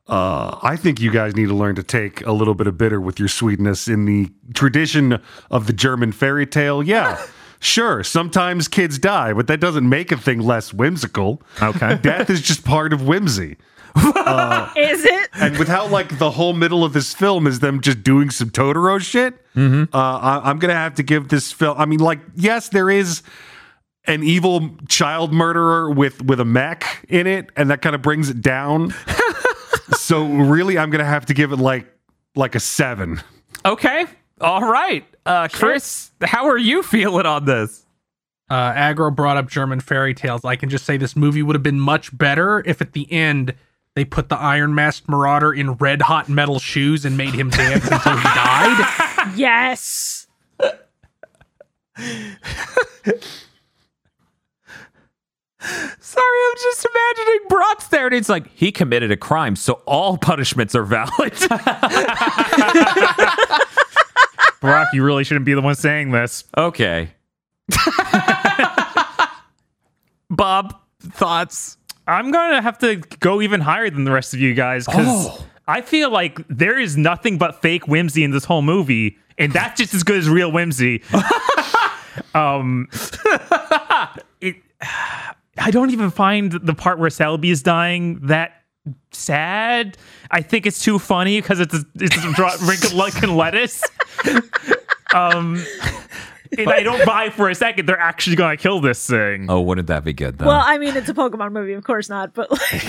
Uh, 0.09 0.59
I 0.62 0.76
think 0.76 1.00
you 1.00 1.11
guys 1.11 1.36
need 1.36 1.48
to 1.48 1.54
learn 1.54 1.74
to 1.74 1.82
take 1.82 2.24
a 2.24 2.32
little 2.32 2.54
bit 2.54 2.66
of 2.66 2.78
bitter 2.78 3.00
with 3.00 3.18
your 3.18 3.28
sweetness 3.28 3.88
in 3.88 4.06
the 4.06 4.30
tradition 4.54 5.20
of 5.50 5.66
the 5.66 5.72
German 5.74 6.12
fairy 6.12 6.46
tale. 6.46 6.82
Yeah, 6.82 7.22
sure, 7.61 8.02
sometimes 8.02 8.68
kids 8.68 8.98
die, 8.98 9.34
but 9.34 9.48
that 9.48 9.61
doesn't 9.61 9.86
make 9.86 10.11
a 10.11 10.16
thing 10.16 10.40
less 10.40 10.72
whimsical. 10.72 11.42
Okay. 11.61 11.98
Death 12.02 12.30
is 12.30 12.40
just 12.40 12.64
part 12.64 12.92
of 12.94 13.06
whimsy. 13.06 13.56
Is 14.76 15.04
it? 15.04 15.30
And 15.34 15.59
with 15.59 15.66
how 15.66 15.88
like 15.88 16.18
the 16.18 16.30
whole 16.30 16.52
middle 16.52 16.84
of 16.84 16.92
this 16.92 17.14
film 17.14 17.46
is 17.48 17.59
them 17.59 17.80
just 17.80 18.02
doing 18.04 18.30
some 18.30 18.50
Totoro 18.50 19.00
shit, 19.00 19.34
uh, 19.56 19.86
I, 19.92 20.40
I'm 20.44 20.59
gonna 20.61 20.74
have 20.74 20.94
to 20.96 21.02
give 21.02 21.28
this 21.28 21.50
film. 21.50 21.76
I 21.76 21.84
mean, 21.84 21.98
like, 21.98 22.20
yes, 22.36 22.68
there 22.68 22.90
is 22.90 23.22
an 24.04 24.22
evil 24.22 24.70
child 24.88 25.32
murderer 25.32 25.90
with 25.90 26.22
with 26.24 26.38
a 26.38 26.44
mech 26.44 27.04
in 27.09 27.26
it, 27.26 27.50
and 27.56 27.70
that 27.70 27.82
kind 27.82 27.94
of 27.96 28.02
brings 28.02 28.30
it 28.30 28.40
down. 28.40 28.94
So 30.09 30.24
really, 30.24 30.78
I'm 30.78 30.88
gonna 30.88 31.04
have 31.04 31.26
to 31.26 31.34
give 31.34 31.52
it 31.52 31.59
like 31.59 31.86
like 32.34 32.54
a 32.54 32.61
seven. 32.61 33.20
Okay. 33.66 34.06
All 34.40 34.62
right. 34.62 35.04
Uh, 35.26 35.48
Chris, 35.52 36.12
how 36.22 36.46
are 36.46 36.56
you 36.56 36.82
feeling 36.82 37.26
on 37.26 37.44
this? 37.44 37.84
uh, 38.50 38.72
Aggro 38.72 39.14
brought 39.14 39.36
up 39.36 39.48
German 39.48 39.80
fairy 39.80 40.14
tales. 40.14 40.46
I 40.46 40.56
can 40.56 40.70
just 40.70 40.86
say 40.86 40.96
this 40.96 41.14
movie 41.14 41.42
would 41.42 41.54
have 41.54 41.62
been 41.62 41.78
much 41.80 42.16
better 42.16 42.62
if 42.64 42.80
at 42.80 42.94
the 42.94 43.11
end 43.12 43.52
they 43.94 44.06
put 44.06 44.30
the 44.30 44.36
Iron 44.36 44.74
Mask 44.74 45.06
Marauder 45.09 45.52
in 45.52 45.72
red 45.74 46.00
hot 46.00 46.30
metal 46.30 46.59
shoes 46.59 47.04
and 47.04 47.18
made 47.18 47.34
him 47.34 47.50
dance 47.50 47.86
until 47.90 48.16
he 48.16 48.22
died. 48.22 48.94
Yes. 49.36 50.26
Sorry, 55.61 56.40
I'm 56.50 56.56
just 56.56 56.86
imagining 56.86 57.38
Brock's 57.48 57.88
there 57.88 58.06
and 58.06 58.14
it's 58.14 58.28
like, 58.28 58.48
he 58.54 58.70
committed 58.70 59.11
a 59.11 59.16
crime, 59.16 59.56
so 59.56 59.82
all 59.86 60.16
punishments 60.16 60.74
are 60.76 60.84
valid. 60.84 61.09
Brock, 64.61 64.88
you 64.92 65.04
really 65.04 65.24
shouldn't 65.24 65.46
be 65.46 65.54
the 65.54 65.61
one 65.61 65.74
saying 65.74 66.11
this. 66.12 66.44
okay. 66.56 67.11
Bob, 70.30 70.78
thoughts? 71.00 71.76
I'm 72.06 72.30
gonna 72.30 72.62
have 72.62 72.78
to 72.78 72.96
go 72.96 73.40
even 73.42 73.61
higher 73.61 73.90
than 73.90 74.04
the 74.04 74.12
rest 74.12 74.34
of 74.34 74.40
you 74.40 74.54
guys 74.54 74.86
because 74.86 75.06
Oh. 75.28 75.44
I 75.66 75.82
feel 75.82 76.11
like 76.11 76.40
there 76.48 76.78
is 76.78 76.96
nothing 76.96 77.36
but 77.36 77.61
fake 77.61 77.86
whimsy 77.86 78.24
in 78.24 78.30
this 78.30 78.44
whole 78.44 78.62
movie, 78.62 79.18
and 79.36 79.52
that's 79.52 79.78
just 79.80 79.92
as 79.94 80.02
good 80.02 80.16
as 80.18 80.28
real 80.28 80.50
whimsy. 80.50 81.02
um, 82.34 82.88
it. 84.40 84.56
I 85.61 85.70
don't 85.70 85.90
even 85.90 86.11
find 86.11 86.52
the 86.52 86.74
part 86.74 86.98
where 86.98 87.11
Celebi 87.11 87.50
is 87.50 87.62
dying 87.62 88.20
that 88.26 88.52
sad. 89.11 89.96
I 90.30 90.42
think 90.42 90.66
it's 90.66 90.82
too 90.82 90.98
funny 90.98 91.40
because 91.40 91.61
it's 91.61 91.74
it's 91.96 92.16
a 92.16 92.32
dra- 92.32 92.56
wrinkled 92.62 92.94
like 92.94 93.22
and 93.22 93.36
lettuce. 93.36 93.82
um, 95.14 95.62
and 96.56 96.68
I 96.70 96.82
don't 96.82 97.04
buy 97.04 97.30
for 97.30 97.48
a 97.48 97.54
second 97.54 97.86
they're 97.86 97.98
actually 97.98 98.36
gonna 98.36 98.56
kill 98.56 98.80
this 98.80 99.06
thing. 99.06 99.46
Oh, 99.50 99.61
wouldn't 99.61 99.88
that 99.88 100.04
be 100.04 100.12
good, 100.12 100.38
though? 100.38 100.46
Well, 100.46 100.62
I 100.64 100.78
mean, 100.78 100.96
it's 100.96 101.09
a 101.09 101.14
Pokemon 101.14 101.52
movie, 101.52 101.72
of 101.74 101.84
course 101.84 102.09
not, 102.09 102.34
but 102.34 102.50
like, 102.50 102.84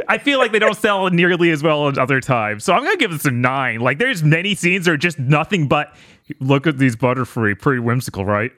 I 0.08 0.18
feel 0.18 0.38
like 0.38 0.52
they 0.52 0.58
don't 0.58 0.76
sell 0.76 1.08
nearly 1.10 1.50
as 1.50 1.62
well 1.62 1.88
as 1.88 1.98
other 1.98 2.20
times. 2.20 2.64
So 2.64 2.72
I'm 2.74 2.84
gonna 2.84 2.96
give 2.96 3.10
this 3.10 3.24
a 3.24 3.30
nine. 3.30 3.80
Like 3.80 3.98
there's 3.98 4.22
many 4.22 4.54
scenes 4.54 4.84
that 4.84 4.92
are 4.92 4.96
just 4.96 5.18
nothing 5.18 5.68
but 5.68 5.96
look 6.40 6.66
at 6.66 6.78
these 6.78 6.96
Butterfree, 6.96 7.58
pretty 7.58 7.80
whimsical, 7.80 8.24
right? 8.24 8.52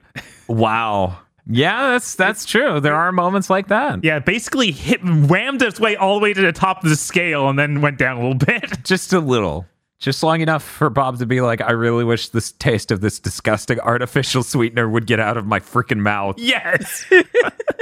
wow. 0.49 1.19
Yeah, 1.51 1.93
that's 1.93 2.15
that's 2.15 2.45
true. 2.45 2.79
There 2.79 2.95
are 2.95 3.11
moments 3.11 3.49
like 3.49 3.69
that. 3.69 4.05
Yeah, 4.05 4.19
basically 4.19 4.71
hit 4.71 5.01
rammed 5.03 5.63
its 5.63 5.81
way 5.81 5.97
all 5.97 6.19
the 6.19 6.23
way 6.23 6.35
to 6.35 6.41
the 6.41 6.53
top 6.53 6.85
of 6.85 6.91
the 6.91 6.97
scale 6.97 7.49
and 7.49 7.59
then 7.59 7.81
went 7.81 7.99
down 7.99 8.19
a 8.19 8.21
little 8.21 8.35
bit. 8.35 8.65
Just 8.85 9.13
a 9.13 9.21
little. 9.21 9.67
Just 9.99 10.23
long 10.23 10.41
enough 10.43 10.63
for 10.63 10.91
Bob 10.91 11.19
to 11.19 11.27
be 11.27 11.41
like, 11.41 11.61
I 11.61 11.73
really 11.73 12.05
wish 12.05 12.29
this 12.29 12.53
taste 12.53 12.93
of 12.93 13.01
this 13.01 13.19
disgusting 13.19 13.81
artificial 13.81 14.45
sweetener 14.45 14.89
would 14.89 15.07
get 15.07 15.19
out 15.19 15.37
of 15.37 15.45
my 15.47 15.59
freaking 15.59 15.99
mouth. 15.99 16.39
yes. 16.39 17.05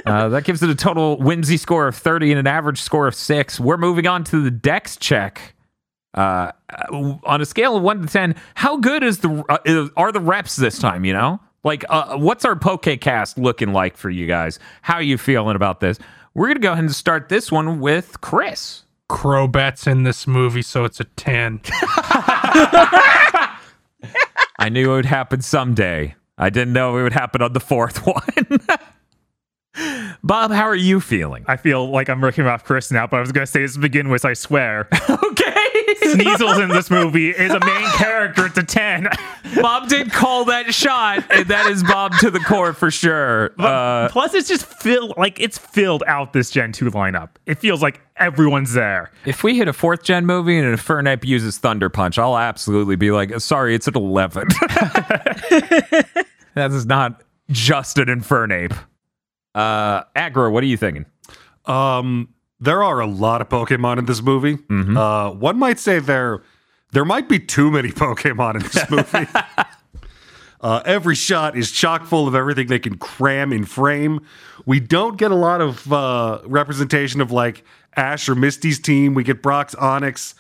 Uh, 0.07 0.29
that 0.29 0.45
gives 0.45 0.63
it 0.63 0.71
a 0.71 0.75
total 0.77 1.17
whimsy 1.19 1.57
score 1.57 1.89
of 1.89 1.97
30 1.97 2.31
and 2.31 2.39
an 2.39 2.47
average 2.47 2.81
score 2.81 3.09
of 3.09 3.15
6. 3.17 3.59
We're 3.59 3.77
moving 3.77 4.07
on 4.07 4.23
to 4.27 4.41
the 4.41 4.53
dex 4.53 4.97
check. 4.97 5.57
Uh, 6.15 6.53
uh, 6.71 7.17
on 7.25 7.41
a 7.41 7.45
scale 7.45 7.77
of 7.77 7.83
1 7.83 8.03
to 8.03 8.07
10, 8.07 8.37
how 8.55 8.77
good 8.77 9.03
is 9.03 9.19
the 9.19 9.45
uh, 9.49 9.89
are 9.97 10.13
the 10.13 10.21
reps 10.21 10.55
this 10.55 10.79
time, 10.79 11.05
you 11.05 11.13
know? 11.13 11.41
Like, 11.67 11.85
uh, 11.91 12.17
what's 12.17 12.45
our 12.45 12.55
PokeCast 12.55 13.39
looking 13.39 13.73
like 13.73 13.97
for 13.97 14.09
you 14.09 14.29
guys? 14.29 14.61
How 14.83 14.95
are 14.95 15.03
you 15.03 15.19
feeling 15.19 15.57
about 15.57 15.81
this? 15.81 15.99
We're 16.33 16.47
gonna 16.47 16.61
go 16.61 16.71
ahead 16.71 16.85
and 16.85 16.95
start 16.95 17.29
this 17.29 17.51
one 17.51 17.81
with 17.81 18.21
Chris. 18.21 18.85
Crobat's 19.11 19.89
in 19.89 20.05
this 20.05 20.29
movie, 20.29 20.63
so 20.63 20.85
it's 20.85 21.01
a 21.01 21.05
10. 21.05 21.61
I 24.59 24.69
knew 24.71 24.93
it 24.93 24.95
would 24.95 25.07
happen 25.07 25.41
someday. 25.41 26.15
I 26.39 26.51
didn't 26.51 26.73
know 26.73 26.97
it 26.99 27.03
would 27.03 27.13
happen 27.13 27.43
on 27.43 27.53
the 27.53 27.59
fourth 27.59 28.07
one. 28.07 28.61
Bob, 30.23 30.51
how 30.51 30.65
are 30.65 30.75
you 30.75 31.01
feeling? 31.01 31.45
I 31.47 31.57
feel 31.57 31.89
like 31.91 32.09
I'm 32.09 32.21
working 32.21 32.47
off 32.47 32.65
Chris 32.65 32.91
now, 32.91 33.07
but 33.07 33.19
I 33.19 33.21
was 33.21 33.33
going 33.33 33.45
to 33.47 33.51
say 33.51 33.61
this 33.63 33.75
to 33.75 33.81
begin 33.81 34.09
with, 34.09 34.25
I 34.25 34.33
swear. 34.35 34.89
Okay. 35.27 35.55
Sneasels 36.03 36.63
in 36.63 36.69
this 36.71 36.91
movie 36.91 37.31
is 37.31 37.53
a 37.53 37.61
main 37.61 37.87
character. 37.97 38.47
A 38.47 38.63
10. 38.63 39.09
Bob 39.61 39.89
did 39.89 40.11
call 40.11 40.45
that 40.47 40.73
shot, 40.75 41.25
and 41.31 41.47
that 41.49 41.67
is 41.67 41.83
Bob 41.83 42.13
to 42.21 42.31
the 42.31 42.39
core 42.41 42.73
for 42.73 42.91
sure. 42.91 43.53
Uh, 43.59 44.09
Plus, 44.09 44.35
it's 44.35 44.49
just 44.49 44.65
filled, 44.67 45.15
like, 45.17 45.39
it's 45.41 45.59
filled 45.59 46.03
out 46.07 46.33
this 46.33 46.51
Gen 46.51 46.73
2 46.73 46.87
lineup. 46.91 47.31
It 47.47 47.59
feels 47.59 47.83
like 47.83 48.01
everyone's 48.17 48.73
there. 48.73 49.11
if 49.25 49.43
we 49.45 49.57
hit 49.57 49.69
a 49.69 49.73
fourth 49.73 50.03
gen 50.03 50.27
movie 50.27 50.59
and 50.59 50.67
Infernape 50.79 51.25
uses 51.25 51.59
Thunder 51.59 51.89
Punch, 51.89 52.19
I'll 52.19 52.39
absolutely 52.39 52.97
be 52.97 53.11
like, 53.11 53.39
sorry, 53.41 53.75
it's 53.75 53.87
an 53.89 53.97
11. 53.97 54.49
that 56.55 56.71
is 56.71 56.87
not 56.87 57.23
just 57.51 57.99
an 57.99 58.07
Infernape. 58.07 58.77
Uh, 59.57 60.05
Aggro, 60.15 60.53
what 60.53 60.63
are 60.63 60.67
you 60.67 60.77
thinking? 60.77 61.07
Um, 61.65 62.29
there 62.61 62.83
are 62.83 63.01
a 63.01 63.07
lot 63.07 63.41
of 63.41 63.49
Pokemon 63.49 63.99
in 63.99 64.05
this 64.05 64.23
movie. 64.23 64.59
Uh, 64.71 65.31
one 65.31 65.59
might 65.59 65.79
say 65.79 65.99
there 65.99 66.43
there 66.93 67.05
might 67.05 67.29
be 67.29 67.39
too 67.39 67.71
many 67.71 67.89
Pokemon 67.93 68.57
in 68.57 68.63
this 68.63 68.91
movie. 68.91 69.29
uh, 70.61 70.83
every 70.85 71.15
shot 71.15 71.57
is 71.57 71.73
chock 71.73 72.05
full 72.07 72.29
of 72.29 72.35
everything 72.35 72.67
they 72.67 72.79
can 72.79 72.99
cram 72.99 73.53
in 73.53 73.65
frame. 73.65 74.21
We 74.67 74.79
don't 74.79 75.17
get 75.17 75.31
a 75.31 75.37
lot 75.37 75.61
of 75.61 75.91
uh, 75.93 76.41
representation 76.45 77.21
of 77.21 77.33
like 77.33 77.65
Ash 77.97 78.29
or 78.29 78.35
Misty's 78.35 78.79
team. 78.79 79.15
We 79.15 79.25
get 79.25 79.43
Brock's 79.43 79.75
Onix. 79.75 80.35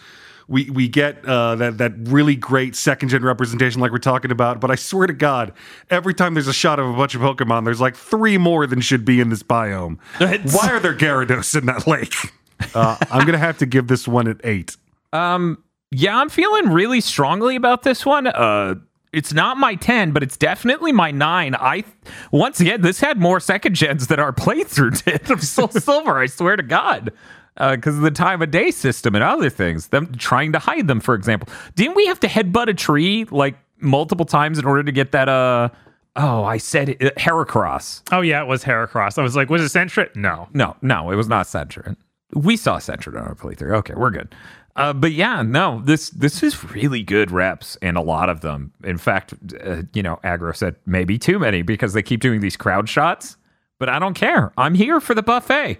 We 0.49 0.70
we 0.70 0.86
get 0.88 1.24
uh, 1.24 1.57
that 1.57 1.78
that 1.78 1.92
really 1.99 2.36
great 2.36 2.76
second 2.76 3.09
gen 3.09 3.22
representation 3.24 3.80
like 3.80 3.90
we're 3.90 3.99
talking 3.99 4.30
about. 4.30 4.61
But 4.61 4.70
I 4.70 4.76
swear 4.76 5.07
to 5.09 5.12
God, 5.12 5.53
every 5.90 6.14
time 6.14 6.34
there's 6.34 6.47
a 6.47 6.53
shot 6.53 6.78
of 6.78 6.86
a 6.88 6.92
bunch 6.92 7.14
of 7.16 7.20
Pokemon, 7.20 7.64
there's 7.64 7.80
like 7.80 7.97
three 7.97 8.38
more 8.38 8.66
than 8.66 8.80
should 8.80 9.05
be 9.05 9.20
in 9.20 9.28
this 9.30 9.42
biome. 9.42 9.99
It's- 10.20 10.55
Why 10.55 10.70
are 10.70 10.78
there 10.80 10.94
Gyarados 10.94 11.59
in 11.59 11.66
that 11.66 11.86
lake? 11.86 12.14
Uh, 12.74 12.97
I'm 13.11 13.26
gonna 13.26 13.36
have 13.36 13.59
to 13.59 13.66
give 13.66 13.86
this 13.86 14.09
one 14.09 14.26
an 14.26 14.40
eight. 14.42 14.78
Um, 15.12 15.62
yeah, 15.90 16.16
I'm 16.18 16.30
feeling 16.30 16.70
really 16.70 17.03
strongly 17.03 17.55
about 17.55 17.82
this 17.82 18.07
one. 18.07 18.26
Uh, 18.26 18.76
it's 19.12 19.34
not 19.34 19.59
my 19.59 19.74
10, 19.74 20.12
but 20.12 20.22
it's 20.22 20.38
definitely 20.38 20.90
my 20.90 21.11
9. 21.11 21.55
I 21.55 21.84
once 22.32 22.59
again, 22.59 22.80
this 22.80 22.99
had 23.01 23.18
more 23.18 23.40
second 23.40 23.74
gens 23.74 24.07
than 24.07 24.18
our 24.18 24.32
playthrough 24.32 25.05
did 25.05 25.30
of 25.30 25.42
Soul 25.42 25.68
Silver, 25.68 26.18
I 26.18 26.26
swear 26.26 26.57
to 26.57 26.62
God. 26.62 27.12
Because 27.59 27.96
of 27.96 28.02
the 28.02 28.11
time 28.11 28.42
of 28.42 28.50
day 28.50 28.70
system 28.70 29.14
and 29.14 29.24
other 29.24 29.48
things, 29.50 29.88
them 29.88 30.12
trying 30.16 30.52
to 30.52 30.59
hide 30.59 30.88
them, 30.88 31.00
for 31.00 31.14
example. 31.14 31.48
Didn't 31.74 31.96
we 31.96 32.07
have 32.07 32.20
to 32.20 32.28
headbutt 32.28 32.68
a 32.68 32.74
tree 32.74 33.24
like 33.30 33.57
multiple 33.80 34.26
times 34.26 34.59
in 34.59 34.64
order 34.64 34.82
to 34.82 34.92
get 34.92 35.12
that? 35.12 35.28
Uh, 35.28 35.70
oh, 36.16 36.44
I 36.44 36.59
said 36.59 36.90
it, 36.90 37.02
uh, 37.02 37.11
Heracross. 37.20 38.02
Oh, 38.12 38.20
yeah, 38.20 38.42
it 38.42 38.46
was 38.46 38.62
Heracross. 38.62 39.18
I 39.18 39.22
was 39.22 39.36
like, 39.36 39.48
was 39.48 39.62
it 39.62 39.76
Sentret? 39.76 40.14
No. 40.16 40.48
No, 40.52 40.76
no, 40.82 41.11
it 41.11 41.16
was 41.16 41.28
not 41.28 41.46
Centurin. 41.46 41.96
We 42.34 42.57
saw 42.57 42.78
Centurin 42.78 43.20
on 43.20 43.28
our 43.28 43.34
playthrough. 43.34 43.74
Okay, 43.76 43.94
we're 43.94 44.11
good. 44.11 44.34
Uh, 44.76 44.92
but 44.92 45.12
yeah, 45.12 45.40
no, 45.40 45.80
this 45.84 46.11
this 46.11 46.42
is 46.42 46.62
really 46.72 47.02
good 47.02 47.30
reps 47.30 47.78
and 47.80 47.96
a 47.96 48.02
lot 48.02 48.28
of 48.28 48.42
them. 48.42 48.72
In 48.84 48.98
fact, 48.98 49.32
uh, 49.64 49.82
you 49.94 50.02
know, 50.02 50.20
Aggro 50.22 50.54
said 50.54 50.76
maybe 50.84 51.18
too 51.18 51.38
many 51.38 51.62
because 51.62 51.94
they 51.94 52.02
keep 52.02 52.20
doing 52.20 52.40
these 52.40 52.57
crowd 52.59 52.88
shots. 52.88 53.38
But 53.78 53.88
I 53.88 53.98
don't 53.98 54.14
care. 54.14 54.52
I'm 54.57 54.74
here 54.74 55.00
for 55.00 55.14
the 55.14 55.22
buffet, 55.22 55.78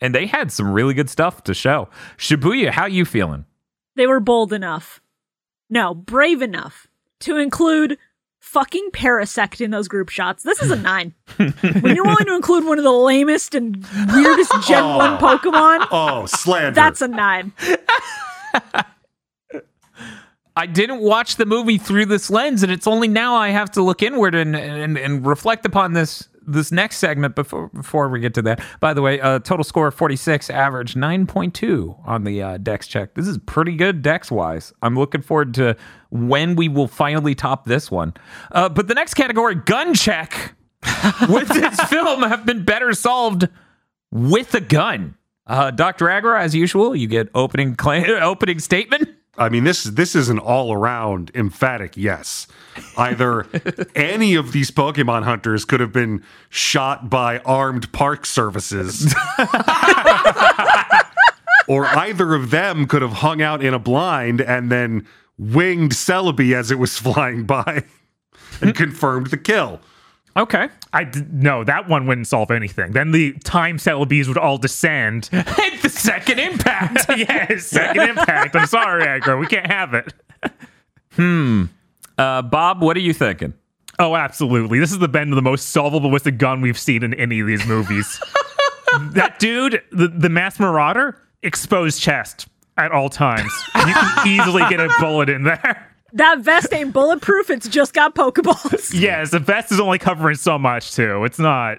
and 0.00 0.14
they 0.14 0.26
had 0.26 0.52
some 0.52 0.72
really 0.72 0.94
good 0.94 1.10
stuff 1.10 1.44
to 1.44 1.54
show. 1.54 1.88
Shibuya, 2.16 2.70
how 2.70 2.86
you 2.86 3.04
feeling? 3.04 3.44
They 3.94 4.06
were 4.06 4.20
bold 4.20 4.52
enough. 4.52 5.00
No, 5.70 5.94
brave 5.94 6.42
enough 6.42 6.86
to 7.20 7.38
include 7.38 7.98
fucking 8.38 8.90
Parasect 8.92 9.60
in 9.60 9.70
those 9.70 9.88
group 9.88 10.08
shots. 10.08 10.42
This 10.42 10.62
is 10.62 10.70
a 10.70 10.76
nine. 10.76 11.14
when 11.36 11.96
you're 11.96 12.04
willing 12.04 12.26
to 12.26 12.34
include 12.36 12.64
one 12.64 12.78
of 12.78 12.84
the 12.84 12.92
lamest 12.92 13.54
and 13.54 13.84
weirdest 14.14 14.52
Gen 14.68 14.84
1 14.84 15.18
Pokemon, 15.18 15.86
Oh, 15.90 16.26
slander! 16.26 16.70
that's 16.72 17.00
a 17.02 17.08
nine. 17.08 17.52
I 20.58 20.64
didn't 20.66 21.00
watch 21.00 21.36
the 21.36 21.44
movie 21.44 21.76
through 21.76 22.06
this 22.06 22.30
lens, 22.30 22.62
and 22.62 22.72
it's 22.72 22.86
only 22.86 23.08
now 23.08 23.34
I 23.34 23.50
have 23.50 23.70
to 23.72 23.82
look 23.82 24.02
inward 24.02 24.34
and 24.34 24.56
and, 24.56 24.96
and 24.96 25.26
reflect 25.26 25.66
upon 25.66 25.92
this 25.92 26.28
this 26.46 26.72
next 26.72 26.96
segment 26.96 27.34
before 27.34 27.68
before 27.68 28.08
we 28.08 28.20
get 28.20 28.34
to 28.34 28.42
that. 28.42 28.60
By 28.80 28.94
the 28.94 29.02
way, 29.02 29.20
uh, 29.20 29.40
total 29.40 29.64
score 29.64 29.88
of 29.88 29.94
forty 29.94 30.16
six, 30.16 30.48
average 30.50 30.96
nine 30.96 31.26
point 31.26 31.54
two 31.54 31.96
on 32.04 32.24
the 32.24 32.42
uh, 32.42 32.58
Dex 32.58 32.86
check. 32.86 33.14
This 33.14 33.26
is 33.26 33.38
pretty 33.38 33.76
good 33.76 34.02
Dex 34.02 34.30
wise. 34.30 34.72
I'm 34.82 34.96
looking 34.96 35.22
forward 35.22 35.54
to 35.54 35.76
when 36.10 36.56
we 36.56 36.68
will 36.68 36.88
finally 36.88 37.34
top 37.34 37.66
this 37.66 37.90
one. 37.90 38.14
Uh, 38.52 38.68
but 38.68 38.88
the 38.88 38.94
next 38.94 39.14
category, 39.14 39.54
gun 39.54 39.94
check, 39.94 40.54
with 41.28 41.48
this 41.48 41.80
film 41.88 42.22
have 42.22 42.46
been 42.46 42.64
better 42.64 42.92
solved 42.92 43.48
with 44.10 44.54
a 44.54 44.60
gun. 44.60 45.16
Uh, 45.46 45.70
Dr. 45.70 46.06
Aggro, 46.06 46.38
as 46.38 46.54
usual, 46.54 46.96
you 46.96 47.06
get 47.06 47.28
opening 47.34 47.76
claim, 47.76 48.04
opening 48.22 48.58
statement. 48.58 49.15
I 49.38 49.48
mean, 49.48 49.64
this 49.64 49.84
this 49.84 50.14
is 50.14 50.28
an 50.28 50.38
all 50.38 50.72
around 50.72 51.30
emphatic 51.34 51.96
yes. 51.96 52.46
Either 52.96 53.46
any 53.94 54.34
of 54.34 54.52
these 54.52 54.70
Pokemon 54.70 55.24
hunters 55.24 55.64
could 55.64 55.80
have 55.80 55.92
been 55.92 56.22
shot 56.48 57.10
by 57.10 57.38
armed 57.40 57.92
park 57.92 58.26
services, 58.26 59.14
or 61.68 61.86
either 61.86 62.34
of 62.34 62.50
them 62.50 62.86
could 62.86 63.02
have 63.02 63.12
hung 63.14 63.42
out 63.42 63.62
in 63.62 63.74
a 63.74 63.78
blind 63.78 64.40
and 64.40 64.70
then 64.70 65.06
winged 65.38 65.92
Celebi 65.92 66.54
as 66.54 66.70
it 66.70 66.78
was 66.78 66.98
flying 66.98 67.44
by 67.44 67.84
and 68.60 68.74
confirmed 68.74 69.28
the 69.28 69.36
kill. 69.36 69.80
Okay. 70.36 70.68
I 70.92 71.04
d- 71.04 71.22
no, 71.32 71.64
that 71.64 71.88
one 71.88 72.06
wouldn't 72.06 72.26
solve 72.26 72.50
anything. 72.50 72.92
Then 72.92 73.12
the 73.12 73.32
time 73.44 73.78
Celebis 73.78 74.28
would 74.28 74.36
all 74.36 74.58
descend. 74.58 75.26
Hit 75.32 75.82
the 75.82 75.88
second 75.88 76.38
impact. 76.38 77.06
yes, 77.16 77.66
second 77.66 78.10
impact. 78.10 78.54
I'm 78.54 78.66
sorry, 78.66 79.04
Aggro. 79.04 79.40
We 79.40 79.46
can't 79.46 79.66
have 79.66 79.94
it. 79.94 80.12
Hmm. 81.12 81.64
Uh, 82.18 82.42
Bob, 82.42 82.82
what 82.82 82.96
are 82.96 83.00
you 83.00 83.14
thinking? 83.14 83.54
Oh, 83.98 84.14
absolutely. 84.14 84.78
This 84.78 84.92
is 84.92 84.98
the 84.98 85.08
bend 85.08 85.32
of 85.32 85.36
the 85.36 85.42
most 85.42 85.70
solvable 85.70 86.10
with 86.10 86.26
a 86.26 86.30
gun 86.30 86.60
we've 86.60 86.78
seen 86.78 87.02
in 87.02 87.14
any 87.14 87.40
of 87.40 87.46
these 87.46 87.66
movies. 87.66 88.20
that 89.12 89.38
dude, 89.38 89.82
the, 89.90 90.08
the 90.08 90.28
Mask 90.28 90.60
Marauder, 90.60 91.20
exposed 91.42 92.00
chest 92.00 92.46
at 92.76 92.92
all 92.92 93.08
times. 93.08 93.50
You 93.74 93.94
can 93.94 94.28
easily 94.28 94.62
get 94.68 94.80
a 94.80 94.90
bullet 95.00 95.30
in 95.30 95.44
there. 95.44 95.95
That 96.16 96.38
vest 96.38 96.72
ain't 96.72 96.94
bulletproof, 96.94 97.50
it's 97.50 97.68
just 97.68 97.92
got 97.92 98.14
Pokeballs. 98.14 98.94
Yes, 99.06 99.30
the 99.30 99.38
vest 99.38 99.70
is 99.70 99.78
only 99.78 99.98
covering 99.98 100.36
so 100.36 100.58
much 100.58 100.92
too. 100.92 101.24
It's 101.24 101.38
not. 101.38 101.78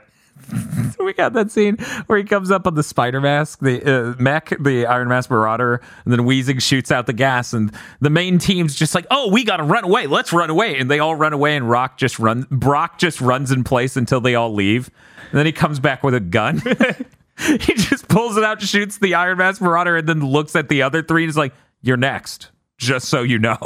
so 0.96 1.04
We 1.04 1.14
got 1.14 1.34
that 1.34 1.50
scene 1.50 1.78
where 2.06 2.20
he 2.20 2.24
comes 2.24 2.52
up 2.52 2.68
on 2.68 2.76
the 2.76 2.84
spider 2.84 3.20
mask, 3.20 3.60
the 3.60 3.82
uh, 3.84 4.16
mech, 4.22 4.53
the 4.60 4.86
Iron 4.86 5.07
Mask 5.07 5.32
Marauder, 5.32 5.82
and 6.06 6.14
then 6.14 6.20
Weezing 6.20 6.61
shoots 6.61 6.91
out 6.91 7.07
the 7.07 7.14
gas, 7.14 7.52
and 7.53 7.72
the 7.99 8.11
main 8.11 8.38
team's 8.38 8.76
just 8.76 8.94
like, 8.94 9.07
"Oh, 9.10 9.32
we 9.32 9.44
got 9.44 9.57
to 9.57 9.64
run 9.64 9.84
away! 9.84 10.06
Let's 10.06 10.32
run 10.32 10.52
away!" 10.52 10.78
And 10.78 10.91
they 10.91 10.99
all 10.99 11.16
run 11.16 11.34
away, 11.34 11.56
and 11.56 11.68
Rock 11.68 11.98
just 11.98 12.20
runs. 12.20 12.45
Brock 12.52 12.99
just 12.99 13.20
runs 13.20 13.52
in 13.52 13.64
place 13.64 13.98
until 13.98 14.22
they 14.22 14.36
all 14.36 14.53
leave, 14.53 14.91
and 15.32 15.40
then 15.40 15.48
he 15.48 15.52
comes 15.52 15.80
back 15.80 16.03
with 16.03 16.14
a 16.14 16.20
gun. 16.20 16.60
he 17.40 17.74
just 17.74 18.07
pulls 18.07 18.38
it 18.38 18.44
out, 18.44 18.61
shoots 18.61 18.99
the 18.99 19.16
Iron 19.16 19.40
Mask 19.40 19.61
Marauder, 19.61 19.98
and 19.98 20.07
then 20.07 20.20
looks 20.20 20.56
at 20.56 20.70
the 20.70 20.84
other 20.84 21.02
three 21.02 21.24
and 21.24 21.30
is 21.32 21.38
like, 21.38 21.56
"You're 21.82 21.98
next." 21.98 22.52
Just 22.78 23.10
so 23.10 23.24
you 23.24 23.40
know. 23.40 23.58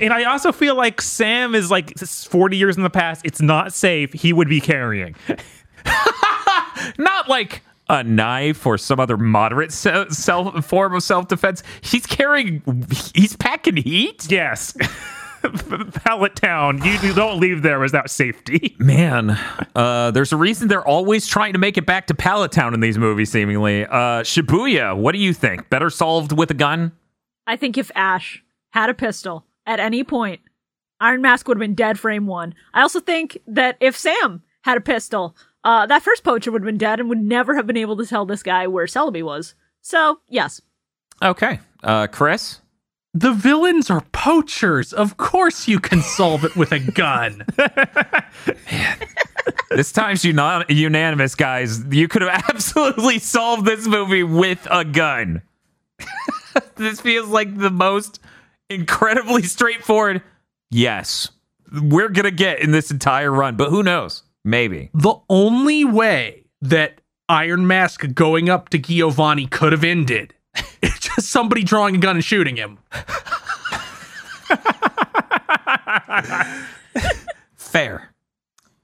And 0.00 0.12
I 0.12 0.24
also 0.24 0.52
feel 0.52 0.76
like 0.76 1.00
Sam 1.00 1.54
is 1.54 1.70
like 1.70 1.98
40 1.98 2.56
years 2.56 2.76
in 2.76 2.82
the 2.82 2.90
past. 2.90 3.22
It's 3.24 3.40
not 3.40 3.72
safe. 3.72 4.12
He 4.12 4.32
would 4.32 4.48
be 4.48 4.60
carrying. 4.60 5.16
not 6.98 7.28
like 7.28 7.62
a 7.88 8.04
knife 8.04 8.64
or 8.64 8.78
some 8.78 9.00
other 9.00 9.16
moderate 9.16 9.72
se- 9.72 10.10
self 10.10 10.64
form 10.64 10.94
of 10.94 11.02
self 11.02 11.28
defense. 11.28 11.62
He's 11.80 12.06
carrying. 12.06 12.62
He's 13.14 13.36
packing 13.36 13.76
heat. 13.76 14.30
Yes. 14.30 14.74
Pallet 16.04 16.36
Town. 16.36 16.82
You, 16.84 16.92
you 17.02 17.14
don't 17.14 17.40
leave 17.40 17.62
there 17.62 17.80
without 17.80 18.10
safety. 18.10 18.76
Man, 18.78 19.38
uh, 19.74 20.10
there's 20.10 20.32
a 20.32 20.36
reason 20.36 20.68
they're 20.68 20.86
always 20.86 21.26
trying 21.26 21.54
to 21.54 21.58
make 21.58 21.78
it 21.78 21.86
back 21.86 22.06
to 22.08 22.14
Pallet 22.14 22.52
Town 22.52 22.74
in 22.74 22.80
these 22.80 22.98
movies. 22.98 23.30
Seemingly, 23.32 23.86
uh, 23.86 24.22
Shibuya. 24.22 24.96
What 24.96 25.12
do 25.12 25.18
you 25.18 25.32
think? 25.32 25.70
Better 25.70 25.90
solved 25.90 26.32
with 26.32 26.50
a 26.50 26.54
gun? 26.54 26.92
I 27.46 27.56
think 27.56 27.78
if 27.78 27.90
Ash 27.94 28.42
had 28.70 28.90
a 28.90 28.94
pistol 28.94 29.44
at 29.66 29.80
any 29.80 30.04
point, 30.04 30.40
Iron 31.00 31.22
Mask 31.22 31.46
would 31.48 31.56
have 31.56 31.60
been 31.60 31.74
dead 31.74 31.98
frame 31.98 32.26
one. 32.26 32.54
I 32.74 32.82
also 32.82 33.00
think 33.00 33.38
that 33.46 33.76
if 33.80 33.96
Sam 33.96 34.42
had 34.62 34.76
a 34.76 34.82
pistol, 34.82 35.36
uh, 35.64 35.86
that 35.86 36.02
first 36.02 36.24
poacher 36.24 36.50
would 36.50 36.62
have 36.62 36.66
been 36.66 36.78
dead 36.78 37.00
and 37.00 37.08
would 37.08 37.22
never 37.22 37.54
have 37.56 37.66
been 37.66 37.76
able 37.76 37.96
to 37.96 38.06
tell 38.06 38.26
this 38.26 38.42
guy 38.42 38.66
where 38.66 38.86
Celebi 38.86 39.22
was. 39.22 39.54
So, 39.80 40.20
yes. 40.28 40.60
Okay, 41.22 41.60
uh, 41.82 42.06
Chris. 42.08 42.60
The 43.12 43.32
villains 43.32 43.90
are 43.90 44.02
poachers. 44.12 44.92
Of 44.92 45.16
course 45.16 45.66
you 45.66 45.80
can 45.80 46.00
solve 46.00 46.44
it 46.44 46.54
with 46.56 46.72
a 46.72 46.78
gun. 46.78 47.44
This 49.70 49.92
time's 49.92 50.24
uni- 50.24 50.64
unanimous, 50.68 51.36
guys. 51.36 51.84
You 51.90 52.08
could 52.08 52.22
have 52.22 52.44
absolutely 52.48 53.20
solved 53.20 53.64
this 53.64 53.86
movie 53.86 54.24
with 54.24 54.66
a 54.70 54.84
gun. 54.84 55.42
this 56.74 57.00
feels 57.00 57.28
like 57.28 57.56
the 57.56 57.70
most 57.70 58.20
incredibly 58.70 59.42
straightforward. 59.42 60.22
Yes, 60.70 61.30
we're 61.82 62.08
gonna 62.08 62.30
get 62.30 62.60
in 62.60 62.70
this 62.70 62.90
entire 62.90 63.30
run, 63.32 63.56
but 63.56 63.70
who 63.70 63.82
knows? 63.82 64.22
Maybe. 64.42 64.88
the 64.94 65.16
only 65.28 65.84
way 65.84 66.44
that 66.62 67.02
Iron 67.28 67.66
Mask 67.66 68.14
going 68.14 68.48
up 68.48 68.70
to 68.70 68.78
Giovanni 68.78 69.46
could 69.46 69.72
have 69.72 69.84
ended 69.84 70.32
is 70.82 70.98
just 70.98 71.28
somebody 71.28 71.62
drawing 71.62 71.96
a 71.96 71.98
gun 71.98 72.16
and 72.16 72.24
shooting 72.24 72.56
him. 72.56 72.78
Fair. 77.54 78.12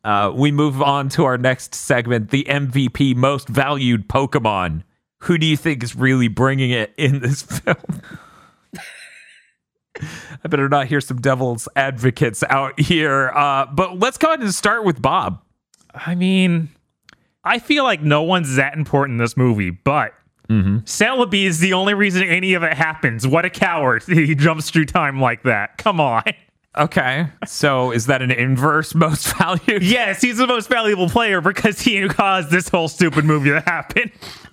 Uh, 0.04 0.30
we 0.34 0.52
move 0.52 0.80
on 0.80 1.08
to 1.10 1.24
our 1.24 1.36
next 1.38 1.74
segment 1.74 2.30
the 2.30 2.44
MVP 2.44 3.16
most 3.16 3.48
valued 3.48 4.08
Pokemon. 4.08 4.84
Who 5.22 5.38
do 5.38 5.46
you 5.46 5.56
think 5.56 5.82
is 5.82 5.96
really 5.96 6.28
bringing 6.28 6.70
it 6.70 6.92
in 6.96 7.20
this 7.20 7.42
film? 7.42 8.02
I 10.46 10.48
better 10.48 10.68
not 10.68 10.86
hear 10.86 11.00
some 11.00 11.20
devil's 11.20 11.68
advocates 11.74 12.44
out 12.48 12.78
here. 12.78 13.30
Uh, 13.34 13.66
but 13.66 13.98
let's 13.98 14.16
go 14.16 14.28
ahead 14.28 14.42
and 14.42 14.54
start 14.54 14.84
with 14.84 15.02
Bob. 15.02 15.42
I 15.92 16.14
mean, 16.14 16.68
I 17.42 17.58
feel 17.58 17.82
like 17.82 18.00
no 18.00 18.22
one's 18.22 18.54
that 18.54 18.74
important 18.74 19.14
in 19.14 19.24
this 19.24 19.36
movie, 19.36 19.70
but 19.70 20.12
Celebi 20.84 21.46
is 21.46 21.58
the 21.58 21.72
only 21.72 21.94
reason 21.94 22.22
any 22.22 22.54
of 22.54 22.62
it 22.62 22.74
happens. 22.74 23.26
What 23.26 23.44
a 23.44 23.50
coward. 23.50 24.04
He 24.06 24.36
jumps 24.36 24.70
through 24.70 24.84
time 24.84 25.20
like 25.20 25.42
that. 25.42 25.78
Come 25.78 26.00
on. 26.00 26.22
Okay. 26.76 27.28
So 27.46 27.90
is 27.90 28.06
that 28.06 28.20
an 28.22 28.30
inverse 28.30 28.94
most 28.94 29.36
valued? 29.36 29.82
Yes, 29.82 30.20
he's 30.20 30.38
the 30.38 30.46
most 30.46 30.68
valuable 30.68 31.08
player 31.08 31.40
because 31.40 31.80
he 31.80 32.06
caused 32.08 32.50
this 32.50 32.68
whole 32.68 32.88
stupid 32.88 33.24
movie 33.24 33.50
to 33.50 33.60
happen. 33.60 34.12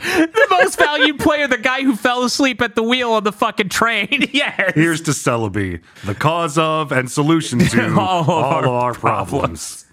the 0.00 0.46
most 0.50 0.78
valued 0.78 1.18
player, 1.18 1.48
the 1.48 1.58
guy 1.58 1.82
who 1.82 1.96
fell 1.96 2.22
asleep 2.22 2.60
at 2.60 2.74
the 2.74 2.82
wheel 2.82 3.16
of 3.16 3.24
the 3.24 3.32
fucking 3.32 3.68
train. 3.68 4.28
yes. 4.32 4.72
Here's 4.74 5.00
to 5.02 5.10
Celebi, 5.10 5.82
the 6.04 6.14
cause 6.14 6.58
of 6.58 6.92
and 6.92 7.10
solution 7.10 7.58
to 7.58 7.94
All 7.98 8.20
of 8.22 8.28
all 8.28 8.44
our 8.44 8.66
our 8.68 8.94
problems. 8.94 9.86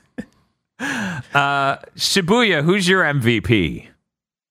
Shibuya, 0.79 2.63
who's 2.63 2.87
your 2.87 3.03
MVP? 3.03 3.87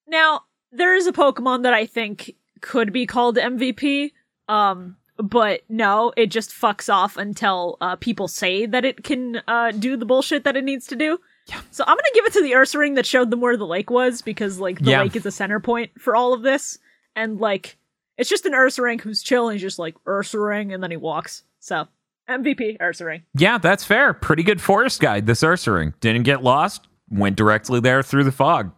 Now, 0.06 0.42
there 0.72 0.94
is 0.94 1.06
a 1.06 1.12
Pokemon 1.12 1.62
that 1.62 1.74
I 1.74 1.86
think 1.86 2.34
could 2.60 2.92
be 2.92 3.06
called 3.06 3.36
MVP. 3.36 4.12
Um, 4.48 4.96
but 5.18 5.62
no, 5.68 6.12
it 6.16 6.26
just 6.30 6.50
fucks 6.50 6.92
off 6.92 7.16
until 7.16 7.76
uh, 7.80 7.96
people 7.96 8.28
say 8.28 8.66
that 8.66 8.84
it 8.84 9.04
can 9.04 9.42
uh, 9.48 9.72
do 9.72 9.96
the 9.96 10.06
bullshit 10.06 10.44
that 10.44 10.56
it 10.56 10.64
needs 10.64 10.86
to 10.88 10.96
do. 10.96 11.18
Yeah. 11.46 11.60
So 11.70 11.82
I'm 11.86 11.96
gonna 11.96 12.02
give 12.14 12.24
it 12.26 12.32
to 12.34 12.42
the 12.42 12.52
Ursaring 12.52 12.94
that 12.96 13.06
showed 13.06 13.30
them 13.30 13.40
where 13.40 13.56
the 13.56 13.66
lake 13.66 13.90
was 13.90 14.22
because 14.22 14.58
like 14.60 14.80
the 14.80 14.90
Yeah. 14.92 15.02
lake 15.02 15.16
is 15.16 15.24
a 15.26 15.30
center 15.32 15.60
point 15.60 15.90
for 15.98 16.14
all 16.14 16.32
of 16.34 16.42
this, 16.42 16.78
and 17.16 17.40
like 17.40 17.78
it's 18.16 18.28
just 18.28 18.44
an 18.46 18.52
Ursaring 18.52 19.00
who's 19.00 19.22
chilling, 19.22 19.54
he's 19.54 19.62
just 19.62 19.78
like 19.78 19.94
Ursaring, 20.04 20.74
and 20.74 20.82
then 20.82 20.90
he 20.90 20.96
walks. 20.96 21.44
So 21.60 21.88
MVP 22.28 22.78
Ursaring. 22.78 23.22
Yeah, 23.34 23.56
that's 23.58 23.84
fair. 23.84 24.12
Pretty 24.12 24.42
good 24.42 24.60
forest 24.60 25.00
guide, 25.00 25.26
this 25.26 25.42
Ursaring. 25.42 25.94
Didn't 26.00 26.24
get 26.24 26.42
lost, 26.42 26.86
went 27.10 27.36
directly 27.36 27.80
there 27.80 28.02
through 28.02 28.24
the 28.24 28.32
fog. 28.32 28.72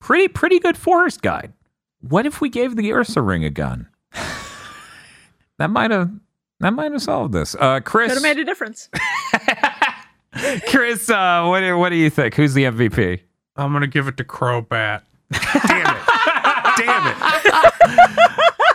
Pretty, 0.00 0.28
pretty 0.28 0.58
good 0.60 0.76
forest 0.76 1.22
guide. 1.22 1.52
What 2.00 2.26
if 2.26 2.40
we 2.40 2.48
gave 2.48 2.76
the 2.76 2.90
Ursaring 2.90 3.44
a 3.44 3.50
gun? 3.50 3.88
that 5.58 5.70
might 5.70 5.90
have 5.90 6.10
that 6.60 6.72
might 6.72 6.92
have 6.92 7.02
solved 7.02 7.32
this. 7.32 7.54
Uh 7.58 7.80
Chris 7.80 8.08
Could 8.08 8.22
have 8.22 8.22
made 8.22 8.40
a 8.40 8.44
difference. 8.44 8.88
Chris, 10.68 11.10
uh, 11.10 11.44
what 11.46 11.60
do, 11.60 11.76
what 11.76 11.90
do 11.90 11.96
you 11.96 12.08
think? 12.08 12.34
Who's 12.34 12.54
the 12.54 12.64
MVP? 12.64 13.20
I'm 13.56 13.72
gonna 13.72 13.86
give 13.86 14.08
it 14.08 14.16
to 14.16 14.24
Crobat. 14.24 15.02
Damn 15.30 15.96
it. 15.96 16.02
Damn 16.78 17.06
it. 17.08 17.16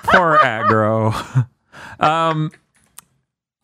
Poor 0.03 0.37
aggro. 0.37 1.47
Um, 1.99 2.51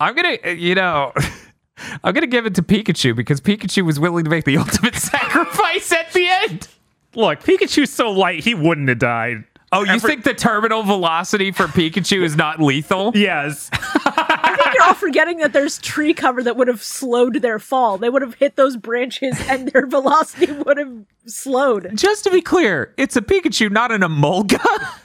I'm 0.00 0.14
gonna, 0.14 0.38
you 0.52 0.74
know, 0.74 1.12
I'm 2.04 2.12
gonna 2.14 2.26
give 2.26 2.46
it 2.46 2.54
to 2.56 2.62
Pikachu 2.62 3.14
because 3.14 3.40
Pikachu 3.40 3.84
was 3.84 4.00
willing 4.00 4.24
to 4.24 4.30
make 4.30 4.44
the 4.44 4.56
ultimate 4.58 4.96
sacrifice 4.96 5.92
at 5.92 6.12
the 6.12 6.26
end. 6.26 6.68
Look, 7.14 7.40
Pikachu's 7.40 7.92
so 7.92 8.10
light, 8.10 8.42
he 8.42 8.54
wouldn't 8.54 8.88
have 8.88 8.98
died. 8.98 9.44
Oh, 9.74 9.82
you 9.82 9.90
Every- 9.92 10.08
think 10.10 10.24
the 10.24 10.34
terminal 10.34 10.82
velocity 10.82 11.50
for 11.50 11.64
Pikachu 11.66 12.22
is 12.22 12.36
not 12.36 12.60
lethal? 12.60 13.12
Yes. 13.24 13.68
I 13.72 14.56
think 14.62 14.74
you're 14.74 14.84
all 14.84 14.94
forgetting 14.94 15.38
that 15.38 15.52
there's 15.52 15.78
tree 15.78 16.14
cover 16.14 16.42
that 16.42 16.56
would 16.56 16.68
have 16.68 16.82
slowed 16.82 17.36
their 17.42 17.58
fall. 17.58 17.98
They 17.98 18.08
would 18.08 18.22
have 18.22 18.34
hit 18.34 18.54
those 18.56 18.76
branches 18.76 19.36
and 19.48 19.68
their 19.68 19.86
velocity 19.86 20.52
would 20.52 20.76
have 20.78 20.92
slowed. 21.26 21.90
Just 21.96 22.24
to 22.24 22.30
be 22.30 22.40
clear, 22.40 22.94
it's 22.96 23.16
a 23.16 23.22
Pikachu, 23.22 23.70
not 23.70 23.90
an 23.92 24.02
Emolga. 24.02 24.60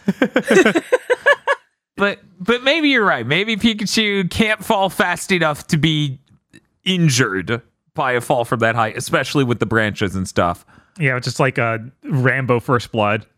but 1.98 2.20
but 2.40 2.64
maybe 2.64 2.90
you're 2.90 3.06
right. 3.06 3.26
Maybe 3.26 3.56
Pikachu 3.56 4.30
can't 4.30 4.64
fall 4.64 4.90
fast 4.90 5.32
enough 5.32 5.68
to 5.68 5.78
be 5.78 6.20
injured 6.84 7.62
by 7.94 8.14
a 8.14 8.22
fall 8.22 8.46
from 8.46 8.60
that 8.60 8.76
height, 8.76 8.98
especially 8.98 9.44
with 9.44 9.60
the 9.60 9.66
branches 9.66 10.16
and 10.16 10.28
stuff. 10.28 10.66
Yeah, 11.00 11.18
it's 11.18 11.26
just 11.26 11.40
like 11.40 11.58
a 11.58 11.80
Rambo 12.04 12.60
First 12.60 12.91
Blood. 12.91 13.26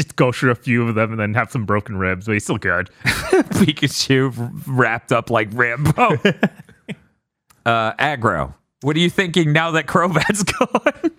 just 0.00 0.16
go 0.16 0.32
through 0.32 0.50
a 0.50 0.54
few 0.54 0.88
of 0.88 0.94
them 0.94 1.10
and 1.10 1.20
then 1.20 1.34
have 1.34 1.50
some 1.50 1.66
broken 1.66 1.96
ribs, 1.96 2.26
but 2.26 2.32
he's 2.32 2.44
still 2.44 2.56
good. 2.56 2.90
Pikachu 3.04 4.62
wrapped 4.66 5.12
up 5.12 5.28
like 5.28 5.48
Rambo. 5.52 5.90
uh, 7.66 7.92
aggro. 7.94 8.54
What 8.80 8.96
are 8.96 9.00
you 9.00 9.10
thinking 9.10 9.52
now 9.52 9.72
that 9.72 9.86
Crobat's 9.86 10.42
gone? 11.04 11.10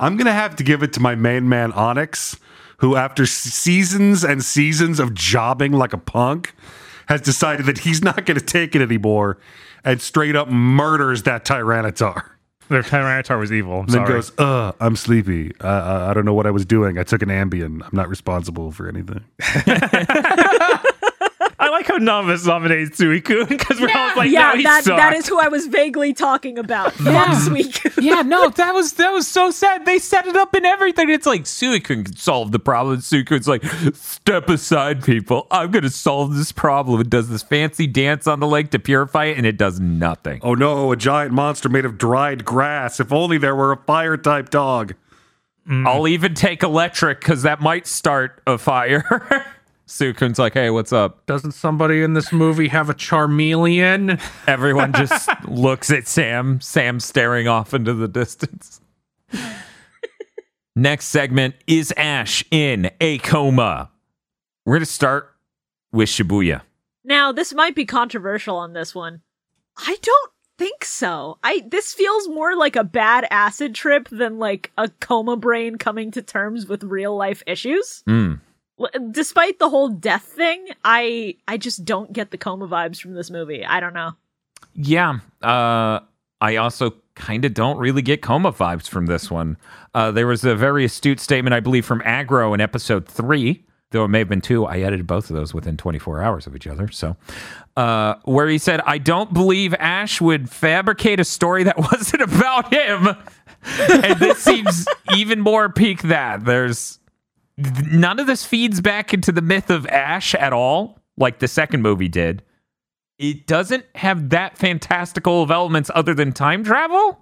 I'm 0.00 0.16
gonna 0.16 0.32
have 0.32 0.56
to 0.56 0.64
give 0.64 0.82
it 0.82 0.92
to 0.94 1.00
my 1.00 1.14
main 1.14 1.48
man 1.48 1.70
Onix, 1.72 2.36
who 2.78 2.96
after 2.96 3.24
seasons 3.24 4.24
and 4.24 4.42
seasons 4.42 4.98
of 4.98 5.14
jobbing 5.14 5.72
like 5.72 5.92
a 5.92 5.98
punk, 5.98 6.54
has 7.06 7.20
decided 7.20 7.66
that 7.66 7.78
he's 7.78 8.02
not 8.02 8.26
gonna 8.26 8.40
take 8.40 8.74
it 8.74 8.82
anymore, 8.82 9.38
and 9.84 10.02
straight 10.02 10.34
up 10.34 10.48
murders 10.48 11.22
that 11.22 11.44
Tyranitar. 11.44 12.30
Their 12.68 12.82
Tyranitar 12.82 13.38
was 13.38 13.52
evil. 13.52 13.74
I'm 13.74 13.80
And 13.80 13.88
then 13.90 14.06
sorry. 14.06 14.12
goes, 14.14 14.32
"Uh, 14.38 14.72
I'm 14.80 14.96
sleepy. 14.96 15.52
I, 15.60 15.68
I 15.68 16.10
I 16.10 16.14
don't 16.14 16.24
know 16.24 16.34
what 16.34 16.46
I 16.46 16.50
was 16.50 16.64
doing. 16.64 16.98
I 16.98 17.02
took 17.02 17.22
an 17.22 17.28
Ambien. 17.28 17.82
I'm 17.82 17.90
not 17.92 18.08
responsible 18.08 18.70
for 18.72 18.88
anything." 18.88 19.20
I 21.58 21.68
like 21.68 21.86
how 21.86 21.96
none 21.96 22.24
of 22.24 22.30
us 22.30 22.46
nominated 22.46 22.92
Suicune 22.92 23.48
because 23.48 23.80
we're 23.80 23.90
all 23.94 24.16
like, 24.16 24.30
yeah, 24.30 24.50
no, 24.50 24.56
he 24.56 24.62
that 24.64 24.84
sucked. 24.84 24.96
that 24.96 25.14
is 25.14 25.28
who 25.28 25.38
I 25.38 25.48
was 25.48 25.66
vaguely 25.66 26.12
talking 26.12 26.58
about. 26.58 26.92
Fuck 26.94 27.28
Suicune. 27.28 28.02
yeah, 28.02 28.22
no, 28.22 28.48
that 28.50 28.74
was 28.74 28.94
that 28.94 29.10
was 29.10 29.28
so 29.28 29.50
sad. 29.50 29.86
They 29.86 29.98
set 29.98 30.26
it 30.26 30.36
up 30.36 30.54
and 30.54 30.66
everything. 30.66 31.10
It's 31.10 31.26
like 31.26 31.44
Suicune 31.44 32.04
can 32.04 32.16
solve 32.16 32.52
the 32.52 32.58
problem. 32.58 32.98
Suicune's 32.98 33.48
like, 33.48 33.64
step 33.94 34.48
aside, 34.48 35.04
people. 35.04 35.46
I'm 35.50 35.70
gonna 35.70 35.90
solve 35.90 36.36
this 36.36 36.52
problem. 36.52 37.00
It 37.00 37.10
does 37.10 37.28
this 37.28 37.42
fancy 37.42 37.86
dance 37.86 38.26
on 38.26 38.40
the 38.40 38.46
lake 38.46 38.70
to 38.70 38.78
purify 38.78 39.26
it, 39.26 39.36
and 39.38 39.46
it 39.46 39.56
does 39.56 39.80
nothing. 39.80 40.40
Oh 40.42 40.54
no, 40.54 40.92
a 40.92 40.96
giant 40.96 41.32
monster 41.32 41.68
made 41.68 41.84
of 41.84 41.98
dried 41.98 42.44
grass. 42.44 43.00
If 43.00 43.12
only 43.12 43.38
there 43.38 43.54
were 43.54 43.72
a 43.72 43.76
fire 43.76 44.16
type 44.16 44.50
dog. 44.50 44.94
Mm. 45.68 45.86
I'll 45.86 46.06
even 46.06 46.34
take 46.34 46.62
electric 46.62 47.20
because 47.20 47.42
that 47.42 47.60
might 47.60 47.86
start 47.86 48.42
a 48.46 48.58
fire. 48.58 49.46
Suicune's 49.86 50.38
like, 50.38 50.54
hey, 50.54 50.70
what's 50.70 50.92
up? 50.92 51.26
Doesn't 51.26 51.52
somebody 51.52 52.02
in 52.02 52.14
this 52.14 52.32
movie 52.32 52.68
have 52.68 52.88
a 52.88 52.94
Charmeleon? 52.94 54.20
Everyone 54.46 54.92
just 54.92 55.28
looks 55.46 55.90
at 55.90 56.06
Sam. 56.06 56.60
Sam 56.60 57.00
staring 57.00 57.48
off 57.48 57.74
into 57.74 57.92
the 57.92 58.08
distance. 58.08 58.80
Next 60.76 61.06
segment 61.06 61.54
is 61.66 61.92
Ash 61.96 62.44
in 62.50 62.90
a 63.00 63.18
coma. 63.18 63.90
We're 64.64 64.76
going 64.76 64.80
to 64.80 64.86
start 64.86 65.34
with 65.92 66.08
Shibuya. 66.08 66.62
Now, 67.04 67.32
this 67.32 67.52
might 67.52 67.74
be 67.74 67.84
controversial 67.84 68.56
on 68.56 68.72
this 68.72 68.94
one. 68.94 69.20
I 69.76 69.96
don't 70.00 70.30
think 70.56 70.84
so. 70.84 71.38
I 71.42 71.62
this 71.68 71.92
feels 71.92 72.28
more 72.28 72.56
like 72.56 72.76
a 72.76 72.84
bad 72.84 73.26
acid 73.30 73.74
trip 73.74 74.08
than 74.08 74.38
like 74.38 74.72
a 74.78 74.88
coma 75.00 75.36
brain 75.36 75.76
coming 75.76 76.10
to 76.12 76.22
terms 76.22 76.66
with 76.66 76.84
real 76.84 77.16
life 77.16 77.42
issues. 77.46 78.02
Hmm. 78.06 78.34
Despite 79.10 79.58
the 79.58 79.68
whole 79.68 79.88
death 79.88 80.24
thing, 80.24 80.66
I 80.84 81.36
I 81.46 81.56
just 81.56 81.84
don't 81.84 82.12
get 82.12 82.30
the 82.30 82.38
coma 82.38 82.66
vibes 82.66 83.00
from 83.00 83.14
this 83.14 83.30
movie. 83.30 83.64
I 83.64 83.80
don't 83.80 83.94
know. 83.94 84.12
Yeah. 84.74 85.18
Uh, 85.42 86.00
I 86.40 86.56
also 86.56 86.94
kind 87.14 87.44
of 87.44 87.54
don't 87.54 87.78
really 87.78 88.02
get 88.02 88.22
coma 88.22 88.52
vibes 88.52 88.88
from 88.88 89.06
this 89.06 89.30
one. 89.30 89.56
Uh, 89.94 90.10
there 90.10 90.26
was 90.26 90.44
a 90.44 90.54
very 90.54 90.84
astute 90.84 91.20
statement, 91.20 91.54
I 91.54 91.60
believe, 91.60 91.86
from 91.86 92.00
Aggro 92.00 92.52
in 92.52 92.60
episode 92.60 93.06
three, 93.06 93.64
though 93.90 94.04
it 94.04 94.08
may 94.08 94.18
have 94.18 94.28
been 94.28 94.40
two. 94.40 94.66
I 94.66 94.80
edited 94.80 95.06
both 95.06 95.30
of 95.30 95.36
those 95.36 95.54
within 95.54 95.76
24 95.76 96.22
hours 96.22 96.46
of 96.46 96.56
each 96.56 96.66
other. 96.66 96.90
So, 96.90 97.16
uh, 97.76 98.16
where 98.24 98.48
he 98.48 98.58
said, 98.58 98.80
I 98.80 98.98
don't 98.98 99.32
believe 99.32 99.74
Ash 99.74 100.20
would 100.20 100.50
fabricate 100.50 101.20
a 101.20 101.24
story 101.24 101.62
that 101.64 101.78
wasn't 101.92 102.22
about 102.22 102.72
him. 102.72 103.08
and 103.78 104.18
this 104.18 104.38
seems 104.38 104.86
even 105.14 105.40
more 105.40 105.68
peak 105.68 106.02
that. 106.02 106.44
There's 106.44 106.98
none 107.56 108.18
of 108.18 108.26
this 108.26 108.44
feeds 108.44 108.80
back 108.80 109.14
into 109.14 109.32
the 109.32 109.42
myth 109.42 109.70
of 109.70 109.86
Ash 109.86 110.34
at 110.34 110.52
all. 110.52 110.98
like 111.16 111.38
the 111.38 111.48
second 111.48 111.82
movie 111.82 112.08
did, 112.08 112.42
it 113.18 113.46
doesn't 113.46 113.84
have 113.94 114.30
that 114.30 114.58
fantastical 114.58 115.42
of 115.42 115.50
elements 115.50 115.90
other 115.94 116.14
than 116.14 116.32
time 116.32 116.64
travel 116.64 117.20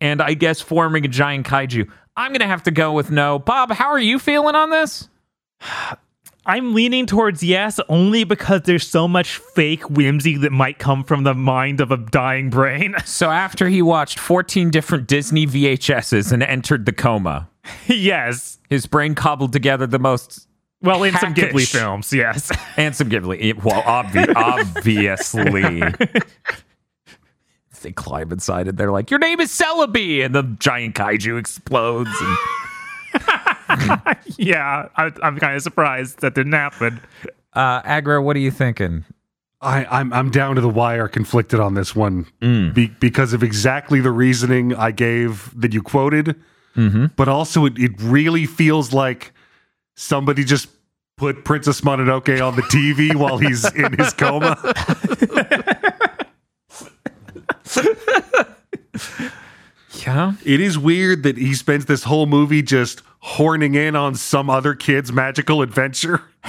and 0.00 0.22
I 0.22 0.34
guess 0.34 0.60
forming 0.60 1.04
a 1.04 1.08
giant 1.08 1.46
kaiju. 1.46 1.90
I'm 2.16 2.30
going 2.30 2.40
to 2.40 2.46
have 2.46 2.62
to 2.64 2.70
go 2.70 2.92
with 2.92 3.10
no. 3.10 3.38
Bob, 3.38 3.70
how 3.72 3.88
are 3.88 3.98
you 3.98 4.18
feeling 4.18 4.54
on 4.54 4.70
this? 4.70 5.08
I'm 6.48 6.74
leaning 6.74 7.06
towards 7.06 7.42
yes, 7.42 7.80
only 7.88 8.22
because 8.22 8.62
there's 8.62 8.86
so 8.86 9.08
much 9.08 9.38
fake 9.38 9.90
whimsy 9.90 10.36
that 10.36 10.52
might 10.52 10.78
come 10.78 11.02
from 11.02 11.24
the 11.24 11.34
mind 11.34 11.80
of 11.80 11.90
a 11.90 11.96
dying 11.96 12.50
brain. 12.50 12.94
So 13.04 13.30
after 13.30 13.68
he 13.68 13.82
watched 13.82 14.20
14 14.20 14.70
different 14.70 15.08
Disney 15.08 15.48
VHSs 15.48 16.30
and 16.30 16.44
entered 16.44 16.86
the 16.86 16.92
coma, 16.92 17.48
yes. 17.86 18.58
his 18.68 18.86
brain 18.86 19.14
cobbled 19.14 19.52
together 19.52 19.86
the 19.86 19.98
most 19.98 20.46
Well, 20.82 21.02
in 21.04 21.14
some 21.14 21.34
Ghibli 21.34 21.66
films, 21.66 22.12
yes. 22.12 22.50
and 22.76 22.94
some 22.94 23.08
Ghibli. 23.10 23.62
Well, 23.62 23.82
obvi- 23.82 24.34
obviously. 24.36 25.82
they 27.82 27.92
climb 27.92 28.32
inside 28.32 28.66
and 28.66 28.76
they're 28.76 28.90
like, 28.90 29.10
"Your 29.10 29.20
name 29.20 29.38
is 29.40 29.50
Celebi," 29.52 30.24
and 30.24 30.34
the 30.34 30.42
giant 30.58 30.96
kaiju 30.96 31.38
explodes. 31.38 32.10
And 33.68 34.16
yeah, 34.36 34.88
I, 34.96 35.12
I'm 35.22 35.38
kind 35.38 35.54
of 35.56 35.62
surprised 35.62 36.20
that 36.20 36.34
didn't 36.34 36.52
happen. 36.52 37.00
uh, 37.52 37.82
Aggro, 37.82 38.22
what 38.22 38.34
are 38.36 38.40
you 38.40 38.50
thinking? 38.50 39.04
I, 39.60 39.84
I'm 39.86 40.12
I'm 40.12 40.30
down 40.30 40.56
to 40.56 40.60
the 40.60 40.68
wire, 40.68 41.08
conflicted 41.08 41.60
on 41.60 41.74
this 41.74 41.94
one 41.96 42.26
be, 42.40 42.88
because 43.00 43.32
of 43.32 43.42
exactly 43.42 44.00
the 44.00 44.10
reasoning 44.10 44.74
I 44.74 44.90
gave 44.90 45.50
that 45.58 45.72
you 45.72 45.82
quoted, 45.82 46.36
Mm-hmm. 46.76 47.06
but 47.16 47.26
also 47.28 47.64
it, 47.64 47.78
it 47.78 47.92
really 48.00 48.44
feels 48.46 48.92
like 48.92 49.32
somebody 49.96 50.44
just 50.44 50.68
put 51.16 51.42
Princess 51.44 51.80
Mononoke 51.80 52.46
on 52.46 52.54
the 52.56 52.62
TV 52.62 53.14
while 53.18 53.38
he's 53.38 53.64
in 53.74 53.94
his 53.98 54.12
coma. 54.12 54.56
Yeah, 60.06 60.34
It 60.44 60.60
is 60.60 60.78
weird 60.78 61.22
that 61.24 61.36
he 61.36 61.54
spends 61.54 61.86
this 61.86 62.04
whole 62.04 62.26
movie 62.26 62.62
just 62.62 63.02
horning 63.20 63.74
in 63.74 63.96
on 63.96 64.14
some 64.14 64.48
other 64.50 64.74
kid's 64.74 65.10
magical 65.12 65.62
adventure. 65.62 66.22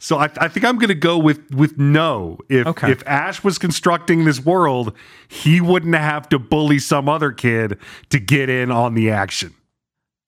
so 0.00 0.16
I, 0.18 0.28
I 0.38 0.48
think 0.48 0.64
I'm 0.64 0.76
going 0.76 0.88
to 0.88 0.94
go 0.94 1.16
with 1.18 1.54
with 1.54 1.78
no. 1.78 2.38
If 2.48 2.66
Okay. 2.66 2.90
if 2.90 3.06
Ash 3.06 3.44
was 3.44 3.58
constructing 3.58 4.24
this 4.24 4.40
world, 4.44 4.92
he 5.28 5.60
wouldn't 5.60 5.94
have 5.94 6.28
to 6.30 6.38
bully 6.40 6.78
some 6.80 7.08
other 7.08 7.30
kid 7.30 7.78
to 8.08 8.18
get 8.18 8.48
in 8.48 8.70
on 8.72 8.94
the 8.94 9.10
action. 9.10 9.54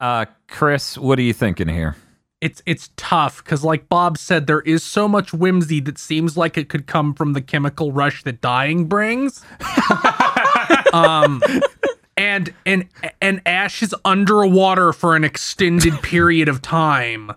uh, 0.00 0.26
Chris, 0.48 0.96
what 0.98 1.18
are 1.18 1.22
you 1.22 1.32
thinking 1.32 1.68
here? 1.68 1.96
it's 2.40 2.60
it's 2.66 2.90
tough 2.96 3.36
because 3.44 3.62
like 3.62 3.88
bob 3.88 4.18
said 4.18 4.48
there 4.48 4.62
is 4.62 4.82
so 4.82 5.06
much 5.06 5.32
whimsy 5.32 5.78
that 5.78 5.96
seems 5.96 6.36
like 6.36 6.58
it 6.58 6.68
could 6.68 6.88
come 6.88 7.14
from 7.14 7.34
the 7.34 7.40
chemical 7.40 7.92
rush 7.92 8.24
that 8.24 8.40
dying 8.40 8.86
brings 8.86 9.44
um 10.92 11.40
and 12.16 12.52
and 12.66 12.88
and 13.20 13.40
ash 13.46 13.80
is 13.80 13.94
underwater 14.04 14.92
for 14.92 15.14
an 15.14 15.22
extended 15.22 15.94
period 16.02 16.48
of 16.48 16.60
time 16.60 17.30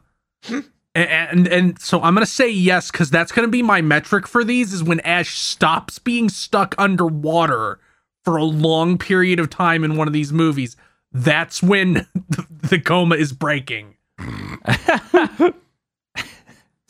and 0.96 1.10
and, 1.10 1.48
and 1.48 1.80
so 1.80 2.02
i'm 2.02 2.14
gonna 2.14 2.26
say 2.26 2.50
yes 2.50 2.90
because 2.90 3.12
that's 3.12 3.32
gonna 3.32 3.48
be 3.48 3.62
my 3.62 3.82
metric 3.82 4.28
for 4.28 4.44
these 4.44 4.74
is 4.74 4.84
when 4.84 5.00
ash 5.02 5.38
stops 5.38 6.00
being 6.00 6.30
stuck 6.30 6.74
underwater 6.78 7.80
for 8.24 8.38
a 8.38 8.44
long 8.44 8.98
period 8.98 9.40
of 9.40 9.50
time 9.50 9.84
in 9.84 9.98
one 9.98 10.08
of 10.08 10.14
these 10.14 10.34
movies 10.34 10.76
that's 11.12 11.62
when 11.62 12.08
the, 12.30 12.48
the 12.70 12.80
coma 12.80 13.16
is 13.16 13.34
breaking 13.34 13.96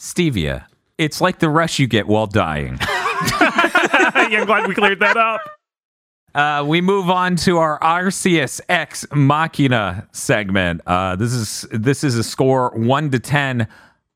Stevia. 0.06 0.65
It's 0.98 1.19
like 1.19 1.40
the 1.40 1.49
rush 1.49 1.80
you 1.80 1.88
get 1.88 2.07
while 2.07 2.27
dying. 2.27 2.77
yeah, 2.82 4.40
I'm 4.40 4.45
glad 4.45 4.68
we 4.68 4.76
cleared 4.76 4.99
that 4.99 5.18
up. 5.18 5.41
Uh, 6.34 6.64
we 6.68 6.82
move 6.82 7.10
on 7.10 7.36
to 7.38 7.57
our 7.57 7.80
Arceus 7.80 8.60
X 8.68 9.06
Machina 9.14 10.07
segment. 10.11 10.82
Uh, 10.86 11.15
this 11.15 11.32
is 11.32 11.65
this 11.72 12.03
is 12.03 12.18
a 12.18 12.23
score 12.23 12.72
one 12.76 13.10
to 13.11 13.19
ten. 13.19 13.68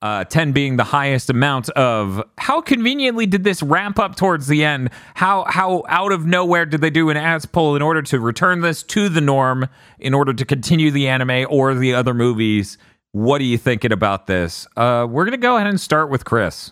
Uh, 0.01 0.23
10 0.23 0.53
being 0.53 0.77
the 0.77 0.85
highest 0.85 1.29
amount 1.29 1.69
of 1.71 2.23
how 2.37 2.61
conveniently 2.61 3.25
did 3.25 3.43
this 3.43 3.61
ramp 3.61 3.99
up 3.99 4.15
towards 4.15 4.47
the 4.47 4.63
end? 4.63 4.89
How 5.15 5.43
how 5.43 5.83
out 5.89 6.13
of 6.13 6.25
nowhere 6.25 6.65
did 6.65 6.79
they 6.79 6.89
do 6.89 7.09
an 7.09 7.17
ads 7.17 7.45
poll 7.45 7.75
in 7.75 7.81
order 7.81 8.01
to 8.03 8.19
return 8.19 8.61
this 8.61 8.81
to 8.83 9.09
the 9.09 9.19
norm 9.19 9.67
in 9.99 10.13
order 10.13 10.33
to 10.33 10.45
continue 10.45 10.89
the 10.89 11.09
anime 11.09 11.45
or 11.49 11.73
the 11.73 11.93
other 11.93 12.13
movies? 12.13 12.77
What 13.11 13.41
are 13.41 13.45
you 13.45 13.57
thinking 13.57 13.91
about 13.91 14.27
this? 14.27 14.67
Uh, 14.77 15.05
we're 15.09 15.25
gonna 15.25 15.35
go 15.35 15.57
ahead 15.57 15.67
and 15.67 15.81
start 15.81 16.09
with 16.09 16.23
chris 16.23 16.71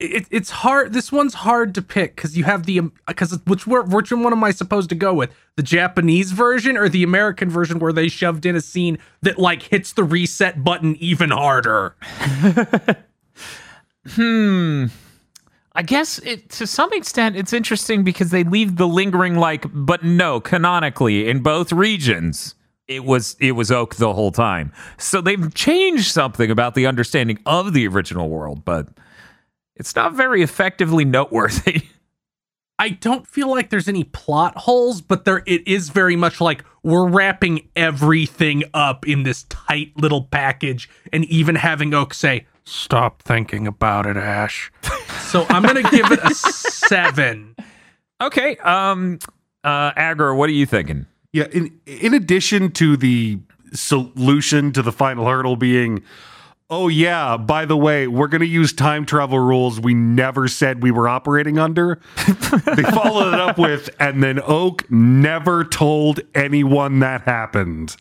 it, 0.00 0.26
it's 0.30 0.50
hard. 0.50 0.92
This 0.92 1.12
one's 1.12 1.34
hard 1.34 1.74
to 1.76 1.82
pick 1.82 2.16
because 2.16 2.36
you 2.36 2.44
have 2.44 2.64
the 2.64 2.80
because 3.06 3.38
which 3.46 3.66
were- 3.66 3.82
which 3.82 4.10
one 4.10 4.32
am 4.32 4.42
I 4.42 4.50
supposed 4.50 4.88
to 4.88 4.94
go 4.94 5.12
with? 5.14 5.32
The 5.56 5.62
Japanese 5.62 6.32
version 6.32 6.76
or 6.76 6.88
the 6.88 7.02
American 7.02 7.50
version 7.50 7.78
where 7.78 7.92
they 7.92 8.08
shoved 8.08 8.46
in 8.46 8.56
a 8.56 8.60
scene 8.60 8.98
that 9.22 9.38
like 9.38 9.62
hits 9.62 9.92
the 9.92 10.02
reset 10.04 10.64
button 10.64 10.96
even 10.96 11.30
harder? 11.30 11.94
Hmm. 14.14 14.86
I 15.74 15.82
guess 15.82 16.18
it 16.20 16.48
to 16.50 16.66
some 16.66 16.92
extent 16.94 17.36
it's 17.36 17.52
interesting 17.52 18.02
because 18.02 18.30
they 18.30 18.44
leave 18.44 18.76
the 18.76 18.88
lingering 18.88 19.36
like, 19.36 19.66
but 19.72 20.02
no, 20.02 20.40
canonically 20.40 21.28
in 21.28 21.42
both 21.42 21.70
regions. 21.72 22.54
It 22.88 23.04
was 23.04 23.36
it 23.38 23.52
was 23.52 23.70
oak 23.70 23.96
the 23.96 24.12
whole 24.12 24.32
time. 24.32 24.72
So 24.98 25.20
they've 25.20 25.54
changed 25.54 26.10
something 26.10 26.50
about 26.50 26.74
the 26.74 26.86
understanding 26.86 27.38
of 27.46 27.72
the 27.72 27.86
original 27.86 28.28
world, 28.28 28.64
but 28.64 28.88
it's 29.80 29.96
not 29.96 30.12
very 30.12 30.42
effectively 30.42 31.06
noteworthy. 31.06 31.82
I 32.78 32.90
don't 32.90 33.26
feel 33.26 33.50
like 33.50 33.70
there's 33.70 33.88
any 33.88 34.04
plot 34.04 34.56
holes, 34.56 35.00
but 35.00 35.24
there 35.24 35.42
it 35.46 35.66
is 35.66 35.88
very 35.88 36.16
much 36.16 36.40
like 36.40 36.64
we're 36.82 37.08
wrapping 37.08 37.68
everything 37.76 38.64
up 38.72 39.06
in 39.06 39.22
this 39.22 39.44
tight 39.44 39.92
little 39.96 40.24
package, 40.24 40.88
and 41.12 41.24
even 41.26 41.56
having 41.56 41.92
Oak 41.92 42.14
say, 42.14 42.46
"Stop 42.64 43.22
thinking 43.22 43.66
about 43.66 44.06
it, 44.06 44.16
Ash." 44.16 44.72
so 45.20 45.44
I'm 45.50 45.62
gonna 45.62 45.82
give 45.82 46.10
it 46.10 46.20
a 46.22 46.34
seven. 46.34 47.54
okay, 48.20 48.56
um 48.58 49.18
uh 49.62 49.92
Agar, 49.96 50.34
what 50.34 50.48
are 50.48 50.54
you 50.54 50.64
thinking? 50.64 51.04
Yeah, 51.32 51.48
in 51.52 51.78
in 51.84 52.14
addition 52.14 52.70
to 52.72 52.96
the 52.96 53.40
solution 53.74 54.72
to 54.72 54.82
the 54.82 54.92
final 54.92 55.26
hurdle 55.26 55.56
being 55.56 56.02
Oh 56.72 56.86
yeah, 56.86 57.36
by 57.36 57.64
the 57.64 57.76
way, 57.76 58.06
we're 58.06 58.28
going 58.28 58.42
to 58.42 58.46
use 58.46 58.72
time 58.72 59.04
travel 59.04 59.40
rules 59.40 59.80
we 59.80 59.92
never 59.92 60.46
said 60.46 60.84
we 60.84 60.92
were 60.92 61.08
operating 61.08 61.58
under. 61.58 62.00
they 62.16 62.84
followed 62.84 63.34
it 63.34 63.40
up 63.40 63.58
with 63.58 63.90
and 63.98 64.22
then 64.22 64.40
Oak 64.40 64.88
never 64.88 65.64
told 65.64 66.20
anyone 66.32 67.00
that 67.00 67.22
happened. 67.22 67.96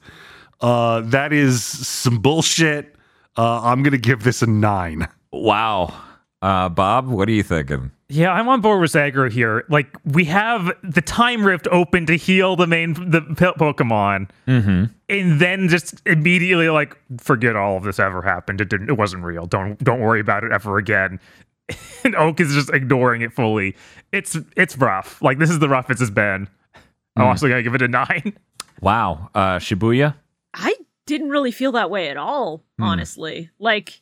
Uh 0.62 1.02
that 1.02 1.34
is 1.34 1.64
some 1.64 2.20
bullshit. 2.20 2.96
Uh 3.36 3.62
I'm 3.64 3.82
going 3.82 3.94
to 3.94 3.98
give 3.98 4.24
this 4.24 4.44
a 4.44 4.48
9. 4.48 5.08
Wow. 5.32 5.94
Uh 6.42 6.70
Bob, 6.70 7.08
what 7.08 7.28
are 7.28 7.34
you 7.34 7.44
thinking? 7.44 7.92
Yeah, 8.08 8.32
I'm 8.32 8.48
on 8.48 8.62
board 8.62 8.82
with 8.82 8.92
Zagro 8.92 9.30
here. 9.30 9.66
Like, 9.70 9.96
we 10.04 10.26
have 10.26 10.72
the 10.82 11.02
time 11.02 11.46
rift 11.46 11.68
open 11.72 12.08
to 12.08 12.16
heal 12.16 12.56
the 12.56 12.66
main 12.66 12.94
the 12.94 13.22
po- 13.22 13.54
Pokemon, 13.54 14.30
mm-hmm. 14.48 14.86
and 15.10 15.40
then 15.40 15.68
just 15.68 16.02
immediately 16.08 16.70
like 16.70 16.98
forget 17.20 17.56
all 17.56 17.78
of 17.78 17.84
this 17.84 18.00
ever 18.00 18.22
happened. 18.22 18.62
It 18.62 18.70
didn't. 18.70 18.90
It 18.90 18.98
wasn't 18.98 19.24
real. 19.24 19.46
Don't 19.46 19.78
don't 19.84 20.00
worry 20.00 20.22
about 20.22 20.44
it 20.44 20.52
ever 20.52 20.78
again. 20.78 21.20
and 22.04 22.16
Oak 22.16 22.40
is 22.40 22.54
just 22.54 22.70
ignoring 22.72 23.22
it 23.22 23.34
fully. 23.34 23.76
It's 24.12 24.38
it's 24.56 24.78
rough. 24.78 25.22
Like 25.22 25.38
this 25.38 25.50
is 25.50 25.60
the 25.60 25.70
roughest 25.70 26.02
it's 26.02 26.10
been. 26.10 26.48
I'm 27.16 27.28
also 27.28 27.48
gonna 27.48 27.64
give 27.64 27.76
it 27.76 27.82
a 27.82 27.88
nine. 27.88 28.34
Wow. 28.82 29.30
Uh 29.36 29.60
Shibuya? 29.60 30.16
I 30.54 30.74
didn't 31.06 31.32
really 31.32 31.52
feel 31.52 31.74
that 31.74 31.90
way 31.90 32.08
at 32.08 32.16
all, 32.16 32.64
honestly. 32.80 33.50
Like, 33.60 34.00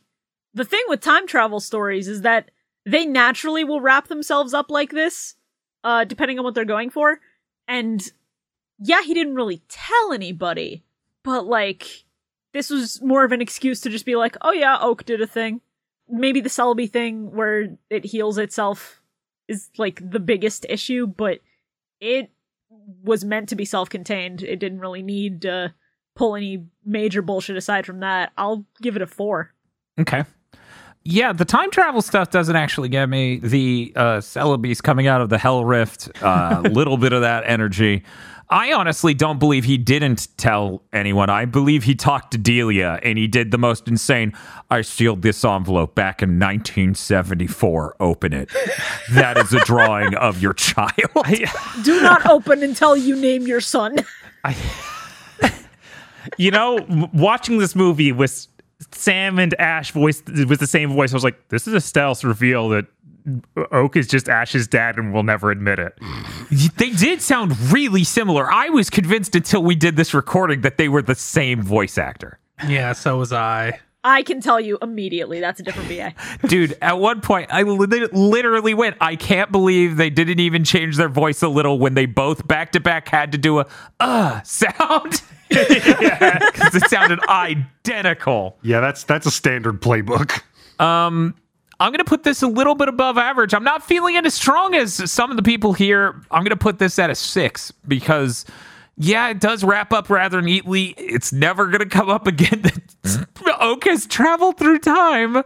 the 0.57 0.65
thing 0.65 0.83
with 0.87 1.01
time 1.01 1.27
travel 1.27 1.59
stories 1.59 2.07
is 2.07 2.21
that 2.23 2.51
they 2.85 3.05
naturally 3.05 3.63
will 3.63 3.81
wrap 3.81 4.07
themselves 4.07 4.53
up 4.53 4.71
like 4.71 4.91
this, 4.91 5.35
uh, 5.83 6.03
depending 6.03 6.39
on 6.39 6.45
what 6.45 6.55
they're 6.55 6.65
going 6.65 6.89
for. 6.89 7.19
And 7.67 8.01
yeah, 8.79 9.01
he 9.03 9.13
didn't 9.13 9.35
really 9.35 9.61
tell 9.69 10.13
anybody, 10.13 10.83
but 11.23 11.45
like, 11.45 12.05
this 12.53 12.69
was 12.69 13.01
more 13.01 13.23
of 13.23 13.31
an 13.31 13.41
excuse 13.41 13.81
to 13.81 13.89
just 13.89 14.05
be 14.05 14.15
like, 14.15 14.35
oh 14.41 14.51
yeah, 14.51 14.77
Oak 14.79 15.05
did 15.05 15.21
a 15.21 15.27
thing. 15.27 15.61
Maybe 16.09 16.41
the 16.41 16.49
Celebi 16.49 16.89
thing 16.89 17.35
where 17.35 17.77
it 17.89 18.05
heals 18.05 18.37
itself 18.37 19.01
is 19.47 19.69
like 19.77 20.01
the 20.03 20.19
biggest 20.19 20.65
issue, 20.69 21.05
but 21.05 21.39
it 21.99 22.31
was 23.03 23.25
meant 23.25 23.49
to 23.49 23.55
be 23.55 23.65
self-contained. 23.65 24.41
It 24.43 24.59
didn't 24.59 24.79
really 24.79 25.03
need 25.03 25.41
to 25.41 25.73
pull 26.15 26.35
any 26.35 26.65
major 26.85 27.21
bullshit 27.21 27.57
aside 27.57 27.85
from 27.85 27.99
that. 27.99 28.31
I'll 28.37 28.65
give 28.81 28.95
it 28.95 29.01
a 29.01 29.07
four. 29.07 29.53
Okay. 29.99 30.23
Yeah, 31.09 31.31
the 31.31 31.45
time 31.45 31.71
travel 31.71 32.01
stuff 32.01 32.31
doesn't 32.31 32.57
actually 32.57 32.89
get 32.89 33.07
me. 33.07 33.37
The 33.37 33.93
uh 33.95 34.17
Celebi's 34.17 34.81
coming 34.81 35.07
out 35.07 35.21
of 35.21 35.29
the 35.29 35.37
Hell 35.37 35.63
Rift, 35.63 36.09
a 36.21 36.27
uh, 36.27 36.61
little 36.69 36.97
bit 36.97 37.13
of 37.13 37.21
that 37.21 37.43
energy. 37.45 38.03
I 38.49 38.73
honestly 38.73 39.13
don't 39.13 39.39
believe 39.39 39.63
he 39.63 39.77
didn't 39.77 40.27
tell 40.35 40.81
anyone. 40.91 41.29
I 41.29 41.45
believe 41.45 41.83
he 41.83 41.95
talked 41.95 42.31
to 42.31 42.37
Delia 42.37 42.99
and 43.03 43.17
he 43.17 43.25
did 43.25 43.51
the 43.51 43.57
most 43.57 43.87
insane. 43.87 44.33
I 44.69 44.81
sealed 44.81 45.21
this 45.21 45.45
envelope 45.45 45.95
back 45.95 46.21
in 46.21 46.39
1974. 46.39 47.95
Open 48.01 48.33
it. 48.33 48.51
That 49.13 49.37
is 49.37 49.53
a 49.53 49.59
drawing 49.59 50.13
of 50.15 50.41
your 50.41 50.53
child. 50.53 50.91
Do 51.83 52.01
not 52.01 52.25
open 52.25 52.61
until 52.61 52.97
you 52.97 53.15
name 53.15 53.47
your 53.47 53.61
son. 53.61 53.95
you 56.37 56.51
know, 56.51 56.85
watching 57.13 57.59
this 57.59 57.73
movie 57.73 58.11
with 58.11 58.47
Sam 58.91 59.39
and 59.39 59.53
Ash 59.59 59.91
voice 59.91 60.21
with 60.25 60.59
the 60.59 60.67
same 60.67 60.93
voice, 60.93 61.11
I 61.11 61.15
was 61.15 61.23
like, 61.23 61.49
this 61.49 61.67
is 61.67 61.73
a 61.73 61.81
stealth 61.81 62.23
reveal 62.23 62.69
that 62.69 62.85
Oak 63.71 63.95
is 63.97 64.07
just 64.07 64.29
Ash's 64.29 64.67
dad 64.67 64.97
and 64.97 65.13
will 65.13 65.23
never 65.23 65.51
admit 65.51 65.79
it. 65.79 65.97
They 66.77 66.91
did 66.91 67.21
sound 67.21 67.59
really 67.71 68.03
similar. 68.03 68.49
I 68.51 68.69
was 68.69 68.89
convinced 68.89 69.35
until 69.35 69.63
we 69.63 69.75
did 69.75 69.95
this 69.95 70.13
recording 70.13 70.61
that 70.61 70.77
they 70.77 70.87
were 70.87 71.01
the 71.01 71.15
same 71.15 71.61
voice 71.61 71.97
actor. 71.97 72.39
Yeah, 72.67 72.93
so 72.93 73.17
was 73.17 73.33
I. 73.33 73.79
I 74.03 74.23
can 74.23 74.39
tell 74.39 74.61
you 74.61 74.77
immediately 74.81 75.41
that's 75.41 75.59
a 75.59 75.63
different 75.63 75.89
VA. 75.89 76.13
Dude, 76.47 76.77
at 76.81 76.97
one 76.99 77.19
point, 77.19 77.51
I 77.51 77.63
li- 77.63 78.07
literally 78.13 78.73
went, 78.73 78.95
I 79.01 79.17
can't 79.17 79.51
believe 79.51 79.97
they 79.97 80.09
didn't 80.09 80.39
even 80.39 80.63
change 80.63 80.95
their 80.95 81.09
voice 81.09 81.43
a 81.43 81.49
little 81.49 81.77
when 81.77 81.93
they 81.93 82.05
both 82.05 82.47
back 82.47 82.71
to 82.73 82.79
back 82.79 83.09
had 83.09 83.33
to 83.33 83.37
do 83.37 83.59
a 83.59 83.67
uh 83.99 84.41
sound. 84.43 85.21
Because 86.57 86.75
it 86.75 86.89
sounded 86.89 87.19
identical. 87.29 88.57
Yeah, 88.61 88.79
that's 88.81 89.03
that's 89.03 89.25
a 89.25 89.31
standard 89.31 89.81
playbook. 89.81 90.41
I'm 91.79 91.91
going 91.91 91.99
to 91.99 92.05
put 92.05 92.23
this 92.23 92.41
a 92.41 92.47
little 92.47 92.75
bit 92.75 92.89
above 92.89 93.17
average. 93.17 93.53
I'm 93.53 93.63
not 93.63 93.83
feeling 93.83 94.15
it 94.15 94.25
as 94.25 94.33
strong 94.33 94.73
as 94.73 95.11
some 95.11 95.29
of 95.29 95.37
the 95.37 95.43
people 95.43 95.73
here. 95.73 96.19
I'm 96.31 96.41
going 96.43 96.49
to 96.49 96.55
put 96.55 96.79
this 96.79 96.97
at 96.97 97.09
a 97.09 97.15
six 97.15 97.71
because, 97.87 98.45
yeah, 98.97 99.29
it 99.29 99.39
does 99.39 99.63
wrap 99.63 99.93
up 99.93 100.09
rather 100.09 100.41
neatly. 100.41 100.95
It's 100.97 101.31
never 101.31 101.67
going 101.67 101.87
to 101.87 101.89
come 101.89 102.09
up 102.09 102.25
again 102.25 102.63
that 102.63 103.27
Oak 103.59 103.83
has 103.85 104.07
traveled 104.07 104.57
through 104.57 104.79
time. 104.79 105.43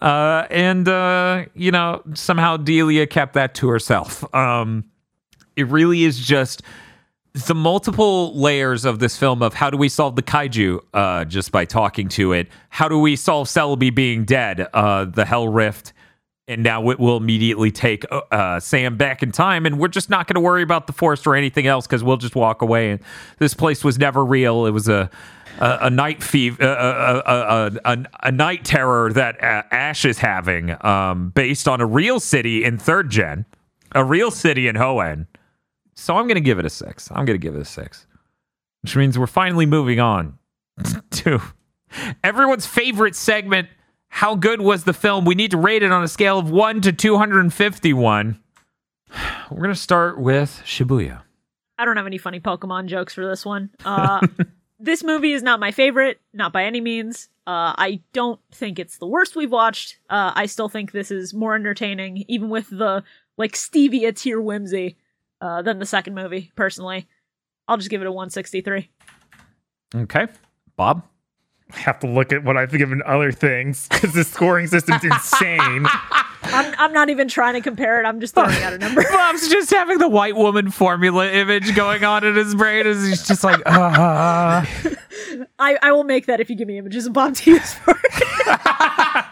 Uh, 0.00 0.46
and, 0.50 0.86
uh, 0.86 1.46
you 1.54 1.72
know, 1.72 2.02
somehow 2.14 2.56
Delia 2.56 3.06
kept 3.06 3.34
that 3.34 3.54
to 3.56 3.68
herself. 3.68 4.32
Um, 4.34 4.84
it 5.56 5.66
really 5.68 6.04
is 6.04 6.18
just 6.18 6.62
the 7.34 7.54
multiple 7.54 8.32
layers 8.38 8.84
of 8.84 9.00
this 9.00 9.16
film 9.18 9.42
of 9.42 9.54
how 9.54 9.68
do 9.68 9.76
we 9.76 9.88
solve 9.88 10.14
the 10.14 10.22
kaiju 10.22 10.80
uh, 10.94 11.24
just 11.24 11.50
by 11.50 11.64
talking 11.64 12.08
to 12.08 12.32
it? 12.32 12.48
How 12.68 12.88
do 12.88 12.98
we 12.98 13.16
solve 13.16 13.48
Celebi 13.48 13.92
being 13.92 14.24
dead? 14.24 14.68
Uh, 14.72 15.04
the 15.06 15.24
Hell 15.24 15.48
Rift. 15.48 15.92
And 16.46 16.62
now 16.62 16.90
it 16.90 17.00
will 17.00 17.16
immediately 17.16 17.70
take 17.70 18.04
uh, 18.10 18.60
Sam 18.60 18.98
back 18.98 19.22
in 19.22 19.32
time, 19.32 19.64
and 19.64 19.78
we're 19.78 19.88
just 19.88 20.10
not 20.10 20.26
going 20.26 20.34
to 20.34 20.42
worry 20.42 20.62
about 20.62 20.86
the 20.86 20.92
forest 20.92 21.26
or 21.26 21.34
anything 21.34 21.66
else 21.66 21.86
because 21.86 22.04
we'll 22.04 22.18
just 22.18 22.36
walk 22.36 22.60
away. 22.60 22.90
And 22.90 23.00
this 23.38 23.54
place 23.54 23.82
was 23.82 23.98
never 23.98 24.22
real; 24.22 24.66
it 24.66 24.72
was 24.72 24.86
a 24.86 25.10
a, 25.58 25.78
a 25.82 25.90
night 25.90 26.22
fever, 26.22 26.62
a, 26.62 26.66
a, 26.66 27.22
a, 27.26 27.80
a, 27.84 28.04
a 28.24 28.32
night 28.32 28.64
terror 28.64 29.10
that 29.12 29.42
uh, 29.42 29.62
Ash 29.70 30.04
is 30.04 30.18
having, 30.18 30.76
um, 30.84 31.30
based 31.30 31.66
on 31.66 31.80
a 31.80 31.86
real 31.86 32.20
city 32.20 32.62
in 32.62 32.76
third 32.76 33.10
gen, 33.10 33.46
a 33.92 34.04
real 34.04 34.30
city 34.30 34.68
in 34.68 34.76
Hoenn. 34.76 35.26
So 35.94 36.16
I'm 36.16 36.26
going 36.26 36.36
to 36.36 36.40
give 36.40 36.58
it 36.58 36.64
a 36.64 36.70
six. 36.70 37.10
I'm 37.10 37.24
going 37.24 37.38
to 37.38 37.42
give 37.42 37.54
it 37.54 37.60
a 37.60 37.64
six, 37.64 38.06
which 38.82 38.96
means 38.96 39.18
we're 39.18 39.26
finally 39.26 39.66
moving 39.66 40.00
on 40.00 40.38
to 41.10 41.40
everyone's 42.22 42.66
favorite 42.66 43.14
segment. 43.14 43.68
How 44.08 44.36
good 44.36 44.60
was 44.60 44.84
the 44.84 44.92
film? 44.92 45.24
We 45.24 45.34
need 45.34 45.50
to 45.52 45.56
rate 45.56 45.82
it 45.82 45.90
on 45.90 46.02
a 46.04 46.08
scale 46.08 46.38
of 46.38 46.50
one 46.50 46.80
to 46.82 46.92
251. 46.92 48.40
We're 49.50 49.56
going 49.56 49.68
to 49.70 49.74
start 49.74 50.20
with 50.20 50.62
Shibuya. 50.64 51.22
I 51.78 51.84
don't 51.84 51.96
have 51.96 52.06
any 52.06 52.18
funny 52.18 52.40
Pokemon 52.40 52.86
jokes 52.86 53.14
for 53.14 53.26
this 53.26 53.44
one. 53.44 53.70
Uh, 53.84 54.26
this 54.80 55.02
movie 55.04 55.32
is 55.32 55.42
not 55.42 55.60
my 55.60 55.70
favorite, 55.70 56.20
not 56.32 56.52
by 56.52 56.64
any 56.64 56.80
means. 56.80 57.28
Uh, 57.46 57.72
I 57.78 58.00
don't 58.12 58.40
think 58.52 58.78
it's 58.78 58.98
the 58.98 59.06
worst 59.06 59.34
we've 59.36 59.50
watched. 59.50 59.98
Uh, 60.10 60.32
I 60.34 60.46
still 60.46 60.68
think 60.68 60.92
this 60.92 61.10
is 61.10 61.32
more 61.32 61.54
entertaining, 61.54 62.24
even 62.28 62.50
with 62.50 62.68
the 62.70 63.02
like 63.38 63.52
stevia 63.52 64.14
tier 64.14 64.40
whimsy, 64.40 64.96
uh, 65.44 65.60
than 65.62 65.78
the 65.78 65.86
second 65.86 66.14
movie. 66.14 66.50
Personally, 66.56 67.06
I'll 67.68 67.76
just 67.76 67.90
give 67.90 68.00
it 68.00 68.06
a 68.06 68.12
163. 68.12 68.88
Okay. 69.94 70.26
Bob? 70.76 71.04
I 71.72 71.76
have 71.78 72.00
to 72.00 72.06
look 72.06 72.32
at 72.32 72.44
what 72.44 72.56
I've 72.56 72.72
given 72.72 73.02
other 73.04 73.30
things 73.30 73.88
because 73.88 74.14
the 74.14 74.24
scoring 74.24 74.66
system's 74.66 75.04
insane. 75.04 75.86
I'm, 76.44 76.74
I'm 76.78 76.92
not 76.92 77.10
even 77.10 77.28
trying 77.28 77.54
to 77.54 77.60
compare 77.60 78.02
it. 78.02 78.06
I'm 78.06 78.20
just 78.20 78.34
throwing 78.34 78.56
out 78.62 78.72
a 78.72 78.78
number. 78.78 79.02
Bob's 79.10 79.48
just 79.48 79.70
having 79.70 79.98
the 79.98 80.08
white 80.08 80.36
woman 80.36 80.70
formula 80.70 81.30
image 81.30 81.74
going 81.74 82.04
on 82.04 82.24
in 82.24 82.36
his 82.36 82.54
brain 82.54 82.86
as 82.86 83.06
he's 83.06 83.26
just 83.26 83.44
like, 83.44 83.60
uh. 83.66 84.64
I, 85.58 85.78
I 85.82 85.92
will 85.92 86.04
make 86.04 86.26
that 86.26 86.40
if 86.40 86.48
you 86.48 86.56
give 86.56 86.68
me 86.68 86.78
images 86.78 87.06
of 87.06 87.12
Bob 87.12 87.34
to 87.36 87.50
use 87.52 87.74
for 87.74 87.98
it. 88.02 89.24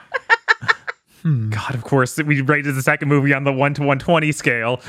God, 1.51 1.75
of 1.75 1.83
course, 1.83 2.17
we 2.19 2.41
rated 2.41 2.75
the 2.75 2.83
second 2.83 3.09
movie 3.09 3.33
on 3.33 3.45
the 3.45 3.53
1 3.53 3.75
to 3.75 3.83
120 3.83 4.33
scale. 4.33 4.81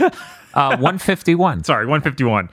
Uh, 0.54 0.70
151. 0.78 1.64
Sorry, 1.64 1.86
151, 1.86 2.50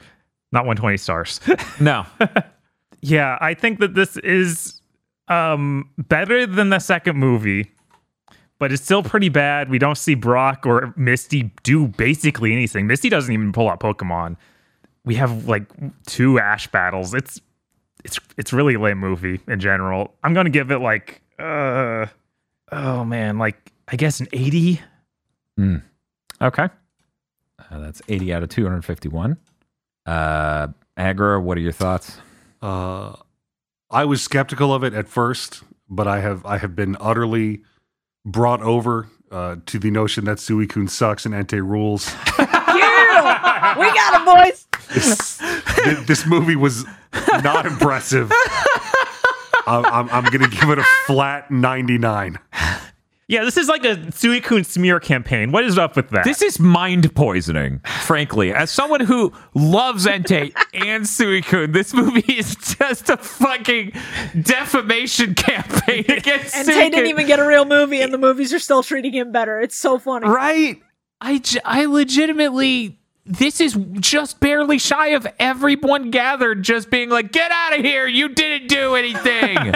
not 0.53 0.61
120 0.61 0.97
stars. 0.97 1.41
No. 1.81 2.07
yeah, 3.01 3.39
I 3.41 3.55
think 3.55 3.81
that 3.81 3.95
this 3.95 4.17
is 4.19 4.81
um, 5.29 5.89
better 5.97 6.47
than 6.47 6.71
the 6.71 6.79
second 6.79 7.17
movie, 7.17 7.71
but 8.59 8.73
it's 8.73 8.83
still 8.83 9.03
pretty 9.03 9.29
bad. 9.31 9.71
We 9.71 9.79
don't 9.79 9.97
see 9.97 10.15
Brock 10.15 10.67
or 10.67 10.93
Misty 10.97 11.51
do 11.63 11.89
basically 11.89 12.53
anything. 12.53 12.87
Misty 12.87 13.09
doesn't 13.09 13.33
even 13.33 13.53
pull 13.53 13.69
out 13.71 13.81
Pokemon. 13.81 14.37
We 15.05 15.15
have 15.15 15.49
like 15.49 15.65
two 16.07 16.39
Ash 16.39 16.67
battles. 16.71 17.15
It's 17.15 17.41
it's 18.05 18.21
it's 18.37 18.53
really 18.53 18.75
a 18.75 18.79
lame 18.81 18.99
movie 18.99 19.41
in 19.49 19.61
general. 19.61 20.15
I'm 20.23 20.35
gonna 20.35 20.51
give 20.51 20.71
it 20.71 20.81
like 20.81 21.23
uh 21.39 22.07
oh 22.73 23.05
man, 23.05 23.39
like 23.39 23.73
I 23.89 23.97
guess 23.97 24.21
an 24.21 24.29
80. 24.33 24.81
Okay. 26.43 26.69
Uh, 27.71 27.79
that's 27.79 28.03
80 28.09 28.33
out 28.35 28.43
of 28.43 28.49
251. 28.49 29.37
Uh, 30.07 30.69
Aggro, 30.99 31.41
what 31.43 31.57
are 31.57 31.61
your 31.61 31.73
thoughts? 31.73 32.19
Uh, 32.61 33.15
I 33.91 34.05
was 34.05 34.23
skeptical 34.23 34.75
of 34.75 34.83
it 34.85 34.93
at 34.93 35.09
first, 35.09 35.63
but 35.89 36.07
I 36.07 36.21
have 36.21 36.45
I 36.45 36.59
have 36.59 36.75
been 36.77 36.97
utterly 37.01 37.63
brought 38.25 38.61
over 38.63 39.09
uh, 39.31 39.57
to 39.67 39.79
the 39.79 39.91
notion 39.91 40.25
that 40.25 40.39
Suicune 40.39 40.91
sucks 40.91 41.25
and 41.25 41.35
Entei 41.35 41.65
rules. 41.67 42.13
yeah! 42.39 43.79
We 43.79 43.87
got 43.87 44.21
it, 44.21 44.25
boys! 44.51 44.67
this, 44.93 45.37
thi- 45.39 46.05
this 46.07 46.27
movie 46.27 46.57
was 46.57 46.85
not 47.43 47.67
impressive. 47.67 48.31
I'm, 49.67 49.85
I'm, 49.87 50.11
I'm 50.11 50.25
going 50.25 50.49
to 50.49 50.57
give 50.57 50.71
it 50.71 50.79
a 50.79 50.85
flat 51.07 51.51
99. 51.51 52.39
Yeah, 53.31 53.45
this 53.45 53.57
is 53.57 53.69
like 53.69 53.85
a 53.85 53.95
Suicune 53.95 54.67
smear 54.67 54.99
campaign. 54.99 55.53
What 55.53 55.65
is 55.65 55.79
up 55.79 55.95
with 55.95 56.11
that? 56.11 56.25
This 56.25 56.43
is 56.43 56.59
mind 56.59 57.15
poisoning, 57.15 57.79
frankly. 58.03 58.53
As 58.53 58.73
someone 58.73 58.99
who 58.99 59.33
loves 59.55 60.05
Entei 60.05 60.53
and 60.75 61.05
Suicune, 61.05 61.73
this 61.73 61.95
movie 61.95 62.33
is 62.33 62.57
just 62.57 63.09
a 63.09 63.17
fucking 63.17 63.93
defamation 64.43 65.37
campaign 65.37 66.05
against 66.09 66.57
And 66.57 66.67
Suicune. 66.69 66.75
Tay 66.75 66.91
didn't 66.91 67.07
even 67.07 67.29
get 67.29 67.39
a 67.39 67.47
real 67.47 67.65
movie, 67.65 68.01
and 68.03 68.13
the 68.13 68.19
movies 68.19 68.53
are 68.53 68.59
still 68.59 68.83
treating 68.83 69.13
him 69.13 69.31
better. 69.31 69.61
It's 69.61 69.77
so 69.77 70.01
funny. 70.01 70.27
Right? 70.29 70.83
I, 71.21 71.39
j- 71.39 71.61
I 71.65 71.85
legitimately, 71.85 72.99
this 73.31 73.61
is 73.61 73.79
just 74.01 74.41
barely 74.41 74.79
shy 74.79 75.09
of 75.09 75.27
everyone 75.39 76.11
gathered 76.11 76.63
just 76.63 76.91
being 76.91 77.09
like, 77.09 77.33
get 77.33 77.51
out 77.53 77.79
of 77.79 77.85
here. 77.85 78.07
You 78.07 78.29
didn't 78.29 78.69
do 78.69 78.95
anything. 78.97 79.57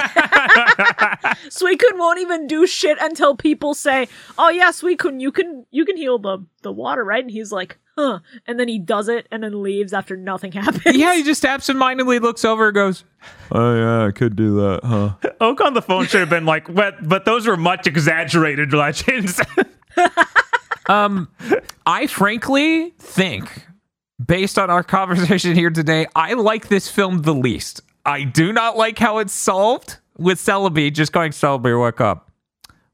Suicune 1.49 1.99
won't 1.99 2.21
even 2.21 2.47
do 2.47 2.67
shit 2.67 2.99
until 3.01 3.37
people 3.37 3.75
say, 3.75 4.09
"Oh 4.39 4.51
yeah, 4.51 4.71
Suicune, 4.71 5.21
you 5.21 5.31
can 5.33 5.67
you 5.71 5.85
can 5.85 5.97
heal 5.97 6.19
the 6.19 6.45
the 6.63 6.73
water, 6.73 7.05
right?" 7.05 7.23
And 7.23 7.31
he's 7.31 7.53
like, 7.53 7.79
"Huh," 7.97 8.21
and 8.47 8.59
then 8.59 8.69
he 8.69 8.79
does 8.79 9.09
it 9.09 9.27
and 9.31 9.43
then 9.43 9.63
leaves 9.63 9.93
after 9.93 10.17
nothing 10.17 10.53
happens. 10.61 10.97
yeah, 10.97 11.15
he 11.15 11.23
just 11.23 11.45
absentmindedly 11.45 12.19
looks 12.19 12.45
over 12.45 12.67
and 12.69 12.75
goes, 12.75 13.05
oh, 13.53 13.75
yeah, 13.75 14.07
I 14.07 14.11
could 14.11 14.37
do 14.37 14.57
that, 14.57 14.81
huh? 14.85 15.31
Oak 15.41 15.61
on 15.61 15.75
the 15.75 15.83
phone 15.83 16.07
should 16.07 16.21
have 16.21 16.31
been 16.31 16.47
like, 16.47 16.73
but 16.75 17.07
but 17.09 17.25
those 17.25 17.47
were 17.47 17.57
much 17.57 17.87
exaggerated 17.87 18.73
legends. 18.73 19.41
Um, 20.87 21.29
I 21.87 22.07
frankly 22.07 22.91
think, 22.99 23.67
based 24.25 24.59
on 24.59 24.71
our 24.71 24.83
conversation 24.99 25.55
here 25.55 25.71
today, 25.71 26.07
I 26.15 26.35
like 26.35 26.69
this 26.69 26.89
film 26.89 27.23
the 27.23 27.35
least. 27.35 27.81
I 28.07 28.25
do 28.25 28.53
not 28.53 28.77
like 28.77 28.99
how 28.99 29.19
it's 29.19 29.33
solved 29.33 29.99
with 30.19 30.39
Celebi 30.39 30.93
just 30.93 31.13
going, 31.13 31.33
Celebi, 31.33 31.81
wake 31.81 32.01
up. 32.01 32.31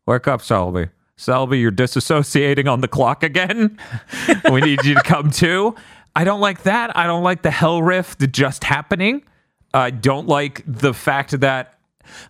Wake 0.06 0.28
up, 0.28 0.40
Celebi. 0.40 0.90
Celebi, 1.16 1.60
you're 1.60 1.72
disassociating 1.72 2.70
on 2.70 2.80
the 2.80 2.88
clock 2.88 3.22
again. 3.22 3.78
we 4.50 4.60
need 4.60 4.84
you 4.84 4.94
to 4.94 5.02
come 5.02 5.30
to. 5.32 5.74
I 6.16 6.24
don't 6.24 6.40
like 6.40 6.62
that. 6.62 6.96
I 6.96 7.06
don't 7.06 7.22
like 7.22 7.42
the 7.42 7.50
Hell 7.50 7.82
Rift 7.82 8.30
just 8.32 8.64
happening. 8.64 9.22
I 9.72 9.90
don't 9.90 10.26
like 10.26 10.62
the 10.66 10.94
fact 10.94 11.38
that 11.40 11.79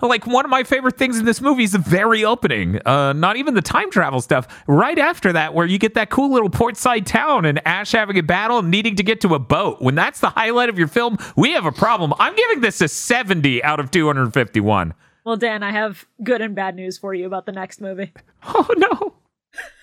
Like 0.01 0.27
one 0.27 0.45
of 0.45 0.51
my 0.51 0.65
favorite 0.65 0.97
things 0.97 1.19
in 1.19 1.25
this 1.25 1.41
movie 1.41 1.65
is 1.65 1.73
the 1.73 1.79
very 1.79 2.25
opening. 2.25 2.81
Uh, 2.87 3.13
not 3.13 3.37
even 3.37 3.55
the 3.55 3.63
time 3.63 3.91
travel 3.91 4.21
stuff. 4.21 4.47
Right 4.67 4.99
after 4.99 5.33
that, 5.33 5.55
where 5.55 5.67
you 5.67 5.79
get 5.79 5.95
that 5.95 6.11
cool 6.11 6.33
little 6.33 6.51
portside 6.51 7.07
town 7.07 7.45
and 7.45 7.61
Ash 7.67 7.93
having 7.93 8.19
a 8.19 8.23
battle 8.23 8.59
and 8.59 8.71
needing 8.71 8.97
to 8.97 9.03
get 9.03 9.21
to 9.23 9.35
a 9.35 9.39
boat. 9.39 9.81
When 9.81 9.95
that's 9.95 10.21
the 10.21 10.31
highlight 10.31 10.69
of 10.69 10.79
your 10.79 10.89
film, 10.89 11.19
we 11.37 11.53
have 11.53 11.67
a 11.67 11.73
problem. 11.73 12.13
I'm 12.19 12.35
giving 12.35 12.61
this 12.61 12.81
a 12.81 12.89
70 12.89 13.63
out 13.63 13.81
of 13.81 13.91
251. 13.91 14.95
Well, 15.25 15.37
Dan, 15.37 15.63
I 15.63 15.71
have 15.71 16.07
good 16.23 16.41
and 16.41 16.55
bad 16.55 16.75
news 16.77 16.97
for 16.99 17.13
you 17.15 17.27
about 17.27 17.47
the 17.47 17.53
next 17.53 17.81
movie, 17.81 18.13
Oh 18.45 18.67
no. 18.77 19.15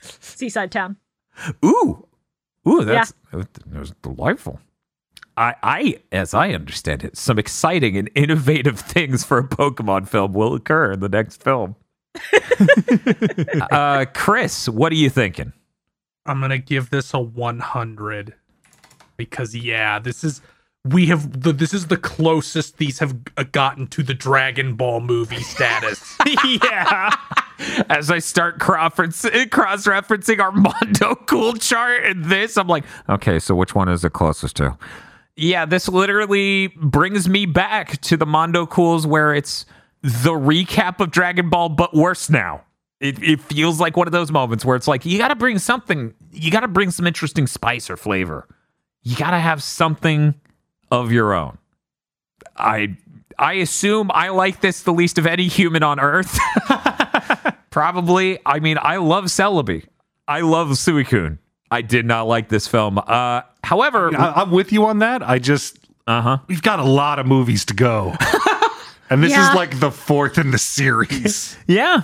Seaside 0.01 0.71
Town. 0.71 0.97
Ooh, 1.63 2.07
ooh, 2.67 2.83
that's 2.83 3.13
that 3.31 3.47
was 3.73 3.91
delightful. 4.01 4.59
I, 5.37 5.55
I, 5.61 5.99
as 6.11 6.33
I 6.33 6.49
understand 6.49 7.03
it, 7.03 7.15
some 7.15 7.37
exciting 7.37 7.95
and 7.95 8.09
innovative 8.15 8.79
things 8.79 9.23
for 9.23 9.37
a 9.37 9.47
Pokemon 9.47 10.07
film 10.07 10.33
will 10.33 10.55
occur 10.55 10.93
in 10.93 10.99
the 10.99 11.09
next 11.09 11.43
film. 11.43 11.75
uh, 13.71 14.05
Chris, 14.13 14.67
what 14.67 14.91
are 14.91 14.95
you 14.95 15.09
thinking? 15.09 15.53
I'm 16.25 16.41
gonna 16.41 16.57
give 16.57 16.89
this 16.89 17.13
a 17.13 17.19
100 17.19 18.33
because 19.15 19.55
yeah, 19.55 19.99
this 19.99 20.23
is 20.23 20.41
we 20.83 21.07
have 21.07 21.43
the, 21.43 21.53
this 21.53 21.73
is 21.73 21.87
the 21.87 21.97
closest 21.97 22.77
these 22.77 22.99
have 22.99 23.15
uh, 23.35 23.43
gotten 23.43 23.87
to 23.87 24.03
the 24.03 24.13
Dragon 24.13 24.75
Ball 24.75 24.99
movie 24.99 25.43
status. 25.43 26.17
yeah. 26.43 27.15
As 27.89 28.09
I 28.09 28.19
start 28.19 28.59
cross 28.59 28.95
referencing 28.95 30.39
our 30.39 30.51
Mondo 30.51 31.15
Cool 31.15 31.53
chart 31.53 32.03
and 32.05 32.25
this, 32.25 32.57
I'm 32.57 32.67
like, 32.67 32.83
okay, 33.09 33.39
so 33.39 33.55
which 33.55 33.75
one 33.75 33.89
is 33.89 34.03
it 34.03 34.13
closest 34.13 34.55
to? 34.57 34.77
Yeah, 35.37 35.65
this 35.65 35.87
literally 35.87 36.67
brings 36.75 37.29
me 37.29 37.45
back 37.45 38.01
to 38.01 38.17
the 38.17 38.25
Mondo 38.25 38.65
Cools 38.65 39.05
where 39.05 39.35
it's 39.35 39.65
the 40.01 40.31
recap 40.31 40.99
of 40.99 41.11
Dragon 41.11 41.49
Ball, 41.49 41.69
but 41.69 41.93
worse 41.95 42.29
now. 42.29 42.63
It, 42.99 43.21
it 43.21 43.39
feels 43.41 43.79
like 43.79 43.95
one 43.95 44.07
of 44.07 44.11
those 44.11 44.31
moments 44.31 44.65
where 44.65 44.75
it's 44.75 44.87
like, 44.87 45.05
you 45.05 45.19
got 45.19 45.27
to 45.27 45.35
bring 45.35 45.59
something, 45.59 46.15
you 46.31 46.49
got 46.49 46.61
to 46.61 46.67
bring 46.67 46.89
some 46.89 47.05
interesting 47.05 47.45
spice 47.45 47.91
or 47.91 47.97
flavor. 47.97 48.47
You 49.03 49.15
got 49.15 49.31
to 49.31 49.39
have 49.39 49.61
something 49.61 50.33
of 50.91 51.11
your 51.11 51.33
own. 51.33 51.59
I 52.55 52.97
I 53.37 53.53
assume 53.53 54.09
I 54.13 54.29
like 54.29 54.61
this 54.61 54.81
the 54.81 54.91
least 54.91 55.19
of 55.19 55.27
any 55.27 55.47
human 55.47 55.83
on 55.83 55.99
earth. 55.99 56.39
Probably. 57.69 58.39
I 58.45 58.59
mean, 58.59 58.77
I 58.81 58.97
love 58.97 59.25
Celebi. 59.25 59.85
I 60.27 60.41
love 60.41 60.69
Suicune. 60.69 61.37
I 61.69 61.81
did 61.81 62.05
not 62.05 62.27
like 62.27 62.49
this 62.49 62.67
film. 62.67 62.97
Uh, 62.97 63.41
however, 63.67 64.15
I, 64.17 64.33
I'm 64.41 64.51
with 64.51 64.71
you 64.71 64.85
on 64.85 64.99
that. 64.99 65.21
I 65.21 65.39
just 65.39 65.77
uh 66.07 66.21
huh. 66.21 66.37
we've 66.47 66.61
got 66.61 66.79
a 66.79 66.83
lot 66.83 67.19
of 67.19 67.25
movies 67.25 67.65
to 67.65 67.73
go, 67.73 68.15
and 69.09 69.21
this 69.23 69.31
Yeah. 69.31 69.49
is 69.49 69.55
like 69.55 69.79
the 69.79 69.91
fourth 69.91 70.37
in 70.37 70.51
the 70.51 70.57
series. 70.57 71.57
Yeah. 71.67 72.01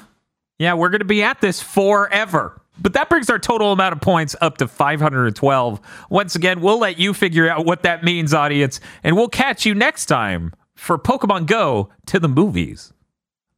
Yeah, 0.60 0.76
we're 0.76 0.90
going 0.90 0.99
to 0.99 1.06
be 1.06 1.23
at 1.23 1.41
this 1.41 1.61
forever. 1.61 2.61
But 2.80 2.94
that 2.94 3.10
brings 3.10 3.30
our 3.30 3.40
total 3.40 3.72
amount 3.72 3.94
of 3.94 4.02
points 4.02 4.35
up 4.40 4.57
to 4.57 4.68
512. 4.68 5.80
Once 6.10 6.35
again, 6.35 6.61
we'll 6.61 6.80
let 6.80 6.98
you 6.99 7.14
figure 7.14 7.49
out 7.49 7.65
what 7.65 7.84
that 7.84 8.03
means, 8.03 8.34
audience, 8.34 8.80
and 9.03 9.15
we'll 9.15 9.30
catch 9.30 9.65
you 9.65 9.73
next 9.76 10.06
time 10.06 10.53
for 10.76 10.98
Pokemon 10.98 11.48
Go 11.48 11.90
to 12.06 12.19
the 12.19 12.30
movies. 12.30 12.94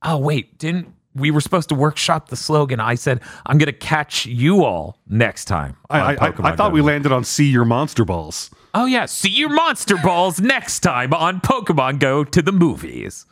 Oh, 0.01 0.17
wait, 0.17 0.57
didn't 0.57 0.94
we 1.15 1.31
were 1.31 1.41
supposed 1.41 1.69
to 1.69 1.75
workshop 1.75 2.29
the 2.29 2.35
slogan? 2.35 2.79
I 2.79 2.95
said, 2.95 3.21
I'm 3.45 3.57
going 3.57 3.67
to 3.67 3.73
catch 3.73 4.25
you 4.25 4.63
all 4.63 4.99
next 5.07 5.45
time. 5.45 5.77
I, 5.89 5.99
I, 5.99 6.27
I, 6.27 6.55
thought 6.55 6.69
Go. 6.69 6.73
we 6.75 6.81
landed 6.81 7.11
on 7.11 7.23
see 7.23 7.45
your 7.45 7.65
monster 7.65 8.05
balls. 8.05 8.51
Oh, 8.73 8.85
yeah, 8.85 9.05
see 9.05 9.29
your 9.29 9.49
monster 9.49 9.95
balls 9.97 10.41
next 10.41 10.81
time 10.81 11.13
on 11.13 11.39
Pokemon 11.39 11.99
Go 11.99 12.23
to 12.25 12.41
the 12.41 12.51
movies. 12.51 13.25